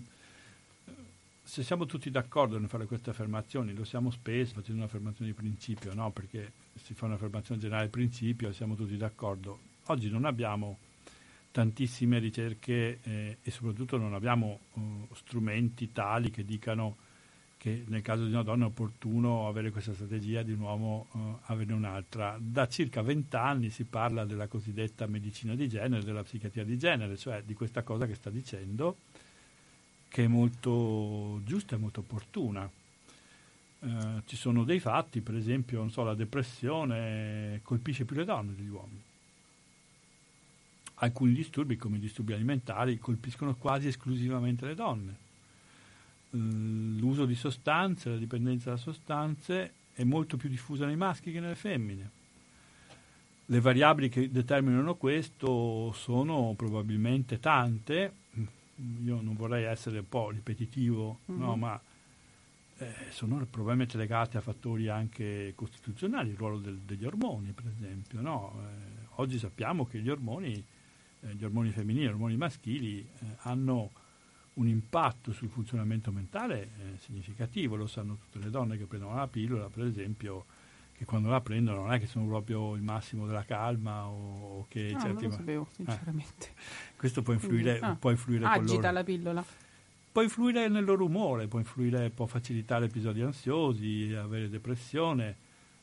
se, 1.42 1.62
siamo 1.62 1.86
tutti 1.86 2.11
d'accordo 2.11 2.59
nel 2.59 2.68
fare 2.68 2.84
queste 2.84 3.09
affermazioni, 3.09 3.72
lo 3.72 3.84
siamo 3.84 4.11
spesso 4.11 4.54
facendo 4.54 4.82
un'affermazione 4.82 5.30
di 5.30 5.36
principio, 5.36 5.94
no? 5.94 6.11
perché 6.11 6.52
si 6.74 6.92
fa 6.92 7.06
un'affermazione 7.06 7.59
generale 7.59 7.86
di 7.86 7.92
principio 7.92 8.50
e 8.50 8.52
siamo 8.52 8.74
tutti 8.74 8.98
d'accordo. 8.98 9.59
Oggi 9.86 10.11
non 10.11 10.26
abbiamo 10.26 10.76
tantissime 11.51 12.18
ricerche 12.18 13.01
eh, 13.03 13.38
e 13.42 13.51
soprattutto 13.51 13.96
non 13.96 14.14
abbiamo 14.14 14.61
uh, 14.74 15.09
strumenti 15.14 15.92
tali 15.92 16.30
che 16.30 16.44
dicano 16.44 16.96
che 17.59 17.82
nel 17.88 18.03
caso 18.03 18.24
di 18.24 18.30
una 18.30 18.44
donna 18.44 18.64
è 18.64 18.68
opportuno 18.68 19.49
avere 19.49 19.72
questa 19.72 19.92
strategia, 19.92 20.42
di 20.42 20.53
un 20.53 20.61
uomo 20.61 21.09
uh, 21.11 21.38
averne 21.46 21.72
un'altra. 21.72 22.38
Da 22.40 22.68
circa 22.68 23.03
vent'anni 23.03 23.68
si 23.70 23.84
parla 23.84 24.24
della 24.24 24.46
cosiddetta 24.46 25.07
medicina 25.07 25.57
di 25.57 25.68
genere, 25.68 26.05
della 26.05 26.22
psichiatria 26.22 26.64
di 26.64 26.78
genere, 26.78 27.16
cioè 27.16 27.42
di 27.42 27.55
questa 27.55 27.82
cosa 27.82 28.07
che 28.07 28.14
sta 28.14 28.30
dicendo, 28.30 28.99
che 30.09 30.24
è 30.24 30.28
molto 30.28 31.40
giusta 31.44 31.74
e 31.74 31.78
molto 31.78 32.01
opportuna. 32.01 32.70
Uh, 33.80 34.22
ci 34.26 34.36
sono 34.36 34.62
dei 34.62 34.78
fatti, 34.78 35.20
per 35.20 35.34
esempio, 35.34 35.88
so, 35.88 36.05
la 36.05 36.14
depressione 36.14 37.61
colpisce 37.64 38.05
più 38.05 38.14
le 38.14 38.24
donne 38.24 38.55
degli 38.55 38.68
uomini. 38.68 39.03
Alcuni 41.01 41.32
disturbi, 41.32 41.76
come 41.76 41.96
i 41.96 42.01
disturbi 42.01 42.32
alimentari, 42.32 42.99
colpiscono 42.99 43.55
quasi 43.55 43.88
esclusivamente 43.88 44.66
le 44.66 44.74
donne 44.74 45.26
l'uso 46.30 47.24
di 47.24 47.34
sostanze, 47.34 48.11
la 48.11 48.16
dipendenza 48.16 48.70
da 48.70 48.76
sostanze 48.76 49.72
è 49.94 50.05
molto 50.05 50.36
più 50.36 50.49
diffusa 50.49 50.86
nei 50.86 50.96
maschi 50.96 51.32
che 51.32 51.40
nelle 51.40 51.55
femmine. 51.55 52.11
Le 53.46 53.61
variabili 53.61 54.09
che 54.11 54.30
determinano 54.30 54.96
questo 54.96 55.92
sono 55.92 56.53
probabilmente 56.55 57.40
tante, 57.40 58.12
io 59.03 59.20
non 59.22 59.34
vorrei 59.34 59.64
essere 59.64 60.01
un 60.01 60.09
po' 60.09 60.30
ripetitivo, 60.30 61.20
mm-hmm. 61.30 61.40
no, 61.40 61.57
ma 61.57 61.80
eh, 62.76 62.94
sono 63.09 63.44
probabilmente 63.51 63.96
legate 63.96 64.36
a 64.36 64.42
fattori 64.42 64.88
anche 64.88 65.53
costituzionali, 65.55 66.30
il 66.30 66.36
ruolo 66.36 66.59
del, 66.59 66.76
degli 66.76 67.07
ormoni 67.07 67.53
per 67.53 67.64
esempio. 67.74 68.20
No? 68.20 68.61
Eh, 68.61 69.07
oggi 69.16 69.38
sappiamo 69.38 69.86
che 69.86 70.01
gli 70.01 70.11
ormoni, 70.11 70.62
eh, 71.22 71.34
gli 71.34 71.44
ormoni 71.44 71.70
femminili, 71.70 72.04
gli 72.04 72.08
ormoni 72.08 72.36
maschili 72.36 73.00
eh, 73.00 73.24
hanno 73.42 73.90
un 74.54 74.66
impatto 74.66 75.32
sul 75.32 75.48
funzionamento 75.48 76.10
mentale 76.10 76.62
eh, 76.62 76.68
significativo, 76.98 77.76
lo 77.76 77.86
sanno 77.86 78.18
tutte 78.24 78.44
le 78.44 78.50
donne 78.50 78.76
che 78.76 78.84
prendono 78.84 79.14
la 79.14 79.28
pillola, 79.28 79.68
per 79.68 79.84
esempio, 79.84 80.46
che 80.96 81.04
quando 81.04 81.28
la 81.28 81.40
prendono 81.40 81.82
non 81.82 81.92
è 81.92 82.00
che 82.00 82.06
sono 82.06 82.26
proprio 82.26 82.74
il 82.74 82.82
massimo 82.82 83.26
della 83.26 83.44
calma 83.44 84.06
o, 84.06 84.66
che 84.68 84.90
no, 84.92 85.00
certi... 85.00 85.22
non 85.22 85.30
lo 85.30 85.36
sapevo, 85.36 85.68
eh. 85.70 85.74
sinceramente. 85.74 86.46
Eh. 86.46 86.96
Questo 86.96 87.22
può 87.22 87.32
influire, 87.32 87.78
ah, 87.78 87.94
può 87.94 88.10
influire 88.10 88.42
con 88.42 88.52
loro. 88.52 88.64
Agita 88.64 88.90
la 88.90 89.04
pillola. 89.04 89.44
Può 90.10 90.22
influire 90.22 90.68
nel 90.68 90.84
loro 90.84 91.04
umore, 91.04 91.46
può 91.46 91.60
influire, 91.60 92.10
può 92.10 92.26
facilitare 92.26 92.86
episodi 92.86 93.22
ansiosi, 93.22 94.12
avere 94.12 94.48
depressione, 94.48 95.36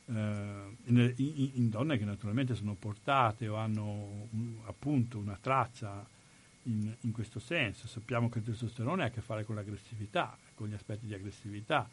in, 0.08 1.14
in, 1.16 1.50
in, 1.54 1.68
donne 1.68 1.98
che 1.98 2.04
naturalmente 2.04 2.54
sono 2.54 2.74
portate 2.74 3.48
o 3.48 3.56
hanno 3.56 4.28
un, 4.30 4.58
appunto 4.66 5.18
una 5.18 5.36
traccia 5.40 6.06
in, 6.64 6.94
in, 7.00 7.12
questo 7.12 7.38
senso. 7.40 7.88
Sappiamo 7.88 8.28
che 8.28 8.38
il 8.38 8.44
testosterone 8.44 9.02
ha 9.02 9.06
a 9.06 9.10
che 9.10 9.20
fare 9.20 9.44
con 9.44 9.56
l'aggressività, 9.56 10.36
con 10.54 10.68
gli 10.68 10.74
aspetti 10.74 11.06
di 11.06 11.14
aggressività. 11.14 11.88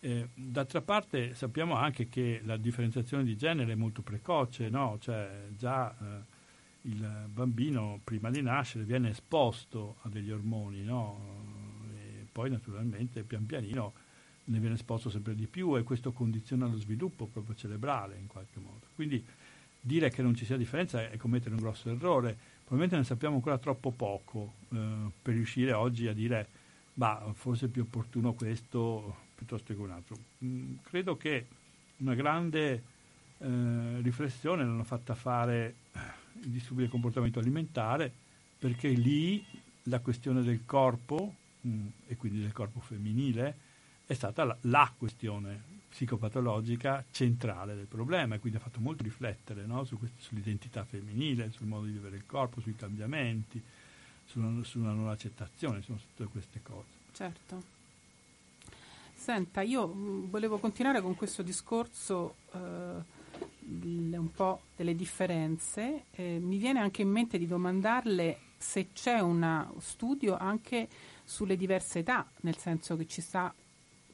Eh, 0.00 0.28
d'altra 0.34 0.82
parte 0.82 1.34
sappiamo 1.34 1.74
anche 1.74 2.08
che 2.08 2.42
la 2.44 2.58
differenziazione 2.58 3.24
di 3.24 3.36
genere 3.36 3.72
è 3.72 3.76
molto 3.76 4.02
precoce, 4.02 4.68
no? 4.68 4.98
cioè 5.00 5.46
già 5.56 5.96
eh, 5.98 6.34
il 6.82 7.26
bambino 7.32 8.00
prima 8.04 8.30
di 8.30 8.42
nascere 8.42 8.84
viene 8.84 9.10
esposto 9.10 9.96
a 10.02 10.08
degli 10.10 10.30
ormoni, 10.30 10.82
no? 10.82 11.44
poi 12.30 12.50
naturalmente 12.50 13.22
pian 13.22 13.46
pianino 13.46 13.94
ne 14.48 14.58
viene 14.58 14.74
esposto 14.74 15.10
sempre 15.10 15.34
di 15.34 15.46
più 15.46 15.76
e 15.76 15.82
questo 15.82 16.12
condiziona 16.12 16.66
lo 16.66 16.78
sviluppo 16.78 17.26
proprio 17.26 17.54
cerebrale 17.54 18.16
in 18.18 18.26
qualche 18.26 18.58
modo. 18.60 18.86
Quindi 18.94 19.24
dire 19.80 20.10
che 20.10 20.22
non 20.22 20.34
ci 20.34 20.44
sia 20.44 20.56
differenza 20.56 21.08
è 21.08 21.16
commettere 21.16 21.54
un 21.54 21.60
grosso 21.60 21.88
errore 21.90 22.36
probabilmente 22.66 22.96
ne 22.96 23.04
sappiamo 23.04 23.36
ancora 23.36 23.58
troppo 23.58 23.92
poco 23.92 24.54
eh, 24.70 25.10
per 25.22 25.34
riuscire 25.34 25.72
oggi 25.72 26.08
a 26.08 26.12
dire 26.12 26.48
bah, 26.92 27.30
forse 27.32 27.66
è 27.66 27.68
più 27.68 27.82
opportuno 27.82 28.32
questo 28.32 29.24
piuttosto 29.36 29.72
che 29.72 29.80
un 29.80 29.90
altro. 29.90 30.16
Mm, 30.44 30.74
credo 30.82 31.16
che 31.16 31.46
una 31.98 32.14
grande 32.14 32.82
eh, 33.38 34.00
riflessione 34.00 34.64
l'hanno 34.64 34.82
fatta 34.82 35.14
fare 35.14 35.74
eh, 35.92 35.98
i 36.42 36.50
disturbi 36.50 36.82
del 36.82 36.90
comportamento 36.90 37.38
alimentare 37.38 38.12
perché 38.58 38.88
lì 38.88 39.44
la 39.84 40.00
questione 40.00 40.42
del 40.42 40.62
corpo 40.64 41.34
mh, 41.60 41.68
mm, 41.68 41.86
e 42.08 42.16
quindi 42.16 42.40
del 42.40 42.52
corpo 42.52 42.80
femminile 42.80 43.56
è 44.06 44.14
stata 44.14 44.44
la, 44.44 44.56
la 44.62 44.92
questione 44.96 45.74
psicopatologica 45.88 47.04
centrale 47.10 47.74
del 47.74 47.86
problema 47.86 48.34
e 48.34 48.38
quindi 48.38 48.58
ha 48.58 48.62
fatto 48.62 48.80
molto 48.80 49.02
riflettere 49.02 49.64
no? 49.66 49.84
Su 49.84 49.98
questo, 49.98 50.20
sull'identità 50.20 50.84
femminile, 50.84 51.50
sul 51.50 51.66
modo 51.66 51.86
di 51.86 51.92
vivere 51.92 52.16
il 52.16 52.26
corpo, 52.26 52.60
sui 52.60 52.76
cambiamenti, 52.76 53.62
sulla, 54.26 54.62
sulla 54.62 54.92
non 54.92 55.08
accettazione, 55.08 55.82
su 55.82 55.94
tutte 56.14 56.30
queste 56.30 56.60
cose. 56.62 56.86
Certo. 57.12 57.74
Senta, 59.14 59.62
io 59.62 59.88
mm, 59.88 60.28
volevo 60.28 60.58
continuare 60.58 61.00
con 61.00 61.16
questo 61.16 61.42
discorso 61.42 62.36
eh, 62.52 62.58
un 63.68 64.30
po' 64.34 64.60
delle 64.76 64.94
differenze. 64.94 66.04
Eh, 66.10 66.38
mi 66.38 66.58
viene 66.58 66.80
anche 66.80 67.02
in 67.02 67.08
mente 67.08 67.38
di 67.38 67.46
domandarle 67.46 68.38
se 68.58 68.88
c'è 68.92 69.18
uno 69.20 69.74
studio 69.80 70.36
anche 70.36 70.88
sulle 71.24 71.56
diverse 71.56 72.00
età, 72.00 72.28
nel 72.42 72.56
senso 72.56 72.96
che 72.96 73.06
ci 73.06 73.20
sta 73.20 73.52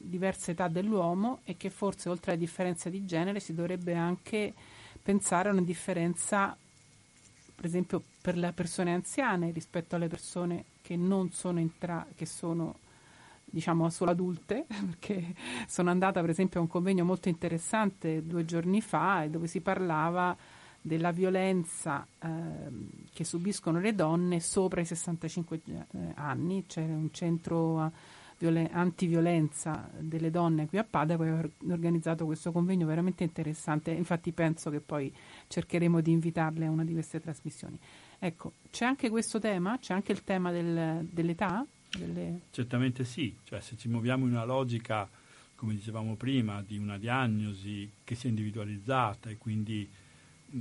diverse 0.03 0.51
età 0.51 0.67
dell'uomo 0.67 1.39
e 1.45 1.57
che 1.57 1.69
forse 1.69 2.09
oltre 2.09 2.31
alla 2.31 2.39
differenza 2.39 2.89
di 2.89 3.05
genere 3.05 3.39
si 3.39 3.53
dovrebbe 3.53 3.95
anche 3.95 4.53
pensare 5.01 5.49
a 5.49 5.51
una 5.51 5.61
differenza, 5.61 6.55
per 7.55 7.65
esempio, 7.65 8.01
per 8.21 8.37
le 8.37 8.51
persone 8.53 8.93
anziane 8.93 9.51
rispetto 9.51 9.95
alle 9.95 10.07
persone 10.07 10.65
che 10.81 10.95
non 10.95 11.31
sono, 11.31 11.59
intra- 11.59 12.05
che 12.15 12.25
sono 12.25 12.77
diciamo 13.45 13.89
solo 13.89 14.11
adulte, 14.11 14.65
perché 14.67 15.35
sono 15.67 15.89
andata 15.89 16.21
per 16.21 16.29
esempio 16.29 16.59
a 16.59 16.63
un 16.63 16.69
convegno 16.69 17.05
molto 17.05 17.29
interessante 17.29 18.25
due 18.25 18.45
giorni 18.45 18.81
fa 18.81 19.27
dove 19.29 19.47
si 19.47 19.61
parlava 19.61 20.35
della 20.85 21.11
violenza 21.11 22.05
eh, 22.19 22.27
che 23.13 23.23
subiscono 23.23 23.79
le 23.79 23.95
donne 23.95 24.41
sopra 24.41 24.81
i 24.81 24.85
65 24.85 25.61
eh, 25.65 25.81
anni, 26.15 26.65
c'è 26.67 26.81
un 26.81 27.09
centro 27.11 27.91
violen- 28.43 28.69
antiviolenza 28.71 29.89
delle 29.97 30.29
donne 30.29 30.67
qui 30.67 30.77
a 30.77 30.83
Padova 30.83 31.25
e 31.25 31.31
ho 31.31 31.49
organizzato 31.69 32.25
questo 32.25 32.51
convegno 32.51 32.85
veramente 32.85 33.23
interessante. 33.23 33.91
Infatti 33.91 34.31
penso 34.33 34.69
che 34.69 34.81
poi 34.81 35.13
cercheremo 35.47 36.01
di 36.01 36.11
invitarle 36.11 36.65
a 36.65 36.69
una 36.69 36.83
di 36.83 36.91
queste 36.91 37.21
trasmissioni. 37.21 37.79
Ecco, 38.19 38.53
c'è 38.69 38.85
anche 38.85 39.09
questo 39.09 39.39
tema? 39.39 39.77
C'è 39.79 39.93
anche 39.93 40.11
il 40.11 40.23
tema 40.23 40.51
del, 40.51 41.07
dell'età? 41.09 41.65
Delle... 41.97 42.41
Certamente 42.51 43.05
sì, 43.05 43.35
cioè 43.43 43.61
se 43.61 43.77
ci 43.77 43.87
muoviamo 43.87 44.25
in 44.25 44.31
una 44.31 44.45
logica, 44.45 45.07
come 45.55 45.75
dicevamo 45.75 46.15
prima, 46.15 46.61
di 46.65 46.77
una 46.77 46.97
diagnosi 46.97 47.89
che 48.03 48.15
sia 48.15 48.29
individualizzata 48.29 49.29
e 49.29 49.37
quindi 49.37 49.87
mh, 50.47 50.59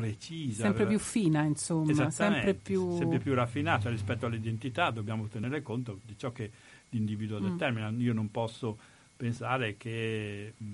precisa. 0.00 0.62
Sempre 0.64 0.86
più 0.86 0.98
fina, 0.98 1.42
insomma, 1.42 2.10
sempre 2.10 2.54
più... 2.54 2.96
sempre 2.96 3.18
più 3.18 3.34
raffinata 3.34 3.88
rispetto 3.90 4.26
all'identità, 4.26 4.90
dobbiamo 4.90 5.26
tenere 5.26 5.62
conto 5.62 6.00
di 6.04 6.16
ciò 6.16 6.32
che 6.32 6.50
l'individuo 6.90 7.40
mm. 7.40 7.50
determina. 7.50 7.88
Io 7.90 8.12
non 8.12 8.30
posso 8.30 8.78
pensare 9.16 9.76
che 9.76 10.54
mh, 10.56 10.64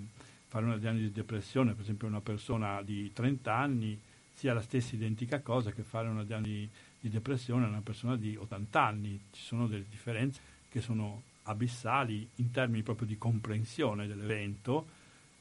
fare 0.49 0.65
una 0.65 0.79
diagnosi 0.79 1.05
di 1.05 1.13
depressione, 1.13 1.73
per 1.73 1.83
esempio 1.83 2.07
una 2.07 2.21
persona 2.21 2.83
di 2.83 3.13
30 3.13 3.55
anni, 3.55 3.99
sia 4.33 4.55
la 4.55 4.61
stessa 4.61 4.95
identica 4.95 5.41
cosa 5.41 5.73
che 5.73 5.83
fare 5.83 6.09
una 6.09 6.25
diagnosi 6.25 6.69
di 7.01 7.09
depressione 7.09 7.65
a 7.65 7.69
una 7.69 7.83
persona 7.83 8.17
di 8.17 8.37
80 8.37 8.83
anni. 8.83 9.21
Ci 9.31 9.43
sono 9.43 9.67
delle 9.67 9.87
differenze 9.89 10.41
che 10.69 10.81
sono 10.81 11.23
abissali 11.45 12.29
in 12.37 12.51
termini 12.51 12.83
proprio 12.83 13.07
di 13.07 13.17
comprensione 13.17 14.07
dell'evento 14.07 14.87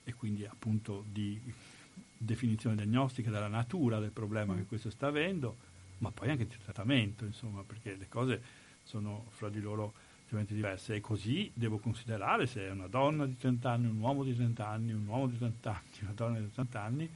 e 0.04 0.14
quindi 0.14 0.46
appunto 0.46 1.04
di 1.12 1.40
definizione 2.18 2.76
diagnostica 2.76 3.30
della 3.30 3.48
natura 3.48 4.00
del 4.00 4.12
problema 4.12 4.54
mm. 4.54 4.58
che 4.58 4.66
questo 4.66 4.90
sta 4.90 5.08
avendo, 5.08 5.56
ma 6.00 6.12
poi 6.12 6.30
anche 6.30 6.46
di 6.46 6.56
trattamento, 6.64 7.26
insomma, 7.26 7.64
perché 7.64 7.96
le 7.96 8.08
cose 8.10 8.42
sono 8.84 9.26
fra 9.32 9.50
di 9.50 9.60
loro 9.60 9.94
estremamente 10.22 10.54
diverse 10.54 10.96
e 10.96 11.02
così 11.02 11.52
devo 11.54 11.78
considerare 11.78 12.48
se 12.48 12.68
è 12.68 12.72
una 12.72 12.88
donna 12.88 13.26
di 13.26 13.38
30 13.38 13.70
anni, 13.70 13.88
un 13.88 14.00
uomo 14.00 14.24
di 14.24 14.36
30 14.36 14.68
anni, 14.68 14.92
un 14.92 15.08
uomo 15.08 15.28
di 15.28 15.38
30 15.38 15.70
anni, 15.70 16.00
una 16.02 16.14
donna 16.14 16.40
di 16.40 16.52
30 16.52 16.82
anni, 16.82 17.10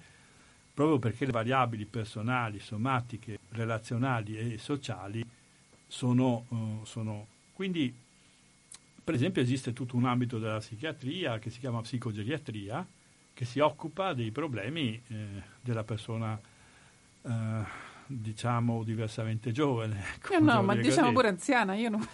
proprio 0.74 1.00
perché 1.00 1.26
le 1.26 1.32
variabili 1.32 1.86
personali, 1.86 2.60
somatiche, 2.60 3.39
relazionali 3.50 4.38
e 4.38 4.58
sociali 4.58 5.26
sono, 5.88 6.45
uh, 6.50 6.86
sono 6.86 7.28
quindi 7.54 7.93
per 9.04 9.18
esempio 9.18 9.41
esiste 9.41 9.74
tutto 9.74 9.95
un 9.95 10.06
ambito 10.06 10.38
della 10.38 10.60
psichiatria 10.60 11.39
che 11.39 11.50
si 11.50 11.58
chiama 11.58 11.82
psicogeriatria, 11.82 12.86
che 13.40 13.46
si 13.46 13.60
occupa 13.60 14.12
dei 14.12 14.32
problemi 14.32 15.02
eh, 15.08 15.26
della 15.62 15.86
persona, 15.86 16.38
eh, 17.22 17.64
diciamo, 18.06 18.84
diversamente 18.84 19.54
giovane. 19.54 20.04
Ecco, 20.20 20.40
no, 20.44 20.62
ma 20.62 20.76
diciamo 20.76 21.14
pure 21.14 21.30
anziana, 21.30 21.74
io 21.74 21.90
non... 21.90 22.06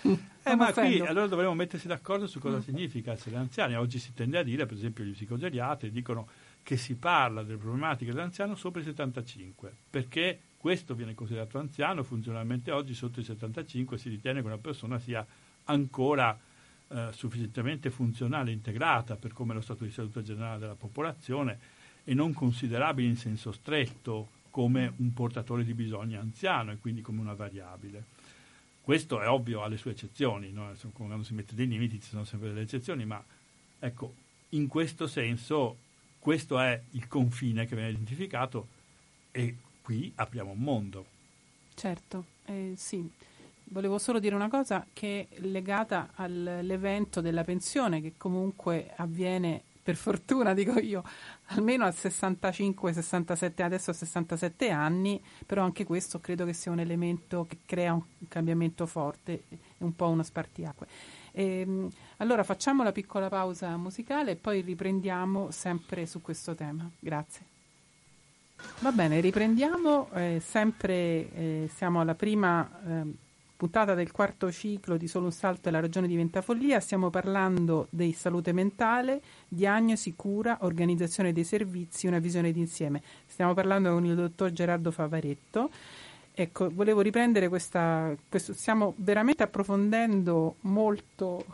Eh, 0.44 0.54
ma 0.56 0.72
qui 0.72 1.00
allora 1.00 1.26
dovremmo 1.26 1.56
mettersi 1.56 1.88
d'accordo 1.88 2.28
su 2.28 2.38
cosa 2.40 2.58
mm. 2.58 2.60
significa 2.60 3.14
essere 3.14 3.38
anziani. 3.38 3.76
Oggi 3.76 3.98
si 3.98 4.14
tende 4.14 4.38
a 4.38 4.44
dire, 4.44 4.68
per 4.68 4.78
esempio, 4.78 5.04
gli 5.04 5.14
psicogeriatri 5.14 5.90
dicono 5.90 6.28
che 6.62 6.78
si 6.78 6.94
parla 6.94 7.42
delle 7.42 7.58
problematiche 7.58 8.12
dell'anziano 8.12 8.54
sopra 8.54 8.82
i 8.82 8.84
75, 8.84 9.74
perché 9.90 10.40
questo 10.58 10.94
viene 10.94 11.16
considerato 11.16 11.58
anziano, 11.58 12.04
funzionalmente 12.04 12.70
oggi 12.70 12.94
sotto 12.94 13.20
i 13.20 13.24
75 13.24 13.98
si 13.98 14.10
ritiene 14.10 14.42
che 14.42 14.46
una 14.46 14.60
persona 14.60 15.00
sia 15.00 15.26
ancora 15.64 16.38
eh, 16.88 17.10
sufficientemente 17.12 17.90
funzionale 17.90 18.52
e 18.52 18.54
integrata 18.54 19.16
per 19.16 19.34
come 19.34 19.54
lo 19.54 19.62
stato 19.62 19.84
di 19.84 19.92
salute 19.92 20.24
generale 20.24 20.60
della 20.60 20.76
popolazione 20.76 21.60
e 22.04 22.14
non 22.14 22.34
considerabile 22.34 23.08
in 23.08 23.18
senso 23.18 23.52
stretto 23.52 24.30
come 24.52 24.94
un 24.98 25.14
portatore 25.14 25.66
di 25.66 25.74
bisogni 25.74 26.16
anziano 26.16 26.72
e 26.72 26.78
quindi 26.78 27.02
come 27.02 27.20
una 27.20 27.34
variabile. 27.34 28.04
Questo 28.82 29.20
è 29.20 29.28
ovvio, 29.28 29.64
ha 29.64 29.68
le 29.68 29.78
sue 29.78 29.92
eccezioni, 29.92 30.52
no? 30.52 30.72
quando 30.94 31.24
si 31.24 31.34
mette 31.34 31.56
dei 31.56 31.68
limiti 31.68 32.00
ci 32.00 32.10
sono 32.10 32.24
sempre 32.24 32.50
delle 32.50 32.62
eccezioni, 32.62 33.04
ma 33.04 33.22
ecco, 33.80 34.14
in 34.50 34.68
questo 34.68 35.08
senso 35.08 35.78
questo 36.20 36.60
è 36.60 36.80
il 36.92 37.08
confine 37.08 37.66
che 37.66 37.76
viene 37.76 37.90
identificato 37.90 38.68
e 39.32 39.56
qui 39.82 40.12
apriamo 40.16 40.52
un 40.52 40.60
mondo. 40.60 41.06
Certo, 41.74 42.26
eh, 42.46 42.74
sì. 42.78 43.10
Volevo 43.68 43.98
solo 43.98 44.20
dire 44.20 44.36
una 44.36 44.50
cosa 44.50 44.86
che 44.94 45.28
è 45.30 45.40
legata 45.40 46.12
all'evento 46.16 47.20
della 47.22 47.44
pensione 47.44 48.02
che 48.02 48.14
comunque 48.18 48.94
avviene 48.96 49.64
per 49.86 49.98
fortuna 49.98 50.56
dico 50.56 50.80
io, 50.80 51.04
almeno 51.50 51.86
a 51.86 51.90
65-67, 51.90 53.62
adesso 53.62 53.92
a 53.92 53.94
67 53.94 54.72
anni, 54.72 55.22
però 55.46 55.64
anche 55.64 55.84
questo 55.84 56.20
credo 56.20 56.44
che 56.44 56.54
sia 56.54 56.72
un 56.72 56.80
elemento 56.80 57.46
che 57.48 57.60
crea 57.68 57.94
un 57.94 58.02
cambiamento 58.28 58.88
forte, 58.88 59.44
è 59.48 59.84
un 59.84 59.96
po' 59.96 60.08
uno 60.08 60.24
spartiacque. 60.24 60.88
E, 61.32 61.60
ehm, 61.60 61.90
allora 62.18 62.44
facciamo 62.44 62.82
la 62.82 62.92
piccola 62.92 63.30
pausa 63.30 63.78
musicale 63.78 64.32
e 64.32 64.36
poi 64.38 64.62
riprendiamo 64.62 65.52
sempre 65.52 66.08
su 66.08 66.20
questo 66.20 66.56
tema. 66.56 66.90
Grazie. 67.00 67.46
Va 68.80 68.92
bene, 68.92 69.20
riprendiamo, 69.20 70.10
eh, 70.14 70.42
sempre 70.44 70.96
eh, 71.32 71.70
siamo 71.72 72.02
alla 72.02 72.16
prima 72.16 72.68
eh, 72.88 73.04
puntata 73.56 73.94
del 73.94 74.12
quarto 74.12 74.52
ciclo 74.52 74.98
di 74.98 75.08
Solo 75.08 75.26
un 75.26 75.32
salto 75.32 75.70
e 75.70 75.72
la 75.72 75.80
ragione 75.80 76.08
diventa 76.08 76.42
follia, 76.42 76.80
stiamo 76.80 77.10
parlando 77.10 77.88
di 77.90 78.12
salute 78.14 78.52
mentale, 78.52 79.22
diagnosi, 79.48 80.16
cura, 80.16 80.58
organizzazione 80.62 81.32
dei 81.32 81.44
servizi, 81.44 82.08
una 82.08 82.20
visione 82.20 82.52
d'insieme. 82.52 83.02
Stiamo 83.26 83.54
parlando 83.54 83.94
con 83.94 84.06
il 84.06 84.16
dottor 84.16 84.52
Gerardo 84.52 84.92
Favaretto. 84.92 85.70
Ecco, 86.34 86.70
volevo 86.70 87.00
riprendere 87.00 87.48
questa, 87.48 88.14
questo, 88.28 88.54
stiamo 88.54 88.94
veramente 88.98 89.44
approfondendo 89.44 90.58
molto, 90.62 91.46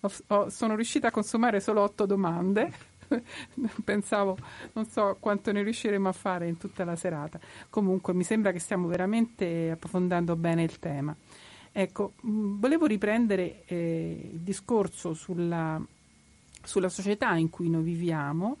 sono 0.48 0.74
riuscita 0.74 1.08
a 1.08 1.10
consumare 1.10 1.60
solo 1.60 1.80
otto 1.80 2.04
domande 2.04 2.88
pensavo, 3.84 4.36
non 4.72 4.86
so 4.86 5.16
quanto 5.18 5.52
ne 5.52 5.62
riusciremo 5.62 6.08
a 6.08 6.12
fare 6.12 6.46
in 6.46 6.56
tutta 6.56 6.84
la 6.84 6.96
serata. 6.96 7.38
Comunque 7.68 8.14
mi 8.14 8.24
sembra 8.24 8.52
che 8.52 8.58
stiamo 8.58 8.86
veramente 8.88 9.70
approfondendo 9.72 10.36
bene 10.36 10.62
il 10.62 10.78
tema. 10.78 11.14
Ecco, 11.72 12.14
mh, 12.20 12.58
volevo 12.58 12.86
riprendere 12.86 13.62
eh, 13.66 14.30
il 14.32 14.40
discorso 14.40 15.14
sulla, 15.14 15.80
sulla, 16.62 16.88
società 16.88 17.36
in 17.36 17.48
cui 17.48 17.70
noi 17.70 17.82
viviamo, 17.82 18.58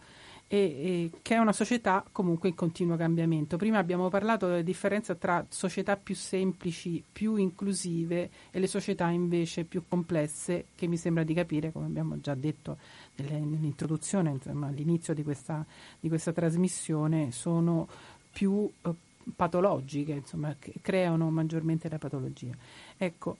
e, 0.52 0.58
e, 0.58 1.10
che 1.22 1.34
è 1.34 1.38
una 1.38 1.52
società 1.52 2.04
comunque 2.10 2.48
in 2.48 2.54
continuo 2.54 2.96
cambiamento. 2.96 3.56
Prima 3.56 3.78
abbiamo 3.78 4.08
parlato 4.08 4.46
della 4.46 4.62
differenza 4.62 5.14
tra 5.14 5.44
società 5.48 5.96
più 5.96 6.14
semplici, 6.14 7.02
più 7.10 7.36
inclusive 7.36 8.30
e 8.50 8.58
le 8.58 8.66
società 8.66 9.08
invece 9.08 9.64
più 9.64 9.84
complesse, 9.88 10.66
che 10.74 10.86
mi 10.86 10.96
sembra 10.96 11.22
di 11.24 11.34
capire, 11.34 11.72
come 11.72 11.86
abbiamo 11.86 12.20
già 12.20 12.34
detto 12.34 12.78
nell'introduzione, 13.16 14.30
insomma, 14.30 14.68
all'inizio 14.68 15.14
di 15.14 15.22
questa, 15.22 15.64
di 15.98 16.08
questa 16.08 16.32
trasmissione, 16.32 17.30
sono 17.32 17.88
più 18.32 18.68
eh, 18.82 18.94
patologiche, 19.34 20.12
insomma, 20.12 20.54
che 20.58 20.74
creano 20.80 21.30
maggiormente 21.30 21.88
la 21.88 21.98
patologia. 21.98 22.54
Ecco, 22.96 23.36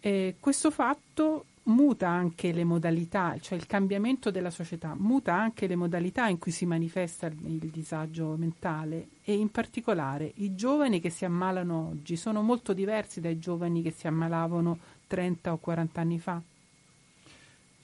eh, 0.00 0.36
questo 0.40 0.70
fatto 0.70 1.46
muta 1.64 2.08
anche 2.08 2.52
le 2.52 2.64
modalità, 2.64 3.36
cioè 3.38 3.56
il 3.56 3.66
cambiamento 3.66 4.30
della 4.30 4.50
società, 4.50 4.94
muta 4.96 5.34
anche 5.34 5.66
le 5.66 5.76
modalità 5.76 6.26
in 6.26 6.38
cui 6.38 6.50
si 6.50 6.66
manifesta 6.66 7.26
il, 7.26 7.36
il, 7.44 7.70
disagio 7.70 8.34
mentale 8.36 9.08
e 9.22 9.34
in 9.34 9.50
particolare 9.50 10.32
i 10.36 10.54
giovani 10.56 11.00
che 11.00 11.10
si 11.10 11.24
ammalano 11.24 11.90
oggi 11.90 12.16
sono 12.16 12.42
molto 12.42 12.72
diversi 12.72 13.20
dai 13.20 13.38
giovani 13.38 13.82
che 13.82 13.92
si 13.92 14.08
ammalavano 14.08 14.78
30 15.06 15.52
o 15.52 15.58
40 15.58 16.00
anni 16.00 16.18
fa. 16.18 16.42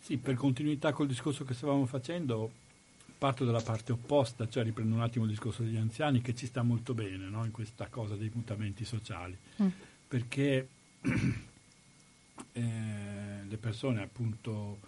Sì, 0.01 0.17
per 0.17 0.35
continuità 0.35 0.93
col 0.93 1.07
discorso 1.07 1.45
che 1.45 1.55
stavamo 1.55 1.87
facendo, 1.87 2.51
parto 3.19 3.45
dalla 3.45 3.61
parte 3.61 3.93
opposta, 3.93 4.49
cioè 4.49 4.63
riprendo 4.63 4.95
un 4.95 5.03
attimo 5.03 5.25
il 5.25 5.31
discorso 5.31 5.65
degli 5.65 5.77
anziani 5.77 6.23
che 6.23 6.35
ci 6.35 6.47
sta 6.47 6.63
molto 6.63 6.95
bene 6.95 7.29
no? 7.29 7.45
in 7.45 7.51
questa 7.51 7.89
cosa 7.89 8.15
dei 8.15 8.31
mutamenti 8.33 8.85
sociali, 8.85 9.37
mm. 9.61 9.69
perché 10.07 10.69
eh, 12.53 12.61
le 13.47 13.57
persone 13.57 14.03
appunto 14.03 14.79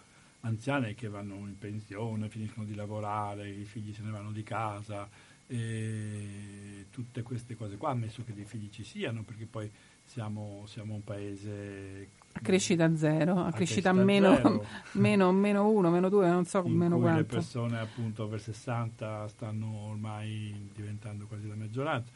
anziane 0.43 0.95
che 0.95 1.09
vanno 1.09 1.35
in 1.35 1.59
pensione, 1.59 2.29
finiscono 2.29 2.65
di 2.65 2.75
lavorare, 2.75 3.51
i 3.51 3.65
figli 3.65 3.93
se 3.93 4.03
ne 4.03 4.11
vanno 4.11 4.31
di 4.31 4.45
casa, 4.45 5.09
e 5.49 6.87
tutte 6.91 7.23
queste 7.23 7.57
cose 7.57 7.77
qua, 7.77 7.91
ammesso 7.91 8.23
che 8.25 8.33
dei 8.33 8.45
figli 8.45 8.71
ci 8.71 8.85
siano, 8.85 9.23
perché 9.23 9.47
poi 9.47 9.69
siamo, 10.05 10.65
siamo 10.67 10.95
un 10.95 11.03
paese 11.03 12.09
a 12.33 12.41
crescita 12.41 12.97
zero, 12.97 13.39
a, 13.39 13.47
a 13.47 13.53
crescita, 13.53 13.91
crescita 13.91 13.93
meno, 13.93 14.35
zero. 14.37 14.67
meno, 14.93 15.33
meno 15.33 15.69
uno, 15.69 15.91
meno 15.91 16.09
due, 16.09 16.29
non 16.29 16.45
so 16.45 16.63
in 16.65 16.73
meno 16.73 16.95
cui 16.95 17.05
quanto. 17.05 17.21
Le 17.21 17.27
persone 17.27 17.79
appunto 17.79 18.25
over 18.25 18.41
60 18.41 19.29
stanno 19.29 19.89
ormai 19.89 20.71
diventando 20.75 21.27
quasi 21.27 21.49
la 21.49 21.57
maggioranza. 21.57 22.11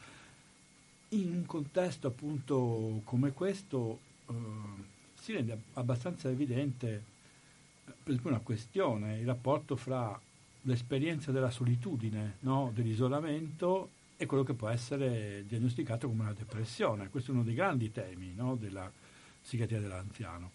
In 1.09 1.31
un 1.31 1.45
contesto 1.45 2.07
appunto 2.07 3.01
come 3.03 3.31
questo 3.31 3.99
eh, 4.27 4.33
si 5.13 5.33
rende 5.33 5.59
abbastanza 5.73 6.29
evidente 6.29 6.93
eh, 7.85 7.91
per 8.03 8.13
esempio 8.13 8.29
una 8.29 8.39
questione, 8.39 9.19
il 9.19 9.25
rapporto 9.25 9.75
fra 9.75 10.19
l'esperienza 10.61 11.31
della 11.31 11.51
solitudine, 11.51 12.37
no? 12.39 12.71
dell'isolamento 12.73 13.89
e 14.17 14.25
quello 14.25 14.43
che 14.43 14.53
può 14.53 14.69
essere 14.69 15.43
diagnosticato 15.47 16.07
come 16.07 16.21
una 16.21 16.33
depressione. 16.33 17.09
Questo 17.09 17.31
è 17.31 17.33
uno 17.33 17.43
dei 17.43 17.53
grandi 17.53 17.91
temi 17.91 18.33
no? 18.35 18.55
della 18.55 18.89
psichiatria 19.45 19.79
dell'anziano. 19.79 20.51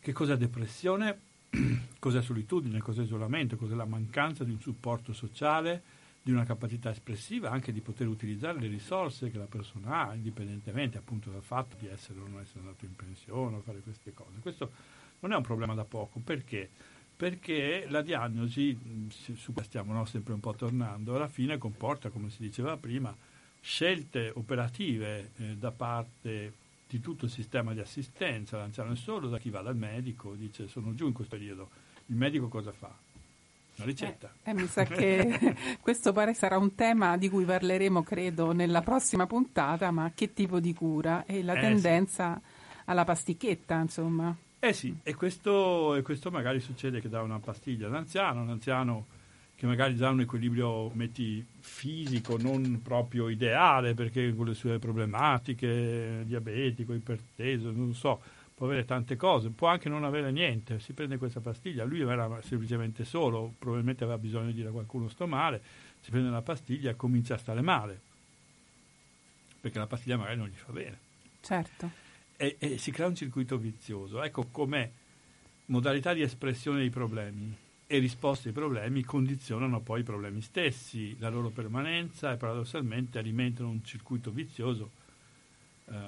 Che 0.00 0.12
cos'è 0.12 0.36
depressione? 0.36 1.20
cos'è 1.98 2.22
solitudine? 2.22 2.80
Cos'è 2.80 3.02
isolamento? 3.02 3.56
Cos'è 3.56 3.74
la 3.74 3.84
mancanza 3.84 4.42
di 4.42 4.50
un 4.50 4.60
supporto 4.60 5.12
sociale, 5.12 5.82
di 6.22 6.32
una 6.32 6.44
capacità 6.44 6.90
espressiva, 6.90 7.50
anche 7.50 7.72
di 7.72 7.80
poter 7.80 8.08
utilizzare 8.08 8.58
le 8.58 8.68
risorse 8.68 9.30
che 9.30 9.36
la 9.36 9.44
persona 9.44 10.08
ha, 10.08 10.14
indipendentemente 10.14 10.96
appunto 10.96 11.28
dal 11.30 11.42
fatto 11.42 11.76
di 11.78 11.86
essere 11.88 12.20
o 12.20 12.26
non 12.26 12.40
essere 12.40 12.60
andato 12.60 12.86
in 12.86 12.96
pensione 12.96 13.56
o 13.56 13.60
fare 13.60 13.80
queste 13.80 14.14
cose. 14.14 14.38
Questo 14.40 14.70
non 15.20 15.32
è 15.32 15.36
un 15.36 15.42
problema 15.42 15.74
da 15.74 15.84
poco, 15.84 16.18
perché? 16.24 16.70
Perché 17.14 17.84
la 17.88 18.00
diagnosi, 18.00 19.08
su 19.10 19.52
cui 19.52 19.62
stiamo 19.62 19.92
no, 19.92 20.06
sempre 20.06 20.32
un 20.32 20.40
po' 20.40 20.54
tornando, 20.54 21.14
alla 21.14 21.28
fine 21.28 21.58
comporta, 21.58 22.08
come 22.08 22.30
si 22.30 22.38
diceva 22.40 22.78
prima, 22.78 23.14
scelte 23.60 24.32
operative 24.34 25.32
eh, 25.36 25.56
da 25.56 25.70
parte 25.70 26.60
di 26.92 27.00
tutto 27.00 27.24
il 27.24 27.30
sistema 27.30 27.72
di 27.72 27.80
assistenza 27.80 28.58
l'anziano 28.58 28.92
è 28.92 28.96
solo 28.96 29.28
da 29.28 29.38
chi 29.38 29.48
va 29.48 29.62
dal 29.62 29.76
medico, 29.76 30.34
dice 30.34 30.68
sono 30.68 30.94
giù 30.94 31.06
in 31.06 31.14
questo 31.14 31.36
periodo. 31.36 31.70
Il 32.06 32.16
medico 32.16 32.48
cosa 32.48 32.70
fa? 32.70 32.94
una 33.76 33.86
ricetta. 33.86 34.30
Eh, 34.42 34.50
eh, 34.50 34.54
mi 34.54 34.66
sa 34.66 34.84
che 34.84 35.56
questo 35.80 36.12
pare 36.12 36.34
sarà 36.34 36.58
un 36.58 36.74
tema 36.74 37.16
di 37.16 37.30
cui 37.30 37.46
parleremo, 37.46 38.02
credo, 38.02 38.52
nella 38.52 38.82
prossima 38.82 39.26
puntata, 39.26 39.90
ma 39.90 40.12
che 40.14 40.34
tipo 40.34 40.60
di 40.60 40.74
cura 40.74 41.24
e 41.24 41.42
la 41.42 41.54
eh, 41.54 41.60
tendenza 41.60 42.34
sì. 42.34 42.80
alla 42.86 43.04
pasticchetta, 43.04 43.76
insomma. 43.76 44.36
Eh 44.58 44.72
sì, 44.74 44.94
e 45.02 45.14
questo, 45.14 45.94
e 45.94 46.02
questo 46.02 46.30
magari 46.30 46.60
succede 46.60 47.00
che 47.00 47.08
dà 47.08 47.22
una 47.22 47.38
pastiglia 47.38 47.86
all'anziano, 47.86 48.42
un 48.42 48.50
anziano 48.50 49.06
che 49.62 49.68
magari 49.68 49.94
già 49.94 50.08
ha 50.08 50.10
un 50.10 50.22
equilibrio 50.22 50.90
metti, 50.94 51.46
fisico 51.60 52.36
non 52.36 52.82
proprio 52.82 53.28
ideale 53.28 53.94
perché 53.94 54.34
con 54.34 54.46
le 54.46 54.54
sue 54.54 54.80
problematiche, 54.80 56.24
diabetico, 56.26 56.92
iperteso, 56.92 57.70
non 57.70 57.94
so, 57.94 58.20
può 58.56 58.66
avere 58.66 58.84
tante 58.84 59.14
cose, 59.14 59.50
può 59.50 59.68
anche 59.68 59.88
non 59.88 60.02
avere 60.02 60.32
niente, 60.32 60.80
si 60.80 60.94
prende 60.94 61.16
questa 61.16 61.38
pastiglia, 61.38 61.84
lui 61.84 62.00
era 62.00 62.42
semplicemente 62.42 63.04
solo, 63.04 63.54
probabilmente 63.56 64.02
aveva 64.02 64.18
bisogno 64.18 64.46
di 64.46 64.54
dire 64.54 64.70
a 64.70 64.72
qualcuno 64.72 65.08
sto 65.08 65.28
male, 65.28 65.62
si 66.00 66.10
prende 66.10 66.30
la 66.30 66.42
pastiglia 66.42 66.90
e 66.90 66.96
comincia 66.96 67.34
a 67.34 67.38
stare 67.38 67.60
male, 67.60 68.00
perché 69.60 69.78
la 69.78 69.86
pastiglia 69.86 70.16
magari 70.16 70.38
non 70.38 70.48
gli 70.48 70.56
fa 70.56 70.72
bene. 70.72 70.98
Certo. 71.40 71.88
E, 72.36 72.56
e 72.58 72.78
si 72.78 72.90
crea 72.90 73.06
un 73.06 73.14
circuito 73.14 73.58
vizioso. 73.58 74.24
Ecco 74.24 74.48
come 74.50 74.90
modalità 75.66 76.12
di 76.12 76.22
espressione 76.22 76.80
dei 76.80 76.90
problemi 76.90 77.61
e 77.92 77.98
risposte 77.98 78.48
ai 78.48 78.54
problemi 78.54 79.04
condizionano 79.04 79.80
poi 79.80 80.00
i 80.00 80.02
problemi 80.02 80.40
stessi, 80.40 81.14
la 81.18 81.28
loro 81.28 81.50
permanenza 81.50 82.32
e 82.32 82.38
paradossalmente 82.38 83.18
alimentano 83.18 83.68
un 83.68 83.84
circuito 83.84 84.30
vizioso 84.30 84.92
eh, 85.90 85.98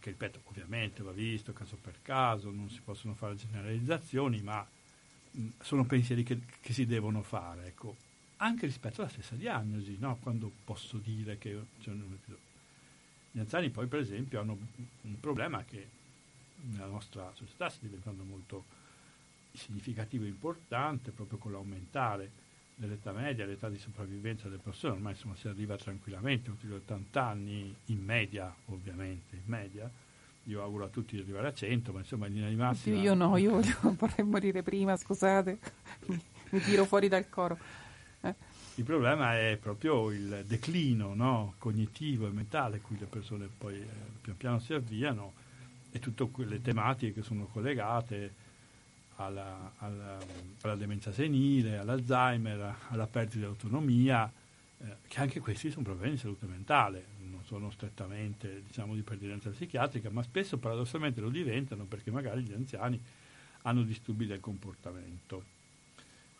che, 0.00 0.08
ripeto, 0.08 0.40
ovviamente 0.44 1.02
va 1.02 1.10
visto 1.10 1.52
caso 1.52 1.76
per 1.76 1.96
caso, 2.00 2.50
non 2.50 2.70
si 2.70 2.80
possono 2.82 3.12
fare 3.12 3.36
generalizzazioni, 3.36 4.40
ma 4.40 4.66
mh, 5.32 5.48
sono 5.60 5.84
pensieri 5.84 6.22
che, 6.22 6.40
che, 6.62 6.72
si 6.72 6.86
devono 6.86 7.20
fare, 7.20 7.66
ecco, 7.66 7.94
anche 8.38 8.64
rispetto 8.64 9.02
alla 9.02 9.10
stessa 9.10 9.34
diagnosi, 9.34 9.98
no? 10.00 10.16
quando 10.22 10.50
posso 10.64 10.96
dire 10.96 11.36
che... 11.36 11.60
Cioè, 11.82 11.92
gli 13.32 13.38
anziani 13.38 13.68
poi 13.68 13.86
per 13.86 13.98
esempio 13.98 14.40
hanno 14.40 14.56
un 15.02 15.20
problema 15.20 15.62
che 15.64 15.88
nella 16.70 16.86
nostra 16.86 17.30
società 17.34 17.68
sta 17.68 17.84
diventando 17.84 18.22
molto 18.24 18.64
significativo 19.54 20.24
e 20.24 20.28
importante 20.28 21.10
proprio 21.10 21.38
con 21.38 21.52
l'aumentare 21.52 22.42
dell'età 22.74 23.12
media, 23.12 23.46
l'età 23.46 23.68
di 23.68 23.78
sopravvivenza 23.78 24.48
delle 24.48 24.60
persone, 24.62 24.94
ormai 24.94 25.12
insomma, 25.12 25.36
si 25.36 25.48
arriva 25.48 25.76
tranquillamente, 25.76 26.50
oltre 26.50 26.68
gli 26.68 26.72
80 26.72 27.24
anni, 27.24 27.74
in 27.86 28.04
media 28.04 28.52
ovviamente, 28.66 29.36
in 29.36 29.42
media, 29.44 29.90
io 30.44 30.62
auguro 30.62 30.84
a 30.84 30.88
tutti 30.88 31.14
di 31.14 31.22
arrivare 31.22 31.48
a 31.48 31.52
100, 31.54 31.92
ma 31.92 32.00
insomma 32.00 32.26
in 32.26 32.34
linea 32.34 32.48
di 32.48 32.56
massima... 32.56 32.98
Io 32.98 33.14
no, 33.14 33.36
io 33.36 33.60
vorrei 33.96 34.26
morire 34.26 34.62
prima, 34.62 34.96
scusate, 34.96 35.58
mi, 36.06 36.20
mi 36.50 36.60
tiro 36.60 36.84
fuori 36.84 37.08
dal 37.08 37.28
coro. 37.28 37.56
Eh. 38.20 38.34
Il 38.76 38.84
problema 38.84 39.38
è 39.38 39.56
proprio 39.60 40.10
il 40.10 40.44
declino 40.46 41.14
no? 41.14 41.54
cognitivo 41.58 42.26
e 42.26 42.30
mentale 42.30 42.78
a 42.78 42.80
cui 42.80 42.98
le 42.98 43.06
persone 43.06 43.48
poi 43.56 43.76
eh, 43.76 43.86
pian 44.20 44.36
piano 44.36 44.58
si 44.58 44.72
avviano 44.72 45.32
e 45.92 46.00
tutte 46.00 46.28
quelle 46.28 46.60
tematiche 46.60 47.12
che 47.12 47.22
sono 47.22 47.46
collegate 47.46 48.42
alla, 49.16 49.72
alla, 49.78 50.18
alla 50.62 50.74
demenza 50.76 51.12
senile, 51.12 51.78
all'Alzheimer, 51.78 52.76
alla 52.88 53.06
perdita 53.06 53.38
di 53.38 53.44
autonomia, 53.44 54.30
eh, 54.78 54.96
che 55.06 55.20
anche 55.20 55.40
questi 55.40 55.70
sono 55.70 55.84
problemi 55.84 56.14
di 56.14 56.20
salute 56.20 56.46
mentale, 56.46 57.06
non 57.30 57.42
sono 57.44 57.70
strettamente 57.70 58.62
diciamo, 58.66 58.94
di 58.94 59.02
pertinenza 59.02 59.50
psichiatrica, 59.50 60.10
ma 60.10 60.22
spesso 60.22 60.58
paradossalmente 60.58 61.20
lo 61.20 61.30
diventano 61.30 61.84
perché 61.84 62.10
magari 62.10 62.42
gli 62.42 62.52
anziani 62.52 63.00
hanno 63.62 63.82
disturbi 63.82 64.26
del 64.26 64.40
comportamento. 64.40 65.52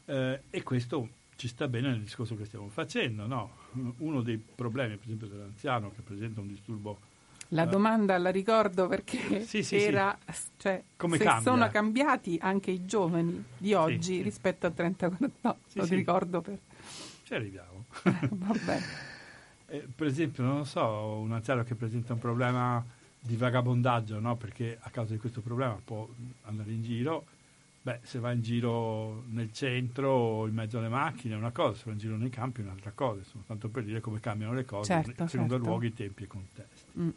Eh, 0.07 0.41
e 0.51 0.63
questo 0.63 1.23
ci 1.37 1.49
sta 1.49 1.69
bene 1.69 1.89
nel 1.89 2.03
discorso 2.03 2.37
che 2.37 2.45
stiamo 2.45 2.69
facendo. 2.69 3.27
No? 3.27 3.57
Uno 3.99 4.23
dei 4.23 4.37
problemi, 4.37 4.97
per 4.97 5.07
esempio, 5.07 5.27
dell'anziano 5.27 5.93
che 5.95 6.03
presenta 6.03 6.41
un 6.41 6.49
disturbo 6.49 7.13
la 7.55 7.65
domanda 7.65 8.19
la 8.19 8.31
ricordo 8.31 8.87
perché 8.89 9.45
sì, 9.47 9.63
sì, 9.63 9.77
era 9.77 10.17
sì. 10.31 10.43
Cioè, 10.59 10.83
Come 10.97 11.17
se 11.17 11.25
cambia? 11.25 11.53
sono 11.53 11.69
cambiati 11.69 12.39
anche 12.41 12.71
i 12.71 12.85
giovani 12.85 13.43
di 13.57 13.73
oggi 13.73 14.23
rispetto 14.23 14.67
a 14.67 14.73
30-40 14.75 15.31
no, 15.41 15.57
lo 15.73 15.85
ricordo 15.87 16.41
per... 16.41 16.59
Ci 17.23 17.35
arriviamo. 17.35 17.85
Vabbè. 18.03 18.81
Eh, 19.67 19.89
per 19.95 20.07
esempio, 20.07 20.43
non 20.43 20.67
so, 20.67 21.19
un 21.23 21.33
anziano 21.33 21.63
che 21.65 21.75
presenta 21.75 22.13
un 22.13 22.19
problema 22.19 22.85
di 23.19 23.37
vagabondaggio, 23.37 24.21
no? 24.21 24.37
perché 24.37 24.77
a 24.81 24.91
causa 24.91 25.13
di 25.13 25.19
questo 25.19 25.41
problema 25.41 25.79
può 25.83 26.07
andare 26.43 26.71
in 26.71 26.83
giro, 26.83 27.25
beh, 27.81 28.01
se 28.03 28.19
va 28.19 28.33
in 28.33 28.43
giro 28.43 29.25
nel 29.31 29.53
centro 29.53 30.11
o 30.11 30.47
in 30.47 30.55
mezzo 30.55 30.79
alle 30.79 30.89
macchine 30.89 31.35
è 31.35 31.37
una 31.37 31.51
cosa, 31.51 31.77
se 31.77 31.83
va 31.87 31.93
in 31.93 31.99
giro 31.99 32.17
nei 32.17 32.31
campi 32.31 32.61
è 32.61 32.65
un'altra 32.65 32.93
cosa, 32.95 33.21
insomma, 33.21 33.45
tanto 33.47 33.69
per 33.69 33.85
dire 33.85 34.01
come 34.01 34.21
cambiano 34.21 34.53
le 34.53 34.65
cose 34.65 34.93
certo, 34.93 35.27
secondo 35.27 35.55
certo. 35.55 35.69
luoghi, 35.69 35.95
tempi 35.95 36.25
e 36.25 36.27
contesti. 36.27 36.99
Mm. 36.99 37.09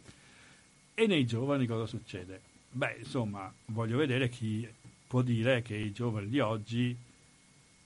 E 0.99 1.05
nei 1.05 1.27
giovani 1.27 1.67
cosa 1.67 1.85
succede? 1.85 2.41
Beh, 2.71 2.95
insomma, 2.97 3.53
voglio 3.65 3.97
vedere 3.97 4.29
chi 4.29 4.67
può 5.05 5.21
dire 5.21 5.61
che 5.61 5.75
i 5.75 5.91
giovani 5.91 6.27
di 6.27 6.39
oggi 6.39 6.97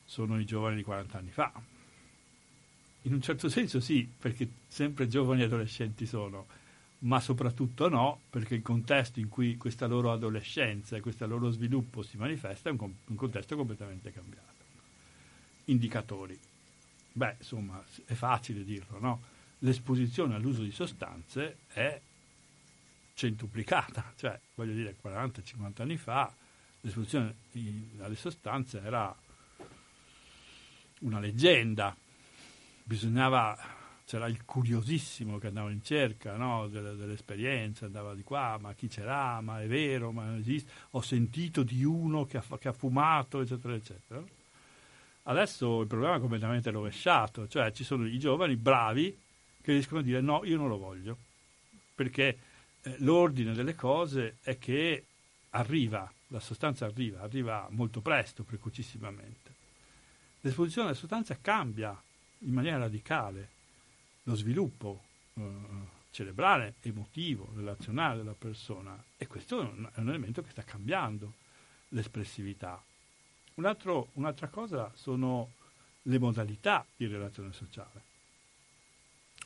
sono 0.06 0.40
i 0.40 0.46
giovani 0.46 0.78
di 0.78 0.84
40 0.84 1.18
anni 1.18 1.32
fa. 1.32 1.52
In 3.02 3.14
un 3.14 3.22
certo 3.22 3.50
senso 3.50 3.82
sì, 3.82 4.10
perché 4.18 4.48
sempre 4.66 5.10
giovani 5.10 5.42
adolescenti 5.42 6.06
sono, 6.06 6.46
ma 7.00 7.20
soprattutto 7.20 7.90
no, 7.90 8.22
perché 8.30 8.56
il 8.56 8.62
contesto 8.62 9.20
in 9.20 9.28
cui 9.28 9.58
questa 9.58 9.88
loro 9.88 10.14
adolescenza 10.14 10.96
e 10.96 11.02
questo 11.02 11.28
loro 11.28 11.50
sviluppo 11.50 12.04
si 12.04 12.16
manifesta 12.16 12.70
è 12.70 12.72
un, 12.72 12.78
com- 12.78 12.96
un 13.08 13.16
contesto 13.18 13.58
completamente 13.58 14.14
cambiato. 14.14 14.64
Indicatori. 15.66 16.40
Beh, 17.12 17.36
insomma, 17.40 17.84
è 18.06 18.14
facile 18.14 18.64
dirlo, 18.64 19.00
no? 19.00 19.22
L'esposizione 19.60 20.34
all'uso 20.34 20.64
di 20.64 20.72
sostanze 20.72 21.58
è 21.74 22.00
centuplicata, 23.22 24.14
cioè 24.18 24.40
voglio 24.56 24.74
dire 24.74 24.96
40-50 25.02 25.82
anni 25.82 25.98
fa 25.98 26.34
l'esposizione 26.82 27.36
alle 28.00 28.16
sostanze 28.16 28.82
era 28.82 29.16
una 31.02 31.20
leggenda, 31.20 31.96
bisognava, 32.84 33.56
c'era 34.06 34.28
il 34.28 34.44
curiosissimo 34.44 35.38
che 35.38 35.48
andava 35.48 35.70
in 35.70 35.84
cerca 35.84 36.36
no, 36.36 36.68
delle, 36.68 36.96
dell'esperienza, 36.96 37.86
andava 37.86 38.16
di 38.16 38.24
qua, 38.24 38.58
ma 38.60 38.74
chi 38.74 38.88
c'era, 38.88 39.40
ma 39.42 39.62
è 39.62 39.68
vero, 39.68 40.12
ma 40.12 40.26
non 40.26 40.40
esiste, 40.40 40.72
ho 40.92 41.02
sentito 41.02 41.62
di 41.62 41.84
uno 41.84 42.26
che 42.26 42.38
ha, 42.38 42.44
che 42.58 42.68
ha 42.68 42.74
fumato, 42.74 43.42
eccetera, 43.42 43.76
eccetera. 43.76 44.24
Adesso 45.24 45.82
il 45.82 45.88
problema 45.88 46.16
è 46.16 46.20
completamente 46.20 46.72
rovesciato, 46.72 47.48
cioè 47.48 47.72
ci 47.72 47.84
sono 47.84 48.08
i 48.08 48.18
giovani 48.18 48.56
bravi 48.56 49.16
che 49.62 49.72
riescono 49.72 50.00
a 50.00 50.04
dire 50.04 50.22
no, 50.22 50.44
io 50.44 50.58
non 50.58 50.68
lo 50.68 50.78
voglio, 50.78 51.18
perché 51.94 52.38
eh, 52.84 52.96
l'ordine 53.00 53.54
delle 53.54 53.76
cose 53.76 54.38
è 54.42 54.58
che 54.58 55.06
arriva, 55.52 56.12
la 56.28 56.40
sostanza 56.40 56.86
arriva, 56.86 57.22
arriva 57.22 57.68
molto 57.72 58.02
presto, 58.02 58.44
precocissimamente. 58.44 59.54
L'esposizione 60.42 60.88
alla 60.88 60.98
sostanza 60.98 61.38
cambia 61.40 62.00
in 62.40 62.54
maniera 62.54 62.78
radicale 62.78 63.50
lo 64.24 64.36
sviluppo 64.36 65.04
eh, 65.36 65.44
cerebrale, 66.12 66.76
emotivo, 66.82 67.52
relazionale 67.56 68.18
della 68.18 68.36
persona 68.38 69.02
e 69.18 69.28
questo 69.28 69.62
è 69.62 69.64
un, 69.64 69.90
è 69.94 70.00
un 70.00 70.10
elemento 70.10 70.42
che 70.42 70.50
sta 70.50 70.64
cambiando 70.64 71.34
l'espressività. 71.90 72.82
Un 73.56 73.66
altro, 73.66 74.10
un'altra 74.14 74.48
cosa 74.48 74.92
sono 74.96 75.52
le 76.04 76.20
modalità 76.20 76.86
di 76.96 77.06
relazione 77.06 77.54
sociale. 77.54 78.10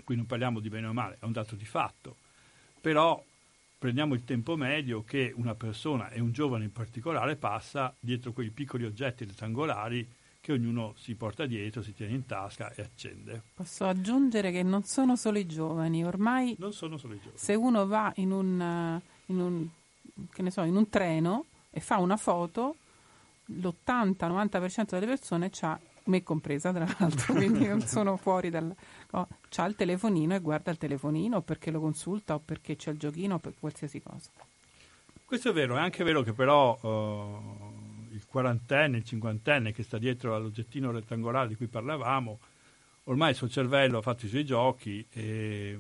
Qui 0.03 0.16
non 0.16 0.26
parliamo 0.26 0.60
di 0.60 0.70
bene 0.70 0.88
o 0.88 0.94
male, 0.94 1.18
è 1.20 1.26
un 1.26 1.32
dato 1.32 1.56
di 1.56 1.66
fatto 1.66 2.24
però 2.86 3.20
prendiamo 3.80 4.14
il 4.14 4.24
tempo 4.26 4.56
medio 4.56 5.03
che 5.03 5.34
una 5.36 5.56
persona 5.56 6.12
e 6.12 6.20
un 6.20 6.32
giovane 6.32 6.66
in 6.66 6.72
particolare 6.72 7.36
passa 7.36 7.91
dietro 7.99 8.32
quei 8.32 8.52
piccoli 8.52 8.86
oggetti 8.86 9.26
rettangolari 9.26 10.07
che 10.40 10.52
ognuno 10.52 10.94
si 10.95 11.16
porta 11.16 11.48
dietro, 11.48 11.82
si 11.82 11.95
tiene 11.95 12.14
in 12.14 12.28
tasca 12.28 12.72
e 12.76 12.84
accende. 12.84 13.41
Posso 13.56 13.88
aggiungere 13.88 14.52
che 14.52 14.62
non 14.62 14.84
sono 14.84 15.16
solo 15.16 15.40
i 15.40 15.48
giovani, 15.48 16.06
ormai 16.06 16.56
non 16.60 16.74
sono 16.74 16.98
solo 16.98 17.16
i 17.16 17.18
giovani. 17.18 17.40
se 17.40 17.56
uno 17.56 17.88
va 17.88 18.14
in 18.18 18.30
un, 18.30 18.62
eh, 18.62 19.02
in 19.32 19.40
un, 19.40 20.52
so, 20.52 20.62
in 20.62 20.76
un 20.76 20.88
treno 20.88 21.45
e 21.72 21.80
fa 21.80 21.98
una 21.98 22.18
foto, 22.18 22.76
l'80-90% 23.45 24.90
delle 24.91 25.07
persone 25.07 25.49
ha 25.62 25.80
me 26.06 26.23
compresa 26.23 26.72
tra 26.72 26.88
l'altro, 26.98 27.34
quindi 27.36 27.68
non 27.68 27.82
sono 27.82 28.18
fuori 28.18 28.49
dal... 28.49 28.73
Oh, 29.11 29.27
c'ha 29.49 29.65
il 29.65 29.76
telefonino 29.76 30.36
e 30.36 30.40
guarda 30.40 30.72
il 30.72 30.77
telefonino 30.77 31.41
perché 31.41 31.72
lo 31.72 31.80
consulta 31.80 32.36
o 32.36 32.40
perché 32.40 32.76
c'è 32.76 32.91
il 32.91 32.98
giochino 32.98 33.36
o 33.36 33.40
per 33.40 33.53
qualsiasi 33.60 34.02
cosa. 34.02 34.30
Questo 35.26 35.49
è 35.49 35.53
vero, 35.53 35.76
è 35.76 35.80
anche 35.80 36.03
vero 36.03 36.22
che 36.22 36.34
però 36.34 36.77
uh, 36.80 38.14
il 38.14 38.26
quarantenne, 38.27 38.98
il 38.98 39.03
cinquantenne 39.03 39.73
che 39.73 39.84
sta 39.84 39.98
dietro 39.98 40.36
all'oggettino 40.36 40.91
rettangolare 40.91 41.48
di 41.48 41.56
cui 41.56 41.68
parlavamo, 41.68 42.40
ormai 43.06 43.32
il 43.32 43.36
suo 43.36 43.49
cervello 43.49 43.98
ha 43.98 44.02
fatto 44.02 44.26
i 44.26 44.30
suoi 44.30 44.45
giochi 44.45 45.06
e, 45.11 45.80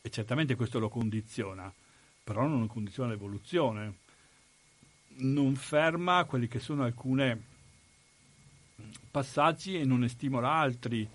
e 0.00 0.10
certamente 0.10 0.56
questo 0.56 0.78
lo 0.78 0.88
condiziona, 0.90 1.72
però 2.22 2.46
non 2.46 2.66
condiziona 2.66 3.10
l'evoluzione, 3.10 3.94
non 5.16 5.54
ferma 5.54 6.24
quelle 6.24 6.48
che 6.48 6.58
sono 6.58 6.84
alcune 6.84 7.52
passaggi 9.10 9.78
e 9.78 9.84
non 9.84 10.00
ne 10.00 10.08
stimola 10.08 10.50
altri, 10.50 11.08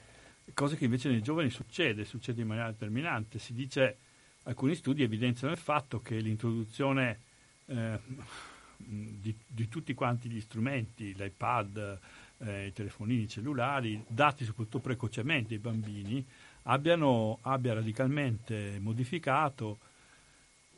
cose 0.53 0.75
che 0.75 0.85
invece 0.85 1.09
nei 1.09 1.21
giovani 1.21 1.49
succede, 1.49 2.05
succede 2.05 2.41
in 2.41 2.47
maniera 2.47 2.71
determinante. 2.71 3.39
Si 3.39 3.53
dice, 3.53 3.97
alcuni 4.43 4.75
studi 4.75 5.03
evidenziano 5.03 5.53
il 5.53 5.59
fatto 5.59 6.01
che 6.01 6.19
l'introduzione 6.19 7.19
eh, 7.65 7.99
di, 8.77 9.35
di, 9.45 9.67
tutti 9.67 9.93
quanti 9.93 10.29
gli 10.29 10.41
strumenti, 10.41 11.13
l'iPad, 11.15 11.99
eh, 12.39 12.67
i 12.67 12.73
telefonini 12.73 13.27
cellulari, 13.27 14.03
dati 14.07 14.45
soprattutto 14.45 14.79
precocemente 14.79 15.53
ai 15.53 15.59
bambini, 15.59 16.25
abbiano, 16.63 17.39
abbia 17.41 17.73
radicalmente 17.73 18.79
modificato 18.79 19.79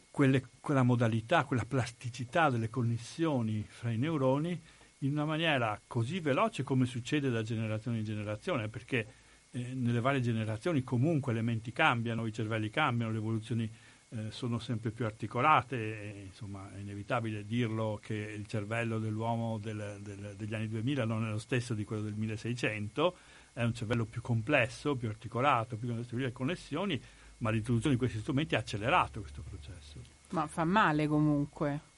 quelle, 0.10 0.46
quella 0.60 0.84
modalità, 0.84 1.46
quella 1.46 1.66
plasticità 1.66 2.50
delle 2.50 2.70
connessioni 2.70 3.64
fra 3.68 3.92
i 3.92 3.98
neuroni 3.98 4.60
in 5.04 5.12
una 5.12 5.26
maniera 5.26 5.80
così 5.88 6.20
veloce 6.20 6.64
come 6.64 6.86
succede 6.86 7.30
da 7.30 7.44
generazione 7.44 8.00
in 8.00 8.04
generazione, 8.04 8.68
perché 8.68 9.08
eh, 9.52 9.74
nelle 9.74 10.00
varie 10.00 10.22
generazioni 10.22 10.84
comunque 10.84 11.34
le 11.34 11.42
menti 11.42 11.72
cambiano, 11.72 12.26
i 12.26 12.34
cervelli 12.34 12.70
cambiano, 12.70 13.12
le 13.12 13.18
evoluzioni 13.18 13.70
eh, 14.10 14.30
sono 14.30 14.60
sempre 14.60 14.92
più 14.92 15.06
articolate, 15.06 15.76
e, 15.78 16.22
insomma 16.26 16.72
è 16.74 16.80
inevitabile 16.80 17.46
dirlo 17.46 18.00
che 18.02 18.14
il 18.14 18.46
cervello 18.46 19.00
dell'uomo 19.00 19.58
del, 19.58 20.00
del, 20.02 20.36
degli 20.38 20.54
anni 20.54 20.68
2000 20.68 21.06
non 21.06 21.26
è 21.26 21.30
lo 21.30 21.40
stesso 21.40 21.74
di 21.74 21.84
quello 21.84 22.04
del 22.04 22.14
1600, 22.14 23.16
è 23.54 23.64
un 23.64 23.74
cervello 23.74 24.06
più 24.06 24.22
complesso, 24.22 24.96
più 24.96 25.10
articolato, 25.10 25.78
più 25.78 25.88
con 25.88 26.32
connessioni, 26.32 27.02
ma 27.40 27.50
l'introduzione 27.50 27.96
di 27.96 28.00
questi 28.00 28.20
strumenti 28.20 28.56
ha 28.56 28.60
accelerato 28.60 29.20
questo 29.22 29.42
processo. 29.42 30.00
Ma 30.30 30.46
fa 30.48 30.64
male 30.64 31.08
comunque. 31.08 31.90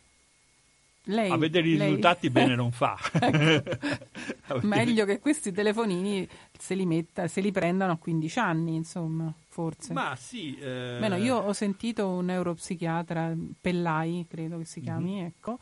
Lei, 1.05 1.29
a 1.29 1.37
vedere 1.37 1.67
i 1.67 1.75
lei... 1.75 1.87
risultati 1.87 2.29
bene 2.29 2.55
non 2.55 2.71
fa. 2.71 2.97
ecco. 3.19 4.59
Meglio 4.63 5.03
che 5.05 5.19
questi 5.19 5.51
telefonini 5.51 6.27
se 6.57 6.75
li, 6.75 6.85
metta, 6.85 7.27
se 7.27 7.41
li 7.41 7.51
prendano 7.51 7.91
a 7.91 7.97
15 7.97 8.39
anni, 8.39 8.75
insomma, 8.75 9.33
forse. 9.47 9.91
Ma 9.91 10.15
sì. 10.15 10.57
Eh... 10.57 10.97
Bene, 10.99 11.19
io 11.19 11.35
ho 11.37 11.53
sentito 11.53 12.07
un 12.07 12.25
neuropsichiatra, 12.25 13.33
Pellai, 13.59 14.25
credo 14.29 14.57
che 14.59 14.65
si 14.65 14.79
chiami, 14.79 15.15
mm-hmm. 15.15 15.25
ecco, 15.25 15.59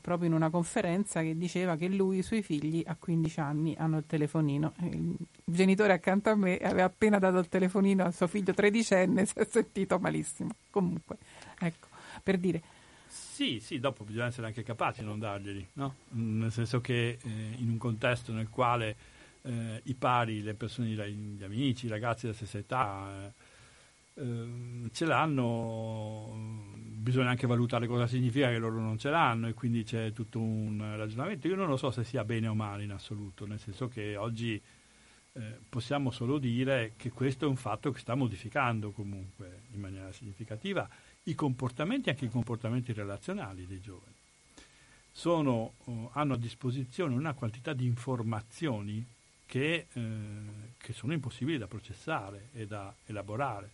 proprio 0.00 0.28
in 0.28 0.34
una 0.34 0.48
conferenza 0.48 1.20
che 1.20 1.36
diceva 1.36 1.76
che 1.76 1.88
lui 1.88 2.16
e 2.16 2.20
i 2.20 2.22
suoi 2.22 2.42
figli 2.42 2.82
a 2.86 2.96
15 2.98 3.40
anni 3.40 3.74
hanno 3.78 3.98
il 3.98 4.04
telefonino. 4.06 4.72
Il 4.80 5.16
genitore 5.44 5.92
accanto 5.92 6.30
a 6.30 6.34
me 6.34 6.56
aveva 6.56 6.84
appena 6.84 7.18
dato 7.18 7.38
il 7.38 7.48
telefonino 7.48 8.04
a 8.04 8.10
suo 8.10 8.26
figlio 8.26 8.54
tredicenne 8.54 9.26
si 9.26 9.38
è 9.38 9.46
sentito 9.50 9.98
malissimo. 9.98 10.50
Comunque, 10.70 11.16
ecco, 11.58 11.88
per 12.22 12.38
dire 12.38 12.62
sì, 13.38 13.60
sì, 13.60 13.78
dopo 13.78 14.02
bisogna 14.02 14.26
essere 14.26 14.48
anche 14.48 14.64
capaci 14.64 14.98
di 14.98 15.06
non 15.06 15.20
darglieli, 15.20 15.64
no? 15.74 15.94
nel 16.08 16.50
senso 16.50 16.80
che 16.80 17.18
eh, 17.22 17.54
in 17.58 17.68
un 17.68 17.78
contesto 17.78 18.32
nel 18.32 18.48
quale 18.48 18.96
eh, 19.42 19.80
i 19.84 19.94
pari, 19.94 20.42
le 20.42 20.54
persone, 20.54 20.88
gli 20.88 21.44
amici, 21.44 21.86
i 21.86 21.88
ragazzi 21.88 22.22
della 22.22 22.34
stessa 22.34 22.58
età 22.58 23.32
eh, 24.16 24.20
ehm, 24.20 24.90
ce 24.90 25.04
l'hanno, 25.04 26.74
bisogna 26.74 27.30
anche 27.30 27.46
valutare 27.46 27.86
cosa 27.86 28.08
significa 28.08 28.48
che 28.48 28.58
loro 28.58 28.80
non 28.80 28.98
ce 28.98 29.08
l'hanno 29.08 29.46
e 29.46 29.54
quindi 29.54 29.84
c'è 29.84 30.12
tutto 30.12 30.40
un 30.40 30.96
ragionamento. 30.96 31.46
Io 31.46 31.54
non 31.54 31.68
lo 31.68 31.76
so 31.76 31.92
se 31.92 32.02
sia 32.02 32.24
bene 32.24 32.48
o 32.48 32.56
male 32.56 32.82
in 32.82 32.90
assoluto, 32.90 33.46
nel 33.46 33.60
senso 33.60 33.86
che 33.86 34.16
oggi 34.16 34.60
eh, 35.34 35.58
possiamo 35.68 36.10
solo 36.10 36.38
dire 36.38 36.94
che 36.96 37.10
questo 37.10 37.44
è 37.44 37.48
un 37.48 37.54
fatto 37.54 37.92
che 37.92 38.00
sta 38.00 38.16
modificando 38.16 38.90
comunque 38.90 39.60
in 39.74 39.78
maniera 39.78 40.10
significativa 40.10 40.90
i 41.24 41.34
comportamenti, 41.34 42.08
anche 42.10 42.24
i 42.24 42.30
comportamenti 42.30 42.92
relazionali 42.92 43.66
dei 43.66 43.80
giovani. 43.80 44.14
Sono, 45.10 45.74
oh, 45.84 46.10
hanno 46.12 46.34
a 46.34 46.38
disposizione 46.38 47.14
una 47.14 47.34
quantità 47.34 47.72
di 47.72 47.84
informazioni 47.84 49.04
che, 49.46 49.86
eh, 49.92 50.10
che, 50.76 50.92
sono 50.92 51.12
impossibili 51.12 51.58
da 51.58 51.66
processare 51.66 52.50
e 52.52 52.66
da 52.66 52.94
elaborare. 53.06 53.70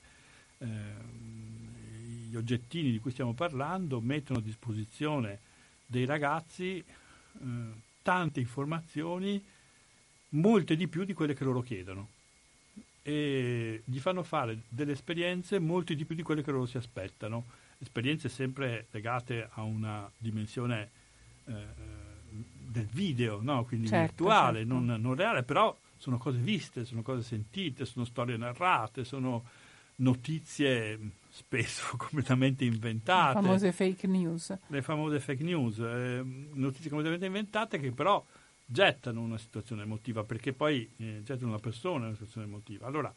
Eh, 0.58 0.66
gli 2.28 2.36
oggettini 2.36 2.90
di 2.90 2.98
cui 2.98 3.10
stiamo 3.10 3.34
parlando 3.34 4.00
mettono 4.00 4.38
a 4.38 4.42
disposizione 4.42 5.40
dei 5.86 6.04
ragazzi 6.04 6.78
eh, 6.78 6.84
tante 8.02 8.40
informazioni, 8.40 9.42
molte 10.30 10.76
di 10.76 10.88
più 10.88 11.04
di 11.04 11.12
quelle 11.12 11.34
che 11.34 11.44
loro 11.44 11.60
chiedono 11.60 12.14
e 13.06 13.82
gli 13.85 13.98
fanno 13.98 14.22
fare 14.22 14.62
delle 14.66 14.93
esperienze 14.93 15.59
molti 15.59 15.94
di 15.94 16.06
più 16.06 16.14
di 16.14 16.22
quelle 16.22 16.43
che 16.43 16.51
loro 16.51 16.64
si 16.64 16.78
aspettano, 16.78 17.44
esperienze 17.78 18.31
sempre 18.31 18.86
legate 18.93 19.47
a 19.52 19.62
una 19.62 20.10
dimensione 20.16 20.90
eh, 21.44 21.52
del 22.66 22.89
video, 22.90 23.40
no? 23.43 23.66
quindi 23.66 23.89
certo, 23.89 24.24
virtuale, 24.24 24.60
certo. 24.60 24.72
Non, 24.72 24.98
non, 24.98 25.14
reale, 25.14 25.43
però 25.43 25.76
sono 25.98 26.16
cose 26.16 26.39
viste, 26.39 26.86
sono 26.86 27.02
cose 27.02 27.22
sentite, 27.22 27.85
sono 27.85 28.06
storie 28.06 28.39
narrate, 28.39 29.05
sono 29.05 29.44
notizie 29.97 30.98
spesso 31.28 31.94
completamente 31.98 32.64
inventate. 32.64 33.39
Le 33.39 33.44
famose 33.44 33.72
fake 33.72 34.06
news. 34.06 34.56
Le 34.68 34.81
famose 34.81 35.20
fake 35.20 35.44
news, 35.44 35.78
eh, 35.78 36.22
notizie 36.55 36.89
completamente 36.89 37.26
inventate 37.26 37.78
che 37.78 37.93
però 37.93 38.24
gettano 38.65 39.20
una 39.20 39.39
situazione 39.39 39.82
emotiva, 39.82 40.24
perché 40.24 40.53
poi 40.53 40.91
eh, 40.97 41.23
gettano 41.24 41.51
una 41.51 41.59
persona 41.59 41.99
in 41.99 42.05
una 42.05 42.12
situazione 42.15 42.47
emotiva. 42.47 42.86
Allora, 42.86 43.15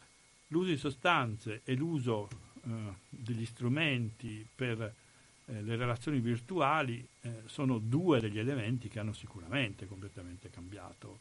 l'uso 0.48 0.70
di 0.70 0.78
sostanze 0.78 1.62
e 1.64 1.74
l'uso 1.74 2.30
eh, 2.66 2.70
degli 3.10 3.46
strumenti 3.46 4.46
per 4.54 4.82
eh, 4.82 5.62
le 5.62 5.76
relazioni 5.76 6.20
virtuali 6.20 7.06
eh, 7.22 7.44
sono 7.46 7.78
due 7.78 8.20
degli 8.20 8.40
elementi 8.40 8.90
che 8.90 9.00
hanno 9.00 9.14
sicuramente 9.14 9.88
completamente 9.88 10.50
cambiato 10.50 11.20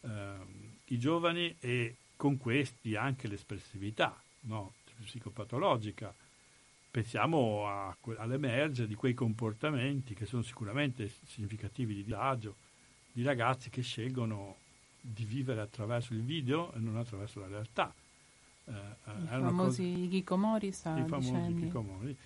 ehm, 0.00 0.78
i 0.86 0.98
giovani 0.98 1.54
e 1.60 1.96
con 2.16 2.36
questi 2.36 2.96
anche 2.96 3.28
l'espressività 3.28 4.20
no, 4.42 4.74
psicopatologica. 5.04 6.12
Pensiamo 6.90 7.68
a, 7.68 7.96
all'emergere 8.16 8.88
di 8.88 8.96
quei 8.96 9.14
comportamenti 9.14 10.14
che 10.14 10.26
sono 10.26 10.42
sicuramente 10.42 11.08
significativi 11.26 11.94
di 11.94 12.02
disagio, 12.02 12.56
di 13.12 13.22
ragazzi 13.22 13.70
che 13.70 13.82
scelgono 13.82 14.56
di 15.00 15.24
vivere 15.24 15.60
attraverso 15.60 16.12
il 16.12 16.22
video 16.22 16.72
e 16.72 16.78
non 16.78 16.96
attraverso 16.96 17.40
la 17.40 17.46
realtà. 17.46 17.92
Eh, 18.66 18.72
I 18.72 19.26
famosi 19.26 20.22
cosa... 20.24 20.72
Sta 20.72 20.96
I 20.98 21.04
famosi. 21.06 21.50
Hikikomori. 21.50 22.16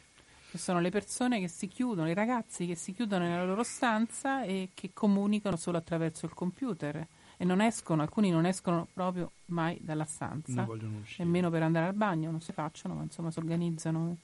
Che 0.50 0.58
sono 0.58 0.80
le 0.80 0.90
persone 0.90 1.40
che 1.40 1.48
si 1.48 1.66
chiudono, 1.66 2.08
i 2.08 2.14
ragazzi 2.14 2.66
che 2.66 2.76
si 2.76 2.92
chiudono 2.92 3.24
nella 3.24 3.44
loro 3.44 3.64
stanza 3.64 4.44
e 4.44 4.70
che 4.72 4.90
comunicano 4.92 5.56
solo 5.56 5.78
attraverso 5.78 6.26
il 6.26 6.34
computer 6.34 7.06
e 7.36 7.44
non 7.44 7.60
escono, 7.60 8.02
alcuni 8.02 8.30
non 8.30 8.46
escono 8.46 8.86
proprio 8.92 9.32
mai 9.46 9.78
dalla 9.80 10.04
stanza, 10.04 10.64
nemmeno 11.16 11.50
per 11.50 11.62
andare 11.64 11.86
al 11.86 11.94
bagno, 11.94 12.30
non 12.30 12.40
si 12.40 12.52
facciano, 12.52 12.94
ma 12.94 13.02
insomma 13.02 13.32
si 13.32 13.40
organizzano 13.40 14.16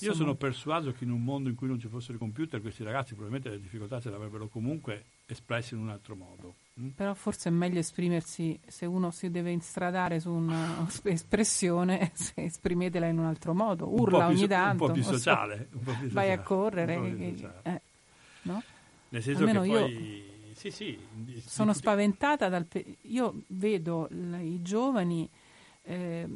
io 0.00 0.12
sono 0.12 0.26
modo. 0.26 0.38
persuaso 0.38 0.92
che 0.92 1.04
in 1.04 1.10
un 1.10 1.22
mondo 1.22 1.48
in 1.48 1.54
cui 1.54 1.68
non 1.68 1.78
ci 1.78 1.88
fossero 1.88 2.14
i 2.14 2.18
computer, 2.18 2.60
questi 2.60 2.82
ragazzi 2.82 3.14
probabilmente 3.14 3.50
le 3.50 3.60
difficoltà 3.60 4.00
ce 4.00 4.10
le 4.10 4.16
avrebbero 4.16 4.48
comunque 4.48 5.04
espresse 5.26 5.74
in 5.74 5.80
un 5.80 5.90
altro 5.90 6.16
modo. 6.16 6.54
Mm? 6.80 6.88
Però 6.88 7.14
forse 7.14 7.48
è 7.48 7.52
meglio 7.52 7.78
esprimersi, 7.78 8.58
se 8.66 8.86
uno 8.86 9.10
si 9.10 9.30
deve 9.30 9.50
instradare 9.50 10.20
su 10.20 10.30
un'espressione, 10.30 12.12
esprimetela 12.34 13.06
in 13.06 13.18
un 13.18 13.26
altro 13.26 13.54
modo, 13.54 13.88
urla 13.88 14.26
ogni 14.26 14.38
più, 14.38 14.48
tanto. 14.48 14.84
Un 14.84 14.88
po' 14.88 14.94
più 14.94 15.02
sociale. 15.02 15.68
So, 15.70 15.96
più 15.98 16.08
vai 16.10 16.32
a 16.32 16.40
correre. 16.40 17.16
Che, 17.16 17.50
eh, 17.62 17.80
no? 18.42 18.62
Nel 19.10 19.22
senso 19.22 19.40
Almeno 19.40 19.62
che 19.62 19.68
poi... 19.68 20.36
Sì, 20.54 20.72
sì, 20.72 20.98
sono 21.46 21.72
spaventata 21.72 22.48
dal... 22.48 22.64
Pe- 22.64 22.96
io 23.02 23.42
vedo 23.48 24.08
l- 24.10 24.40
i 24.40 24.60
giovani... 24.62 25.28
Eh, 25.82 26.28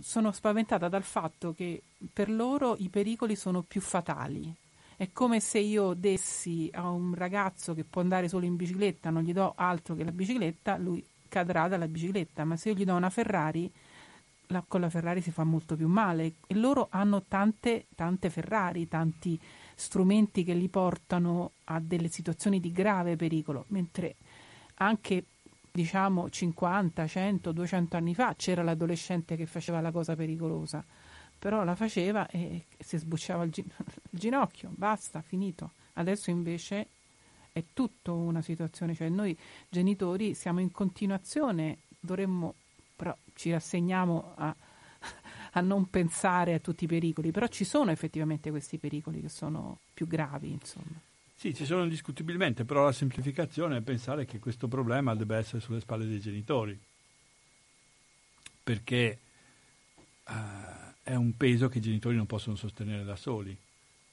sono 0.00 0.32
spaventata 0.32 0.88
dal 0.88 1.02
fatto 1.02 1.54
che 1.54 1.82
per 2.12 2.30
loro 2.30 2.76
i 2.78 2.88
pericoli 2.88 3.36
sono 3.36 3.62
più 3.62 3.80
fatali. 3.80 4.54
È 4.96 5.10
come 5.12 5.40
se 5.40 5.58
io 5.58 5.94
dessi 5.94 6.68
a 6.72 6.88
un 6.90 7.14
ragazzo 7.14 7.74
che 7.74 7.84
può 7.84 8.00
andare 8.00 8.28
solo 8.28 8.46
in 8.46 8.56
bicicletta, 8.56 9.10
non 9.10 9.22
gli 9.22 9.32
do 9.32 9.52
altro 9.56 9.94
che 9.94 10.04
la 10.04 10.12
bicicletta, 10.12 10.76
lui 10.76 11.04
cadrà 11.28 11.68
dalla 11.68 11.86
bicicletta, 11.86 12.44
ma 12.44 12.56
se 12.56 12.70
io 12.70 12.74
gli 12.74 12.84
do 12.84 12.94
una 12.94 13.10
Ferrari, 13.10 13.70
la, 14.48 14.64
con 14.66 14.80
la 14.80 14.90
Ferrari 14.90 15.20
si 15.20 15.30
fa 15.30 15.44
molto 15.44 15.76
più 15.76 15.86
male. 15.86 16.34
E 16.46 16.54
loro 16.54 16.88
hanno 16.90 17.22
tante, 17.28 17.86
tante 17.94 18.30
Ferrari, 18.30 18.88
tanti 18.88 19.38
strumenti 19.74 20.42
che 20.42 20.54
li 20.54 20.68
portano 20.68 21.52
a 21.64 21.78
delle 21.80 22.08
situazioni 22.08 22.58
di 22.58 22.72
grave 22.72 23.14
pericolo, 23.14 23.66
mentre 23.68 24.16
anche 24.78 25.24
diciamo 25.70 26.28
50, 26.28 27.06
100, 27.06 27.52
200 27.52 27.96
anni 27.96 28.14
fa 28.14 28.34
c'era 28.36 28.64
l'adolescente 28.64 29.36
che 29.36 29.46
faceva 29.46 29.80
la 29.80 29.92
cosa 29.92 30.16
pericolosa, 30.16 30.84
però 31.38 31.64
la 31.64 31.74
faceva 31.74 32.26
e 32.28 32.64
si 32.78 32.98
sbucciava 32.98 33.44
il, 33.44 33.50
gin- 33.50 33.70
il 34.10 34.18
ginocchio, 34.18 34.70
basta, 34.74 35.22
finito. 35.22 35.72
Adesso 35.94 36.30
invece 36.30 36.88
è 37.52 37.64
tutta 37.72 38.12
una 38.12 38.42
situazione, 38.42 38.94
cioè 38.94 39.08
noi 39.08 39.36
genitori 39.68 40.34
siamo 40.34 40.60
in 40.60 40.70
continuazione, 40.70 41.78
dovremmo, 41.98 42.54
però 42.94 43.16
ci 43.34 43.50
rassegniamo 43.50 44.32
a, 44.36 44.54
a 45.52 45.60
non 45.60 45.88
pensare 45.90 46.54
a 46.54 46.58
tutti 46.58 46.84
i 46.84 46.88
pericoli, 46.88 47.30
però 47.30 47.46
ci 47.46 47.64
sono 47.64 47.90
effettivamente 47.90 48.50
questi 48.50 48.78
pericoli 48.78 49.20
che 49.20 49.28
sono 49.28 49.78
più 49.92 50.06
gravi, 50.06 50.50
insomma. 50.50 51.00
Sì, 51.34 51.54
ci 51.54 51.64
sono 51.64 51.84
indiscutibilmente, 51.84 52.64
però 52.64 52.82
la 52.82 52.92
semplificazione 52.92 53.76
è 53.76 53.80
pensare 53.80 54.24
che 54.24 54.40
questo 54.40 54.66
problema 54.66 55.14
debba 55.14 55.36
essere 55.36 55.60
sulle 55.60 55.78
spalle 55.78 56.04
dei 56.04 56.18
genitori, 56.18 56.76
perché 58.64 59.18
uh, 60.26 60.87
è 61.08 61.14
un 61.14 61.36
peso 61.36 61.68
che 61.68 61.78
i 61.78 61.80
genitori 61.80 62.16
non 62.16 62.26
possono 62.26 62.54
sostenere 62.54 63.02
da 63.02 63.16
soli, 63.16 63.56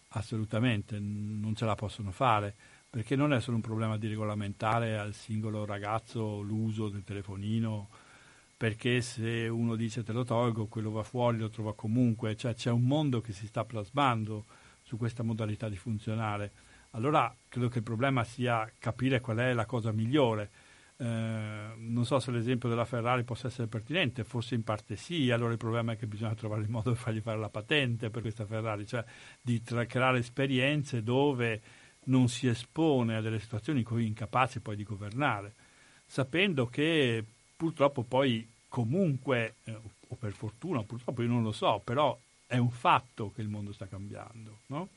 assolutamente, 0.10 0.98
non 0.98 1.54
ce 1.54 1.66
la 1.66 1.76
possono 1.76 2.12
fare, 2.12 2.56
perché 2.90 3.18
non 3.18 3.34
è 3.34 3.42
solo 3.42 3.58
un 3.58 3.62
problema 3.62 3.98
di 3.98 4.08
regolamentare 4.08 4.98
al 4.98 5.14
singolo 5.14 5.66
ragazzo 5.66 6.40
l'uso 6.40 6.88
del 6.88 7.04
telefonino, 7.04 7.90
perché 8.56 9.02
se 9.02 9.48
uno 9.50 9.76
dice 9.76 10.04
te 10.04 10.14
lo 10.14 10.24
tolgo, 10.24 10.68
quello 10.68 10.92
va 10.92 11.04
fuori, 11.04 11.38
lo 11.38 11.50
trova 11.50 11.76
comunque, 11.76 12.38
cioè 12.38 12.56
c'è 12.56 12.72
un 12.72 12.84
mondo 12.84 13.20
che 13.20 13.34
si 13.34 13.48
sta 13.48 13.66
plasmando 13.66 14.46
su 14.82 14.96
questa 14.96 15.24
modalità 15.24 15.68
di 15.68 15.76
funzionare 15.76 16.52
allora 16.96 17.34
credo 17.50 17.68
che 17.68 17.80
il 17.80 17.84
problema 17.84 18.24
sia 18.24 18.72
capire 18.80 19.20
qual 19.20 19.38
è 19.38 19.54
la 19.54 19.66
cosa 19.66 19.92
migliore. 19.92 20.50
Eh, 20.98 21.74
non 21.78 22.06
so 22.06 22.20
se 22.20 22.32
l'esempio 22.32 22.70
della 22.70 22.86
Ferrari 22.86 23.24
possa 23.24 23.48
essere 23.48 23.68
pertinente, 23.68 24.24
forse 24.24 24.56
in 24.56 24.64
parte 24.64 24.96
sì, 24.96 25.30
allora 25.32 25.52
il 25.52 25.58
problema 25.58 25.94
è 25.94 25.98
che 25.98 26.08
bisogna 26.08 26.36
trovare 26.36 26.62
il 26.62 26.70
modo 26.70 26.92
di 26.92 26.96
fargli 26.96 27.20
fare 27.20 27.38
la 27.38 27.50
patente 27.50 28.10
per 28.10 28.22
questa 28.22 28.46
Ferrari, 28.46 28.88
cioè 28.88 29.04
di 29.42 29.62
tra- 29.62 29.86
creare 29.86 30.20
esperienze 30.20 31.04
dove 31.04 31.62
non 32.06 32.28
si 32.30 32.48
espone 32.48 33.16
a 33.16 33.22
delle 33.22 33.40
situazioni 33.40 33.80
in 33.80 33.86
cui 33.86 34.04
è 34.04 34.08
incapace 34.08 34.60
poi 34.60 34.76
di 34.76 34.84
governare, 34.84 35.54
sapendo 36.06 36.68
che 36.68 37.24
purtroppo 37.56 38.04
poi 38.04 38.48
comunque, 38.68 39.56
eh, 39.64 39.78
o 40.08 40.16
per 40.16 40.34
fortuna, 40.34 40.84
purtroppo 40.84 41.22
io 41.22 41.30
non 41.30 41.44
lo 41.44 41.52
so, 41.52 41.82
però 41.84 42.18
è 42.48 42.58
un 42.58 42.70
fatto 42.70 43.32
che 43.32 43.42
il 43.42 43.50
mondo 43.50 43.74
sta 43.74 43.88
cambiando, 43.88 44.60
no? 44.68 44.90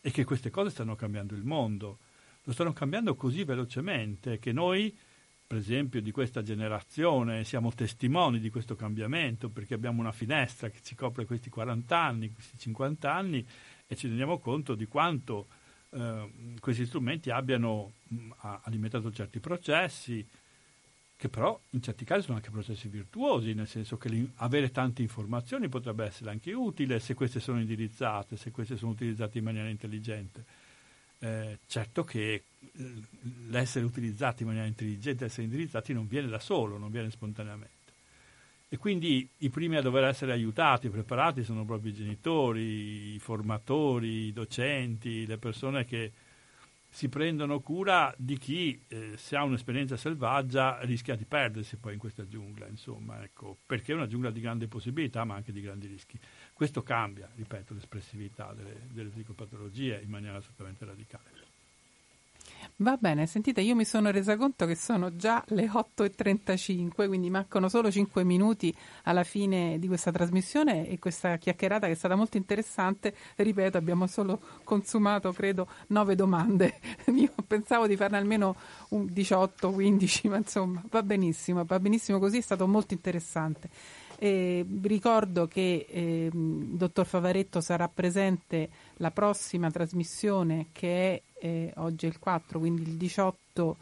e 0.00 0.10
che 0.10 0.24
queste 0.24 0.50
cose 0.50 0.70
stanno 0.70 0.96
cambiando 0.96 1.34
il 1.34 1.44
mondo. 1.44 1.98
Lo 2.44 2.52
stanno 2.52 2.72
cambiando 2.72 3.14
così 3.14 3.44
velocemente 3.44 4.38
che 4.38 4.52
noi, 4.52 4.96
per 5.50 5.58
esempio, 5.58 6.00
di 6.00 6.12
questa 6.12 6.44
generazione 6.44 7.42
siamo 7.42 7.72
testimoni 7.72 8.38
di 8.38 8.50
questo 8.50 8.76
cambiamento 8.76 9.48
perché 9.48 9.74
abbiamo 9.74 10.00
una 10.00 10.12
finestra 10.12 10.68
che 10.68 10.78
ci 10.80 10.94
copre 10.94 11.24
questi 11.24 11.50
40 11.50 11.98
anni, 11.98 12.32
questi 12.32 12.56
50 12.56 13.12
anni 13.12 13.44
e 13.84 13.96
ci 13.96 14.06
rendiamo 14.06 14.38
conto 14.38 14.76
di 14.76 14.86
quanto 14.86 15.48
eh, 15.90 16.54
questi 16.60 16.86
strumenti 16.86 17.30
abbiano 17.30 17.94
mh, 18.06 18.30
alimentato 18.62 19.10
certi 19.10 19.40
processi, 19.40 20.24
che 21.16 21.28
però 21.28 21.60
in 21.70 21.82
certi 21.82 22.04
casi 22.04 22.26
sono 22.26 22.36
anche 22.36 22.50
processi 22.50 22.86
virtuosi, 22.86 23.52
nel 23.52 23.66
senso 23.66 23.96
che 23.96 24.28
avere 24.36 24.70
tante 24.70 25.02
informazioni 25.02 25.68
potrebbe 25.68 26.04
essere 26.04 26.30
anche 26.30 26.52
utile 26.52 27.00
se 27.00 27.14
queste 27.14 27.40
sono 27.40 27.58
indirizzate, 27.58 28.36
se 28.36 28.52
queste 28.52 28.76
sono 28.76 28.92
utilizzate 28.92 29.38
in 29.38 29.44
maniera 29.44 29.68
intelligente. 29.68 30.44
Eh, 31.22 31.58
certo 31.66 32.02
che 32.02 32.32
eh, 32.32 32.42
l'essere 33.48 33.84
utilizzati 33.84 34.42
in 34.42 34.48
maniera 34.48 34.66
intelligente, 34.66 35.26
essere 35.26 35.42
indirizzati 35.42 35.92
non 35.92 36.08
viene 36.08 36.28
da 36.28 36.38
solo, 36.38 36.78
non 36.78 36.90
viene 36.90 37.10
spontaneamente. 37.10 37.78
E 38.72 38.78
quindi 38.78 39.28
i 39.38 39.50
primi 39.50 39.76
a 39.76 39.82
dover 39.82 40.04
essere 40.04 40.32
aiutati, 40.32 40.88
preparati 40.88 41.42
sono 41.44 41.64
proprio 41.64 41.90
i 41.90 41.94
genitori, 41.94 43.14
i 43.14 43.18
formatori, 43.18 44.28
i 44.28 44.32
docenti, 44.32 45.26
le 45.26 45.38
persone 45.38 45.84
che 45.84 46.12
si 46.88 47.08
prendono 47.08 47.60
cura 47.60 48.12
di 48.16 48.38
chi, 48.38 48.80
eh, 48.88 49.12
se 49.16 49.36
ha 49.36 49.44
un'esperienza 49.44 49.96
selvaggia, 49.96 50.78
rischia 50.82 51.16
di 51.16 51.24
perdersi 51.24 51.76
poi 51.76 51.94
in 51.94 51.98
questa 51.98 52.26
giungla, 52.26 52.66
insomma, 52.66 53.22
ecco, 53.22 53.56
perché 53.66 53.92
è 53.92 53.94
una 53.94 54.08
giungla 54.08 54.30
di 54.30 54.40
grandi 54.40 54.66
possibilità 54.66 55.24
ma 55.24 55.34
anche 55.34 55.52
di 55.52 55.60
grandi 55.60 55.86
rischi. 55.86 56.18
Questo 56.60 56.82
cambia, 56.82 57.26
ripeto, 57.36 57.72
l'espressività 57.72 58.52
delle, 58.54 58.82
delle 58.92 59.08
psicopatologie 59.08 59.98
in 60.02 60.10
maniera 60.10 60.36
assolutamente 60.36 60.84
radicale. 60.84 61.30
Va 62.76 62.98
bene, 63.00 63.26
sentite, 63.26 63.62
io 63.62 63.74
mi 63.74 63.86
sono 63.86 64.10
resa 64.10 64.36
conto 64.36 64.66
che 64.66 64.74
sono 64.74 65.16
già 65.16 65.42
le 65.48 65.70
8.35, 65.70 67.06
quindi 67.06 67.30
mancano 67.30 67.70
solo 67.70 67.90
5 67.90 68.24
minuti 68.24 68.76
alla 69.04 69.24
fine 69.24 69.78
di 69.78 69.86
questa 69.86 70.12
trasmissione 70.12 70.86
e 70.86 70.98
questa 70.98 71.38
chiacchierata 71.38 71.86
che 71.86 71.92
è 71.92 71.96
stata 71.96 72.14
molto 72.14 72.36
interessante. 72.36 73.14
Ripeto, 73.36 73.78
abbiamo 73.78 74.06
solo 74.06 74.38
consumato, 74.62 75.32
credo, 75.32 75.66
9 75.86 76.14
domande. 76.14 76.78
Io 77.16 77.32
pensavo 77.46 77.86
di 77.86 77.96
farne 77.96 78.18
almeno 78.18 78.54
18, 78.90 79.70
15, 79.70 80.28
ma 80.28 80.36
insomma, 80.36 80.84
va 80.90 81.02
benissimo, 81.02 81.64
va 81.64 81.80
benissimo 81.80 82.18
così, 82.18 82.36
è 82.36 82.42
stato 82.42 82.66
molto 82.66 82.92
interessante. 82.92 83.70
Eh, 84.22 84.66
ricordo 84.82 85.48
che 85.48 85.86
eh, 85.88 86.28
dottor 86.30 87.06
Favaretto 87.06 87.62
sarà 87.62 87.88
presente 87.88 88.68
la 88.96 89.10
prossima 89.10 89.70
trasmissione 89.70 90.66
che 90.72 91.22
è 91.38 91.46
eh, 91.46 91.72
oggi 91.76 92.04
il 92.04 92.18
4, 92.18 92.58
quindi 92.58 92.82
il 92.82 92.96
18 92.98 93.76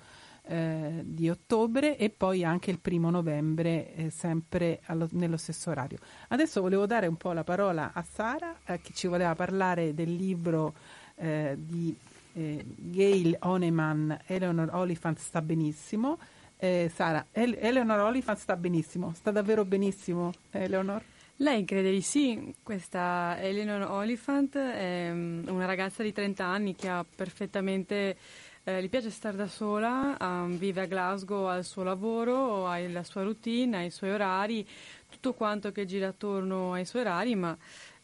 eh, 0.45 1.03
di 1.03 1.29
ottobre 1.29 1.97
e 1.97 2.11
poi 2.11 2.45
anche 2.45 2.71
il 2.71 2.79
primo 2.79 3.11
novembre, 3.11 3.93
eh, 3.97 4.11
sempre 4.11 4.79
allo, 4.85 5.09
nello 5.11 5.37
stesso 5.37 5.71
orario. 5.71 5.99
Adesso 6.29 6.61
volevo 6.61 6.87
dare 6.87 7.09
un 7.09 7.17
po' 7.17 7.33
la 7.33 7.43
parola 7.43 7.91
a 7.93 8.05
Sara, 8.09 8.59
eh, 8.65 8.81
che 8.81 8.93
ci 8.95 9.09
voleva 9.09 9.35
parlare 9.35 9.93
del 9.93 10.15
libro 10.15 10.73
eh, 11.17 11.57
di 11.59 11.93
eh, 12.35 12.65
Gail 12.77 13.37
Oneman, 13.41 14.21
Eleanor 14.27 14.71
Oliphant 14.73 15.19
sta 15.19 15.43
benissimo. 15.43 16.17
Sara, 16.59 17.27
El- 17.33 17.57
Eleanor 17.61 18.01
Oliphant 18.01 18.39
sta 18.39 18.57
benissimo, 18.57 19.13
sta 19.15 19.31
davvero 19.31 19.65
benissimo, 19.65 20.33
Eleanor? 20.51 21.03
Lei 21.41 21.65
crede 21.65 21.93
di 21.93 22.01
sì, 22.01 22.53
questa 22.65 23.41
Eleanor 23.41 23.89
Oliphant 23.93 24.59
è 24.59 25.09
mm, 25.13 25.47
una 25.47 25.67
ragazza 25.67 26.03
di 26.03 26.13
30 26.13 26.45
anni 26.45 26.75
che 26.75 26.89
ha 26.89 27.05
perfettamente, 27.05 28.17
eh, 28.65 28.83
gli 28.83 28.89
piace 28.89 29.11
stare 29.11 29.37
da 29.37 29.47
sola, 29.47 30.17
um, 30.19 30.59
vive 30.59 30.81
a 30.81 30.87
Glasgow, 30.87 31.45
ha 31.45 31.55
il 31.55 31.65
suo 31.65 31.85
lavoro, 31.85 32.67
ha 32.67 32.81
la 32.89 33.05
sua 33.05 33.23
routine, 33.23 33.77
ha 33.77 33.83
i 33.85 33.91
suoi 33.91 34.11
orari, 34.11 34.67
tutto 35.09 35.33
quanto 35.33 35.71
che 35.71 35.85
gira 35.87 36.09
attorno 36.09 36.73
ai 36.73 36.85
suoi 36.85 37.03
orari, 37.03 37.37
ma 37.37 37.57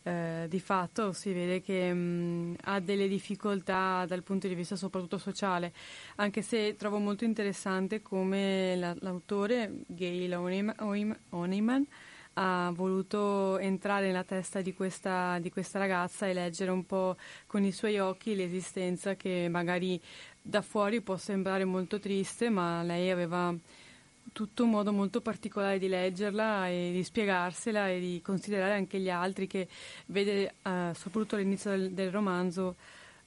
eh, 0.04 0.46
di 0.48 0.60
fatto 0.60 1.12
si 1.12 1.32
vede 1.32 1.62
che 1.62 1.92
mh, 1.92 1.98
mm, 1.98 2.54
ha 2.64 2.80
delle 2.80 3.08
difficoltà 3.08 4.04
dal 4.06 4.22
punto 4.22 4.46
di 4.46 4.54
vista 4.54 4.76
soprattutto 4.76 5.18
sociale, 5.18 5.72
anche 6.16 6.42
se 6.42 6.76
trovo 6.76 6.98
molto 6.98 7.24
interessante 7.24 8.02
come 8.02 8.76
la, 8.76 8.94
l'autore 9.00 9.72
Gail 9.86 10.34
Honeyman 10.34 11.86
ha 12.34 12.72
voluto 12.74 13.58
entrare 13.58 14.06
nella 14.06 14.24
testa 14.24 14.60
di 14.60 14.74
questa, 14.74 15.38
di 15.38 15.50
questa 15.50 15.78
ragazza 15.78 16.26
e 16.26 16.32
leggere 16.34 16.70
un 16.70 16.84
po' 16.84 17.16
con 17.46 17.64
i 17.64 17.72
suoi 17.72 17.98
occhi 17.98 18.34
l'esistenza 18.34 19.14
che 19.14 19.46
magari 19.48 20.00
da 20.42 20.60
fuori 20.60 21.00
può 21.00 21.16
sembrare 21.16 21.64
molto 21.64 21.98
triste, 21.98 22.50
ma 22.50 22.82
lei 22.82 23.10
aveva 23.10 23.54
tutto 24.32 24.64
un 24.64 24.70
modo 24.70 24.92
molto 24.92 25.20
particolare 25.20 25.78
di 25.78 25.88
leggerla 25.88 26.68
e 26.68 26.90
di 26.92 27.04
spiegarsela 27.04 27.88
e 27.88 28.00
di 28.00 28.20
considerare 28.22 28.74
anche 28.74 28.98
gli 28.98 29.10
altri 29.10 29.46
che 29.46 29.68
vede, 30.06 30.54
eh, 30.62 30.92
soprattutto 30.94 31.36
all'inizio 31.36 31.70
del, 31.70 31.92
del 31.92 32.10
romanzo, 32.10 32.76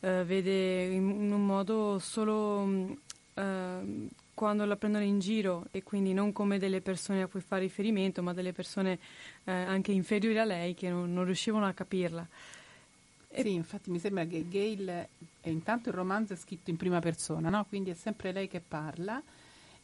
eh, 0.02 0.24
vede 0.26 0.86
in, 0.86 1.10
in, 1.10 1.32
un 1.32 1.46
modo 1.46 2.00
solo 2.00 2.98
eh, 3.34 4.08
quando 4.34 4.66
la 4.66 4.76
prendono 4.76 5.04
in 5.04 5.20
giro 5.20 5.66
e 5.72 5.82
quindi 5.84 6.14
non 6.14 6.32
come 6.32 6.60
delle 6.60 6.82
persone 6.82 7.24
a 7.24 7.28
cui 7.28 7.42
fa 7.42 7.58
riferimento, 7.58 8.22
ma 8.22 8.34
delle 8.34 8.54
persone 8.54 9.00
eh, 9.46 9.52
anche 9.52 9.92
inferiori 9.92 10.38
a 10.38 10.46
lei 10.46 10.76
che 10.76 10.90
non, 10.90 11.12
non 11.14 11.26
riuscivano 11.26 11.66
a 11.66 11.74
capirla. 11.74 12.28
E 13.30 13.42
sì, 13.42 13.54
infatti 13.54 13.90
mi 13.90 14.00
sembra 14.00 14.26
che 14.26 14.48
Gail, 14.48 14.88
è, 15.42 15.50
intanto 15.50 15.90
il 15.90 15.96
romanzo 15.96 16.34
è 16.34 16.36
scritto 16.36 16.70
in 16.70 16.78
prima 16.78 17.00
persona, 17.00 17.50
no? 17.50 17.66
quindi 17.68 17.92
è 17.92 17.94
sempre 17.94 18.32
lei 18.32 18.48
che 18.48 18.62
parla 18.62 19.22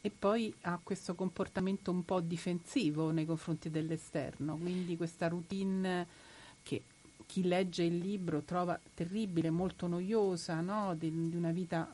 e 0.06 0.10
poi 0.10 0.54
ha 0.62 0.78
questo 0.82 1.14
comportamento 1.14 1.90
un 1.90 2.04
po' 2.04 2.20
difensivo 2.20 3.10
nei 3.10 3.24
confronti 3.24 3.70
dell'esterno, 3.70 4.58
quindi 4.58 4.98
questa 4.98 5.28
routine 5.28 6.06
che 6.62 6.82
chi 7.24 7.42
legge 7.42 7.84
il 7.84 7.96
libro 7.96 8.42
trova 8.42 8.78
terribile, 8.92 9.48
molto 9.48 9.86
noiosa, 9.86 10.60
no? 10.60 10.94
di, 10.94 11.30
di 11.30 11.36
una 11.36 11.52
vita 11.52 11.90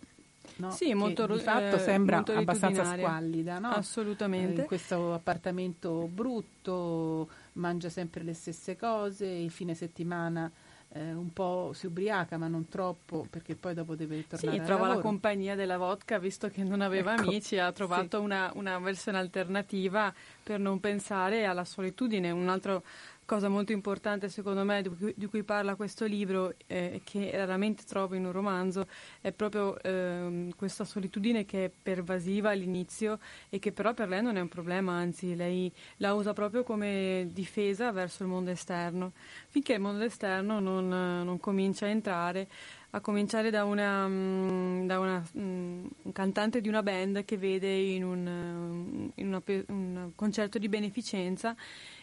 No? 0.57 0.73
Sì, 0.73 0.93
molto, 0.95 1.27
di 1.27 1.39
fatto 1.39 1.77
eh, 1.77 1.79
sembra 1.79 2.25
abbastanza 2.25 2.85
squallida, 2.85 3.61
no? 3.61 3.69
Assolutamente. 3.69 4.57
Eh, 4.57 4.61
in 4.63 4.67
questo 4.67 5.15
appartamento 5.15 6.09
brutto, 6.13 7.29
mangia 7.53 7.89
sempre 7.89 8.25
le 8.25 8.35
stesse 8.35 8.77
cose, 8.77 9.27
il 9.27 9.53
fine 9.53 9.75
settimana 9.75 10.51
eh, 10.93 11.13
un 11.13 11.33
po' 11.33 11.71
si 11.73 11.87
ubriaca, 11.87 12.37
ma 12.37 12.49
non 12.49 12.69
troppo, 12.69 13.27
perché 13.31 13.55
poi 13.55 13.75
dopo 13.75 13.95
deve 13.95 14.27
tornare 14.27 14.59
Sì, 14.59 14.65
trova 14.65 14.83
lavoro. 14.83 14.97
la 14.97 15.03
compagnia 15.03 15.55
della 15.55 15.77
vodka, 15.77 16.19
visto 16.19 16.49
che 16.49 16.65
non 16.65 16.81
aveva 16.81 17.13
ecco, 17.13 17.23
amici, 17.23 17.59
ha 17.59 17.71
trovato 17.71 18.19
sì. 18.19 18.25
una, 18.25 18.51
una 18.55 18.79
versione 18.81 19.19
alternativa 19.19 20.13
per 20.43 20.59
non 20.59 20.81
pensare 20.81 21.45
alla 21.45 21.65
solitudine. 21.65 22.33
Un 22.33 22.49
altro 22.49 22.83
cosa 23.31 23.49
molto 23.49 23.71
importante 23.71 24.29
secondo 24.29 24.65
me 24.65 24.83
di 24.83 24.89
cui, 24.89 25.15
di 25.17 25.27
cui 25.27 25.45
parla 25.45 25.77
questo 25.77 26.05
libro 26.05 26.53
eh, 26.67 27.01
che 27.05 27.31
raramente 27.33 27.85
trovo 27.85 28.17
in 28.17 28.25
un 28.25 28.33
romanzo 28.33 28.89
è 29.21 29.31
proprio 29.31 29.81
eh, 29.83 30.53
questa 30.57 30.85
solitudine 30.85 31.45
che 31.45 31.67
è 31.67 31.71
pervasiva 31.71 32.51
all'inizio 32.51 33.21
e 33.49 33.61
che 33.61 33.71
però 33.71 33.95
per 33.95 34.09
lei 34.09 34.21
non 34.21 34.37
è 34.37 34.41
un 34.41 34.49
problema, 34.49 34.95
anzi 34.95 35.37
lei 35.37 35.71
la 35.99 36.13
usa 36.13 36.33
proprio 36.33 36.65
come 36.65 37.29
difesa 37.31 37.93
verso 37.93 38.25
il 38.25 38.31
mondo 38.31 38.51
esterno. 38.51 39.13
Finché 39.47 39.75
il 39.75 39.81
mondo 39.81 40.03
esterno 40.03 40.59
non, 40.59 40.89
non 40.89 41.39
comincia 41.39 41.87
a 41.87 41.91
entrare 41.91 42.49
a 42.93 43.01
cominciare 43.01 43.51
da, 43.51 43.65
una, 43.65 44.09
mm, 44.09 44.87
da 44.87 44.99
una, 44.99 45.25
um, 45.35 45.89
un 46.03 46.13
cantante 46.13 46.61
di 46.61 46.69
una 46.69 46.83
band 46.83 47.25
che 47.25 47.37
vede 47.37 47.73
in 47.73 48.03
un, 48.03 49.11
in 49.15 49.27
una, 49.29 49.43
un 49.69 50.11
concerto 50.17 50.59
di 50.59 50.69
beneficenza 50.69 51.55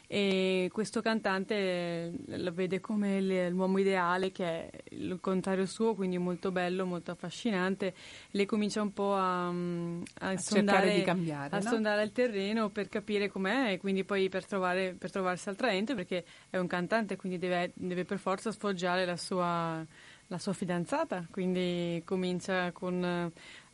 e 0.09 0.69
questo 0.71 1.01
cantante 1.01 2.13
lo 2.27 2.53
vede 2.53 2.79
come 2.79 3.49
l'uomo 3.49 3.77
ideale 3.77 4.31
che 4.31 4.45
è 4.45 4.69
il 4.91 5.17
contrario 5.19 5.65
suo 5.65 5.95
quindi 5.95 6.17
molto 6.17 6.49
bello 6.49 6.85
molto 6.85 7.11
affascinante 7.11 7.93
lei 8.31 8.45
comincia 8.45 8.81
un 8.81 8.93
po' 8.93 9.13
a, 9.13 9.51
mm, 9.51 10.01
a, 10.19 10.29
a 10.29 10.37
sondare, 10.37 10.95
di 10.95 11.01
cambiare, 11.01 11.53
a 11.53 11.59
no? 11.59 11.69
sondare 11.69 12.03
il 12.03 12.13
terreno 12.13 12.69
per 12.69 12.87
capire 12.87 13.27
com'è 13.27 13.73
e 13.73 13.77
quindi 13.79 14.05
poi 14.05 14.29
per, 14.29 14.45
trovare, 14.45 14.95
per 14.97 15.11
trovarsi 15.11 15.49
attraente 15.49 15.93
perché 15.93 16.23
è 16.49 16.57
un 16.57 16.67
cantante 16.67 17.17
quindi 17.17 17.37
deve, 17.37 17.73
deve 17.75 18.05
per 18.05 18.17
forza 18.17 18.49
sfoggiare 18.53 19.03
la 19.05 19.17
sua, 19.17 19.85
la 20.27 20.37
sua 20.37 20.53
fidanzata 20.53 21.27
quindi 21.29 22.01
comincia 22.05 22.71
con 22.71 23.29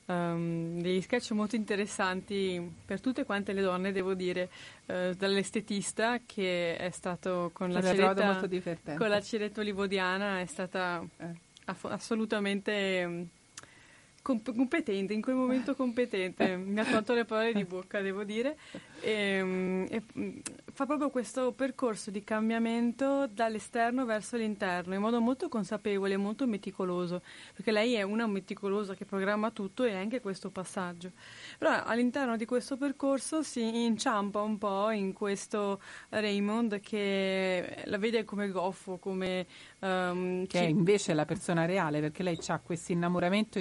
um, 0.05 0.81
degli 0.81 1.01
sketch 1.01 1.31
molto 1.31 1.55
interessanti 1.55 2.71
per 2.85 2.99
tutte 3.01 3.25
quante 3.25 3.53
le 3.53 3.61
donne, 3.61 3.91
devo 3.91 4.13
dire, 4.13 4.49
uh, 4.85 5.13
dall'estetista 5.13 6.19
che 6.25 6.75
è 6.75 6.89
stato 6.91 7.51
con 7.53 7.71
la, 7.71 7.81
ceretta, 7.81 8.95
con 8.97 9.09
la 9.09 9.21
ceretta 9.21 9.61
olivodiana, 9.61 10.39
è 10.39 10.45
stata 10.45 11.03
eh. 11.17 11.33
aff- 11.65 11.85
assolutamente... 11.85 13.03
Um, 13.05 13.29
competente, 14.23 15.13
in 15.13 15.21
quel 15.21 15.35
momento 15.35 15.75
competente, 15.75 16.55
mi 16.57 16.79
ha 16.79 16.85
tolto 16.85 17.13
le 17.13 17.25
parole 17.25 17.53
di 17.53 17.65
bocca, 17.65 18.01
devo 18.01 18.23
dire, 18.23 18.57
e, 19.01 19.85
e, 19.89 20.41
fa 20.71 20.85
proprio 20.85 21.09
questo 21.09 21.51
percorso 21.51 22.09
di 22.09 22.23
cambiamento 22.23 23.27
dall'esterno 23.27 24.05
verso 24.05 24.37
l'interno 24.37 24.95
in 24.95 25.01
modo 25.01 25.19
molto 25.19 25.49
consapevole 25.49 26.15
molto 26.17 26.47
meticoloso, 26.47 27.21
perché 27.53 27.71
lei 27.71 27.93
è 27.93 28.01
una 28.01 28.25
meticolosa 28.25 28.95
che 28.95 29.05
programma 29.05 29.51
tutto 29.51 29.83
e 29.83 29.93
anche 29.93 30.21
questo 30.21 30.49
passaggio. 30.49 31.11
Però 31.57 31.83
all'interno 31.83 32.37
di 32.37 32.45
questo 32.45 32.77
percorso 32.77 33.43
si 33.43 33.83
inciampa 33.83 34.41
un 34.41 34.57
po' 34.57 34.89
in 34.91 35.11
questo 35.13 35.81
Raymond 36.09 36.79
che 36.79 37.83
la 37.85 37.97
vede 37.97 38.23
come 38.23 38.49
goffo, 38.49 38.97
come... 38.97 39.45
Um, 39.79 40.47
che 40.47 40.61
è 40.61 40.63
invece 40.63 41.13
la 41.13 41.25
persona 41.25 41.65
reale, 41.65 41.99
perché 41.99 42.23
lei 42.23 42.39
ha 42.47 42.59
questo 42.59 42.93
innamoramento 42.93 43.59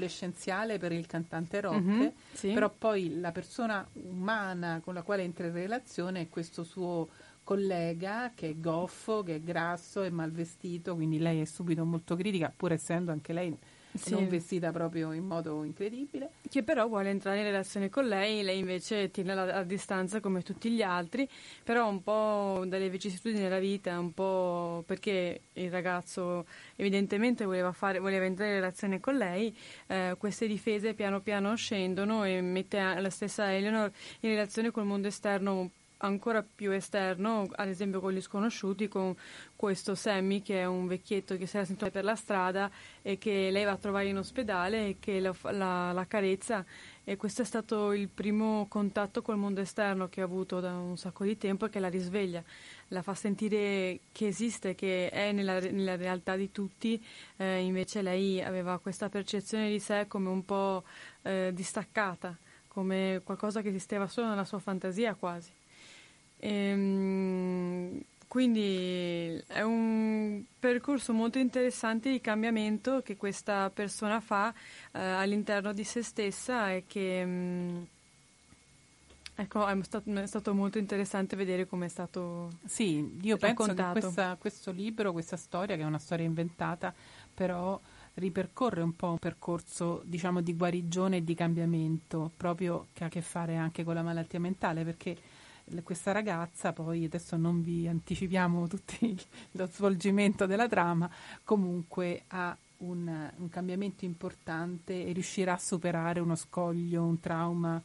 adolescenziale 0.00 0.78
per 0.78 0.92
il 0.92 1.06
cantante 1.06 1.60
rock, 1.60 1.80
mm-hmm, 1.80 2.06
sì. 2.32 2.52
però 2.52 2.72
poi 2.76 3.20
la 3.20 3.32
persona 3.32 3.86
umana 3.92 4.80
con 4.82 4.94
la 4.94 5.02
quale 5.02 5.22
entra 5.22 5.46
in 5.46 5.52
relazione 5.52 6.22
è 6.22 6.28
questo 6.28 6.64
suo 6.64 7.08
collega 7.44 8.32
che 8.34 8.50
è 8.50 8.54
goffo, 8.56 9.22
che 9.22 9.36
è 9.36 9.40
grasso 9.40 10.02
e 10.02 10.10
mal 10.10 10.30
vestito, 10.30 10.94
quindi 10.94 11.18
lei 11.18 11.40
è 11.40 11.44
subito 11.44 11.84
molto 11.84 12.16
critica, 12.16 12.52
pur 12.54 12.72
essendo 12.72 13.12
anche 13.12 13.32
lei 13.32 13.56
sì. 13.94 14.12
non 14.12 14.28
vestita 14.28 14.70
proprio 14.70 15.12
in 15.12 15.24
modo 15.24 15.64
incredibile. 15.64 16.30
Che 16.48 16.62
però 16.62 16.86
vuole 16.88 17.10
entrare 17.10 17.38
in 17.38 17.44
relazione 17.44 17.88
con 17.88 18.06
lei, 18.06 18.42
lei 18.42 18.58
invece 18.58 19.10
tiene 19.10 19.32
a, 19.32 19.58
a 19.58 19.62
distanza 19.62 20.20
come 20.20 20.42
tutti 20.42 20.70
gli 20.70 20.82
altri, 20.82 21.28
però 21.62 21.88
un 21.88 22.02
po' 22.02 22.64
dalle 22.66 22.88
vicissitudini 22.88 23.42
della 23.42 23.58
vita, 23.58 23.98
un 23.98 24.12
po' 24.12 24.82
perché 24.86 25.40
il 25.54 25.70
ragazzo 25.70 26.46
evidentemente 26.76 27.44
voleva, 27.44 27.72
fare, 27.72 27.98
voleva 27.98 28.24
entrare 28.24 28.50
in 28.50 28.56
relazione 28.56 29.00
con 29.00 29.16
lei, 29.16 29.54
eh, 29.86 30.14
queste 30.18 30.46
difese 30.46 30.94
piano 30.94 31.20
piano 31.20 31.54
scendono 31.54 32.24
e 32.24 32.40
mette 32.40 32.78
la 32.78 33.10
stessa 33.10 33.52
Eleanor 33.52 33.90
in 34.20 34.30
relazione 34.30 34.70
col 34.70 34.84
mondo 34.84 35.08
esterno 35.08 35.70
ancora 36.02 36.42
più 36.42 36.70
esterno, 36.72 37.48
ad 37.52 37.68
esempio 37.68 38.00
con 38.00 38.12
gli 38.12 38.20
sconosciuti, 38.20 38.88
con 38.88 39.14
questo 39.56 39.94
Sammy 39.94 40.42
che 40.42 40.60
è 40.60 40.66
un 40.66 40.86
vecchietto 40.86 41.36
che 41.36 41.46
si 41.46 41.56
era 41.56 41.66
sentito 41.66 41.90
per 41.90 42.04
la 42.04 42.14
strada 42.14 42.70
e 43.02 43.18
che 43.18 43.50
lei 43.50 43.64
va 43.64 43.72
a 43.72 43.76
trovare 43.76 44.08
in 44.08 44.18
ospedale 44.18 44.88
e 44.88 44.96
che 44.98 45.20
la, 45.20 45.34
la, 45.50 45.92
la 45.92 46.06
carezza 46.06 46.64
e 47.04 47.16
questo 47.16 47.42
è 47.42 47.44
stato 47.44 47.92
il 47.92 48.08
primo 48.08 48.66
contatto 48.68 49.20
col 49.20 49.36
mondo 49.36 49.60
esterno 49.60 50.08
che 50.08 50.20
ha 50.20 50.24
avuto 50.24 50.60
da 50.60 50.76
un 50.76 50.96
sacco 50.96 51.24
di 51.24 51.36
tempo 51.36 51.66
e 51.66 51.70
che 51.70 51.80
la 51.80 51.88
risveglia, 51.88 52.42
la 52.88 53.02
fa 53.02 53.14
sentire 53.14 54.00
che 54.12 54.28
esiste, 54.28 54.74
che 54.74 55.10
è 55.10 55.32
nella, 55.32 55.58
nella 55.58 55.96
realtà 55.96 56.36
di 56.36 56.52
tutti, 56.52 57.04
eh, 57.36 57.62
invece 57.62 58.02
lei 58.02 58.40
aveva 58.42 58.78
questa 58.78 59.08
percezione 59.08 59.70
di 59.70 59.80
sé 59.80 60.06
come 60.06 60.28
un 60.28 60.44
po' 60.44 60.84
eh, 61.22 61.50
distaccata, 61.52 62.36
come 62.68 63.22
qualcosa 63.24 63.60
che 63.60 63.70
esisteva 63.70 64.06
solo 64.06 64.28
nella 64.28 64.44
sua 64.44 64.60
fantasia 64.60 65.14
quasi. 65.14 65.59
Ehm, 66.40 68.00
quindi 68.26 69.42
è 69.48 69.62
un 69.62 70.42
percorso 70.58 71.12
molto 71.12 71.38
interessante 71.38 72.10
di 72.10 72.20
cambiamento 72.20 73.02
che 73.02 73.16
questa 73.16 73.70
persona 73.70 74.20
fa 74.20 74.54
eh, 74.92 75.00
all'interno 75.00 75.72
di 75.72 75.84
se 75.84 76.02
stessa 76.02 76.72
e 76.72 76.84
che 76.86 77.24
mh, 77.24 77.30
mm, 77.30 77.82
ecco, 79.34 79.66
è 79.66 79.82
stato, 79.82 80.12
è 80.12 80.26
stato, 80.26 80.54
molto 80.54 80.78
interessante 80.78 81.34
vedere 81.36 81.66
come 81.66 81.86
è 81.86 81.88
stato 81.88 82.52
Sì, 82.64 83.18
io 83.20 83.36
raccontato. 83.36 83.72
penso 83.72 83.74
che 83.74 84.00
questa, 84.00 84.36
questo 84.38 84.70
libro, 84.70 85.12
questa 85.12 85.36
storia, 85.36 85.74
che 85.76 85.82
è 85.82 85.86
una 85.86 85.98
storia 85.98 86.24
inventata, 86.24 86.94
però 87.34 87.80
ripercorre 88.14 88.80
un 88.80 88.94
po' 88.94 89.10
un 89.10 89.18
percorso 89.18 90.02
diciamo 90.04 90.40
di 90.40 90.54
guarigione 90.54 91.18
e 91.18 91.24
di 91.24 91.34
cambiamento 91.34 92.30
proprio 92.36 92.86
che 92.92 93.04
ha 93.04 93.06
a 93.06 93.10
che 93.10 93.22
fare 93.22 93.56
anche 93.56 93.82
con 93.82 93.94
la 93.94 94.02
malattia 94.02 94.38
mentale 94.38 94.84
perché 94.84 95.16
questa 95.82 96.12
ragazza, 96.12 96.72
poi 96.72 97.04
adesso 97.04 97.36
non 97.36 97.62
vi 97.62 97.86
anticipiamo 97.86 98.66
tutto 98.68 98.94
lo 99.52 99.68
svolgimento 99.72 100.46
della 100.46 100.68
trama, 100.68 101.10
comunque 101.44 102.22
ha 102.28 102.56
un, 102.78 103.30
un, 103.36 103.48
cambiamento 103.48 104.04
importante 104.04 105.06
e 105.06 105.12
riuscirà 105.12 105.54
a 105.54 105.58
superare 105.58 106.20
uno 106.20 106.34
scoglio, 106.34 107.02
un 107.02 107.20
trauma 107.20 107.80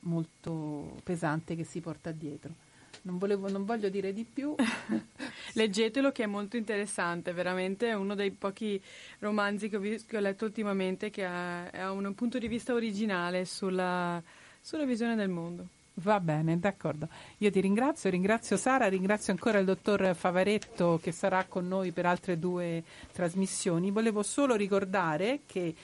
molto 0.00 0.96
pesante 1.02 1.56
che 1.56 1.64
si 1.64 1.80
porta 1.80 2.10
dietro. 2.10 2.68
Non, 3.02 3.18
volevo, 3.18 3.48
non 3.48 3.64
voglio 3.64 3.88
dire 3.88 4.12
di 4.12 4.24
più. 4.24 4.54
Leggetelo 5.54 6.12
che 6.12 6.24
è 6.24 6.26
molto 6.26 6.56
interessante, 6.56 7.32
veramente 7.32 7.88
è 7.88 7.94
uno 7.94 8.14
dei 8.14 8.30
pochi 8.30 8.80
romanzi 9.20 9.68
che 9.68 9.76
ho, 9.76 9.80
visto, 9.80 10.06
che 10.08 10.16
ho 10.16 10.20
letto 10.20 10.44
ultimamente 10.44 11.10
che 11.10 11.24
ha, 11.24 11.68
ha, 11.70 11.92
un 11.92 12.14
punto 12.14 12.38
di 12.38 12.48
vista 12.48 12.74
originale 12.74 13.44
sulla, 13.46 14.22
sulla 14.60 14.84
visione 14.84 15.16
del 15.16 15.28
mondo. 15.28 15.66
Va 16.02 16.18
bene, 16.18 16.58
d'accordo. 16.58 17.08
Io 17.38 17.50
ti 17.50 17.60
ringrazio, 17.60 18.08
ringrazio 18.08 18.56
Sara, 18.56 18.88
ringrazio 18.88 19.32
ancora 19.32 19.58
il 19.58 19.66
dottor 19.66 20.14
Favaretto 20.14 20.98
che 21.02 21.12
sarà 21.12 21.44
con 21.44 21.68
noi 21.68 21.92
per 21.92 22.06
altre 22.06 22.38
due 22.38 22.82
trasmissioni. 23.12 23.90
Volevo 23.90 24.22
solo 24.22 24.54
ricordare 24.54 25.40
che 25.44 25.74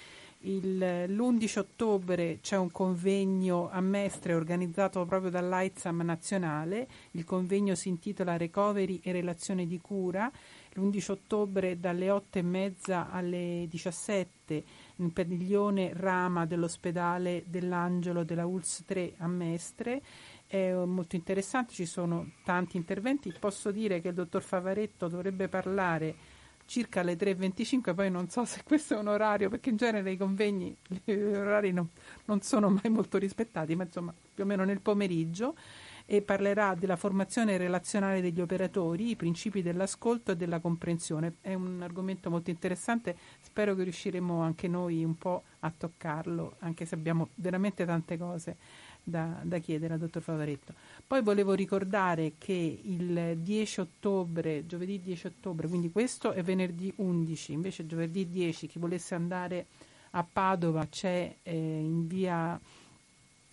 il, 0.40 0.78
l'11 0.78 1.58
ottobre 1.58 2.38
c'è 2.40 2.56
un 2.56 2.70
convegno 2.70 3.68
a 3.70 3.80
Mestre 3.80 4.32
organizzato 4.32 5.04
proprio 5.04 5.30
dall'AIDSAM 5.30 6.00
nazionale. 6.02 6.88
Il 7.12 7.24
convegno 7.24 7.74
si 7.74 7.88
intitola 7.88 8.38
Recovery 8.38 9.00
e 9.02 9.12
relazione 9.12 9.66
di 9.66 9.78
cura. 9.80 10.30
L'11 10.74 11.10
ottobre 11.10 11.78
dalle 11.78 12.10
8 12.10 12.38
e 12.38 12.42
mezza 12.42 13.10
alle 13.10 13.66
17 13.68 14.64
in 14.96 15.12
padiglione 15.12 15.92
Rama 15.94 16.46
dell'ospedale 16.46 17.44
dell'Angelo 17.46 18.24
della 18.24 18.46
ULS 18.46 18.84
3 18.86 19.14
a 19.18 19.26
Mestre. 19.26 20.02
È 20.46 20.72
molto 20.72 21.16
interessante, 21.16 21.72
ci 21.72 21.86
sono 21.86 22.32
tanti 22.44 22.76
interventi. 22.76 23.34
Posso 23.38 23.70
dire 23.70 24.00
che 24.00 24.08
il 24.08 24.14
dottor 24.14 24.42
Favaretto 24.42 25.08
dovrebbe 25.08 25.48
parlare 25.48 26.14
circa 26.66 27.00
alle 27.00 27.16
3.25, 27.16 27.94
poi 27.94 28.10
non 28.10 28.28
so 28.28 28.44
se 28.44 28.62
questo 28.64 28.94
è 28.94 28.98
un 28.98 29.08
orario, 29.08 29.48
perché 29.48 29.70
in 29.70 29.76
genere 29.76 30.10
i 30.10 30.16
convegni, 30.16 30.76
gli 31.04 31.12
orari 31.12 31.72
non, 31.72 31.88
non 32.24 32.40
sono 32.42 32.68
mai 32.68 32.90
molto 32.90 33.18
rispettati, 33.18 33.74
ma 33.76 33.84
insomma 33.84 34.12
più 34.34 34.44
o 34.44 34.46
meno 34.46 34.64
nel 34.64 34.80
pomeriggio 34.80 35.54
e 36.08 36.22
parlerà 36.22 36.76
della 36.76 36.94
formazione 36.94 37.56
relazionale 37.56 38.20
degli 38.20 38.40
operatori, 38.40 39.10
i 39.10 39.16
principi 39.16 39.60
dell'ascolto 39.60 40.30
e 40.30 40.36
della 40.36 40.60
comprensione. 40.60 41.34
È 41.40 41.52
un 41.52 41.82
argomento 41.82 42.30
molto 42.30 42.50
interessante, 42.50 43.16
spero 43.42 43.74
che 43.74 43.82
riusciremo 43.82 44.40
anche 44.40 44.68
noi 44.68 45.02
un 45.02 45.18
po' 45.18 45.42
a 45.60 45.72
toccarlo, 45.76 46.54
anche 46.60 46.86
se 46.86 46.94
abbiamo 46.94 47.30
veramente 47.34 47.84
tante 47.84 48.16
cose 48.16 48.56
da, 49.02 49.40
da 49.42 49.58
chiedere 49.58 49.94
al 49.94 49.98
dottor 49.98 50.22
Favaretto. 50.22 50.74
Poi 51.04 51.22
volevo 51.22 51.54
ricordare 51.54 52.34
che 52.38 52.80
il 52.82 53.38
10 53.38 53.80
ottobre, 53.80 54.64
giovedì 54.66 55.00
10 55.00 55.26
ottobre, 55.26 55.66
quindi 55.66 55.90
questo 55.90 56.32
è 56.32 56.42
venerdì 56.42 56.92
11, 56.96 57.52
invece 57.52 57.84
giovedì 57.84 58.28
10 58.28 58.68
chi 58.68 58.78
volesse 58.78 59.16
andare 59.16 59.66
a 60.10 60.24
Padova 60.30 60.86
c'è 60.86 61.34
eh, 61.42 61.52
in 61.52 62.06
via 62.06 62.58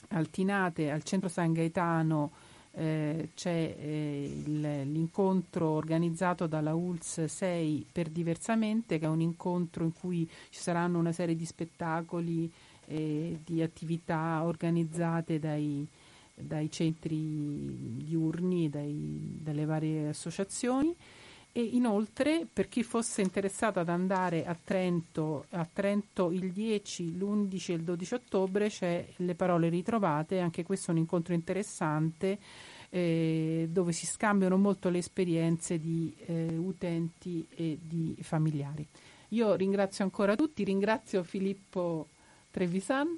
Altinate 0.09 0.91
al 0.91 1.03
centro 1.03 1.29
San 1.29 1.53
Gaetano 1.53 2.42
eh, 2.75 3.29
c'è 3.35 3.75
eh, 3.77 4.41
il, 4.45 4.61
l'incontro 4.91 5.69
organizzato 5.69 6.47
dalla 6.47 6.73
ULS 6.73 7.25
6 7.25 7.87
per 7.91 8.09
diversamente, 8.09 8.97
che 8.97 9.05
è 9.05 9.09
un 9.09 9.21
incontro 9.21 9.83
in 9.83 9.93
cui 9.93 10.27
ci 10.49 10.59
saranno 10.59 10.97
una 10.97 11.11
serie 11.11 11.35
di 11.35 11.45
spettacoli 11.45 12.51
e 12.85 13.39
di 13.43 13.61
attività 13.61 14.43
organizzate 14.43 15.39
dai, 15.39 15.87
dai 16.33 16.69
centri 16.71 18.03
diurni, 18.03 18.69
dai, 18.69 19.37
dalle 19.41 19.65
varie 19.65 20.09
associazioni. 20.09 20.95
E 21.53 21.61
inoltre 21.61 22.45
per 22.51 22.67
chi 22.67 22.83
fosse 22.83 23.21
interessato 23.21 23.79
ad 23.79 23.87
andare 23.87 24.45
a 24.45 24.57
Trento, 24.61 25.45
a 25.51 25.65
Trento 25.71 26.31
il 26.31 26.51
10, 26.51 27.17
l'11 27.17 27.71
e 27.71 27.73
il 27.75 27.83
12 27.83 28.13
ottobre 28.15 28.69
c'è 28.69 29.07
le 29.17 29.35
parole 29.35 29.69
ritrovate, 29.69 30.39
anche 30.39 30.63
questo 30.63 30.89
è 30.89 30.93
un 30.93 30.99
incontro 30.99 31.33
interessante 31.33 32.39
eh, 32.89 33.67
dove 33.71 33.91
si 33.91 34.05
scambiano 34.05 34.57
molto 34.57 34.89
le 34.89 34.97
esperienze 34.97 35.79
di 35.79 36.13
eh, 36.25 36.55
utenti 36.57 37.45
e 37.55 37.77
di 37.81 38.15
familiari. 38.21 38.85
Io 39.29 39.53
ringrazio 39.55 40.03
ancora 40.03 40.35
tutti, 40.35 40.63
ringrazio 40.63 41.23
Filippo 41.23 42.07
Trevisan 42.51 43.17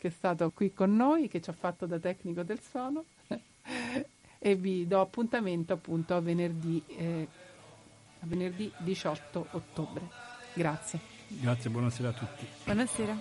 che 0.00 0.08
è 0.08 0.10
stato 0.10 0.50
qui 0.50 0.72
con 0.72 0.96
noi, 0.96 1.28
che 1.28 1.42
ci 1.42 1.50
ha 1.50 1.52
fatto 1.52 1.84
da 1.84 1.98
tecnico 1.98 2.42
del 2.42 2.58
suono 2.58 3.04
e 4.38 4.54
vi 4.54 4.86
do 4.86 4.98
appuntamento 5.02 5.74
appunto 5.74 6.14
a 6.14 6.20
venerdì, 6.20 6.82
eh, 6.86 7.28
a 8.20 8.26
venerdì 8.26 8.70
18 8.78 9.46
ottobre. 9.52 10.08
Grazie. 10.54 10.98
Grazie, 11.28 11.70
buonasera 11.70 12.08
a 12.08 12.12
tutti. 12.12 12.46
Buonasera. 12.64 13.16